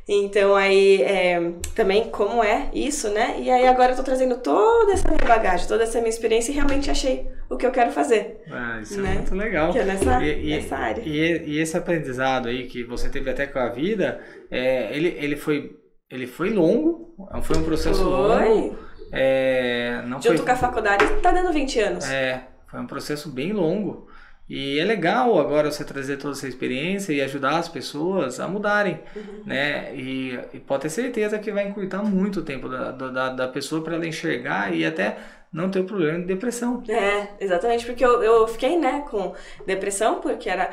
Então 0.08 0.54
aí 0.54 1.02
é, 1.02 1.52
também 1.74 2.04
como 2.10 2.42
é 2.42 2.70
isso, 2.72 3.10
né? 3.10 3.40
E 3.40 3.50
aí 3.50 3.66
agora 3.66 3.90
eu 3.90 3.96
tô 3.96 4.04
trazendo 4.04 4.36
toda 4.36 4.92
essa 4.92 5.08
minha 5.08 5.26
bagagem, 5.26 5.66
toda 5.66 5.82
essa 5.82 5.98
minha 5.98 6.08
experiência 6.08 6.52
e 6.52 6.54
realmente 6.54 6.88
achei 6.88 7.26
o 7.50 7.56
que 7.56 7.66
eu 7.66 7.72
quero 7.72 7.90
fazer. 7.90 8.40
Ah, 8.48 8.78
isso 8.80 9.00
é 9.00 9.02
né? 9.02 9.10
é 9.10 9.14
muito 9.14 9.34
legal. 9.34 9.72
Que 9.72 9.80
é 9.80 9.84
nessa, 9.84 10.22
e, 10.22 10.50
nessa 10.50 10.76
área. 10.76 11.02
E, 11.04 11.48
e, 11.48 11.58
esse 11.58 11.76
aprendizado 11.76 12.46
aí 12.46 12.68
que 12.68 12.84
você 12.84 13.08
teve 13.08 13.28
até 13.28 13.48
com 13.48 13.58
a 13.58 13.68
vida, 13.68 14.20
é, 14.48 14.96
ele, 14.96 15.16
ele 15.18 15.34
foi 15.34 15.76
ele 16.08 16.28
foi 16.28 16.50
longo, 16.50 17.16
foi 17.42 17.56
um 17.56 17.64
processo 17.64 18.04
foi. 18.04 18.48
longo. 18.48 18.78
É, 19.12 20.02
não 20.06 20.20
Junto 20.20 20.36
foi... 20.36 20.46
com 20.46 20.52
a 20.52 20.56
faculdade, 20.56 21.04
tá 21.20 21.32
dando 21.32 21.52
20 21.52 21.80
anos. 21.80 22.08
É, 22.08 22.46
foi 22.66 22.80
um 22.80 22.86
processo 22.86 23.30
bem 23.30 23.52
longo. 23.52 24.08
E 24.48 24.78
é 24.78 24.84
legal 24.84 25.40
agora 25.40 25.72
você 25.72 25.84
trazer 25.84 26.18
toda 26.18 26.34
essa 26.34 26.46
experiência 26.46 27.12
e 27.12 27.20
ajudar 27.20 27.58
as 27.58 27.68
pessoas 27.68 28.38
a 28.38 28.46
mudarem, 28.46 29.00
uhum. 29.14 29.42
né? 29.44 29.92
E, 29.92 30.38
e, 30.54 30.60
pode 30.60 30.82
ter 30.82 30.90
certeza 30.90 31.36
que 31.38 31.50
vai 31.50 31.66
encurtar 31.66 32.04
muito 32.04 32.40
o 32.40 32.42
tempo 32.42 32.68
da, 32.68 32.92
da, 32.92 33.28
da 33.30 33.48
pessoa 33.48 33.82
para 33.82 33.96
ela 33.96 34.06
enxergar 34.06 34.72
e 34.72 34.84
até 34.84 35.16
não 35.52 35.68
ter 35.68 35.80
o 35.80 35.84
problema 35.84 36.20
de 36.20 36.26
depressão. 36.26 36.80
É, 36.88 37.28
exatamente, 37.40 37.84
porque 37.86 38.04
eu, 38.04 38.22
eu 38.22 38.46
fiquei, 38.46 38.78
né, 38.78 39.04
com 39.10 39.34
depressão, 39.66 40.20
porque 40.20 40.48
era 40.48 40.70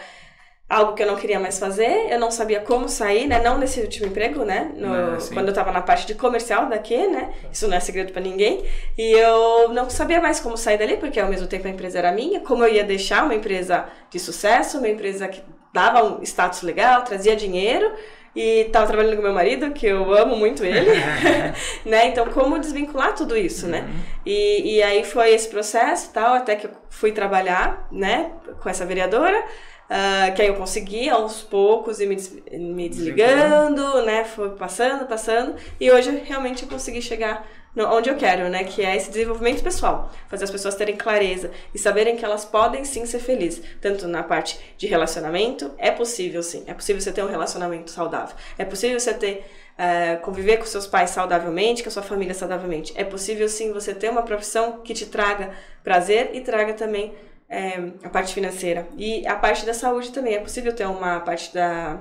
algo 0.74 0.93
que 0.93 1.03
eu 1.03 1.07
não 1.07 1.15
queria 1.15 1.39
mais 1.39 1.59
fazer, 1.59 2.11
eu 2.11 2.19
não 2.19 2.32
sabia 2.32 2.59
como 2.59 2.89
sair, 2.89 3.28
né? 3.28 3.39
Não 3.39 3.57
nesse 3.57 3.80
último 3.80 4.07
emprego, 4.07 4.43
né? 4.43 4.71
No, 4.76 5.15
é, 5.15 5.17
quando 5.32 5.49
eu 5.49 5.53
tava 5.53 5.71
na 5.71 5.82
parte 5.82 6.07
de 6.07 6.15
comercial 6.15 6.67
daqui, 6.67 7.07
né? 7.07 7.32
Isso 7.51 7.67
não 7.67 7.78
é 7.78 7.80
segredo 7.80 8.11
para 8.11 8.21
ninguém. 8.21 8.65
E 8.97 9.11
eu 9.11 9.69
não 9.69 9.89
sabia 9.89 10.19
mais 10.19 10.39
como 10.39 10.57
sair 10.57 10.78
dali, 10.78 10.97
porque 10.97 11.19
ao 11.19 11.30
mesmo 11.30 11.47
tempo 11.47 11.67
a 11.67 11.69
empresa 11.69 11.99
era 11.99 12.11
minha, 12.11 12.39
como 12.39 12.63
eu 12.63 12.74
ia 12.74 12.84
deixar 12.84 13.24
uma 13.24 13.36
empresa 13.36 13.86
de 14.09 14.19
sucesso, 14.19 14.80
uma 14.80 14.89
empresa 14.89 15.28
que 15.28 15.43
dava 15.71 16.03
um 16.03 16.24
status 16.24 16.61
legal, 16.63 17.03
trazia 17.03 17.36
dinheiro, 17.36 17.91
e 18.36 18.65
tava 18.71 18.88
trabalhando 18.88 19.15
com 19.17 19.21
meu 19.21 19.34
marido, 19.34 19.71
que 19.71 19.86
eu 19.86 20.11
amo 20.13 20.36
muito 20.36 20.65
ele, 20.65 20.89
né? 21.86 22.07
Então, 22.07 22.26
como 22.28 22.57
desvincular 22.57 23.13
tudo 23.13 23.38
isso, 23.38 23.67
né? 23.67 23.82
Uhum. 23.82 23.99
E, 24.26 24.76
e 24.76 24.84
aí 24.84 25.03
foi 25.03 25.34
esse 25.34 25.47
processo 25.47 26.09
e 26.09 26.13
tal, 26.13 26.34
até 26.34 26.55
que 26.55 26.65
eu 26.65 26.71
fui 26.89 27.11
trabalhar, 27.11 27.88
né, 27.91 28.32
com 28.59 28.69
essa 28.69 28.86
vereadora. 28.86 29.43
Uh, 29.84 30.34
que 30.34 30.42
aí 30.42 30.48
eu 30.48 30.56
consegui 30.56 31.10
aos 31.10 31.42
poucos 31.42 32.00
e 32.00 32.06
me, 32.06 32.16
des 32.16 32.34
me 32.52 32.90
desligando, 32.90 34.02
né? 34.04 34.24
Foi 34.24 34.52
passando, 34.52 35.06
passando. 35.06 35.56
E 35.80 35.92
hoje 35.92 36.10
realmente 36.26 36.64
eu 36.64 36.70
consegui 36.70 37.02
chegar 37.02 37.46
no, 37.76 37.86
onde 37.94 38.10
eu 38.10 38.16
quero, 38.16 38.50
né? 38.50 38.64
Que 38.64 38.84
é 38.84 38.96
esse 38.96 39.12
desenvolvimento 39.12 39.62
pessoal. 39.62 40.12
Fazer 40.30 40.46
as 40.46 40.52
pessoas 40.52 40.76
terem 40.76 40.96
clareza 40.96 41.52
e 41.74 41.78
saberem 41.78 42.16
que 42.16 42.24
elas 42.24 42.46
podem 42.46 42.86
sim 42.86 43.06
ser 43.06 43.20
felizes. 43.20 43.64
Tanto 43.82 44.08
na 44.08 44.24
parte 44.24 44.60
de 44.78 44.88
relacionamento, 44.88 45.72
é 45.78 45.92
possível 45.92 46.42
sim. 46.42 46.64
É 46.66 46.74
possível 46.74 47.02
você 47.02 47.12
ter 47.12 47.24
um 47.24 47.30
relacionamento 47.30 47.92
saudável. 47.92 48.36
É 48.58 48.66
possível 48.66 49.00
você 49.00 49.14
ter. 49.14 49.46
Uh, 49.74 50.22
conviver 50.22 50.58
com 50.58 50.68
seus 50.68 50.86
pais 50.86 51.10
saudavelmente, 51.10 51.82
com 51.82 51.90
a 51.90 51.92
sua 51.92 52.04
família 52.04 52.36
saudavelmente. 52.36 52.94
É 52.96 53.04
possível 53.04 53.50
sim 53.50 53.74
você 53.74 53.92
ter 53.92 54.08
uma 54.08 54.22
profissão 54.22 54.82
que 54.84 54.94
te 54.94 55.08
traga 55.08 55.52
prazer 55.84 56.30
e 56.34 56.42
traga 56.42 56.74
também 56.74 57.12
é, 57.54 57.93
a 58.04 58.10
parte 58.10 58.34
financeira. 58.34 58.88
E 58.97 59.26
a 59.28 59.36
parte 59.36 59.66
da 59.66 59.74
saúde 59.74 60.12
também. 60.12 60.34
É 60.34 60.39
possível 60.39 60.74
ter 60.74 60.88
uma 60.88 61.20
parte 61.20 61.54
da, 61.54 61.99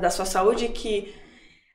da 0.00 0.10
sua 0.10 0.24
saúde 0.24 0.68
que 0.68 1.14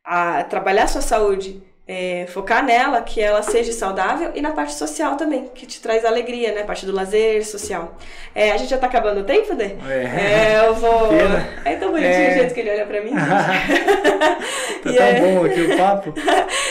a, 0.03 0.43
trabalhar 0.45 0.86
a 0.86 0.88
sua 0.88 1.01
saúde 1.01 1.61
é, 1.93 2.25
focar 2.27 2.65
nela, 2.65 3.01
que 3.01 3.19
ela 3.19 3.41
seja 3.41 3.73
saudável, 3.73 4.31
e 4.33 4.41
na 4.41 4.51
parte 4.51 4.73
social 4.75 5.17
também, 5.17 5.49
que 5.53 5.65
te 5.65 5.81
traz 5.81 6.05
alegria, 6.05 6.53
né? 6.53 6.63
Parte 6.63 6.85
do 6.85 6.93
lazer 6.93 7.45
social. 7.45 7.97
É, 8.33 8.53
a 8.53 8.57
gente 8.57 8.69
já 8.69 8.77
tá 8.77 8.87
acabando 8.87 9.19
o 9.19 9.23
tempo, 9.25 9.53
né? 9.53 9.75
É, 9.85 10.53
é 10.53 10.67
eu 10.67 10.73
vou. 10.73 11.09
Pena. 11.11 11.49
É 11.65 11.75
tão 11.75 11.91
bonitinho 11.91 12.13
é. 12.13 12.29
o 12.29 12.33
jeito 12.33 12.53
que 12.53 12.61
ele 12.61 12.69
olha 12.69 12.85
pra 12.85 13.01
mim. 13.01 13.11
tá 14.83 14.93
tão 14.93 14.93
é... 14.93 15.19
bom 15.19 15.45
aqui 15.45 15.61
o 15.63 15.77
papo. 15.77 16.13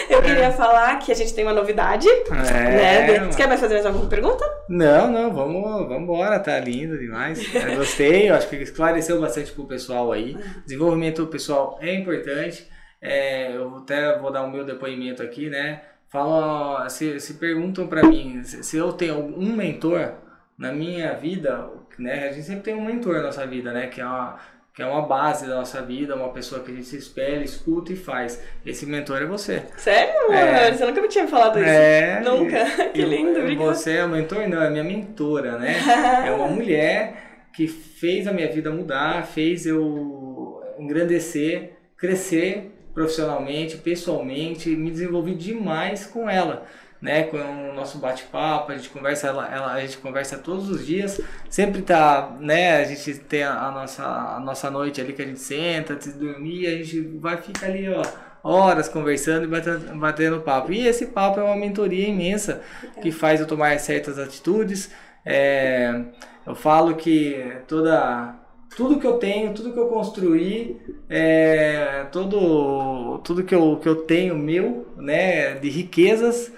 Eu 0.08 0.22
queria 0.22 0.50
falar 0.52 0.98
que 0.98 1.12
a 1.12 1.14
gente 1.14 1.34
tem 1.34 1.44
uma 1.44 1.52
novidade. 1.52 2.08
É, 2.08 2.32
né? 2.32 3.26
Você 3.26 3.36
quer 3.36 3.46
mais 3.46 3.60
fazer 3.60 3.74
mais 3.74 3.84
alguma 3.84 4.08
pergunta? 4.08 4.42
Não, 4.70 5.12
não, 5.12 5.34
vamos, 5.34 5.62
vamos 5.62 6.02
embora, 6.02 6.40
tá 6.40 6.58
lindo 6.58 6.96
demais. 6.96 7.46
Eu 7.54 7.76
gostei, 7.76 8.30
eu 8.30 8.36
acho 8.36 8.48
que 8.48 8.56
esclareceu 8.56 9.20
bastante 9.20 9.52
pro 9.52 9.66
pessoal 9.66 10.12
aí. 10.12 10.34
Desenvolvimento 10.64 11.26
pessoal 11.26 11.78
é 11.82 11.94
importante. 11.94 12.66
É, 13.00 13.56
eu 13.56 13.78
até 13.78 14.18
vou 14.18 14.30
dar 14.30 14.42
o 14.42 14.50
meu 14.50 14.64
depoimento 14.64 15.22
aqui, 15.22 15.48
né? 15.48 15.82
Falam, 16.08 16.88
se, 16.90 17.20
se 17.20 17.34
perguntam 17.34 17.86
para 17.86 18.02
mim 18.02 18.42
se, 18.42 18.76
eu 18.76 18.92
tenho 18.92 19.18
um 19.18 19.54
mentor 19.54 20.12
na 20.58 20.72
minha 20.72 21.14
vida, 21.14 21.70
né? 21.98 22.28
A 22.28 22.32
gente 22.32 22.46
sempre 22.46 22.64
tem 22.64 22.74
um 22.74 22.84
mentor 22.84 23.14
na 23.14 23.22
nossa 23.22 23.46
vida, 23.46 23.72
né? 23.72 23.86
Que 23.86 24.00
é 24.00 24.04
uma 24.04 24.38
que 24.72 24.82
é 24.82 24.86
uma 24.86 25.02
base 25.02 25.48
da 25.48 25.56
nossa 25.56 25.82
vida, 25.82 26.14
uma 26.14 26.32
pessoa 26.32 26.62
que 26.62 26.70
a 26.70 26.74
gente 26.74 26.86
se 26.86 26.96
espelha, 26.96 27.42
escuta 27.42 27.92
e 27.92 27.96
faz. 27.96 28.40
Esse 28.64 28.86
mentor 28.86 29.20
é 29.20 29.26
você. 29.26 29.64
Sério? 29.76 30.32
É. 30.32 30.72
Você 30.72 30.86
nunca 30.86 31.02
me 31.02 31.08
tinha 31.08 31.26
falado 31.26 31.58
isso. 31.58 31.68
É. 31.68 32.20
Nunca. 32.20 32.64
que 32.94 33.02
lindo, 33.02 33.40
obrigada. 33.40 33.74
Você 33.74 33.96
é 33.96 34.04
o 34.04 34.08
mentor? 34.08 34.48
Não, 34.48 34.62
é 34.62 34.70
minha 34.70 34.84
mentora, 34.84 35.58
né? 35.58 35.74
é 36.24 36.30
uma 36.30 36.46
mulher 36.46 37.14
que 37.52 37.66
fez 37.66 38.28
a 38.28 38.32
minha 38.32 38.48
vida 38.50 38.70
mudar, 38.70 39.26
fez 39.26 39.66
eu 39.66 40.62
engrandecer, 40.78 41.72
crescer 41.96 42.70
profissionalmente, 42.94 43.76
pessoalmente, 43.76 44.68
me 44.70 44.90
desenvolvi 44.90 45.34
demais 45.34 46.06
com 46.06 46.28
ela 46.28 46.66
né, 47.00 47.24
com 47.24 47.38
o 47.38 47.72
nosso 47.72 47.98
bate-papo, 47.98 48.72
a 48.72 48.76
gente 48.76 48.90
conversa, 48.90 49.28
ela, 49.28 49.48
ela, 49.52 49.72
a 49.72 49.80
gente 49.80 49.96
conversa 49.98 50.36
todos 50.36 50.68
os 50.68 50.86
dias, 50.86 51.20
sempre 51.48 51.80
tá, 51.80 52.36
né, 52.38 52.76
a 52.76 52.84
gente 52.84 53.14
tem 53.20 53.42
a, 53.42 53.68
a, 53.68 53.70
nossa, 53.70 54.04
a 54.04 54.40
nossa 54.40 54.70
noite 54.70 55.00
ali 55.00 55.12
que 55.12 55.22
a 55.22 55.24
gente 55.24 55.40
senta 55.40 55.94
antes 55.94 56.12
de 56.12 56.18
dormir, 56.18 56.66
a 56.66 56.76
gente 56.76 57.00
vai 57.18 57.38
ficar 57.38 57.66
ali, 57.66 57.88
ó, 57.88 58.02
horas 58.42 58.88
conversando 58.88 59.44
e 59.44 59.46
batendo, 59.46 59.98
batendo 59.98 60.40
papo. 60.40 60.72
E 60.72 60.86
esse 60.86 61.06
papo 61.06 61.40
é 61.40 61.42
uma 61.42 61.56
mentoria 61.56 62.08
imensa 62.08 62.60
que 63.02 63.10
faz 63.10 63.40
eu 63.40 63.46
tomar 63.46 63.78
certas 63.78 64.18
atitudes. 64.18 64.90
É, 65.26 66.04
eu 66.46 66.54
falo 66.54 66.94
que 66.96 67.52
toda 67.68 68.34
tudo 68.76 68.98
que 68.98 69.06
eu 69.06 69.14
tenho, 69.14 69.52
tudo 69.52 69.72
que 69.72 69.78
eu 69.78 69.88
construí, 69.88 70.80
é, 71.08 72.06
todo, 72.12 73.18
tudo 73.18 73.44
que 73.44 73.54
eu, 73.54 73.76
que 73.76 73.88
eu 73.88 73.96
tenho 73.96 74.36
meu, 74.36 74.86
né, 74.96 75.54
de 75.54 75.68
riquezas, 75.68 76.52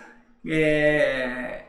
é, 0.47 1.63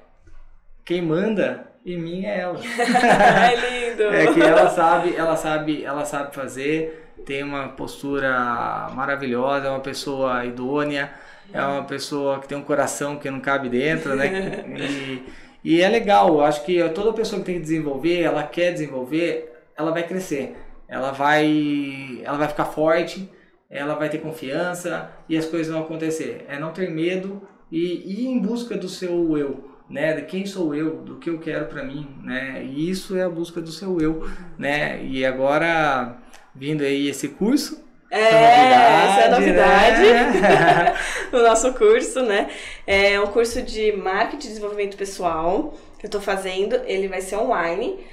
quem 0.83 1.01
manda 1.01 1.71
em 1.85 1.97
mim 1.97 2.25
é 2.25 2.39
ela. 2.39 2.59
é 2.59 3.89
lindo. 3.89 4.03
É 4.03 4.33
que 4.33 4.41
ela 4.41 4.69
sabe, 4.69 5.15
ela 5.15 5.35
sabe, 5.35 5.83
ela 5.83 6.05
sabe 6.05 6.35
fazer, 6.35 7.11
tem 7.25 7.43
uma 7.43 7.69
postura 7.69 8.89
maravilhosa, 8.93 9.67
é 9.67 9.69
uma 9.69 9.79
pessoa 9.79 10.45
idônea, 10.45 11.11
é 11.53 11.61
uma 11.61 11.83
pessoa 11.83 12.39
que 12.39 12.47
tem 12.47 12.57
um 12.57 12.63
coração 12.63 13.17
que 13.17 13.29
não 13.29 13.39
cabe 13.39 13.69
dentro, 13.69 14.15
né? 14.15 14.65
E, 15.65 15.77
e 15.77 15.81
é 15.81 15.87
legal, 15.87 16.41
acho 16.41 16.65
que 16.65 16.83
toda 16.89 17.13
pessoa 17.13 17.39
que 17.39 17.45
tem 17.45 17.55
que 17.55 17.61
desenvolver, 17.61 18.21
ela 18.21 18.43
quer 18.43 18.73
desenvolver, 18.73 19.52
ela 19.77 19.91
vai 19.91 20.03
crescer. 20.03 20.55
Ela 20.87 21.11
vai, 21.11 22.21
ela 22.23 22.37
vai 22.37 22.47
ficar 22.47 22.65
forte, 22.65 23.29
ela 23.69 23.95
vai 23.95 24.09
ter 24.09 24.19
confiança 24.19 25.09
e 25.27 25.37
as 25.37 25.45
coisas 25.45 25.73
vão 25.73 25.81
acontecer. 25.81 26.45
É 26.47 26.59
não 26.59 26.71
ter 26.71 26.89
medo 26.91 27.41
e 27.71 28.21
ir 28.21 28.27
em 28.27 28.39
busca 28.39 28.77
do 28.77 28.87
seu 28.87 29.37
eu, 29.37 29.71
né? 29.89 30.13
De 30.13 30.23
quem 30.23 30.45
sou 30.45 30.75
eu, 30.75 30.97
do 30.97 31.15
que 31.17 31.29
eu 31.29 31.39
quero 31.39 31.65
para 31.65 31.83
mim, 31.83 32.07
né? 32.21 32.63
E 32.63 32.89
isso 32.89 33.17
é 33.17 33.23
a 33.23 33.29
busca 33.29 33.59
do 33.59 33.71
seu 33.71 33.99
eu, 33.99 34.29
né? 34.57 35.03
E 35.03 35.25
agora 35.25 36.17
vindo 36.53 36.83
aí 36.83 37.07
esse 37.07 37.29
curso, 37.29 37.83
é, 38.13 38.19
essa 38.19 39.21
é 39.21 39.25
a 39.25 39.31
novidade. 39.31 40.01
Né? 40.03 40.95
o 41.33 41.37
nosso 41.39 41.73
curso, 41.73 42.21
né? 42.21 42.47
É 42.85 43.19
um 43.19 43.25
curso 43.25 43.63
de 43.63 43.91
marketing 43.93 44.45
e 44.45 44.49
desenvolvimento 44.49 44.95
pessoal 44.95 45.73
que 45.97 46.05
eu 46.05 46.09
tô 46.11 46.21
fazendo. 46.21 46.79
Ele 46.85 47.07
vai 47.07 47.21
ser 47.21 47.37
online. 47.37 48.05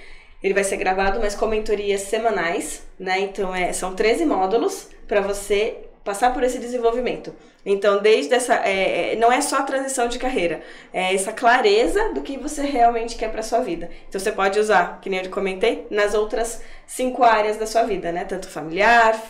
Ele 0.42 0.54
vai 0.54 0.64
ser 0.64 0.76
gravado, 0.76 1.20
mas 1.20 1.34
com 1.34 1.46
mentorias 1.46 2.02
semanais, 2.02 2.82
né? 2.98 3.20
Então, 3.20 3.54
é, 3.54 3.72
são 3.72 3.94
13 3.94 4.24
módulos 4.24 4.88
para 5.06 5.20
você 5.20 5.76
passar 6.02 6.32
por 6.32 6.42
esse 6.42 6.58
desenvolvimento. 6.58 7.34
Então, 7.64 8.00
desde 8.00 8.34
essa. 8.34 8.54
É, 8.66 9.12
é, 9.12 9.16
não 9.16 9.30
é 9.30 9.40
só 9.40 9.58
a 9.58 9.62
transição 9.62 10.08
de 10.08 10.18
carreira, 10.18 10.62
é 10.92 11.14
essa 11.14 11.32
clareza 11.32 12.12
do 12.14 12.22
que 12.22 12.38
você 12.38 12.62
realmente 12.62 13.16
quer 13.16 13.30
para 13.30 13.42
sua 13.42 13.60
vida. 13.60 13.90
Então, 14.08 14.18
você 14.18 14.32
pode 14.32 14.58
usar, 14.58 14.98
que 15.00 15.10
nem 15.10 15.22
eu 15.22 15.30
comentei, 15.30 15.86
nas 15.90 16.14
outras 16.14 16.62
cinco 16.86 17.22
áreas 17.22 17.58
da 17.58 17.66
sua 17.66 17.82
vida, 17.82 18.10
né? 18.10 18.24
Tanto 18.24 18.48
familiar, 18.48 19.20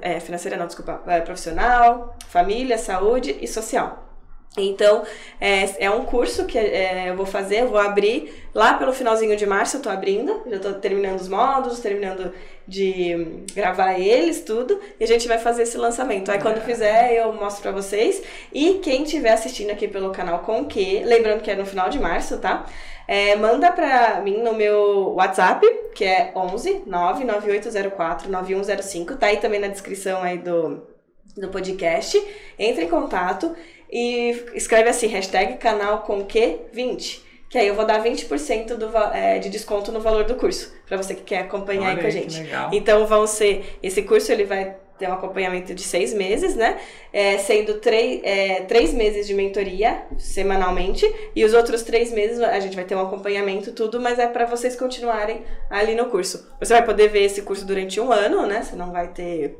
é, 0.00 0.20
financeira, 0.20 0.56
não, 0.56 0.66
desculpa, 0.66 1.02
é, 1.06 1.20
profissional, 1.20 2.16
família, 2.28 2.78
saúde 2.78 3.36
e 3.40 3.48
social. 3.48 4.09
Então, 4.58 5.04
é, 5.40 5.84
é 5.84 5.90
um 5.90 6.04
curso 6.04 6.44
que 6.44 6.58
é, 6.58 7.10
eu 7.10 7.16
vou 7.16 7.24
fazer, 7.24 7.60
eu 7.60 7.68
vou 7.68 7.78
abrir 7.78 8.34
lá 8.52 8.74
pelo 8.74 8.92
finalzinho 8.92 9.36
de 9.36 9.46
março, 9.46 9.76
eu 9.76 9.82
tô 9.82 9.88
abrindo, 9.88 10.42
já 10.50 10.58
tô 10.58 10.72
terminando 10.74 11.20
os 11.20 11.28
módulos, 11.28 11.78
terminando 11.78 12.32
de 12.66 13.44
gravar 13.54 13.98
eles, 13.98 14.42
tudo, 14.42 14.80
e 14.98 15.04
a 15.04 15.06
gente 15.06 15.28
vai 15.28 15.38
fazer 15.38 15.62
esse 15.62 15.78
lançamento. 15.78 16.32
Aí 16.32 16.40
quando 16.40 16.60
fizer, 16.62 17.14
eu 17.14 17.32
mostro 17.32 17.62
pra 17.62 17.70
vocês. 17.70 18.22
E 18.52 18.74
quem 18.82 19.04
estiver 19.04 19.32
assistindo 19.32 19.70
aqui 19.70 19.86
pelo 19.86 20.10
canal 20.10 20.40
com 20.40 20.64
que, 20.64 21.00
lembrando 21.04 21.42
que 21.42 21.50
é 21.50 21.54
no 21.54 21.64
final 21.64 21.88
de 21.88 22.00
março, 22.00 22.38
tá? 22.38 22.66
É, 23.06 23.36
manda 23.36 23.70
pra 23.72 24.20
mim 24.20 24.38
no 24.42 24.52
meu 24.52 25.14
WhatsApp, 25.14 25.64
que 25.94 26.04
é 26.04 26.32
11 26.34 26.82
99804 26.86 28.30
9105, 28.30 29.16
tá 29.16 29.26
aí 29.26 29.36
também 29.38 29.60
na 29.60 29.68
descrição 29.68 30.22
aí 30.22 30.38
do, 30.38 30.80
do 31.36 31.48
podcast. 31.48 32.22
Entre 32.58 32.84
em 32.84 32.88
contato 32.88 33.54
e 33.90 34.44
escreve 34.54 34.88
assim, 34.88 35.06
hashtag 35.08 35.56
canal 35.56 36.02
com 36.02 36.24
que 36.24 36.58
20. 36.72 37.30
Que 37.48 37.58
aí 37.58 37.66
eu 37.66 37.74
vou 37.74 37.84
dar 37.84 38.02
20% 38.02 38.76
do, 38.76 38.96
é, 39.12 39.40
de 39.40 39.50
desconto 39.50 39.90
no 39.90 40.00
valor 40.00 40.22
do 40.22 40.36
curso, 40.36 40.72
para 40.86 40.96
você 40.96 41.14
que 41.16 41.22
quer 41.22 41.40
acompanhar 41.40 41.90
Olha 41.90 41.96
aí 41.96 42.00
com 42.00 42.06
a 42.06 42.10
gente. 42.10 42.42
Então 42.72 43.06
vão 43.06 43.26
ser. 43.26 43.78
Esse 43.82 44.02
curso 44.02 44.30
ele 44.30 44.44
vai 44.44 44.76
ter 44.96 45.08
um 45.08 45.14
acompanhamento 45.14 45.74
de 45.74 45.82
seis 45.82 46.14
meses, 46.14 46.54
né? 46.54 46.78
É, 47.12 47.38
sendo 47.38 47.80
três, 47.80 48.20
é, 48.22 48.60
três 48.60 48.92
meses 48.92 49.26
de 49.26 49.34
mentoria 49.34 50.04
semanalmente, 50.16 51.12
e 51.34 51.44
os 51.44 51.54
outros 51.54 51.82
três 51.82 52.12
meses 52.12 52.38
a 52.38 52.60
gente 52.60 52.76
vai 52.76 52.84
ter 52.84 52.94
um 52.94 53.00
acompanhamento, 53.00 53.72
tudo, 53.72 53.98
mas 53.98 54.18
é 54.18 54.28
para 54.28 54.44
vocês 54.44 54.76
continuarem 54.76 55.42
ali 55.68 55.94
no 55.94 56.06
curso. 56.06 56.54
Você 56.60 56.72
vai 56.74 56.84
poder 56.84 57.08
ver 57.08 57.24
esse 57.24 57.42
curso 57.42 57.66
durante 57.66 57.98
um 57.98 58.12
ano, 58.12 58.46
né? 58.46 58.62
Você 58.62 58.76
não 58.76 58.92
vai 58.92 59.08
ter 59.08 59.56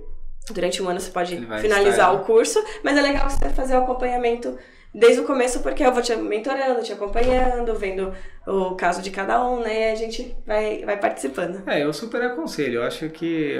Durante 0.50 0.82
um 0.82 0.88
ano 0.88 1.00
você 1.00 1.10
pode 1.10 1.36
finalizar 1.60 2.14
o 2.14 2.24
curso, 2.24 2.62
mas 2.82 2.96
é 2.96 3.02
legal 3.02 3.28
você 3.28 3.50
fazer 3.50 3.76
o 3.76 3.84
acompanhamento 3.84 4.58
desde 4.92 5.20
o 5.20 5.24
começo, 5.24 5.60
porque 5.60 5.84
eu 5.84 5.92
vou 5.92 6.02
te 6.02 6.14
mentorando, 6.16 6.82
te 6.82 6.92
acompanhando, 6.92 7.74
vendo 7.74 8.12
o 8.46 8.74
caso 8.74 9.00
de 9.00 9.10
cada 9.10 9.44
um, 9.46 9.60
né? 9.60 9.90
E 9.90 9.92
a 9.92 9.94
gente 9.94 10.36
vai, 10.44 10.84
vai 10.84 10.98
participando. 10.98 11.62
É, 11.68 11.84
eu 11.84 11.92
super 11.92 12.22
aconselho. 12.22 12.80
Eu 12.80 12.82
acho 12.82 13.08
que 13.10 13.56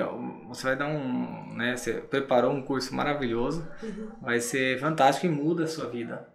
você 0.49 0.65
vai 0.65 0.77
dar 0.77 0.87
um. 0.87 1.55
Né, 1.55 1.77
você 1.77 1.95
preparou 1.95 2.53
um 2.53 2.63
curso 2.63 2.95
maravilhoso, 2.95 3.67
uhum. 3.83 4.09
vai 4.21 4.41
ser 4.41 4.79
fantástico 4.81 5.27
e 5.27 5.29
muda 5.29 5.65
a 5.65 5.69
sua 5.69 5.87
vida. 5.87 6.27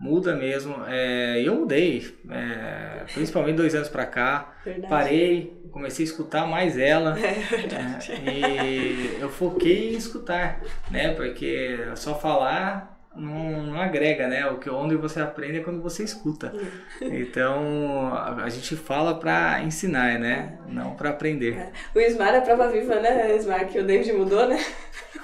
Muda 0.00 0.34
mesmo. 0.34 0.74
É, 0.88 1.42
eu 1.42 1.54
mudei, 1.56 2.16
é, 2.30 3.04
principalmente 3.12 3.56
dois 3.56 3.74
anos 3.74 3.90
pra 3.90 4.06
cá. 4.06 4.54
Verdade. 4.64 4.88
Parei, 4.88 5.62
comecei 5.70 6.06
a 6.06 6.08
escutar 6.08 6.46
mais 6.46 6.78
ela. 6.78 7.14
É, 7.20 8.30
é, 8.30 8.32
e 8.32 9.18
eu 9.20 9.28
foquei 9.28 9.92
em 9.92 9.96
escutar, 9.96 10.62
né? 10.90 11.12
Porque 11.12 11.78
só 11.96 12.18
falar 12.18 12.99
não, 13.14 13.66
não, 13.66 13.80
agrega, 13.80 14.28
né? 14.28 14.46
O 14.46 14.58
que 14.58 14.70
onde 14.70 14.94
você 14.94 15.20
aprende 15.20 15.58
é 15.58 15.62
quando 15.62 15.82
você 15.82 16.04
escuta. 16.04 16.52
Então 17.00 18.14
a, 18.14 18.44
a 18.44 18.48
gente 18.48 18.76
fala 18.76 19.18
para 19.18 19.62
ensinar, 19.62 20.18
né? 20.18 20.58
Não 20.68 20.94
para 20.94 21.10
aprender. 21.10 21.56
É. 21.56 21.72
O 21.94 22.00
Ismar 22.00 22.34
é 22.34 22.40
prova 22.40 22.68
viva, 22.68 22.96
né? 23.00 23.34
Ismar 23.34 23.66
que 23.66 23.78
o 23.80 23.84
David 23.84 24.12
mudou, 24.12 24.46
né? 24.46 24.64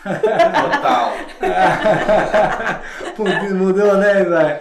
Total. 0.02 1.12
Putz, 3.16 3.52
mudou, 3.52 3.96
né, 3.96 4.22
Ismar? 4.22 4.60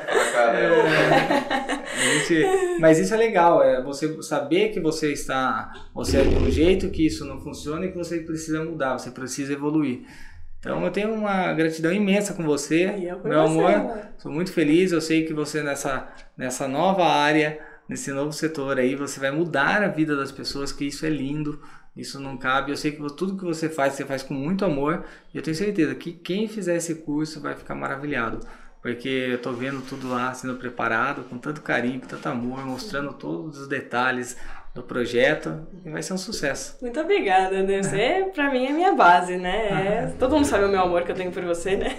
É, 0.55 2.19
gente, 2.27 2.79
mas 2.79 2.99
isso 2.99 3.13
é 3.13 3.17
legal, 3.17 3.63
é 3.63 3.81
você 3.81 4.21
saber 4.21 4.69
que 4.69 4.79
você 4.79 5.11
está, 5.11 5.73
você 5.93 6.19
é 6.19 6.23
de 6.23 6.35
um 6.35 6.49
jeito 6.49 6.89
que 6.89 7.05
isso 7.05 7.25
não 7.25 7.39
funciona 7.41 7.85
e 7.85 7.91
que 7.91 7.97
você 7.97 8.19
precisa 8.19 8.63
mudar, 8.63 8.93
você 8.93 9.11
precisa 9.11 9.53
evoluir. 9.53 10.03
Então 10.65 10.83
eu 10.83 10.89
tenho 10.89 11.13
uma 11.13 11.53
gratidão 11.53 11.93
imensa 11.93 12.33
com 12.33 12.43
você, 12.43 12.91
meu 13.23 13.39
amor. 13.39 13.99
Sou 14.17 14.31
muito 14.31 14.51
feliz. 14.51 14.91
Eu 14.91 14.99
sei 14.99 15.23
que 15.23 15.31
você 15.31 15.61
nessa, 15.61 16.11
nessa 16.35 16.67
nova 16.67 17.05
área, 17.05 17.59
nesse 17.87 18.11
novo 18.11 18.33
setor 18.33 18.79
aí, 18.79 18.95
você 18.95 19.19
vai 19.19 19.29
mudar 19.29 19.83
a 19.83 19.87
vida 19.87 20.15
das 20.15 20.31
pessoas, 20.31 20.71
que 20.71 20.85
isso 20.85 21.05
é 21.05 21.09
lindo. 21.09 21.61
Isso 21.95 22.19
não 22.19 22.35
cabe. 22.35 22.71
Eu 22.71 22.77
sei 22.77 22.91
que 22.93 22.97
tudo 23.13 23.37
que 23.37 23.45
você 23.45 23.69
faz, 23.69 23.93
você 23.93 24.05
faz 24.05 24.23
com 24.23 24.33
muito 24.33 24.65
amor. 24.65 25.05
E 25.31 25.37
eu 25.37 25.43
tenho 25.43 25.55
certeza 25.55 25.93
que 25.93 26.11
quem 26.11 26.47
fizer 26.47 26.77
esse 26.77 26.95
curso 26.95 27.39
vai 27.39 27.53
ficar 27.53 27.75
maravilhado. 27.75 28.39
Porque 28.81 29.07
eu 29.07 29.35
estou 29.35 29.53
vendo 29.53 29.83
tudo 29.83 30.09
lá 30.09 30.33
sendo 30.33 30.55
preparado 30.55 31.25
com 31.29 31.37
tanto 31.37 31.61
carinho, 31.61 32.01
com 32.01 32.07
tanto 32.07 32.27
amor, 32.27 32.65
mostrando 32.65 33.13
todos 33.13 33.59
os 33.59 33.67
detalhes, 33.67 34.35
do 34.75 34.83
projeto 34.83 35.65
e 35.85 35.89
vai 35.89 36.03
ser 36.03 36.11
um 36.11 36.17
sucesso. 36.17 36.77
Muito 36.81 36.99
obrigada, 36.99 37.63
né? 37.63 37.81
Você, 37.81 38.29
pra 38.33 38.51
mim, 38.51 38.65
é 38.65 38.73
minha 38.73 38.91
base, 38.91 39.37
né? 39.37 39.69
É, 39.69 40.13
todo 40.19 40.35
mundo 40.35 40.45
sabe 40.45 40.65
o 40.65 40.67
meu 40.67 40.81
amor 40.81 41.03
que 41.03 41.11
eu 41.13 41.15
tenho 41.15 41.31
por 41.31 41.41
você, 41.45 41.77
né? 41.77 41.95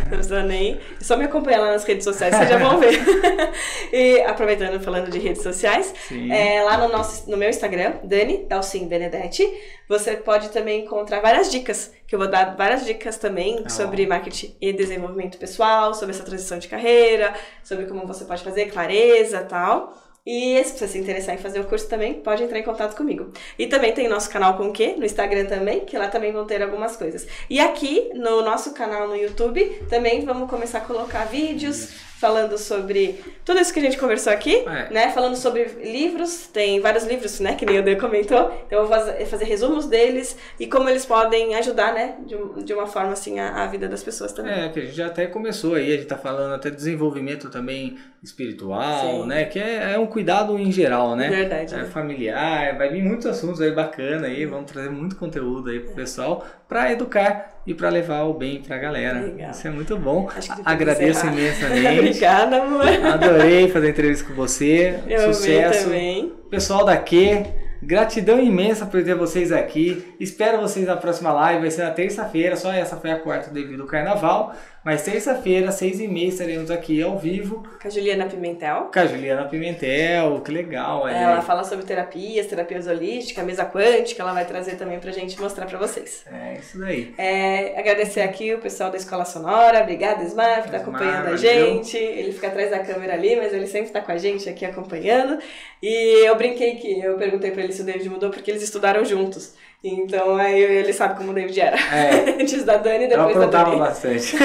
Não 0.00 0.08
precisa 0.08 0.42
nem. 0.42 0.80
É 1.00 1.04
só 1.04 1.16
me 1.16 1.26
acompanhar 1.26 1.60
lá 1.60 1.72
nas 1.72 1.84
redes 1.84 2.02
sociais, 2.02 2.34
vocês 2.34 2.48
já 2.48 2.58
vão 2.58 2.80
ver. 2.80 2.98
e 3.94 4.20
aproveitando, 4.22 4.80
falando 4.80 5.08
de 5.12 5.18
redes 5.20 5.44
sociais, 5.44 5.94
é, 6.28 6.60
lá 6.64 6.76
no, 6.78 6.88
nosso, 6.88 7.30
no 7.30 7.36
meu 7.36 7.48
Instagram, 7.48 7.98
Dani 8.02 8.46
Dalcin 8.48 8.88
Benedetti, 8.88 9.46
você 9.88 10.16
pode 10.16 10.48
também 10.48 10.84
encontrar 10.84 11.20
várias 11.20 11.52
dicas, 11.52 11.92
que 12.04 12.16
eu 12.16 12.18
vou 12.18 12.28
dar 12.28 12.56
várias 12.56 12.84
dicas 12.84 13.16
também 13.16 13.62
oh. 13.64 13.70
sobre 13.70 14.04
marketing 14.08 14.56
e 14.60 14.72
desenvolvimento 14.72 15.38
pessoal, 15.38 15.94
sobre 15.94 16.16
essa 16.16 16.24
transição 16.24 16.58
de 16.58 16.66
carreira, 16.66 17.32
sobre 17.62 17.86
como 17.86 18.04
você 18.08 18.24
pode 18.24 18.42
fazer 18.42 18.66
clareza 18.66 19.38
e 19.40 19.44
tal. 19.44 20.07
E 20.30 20.62
se 20.62 20.76
você 20.76 20.86
se 20.86 20.98
interessar 20.98 21.34
em 21.34 21.38
fazer 21.38 21.58
o 21.58 21.64
curso 21.64 21.88
também, 21.88 22.12
pode 22.12 22.42
entrar 22.42 22.58
em 22.58 22.62
contato 22.62 22.94
comigo. 22.94 23.32
E 23.58 23.66
também 23.66 23.94
tem 23.94 24.06
nosso 24.08 24.28
canal 24.28 24.58
com 24.58 24.68
o 24.68 24.72
quê? 24.74 24.94
No 24.94 25.06
Instagram 25.06 25.46
também, 25.46 25.86
que 25.86 25.96
lá 25.96 26.06
também 26.08 26.30
vão 26.32 26.44
ter 26.44 26.62
algumas 26.62 26.98
coisas. 26.98 27.26
E 27.48 27.58
aqui 27.58 28.10
no 28.12 28.42
nosso 28.42 28.74
canal 28.74 29.08
no 29.08 29.16
YouTube 29.16 29.64
também 29.88 30.26
vamos 30.26 30.50
começar 30.50 30.78
a 30.78 30.82
colocar 30.82 31.24
vídeos 31.24 32.07
falando 32.18 32.58
sobre 32.58 33.20
tudo 33.44 33.60
isso 33.60 33.72
que 33.72 33.78
a 33.78 33.82
gente 33.82 33.96
conversou 33.96 34.32
aqui, 34.32 34.56
é. 34.56 34.92
né? 34.92 35.10
Falando 35.10 35.36
sobre 35.36 35.64
livros, 35.84 36.48
tem 36.48 36.80
vários 36.80 37.04
livros, 37.04 37.38
né? 37.38 37.54
Que 37.54 37.64
nem 37.64 37.78
o 37.78 37.82
Dan 37.82 37.96
comentou. 37.96 38.52
Então 38.66 38.80
eu 38.80 38.86
vou 38.86 39.26
fazer, 39.26 39.44
resumos 39.44 39.86
deles 39.86 40.36
e 40.58 40.66
como 40.66 40.88
eles 40.88 41.06
podem 41.06 41.54
ajudar, 41.54 41.94
né? 41.94 42.16
De, 42.26 42.64
de 42.64 42.74
uma 42.74 42.86
forma 42.86 43.12
assim 43.12 43.38
a, 43.38 43.62
a, 43.62 43.66
vida 43.68 43.88
das 43.88 44.02
pessoas 44.02 44.32
também. 44.32 44.52
É, 44.52 44.68
que 44.68 44.80
a 44.80 44.82
gente 44.82 44.94
já 44.94 45.06
até 45.06 45.26
começou 45.26 45.74
aí, 45.74 45.92
a 45.92 45.96
gente 45.96 46.06
tá 46.06 46.18
falando 46.18 46.54
até 46.54 46.70
desenvolvimento 46.70 47.48
também 47.50 47.96
espiritual, 48.20 49.22
Sim. 49.22 49.26
né? 49.26 49.44
Que 49.44 49.60
é, 49.60 49.92
é, 49.92 49.98
um 49.98 50.06
cuidado 50.06 50.58
em 50.58 50.72
geral, 50.72 51.14
né? 51.14 51.28
Verdade. 51.28 51.72
É 51.72 51.78
né? 51.78 51.84
familiar, 51.84 52.76
vai 52.76 52.88
vir 52.90 53.02
muitos 53.02 53.26
assuntos 53.26 53.60
aí 53.60 53.70
bacana 53.70 54.26
aí, 54.26 54.44
vamos 54.44 54.70
trazer 54.70 54.90
muito 54.90 55.14
conteúdo 55.14 55.70
aí 55.70 55.78
pro 55.78 55.94
pessoal 55.94 56.44
para 56.68 56.92
educar 56.92 57.57
e 57.68 57.74
para 57.74 57.90
levar 57.90 58.22
o 58.22 58.32
bem 58.32 58.62
para 58.62 58.76
a 58.76 58.78
galera. 58.78 59.20
Legal. 59.20 59.50
Isso 59.50 59.68
é 59.68 59.70
muito 59.70 59.94
bom. 59.98 60.26
Agradeço 60.64 61.26
imensamente. 61.26 61.86
Obrigada, 62.00 62.62
amor. 62.62 62.86
Adorei 62.88 63.68
fazer 63.68 63.90
entrevista 63.90 64.26
com 64.26 64.32
você. 64.32 64.98
Eu 65.06 65.34
Sucesso. 65.34 65.84
também. 65.84 66.32
Pessoal 66.48 66.86
daqui, 66.86 67.44
gratidão 67.82 68.40
imensa 68.40 68.86
por 68.86 69.04
ter 69.04 69.14
vocês 69.14 69.52
aqui. 69.52 70.14
Espero 70.18 70.62
vocês 70.62 70.86
na 70.86 70.96
próxima 70.96 71.30
live. 71.30 71.60
Vai 71.60 71.70
ser 71.70 71.82
na 71.82 71.90
terça-feira. 71.90 72.56
Só 72.56 72.72
essa 72.72 72.96
foi 72.96 73.10
a 73.10 73.18
quarta 73.18 73.50
devido 73.50 73.82
ao 73.82 73.86
carnaval. 73.86 74.54
Mas 74.84 75.02
terça-feira, 75.02 75.70
seis 75.72 76.00
e 76.00 76.06
meia, 76.08 76.28
estaremos 76.28 76.70
aqui 76.70 77.02
ao 77.02 77.18
vivo. 77.18 77.62
Com 77.80 77.88
a 77.88 77.90
Juliana 77.90 78.26
Pimentel. 78.26 78.90
Com 78.92 78.98
a 78.98 79.06
Juliana 79.06 79.44
Pimentel, 79.46 80.40
que 80.40 80.52
legal. 80.52 81.06
É, 81.06 81.22
ela 81.22 81.42
fala 81.42 81.64
sobre 81.64 81.84
terapias, 81.84 82.46
terapias 82.46 82.86
holísticas, 82.86 83.44
mesa 83.44 83.64
quântica, 83.64 84.22
ela 84.22 84.32
vai 84.32 84.46
trazer 84.46 84.76
também 84.76 84.98
pra 84.98 85.10
gente 85.10 85.38
mostrar 85.40 85.66
pra 85.66 85.78
vocês. 85.78 86.24
É, 86.32 86.54
isso 86.58 86.78
daí. 86.78 87.12
É, 87.18 87.78
agradecer 87.78 88.20
aqui 88.20 88.54
o 88.54 88.58
pessoal 88.58 88.90
da 88.90 88.96
Escola 88.96 89.24
Sonora, 89.24 89.82
obrigada 89.82 90.22
Ismar, 90.22 90.62
por 90.62 90.66
estar 90.66 90.78
acompanhando 90.78 91.28
a 91.28 91.36
gente. 91.36 91.96
Ele 91.96 92.32
fica 92.32 92.46
atrás 92.46 92.70
da 92.70 92.78
câmera 92.78 93.14
ali, 93.14 93.36
mas 93.36 93.52
ele 93.52 93.66
sempre 93.66 93.88
está 93.88 94.00
com 94.00 94.12
a 94.12 94.16
gente 94.16 94.48
aqui 94.48 94.64
acompanhando. 94.64 95.38
E 95.82 96.26
eu 96.26 96.34
brinquei 96.36 96.76
que, 96.76 97.00
eu 97.00 97.16
perguntei 97.16 97.50
pra 97.50 97.62
ele 97.62 97.72
se 97.72 97.82
o 97.82 97.84
David 97.84 98.08
mudou, 98.08 98.30
porque 98.30 98.50
eles 98.50 98.62
estudaram 98.62 99.04
juntos. 99.04 99.54
Então 99.82 100.36
aí 100.36 100.60
ele 100.60 100.92
sabe 100.92 101.16
como 101.16 101.30
o 101.30 101.34
David 101.34 101.60
era. 101.60 101.76
É. 101.76 102.30
Antes 102.42 102.64
da 102.64 102.78
Dani 102.78 103.04
e 103.04 103.08
depois 103.08 103.36
eu 103.36 103.48
da 103.48 103.64
Dani. 103.64 103.78
bastante. 103.78 104.36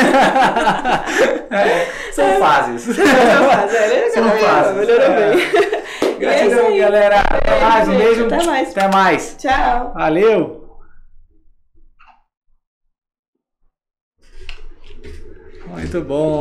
é. 1.50 2.12
São 2.12 2.40
fases. 2.40 2.84
São 2.84 2.96
fases, 3.50 3.76
é. 3.76 4.10
São 4.12 4.30
fases. 4.30 4.78
Melhorou 4.78 5.06
é. 5.06 5.36
bem. 5.36 6.20
Gratidão, 6.20 6.68
é 6.68 6.78
galera. 6.78 7.20
Até 7.22 7.60
mais. 7.60 7.90
Um 7.90 7.98
beijo. 7.98 8.26
Até 8.28 8.44
mais. 8.46 8.70
Até 8.70 8.88
mais. 8.88 9.36
Tchau. 9.40 9.94
Valeu. 9.96 10.64
Muito 15.66 16.02
bom. 16.02 16.32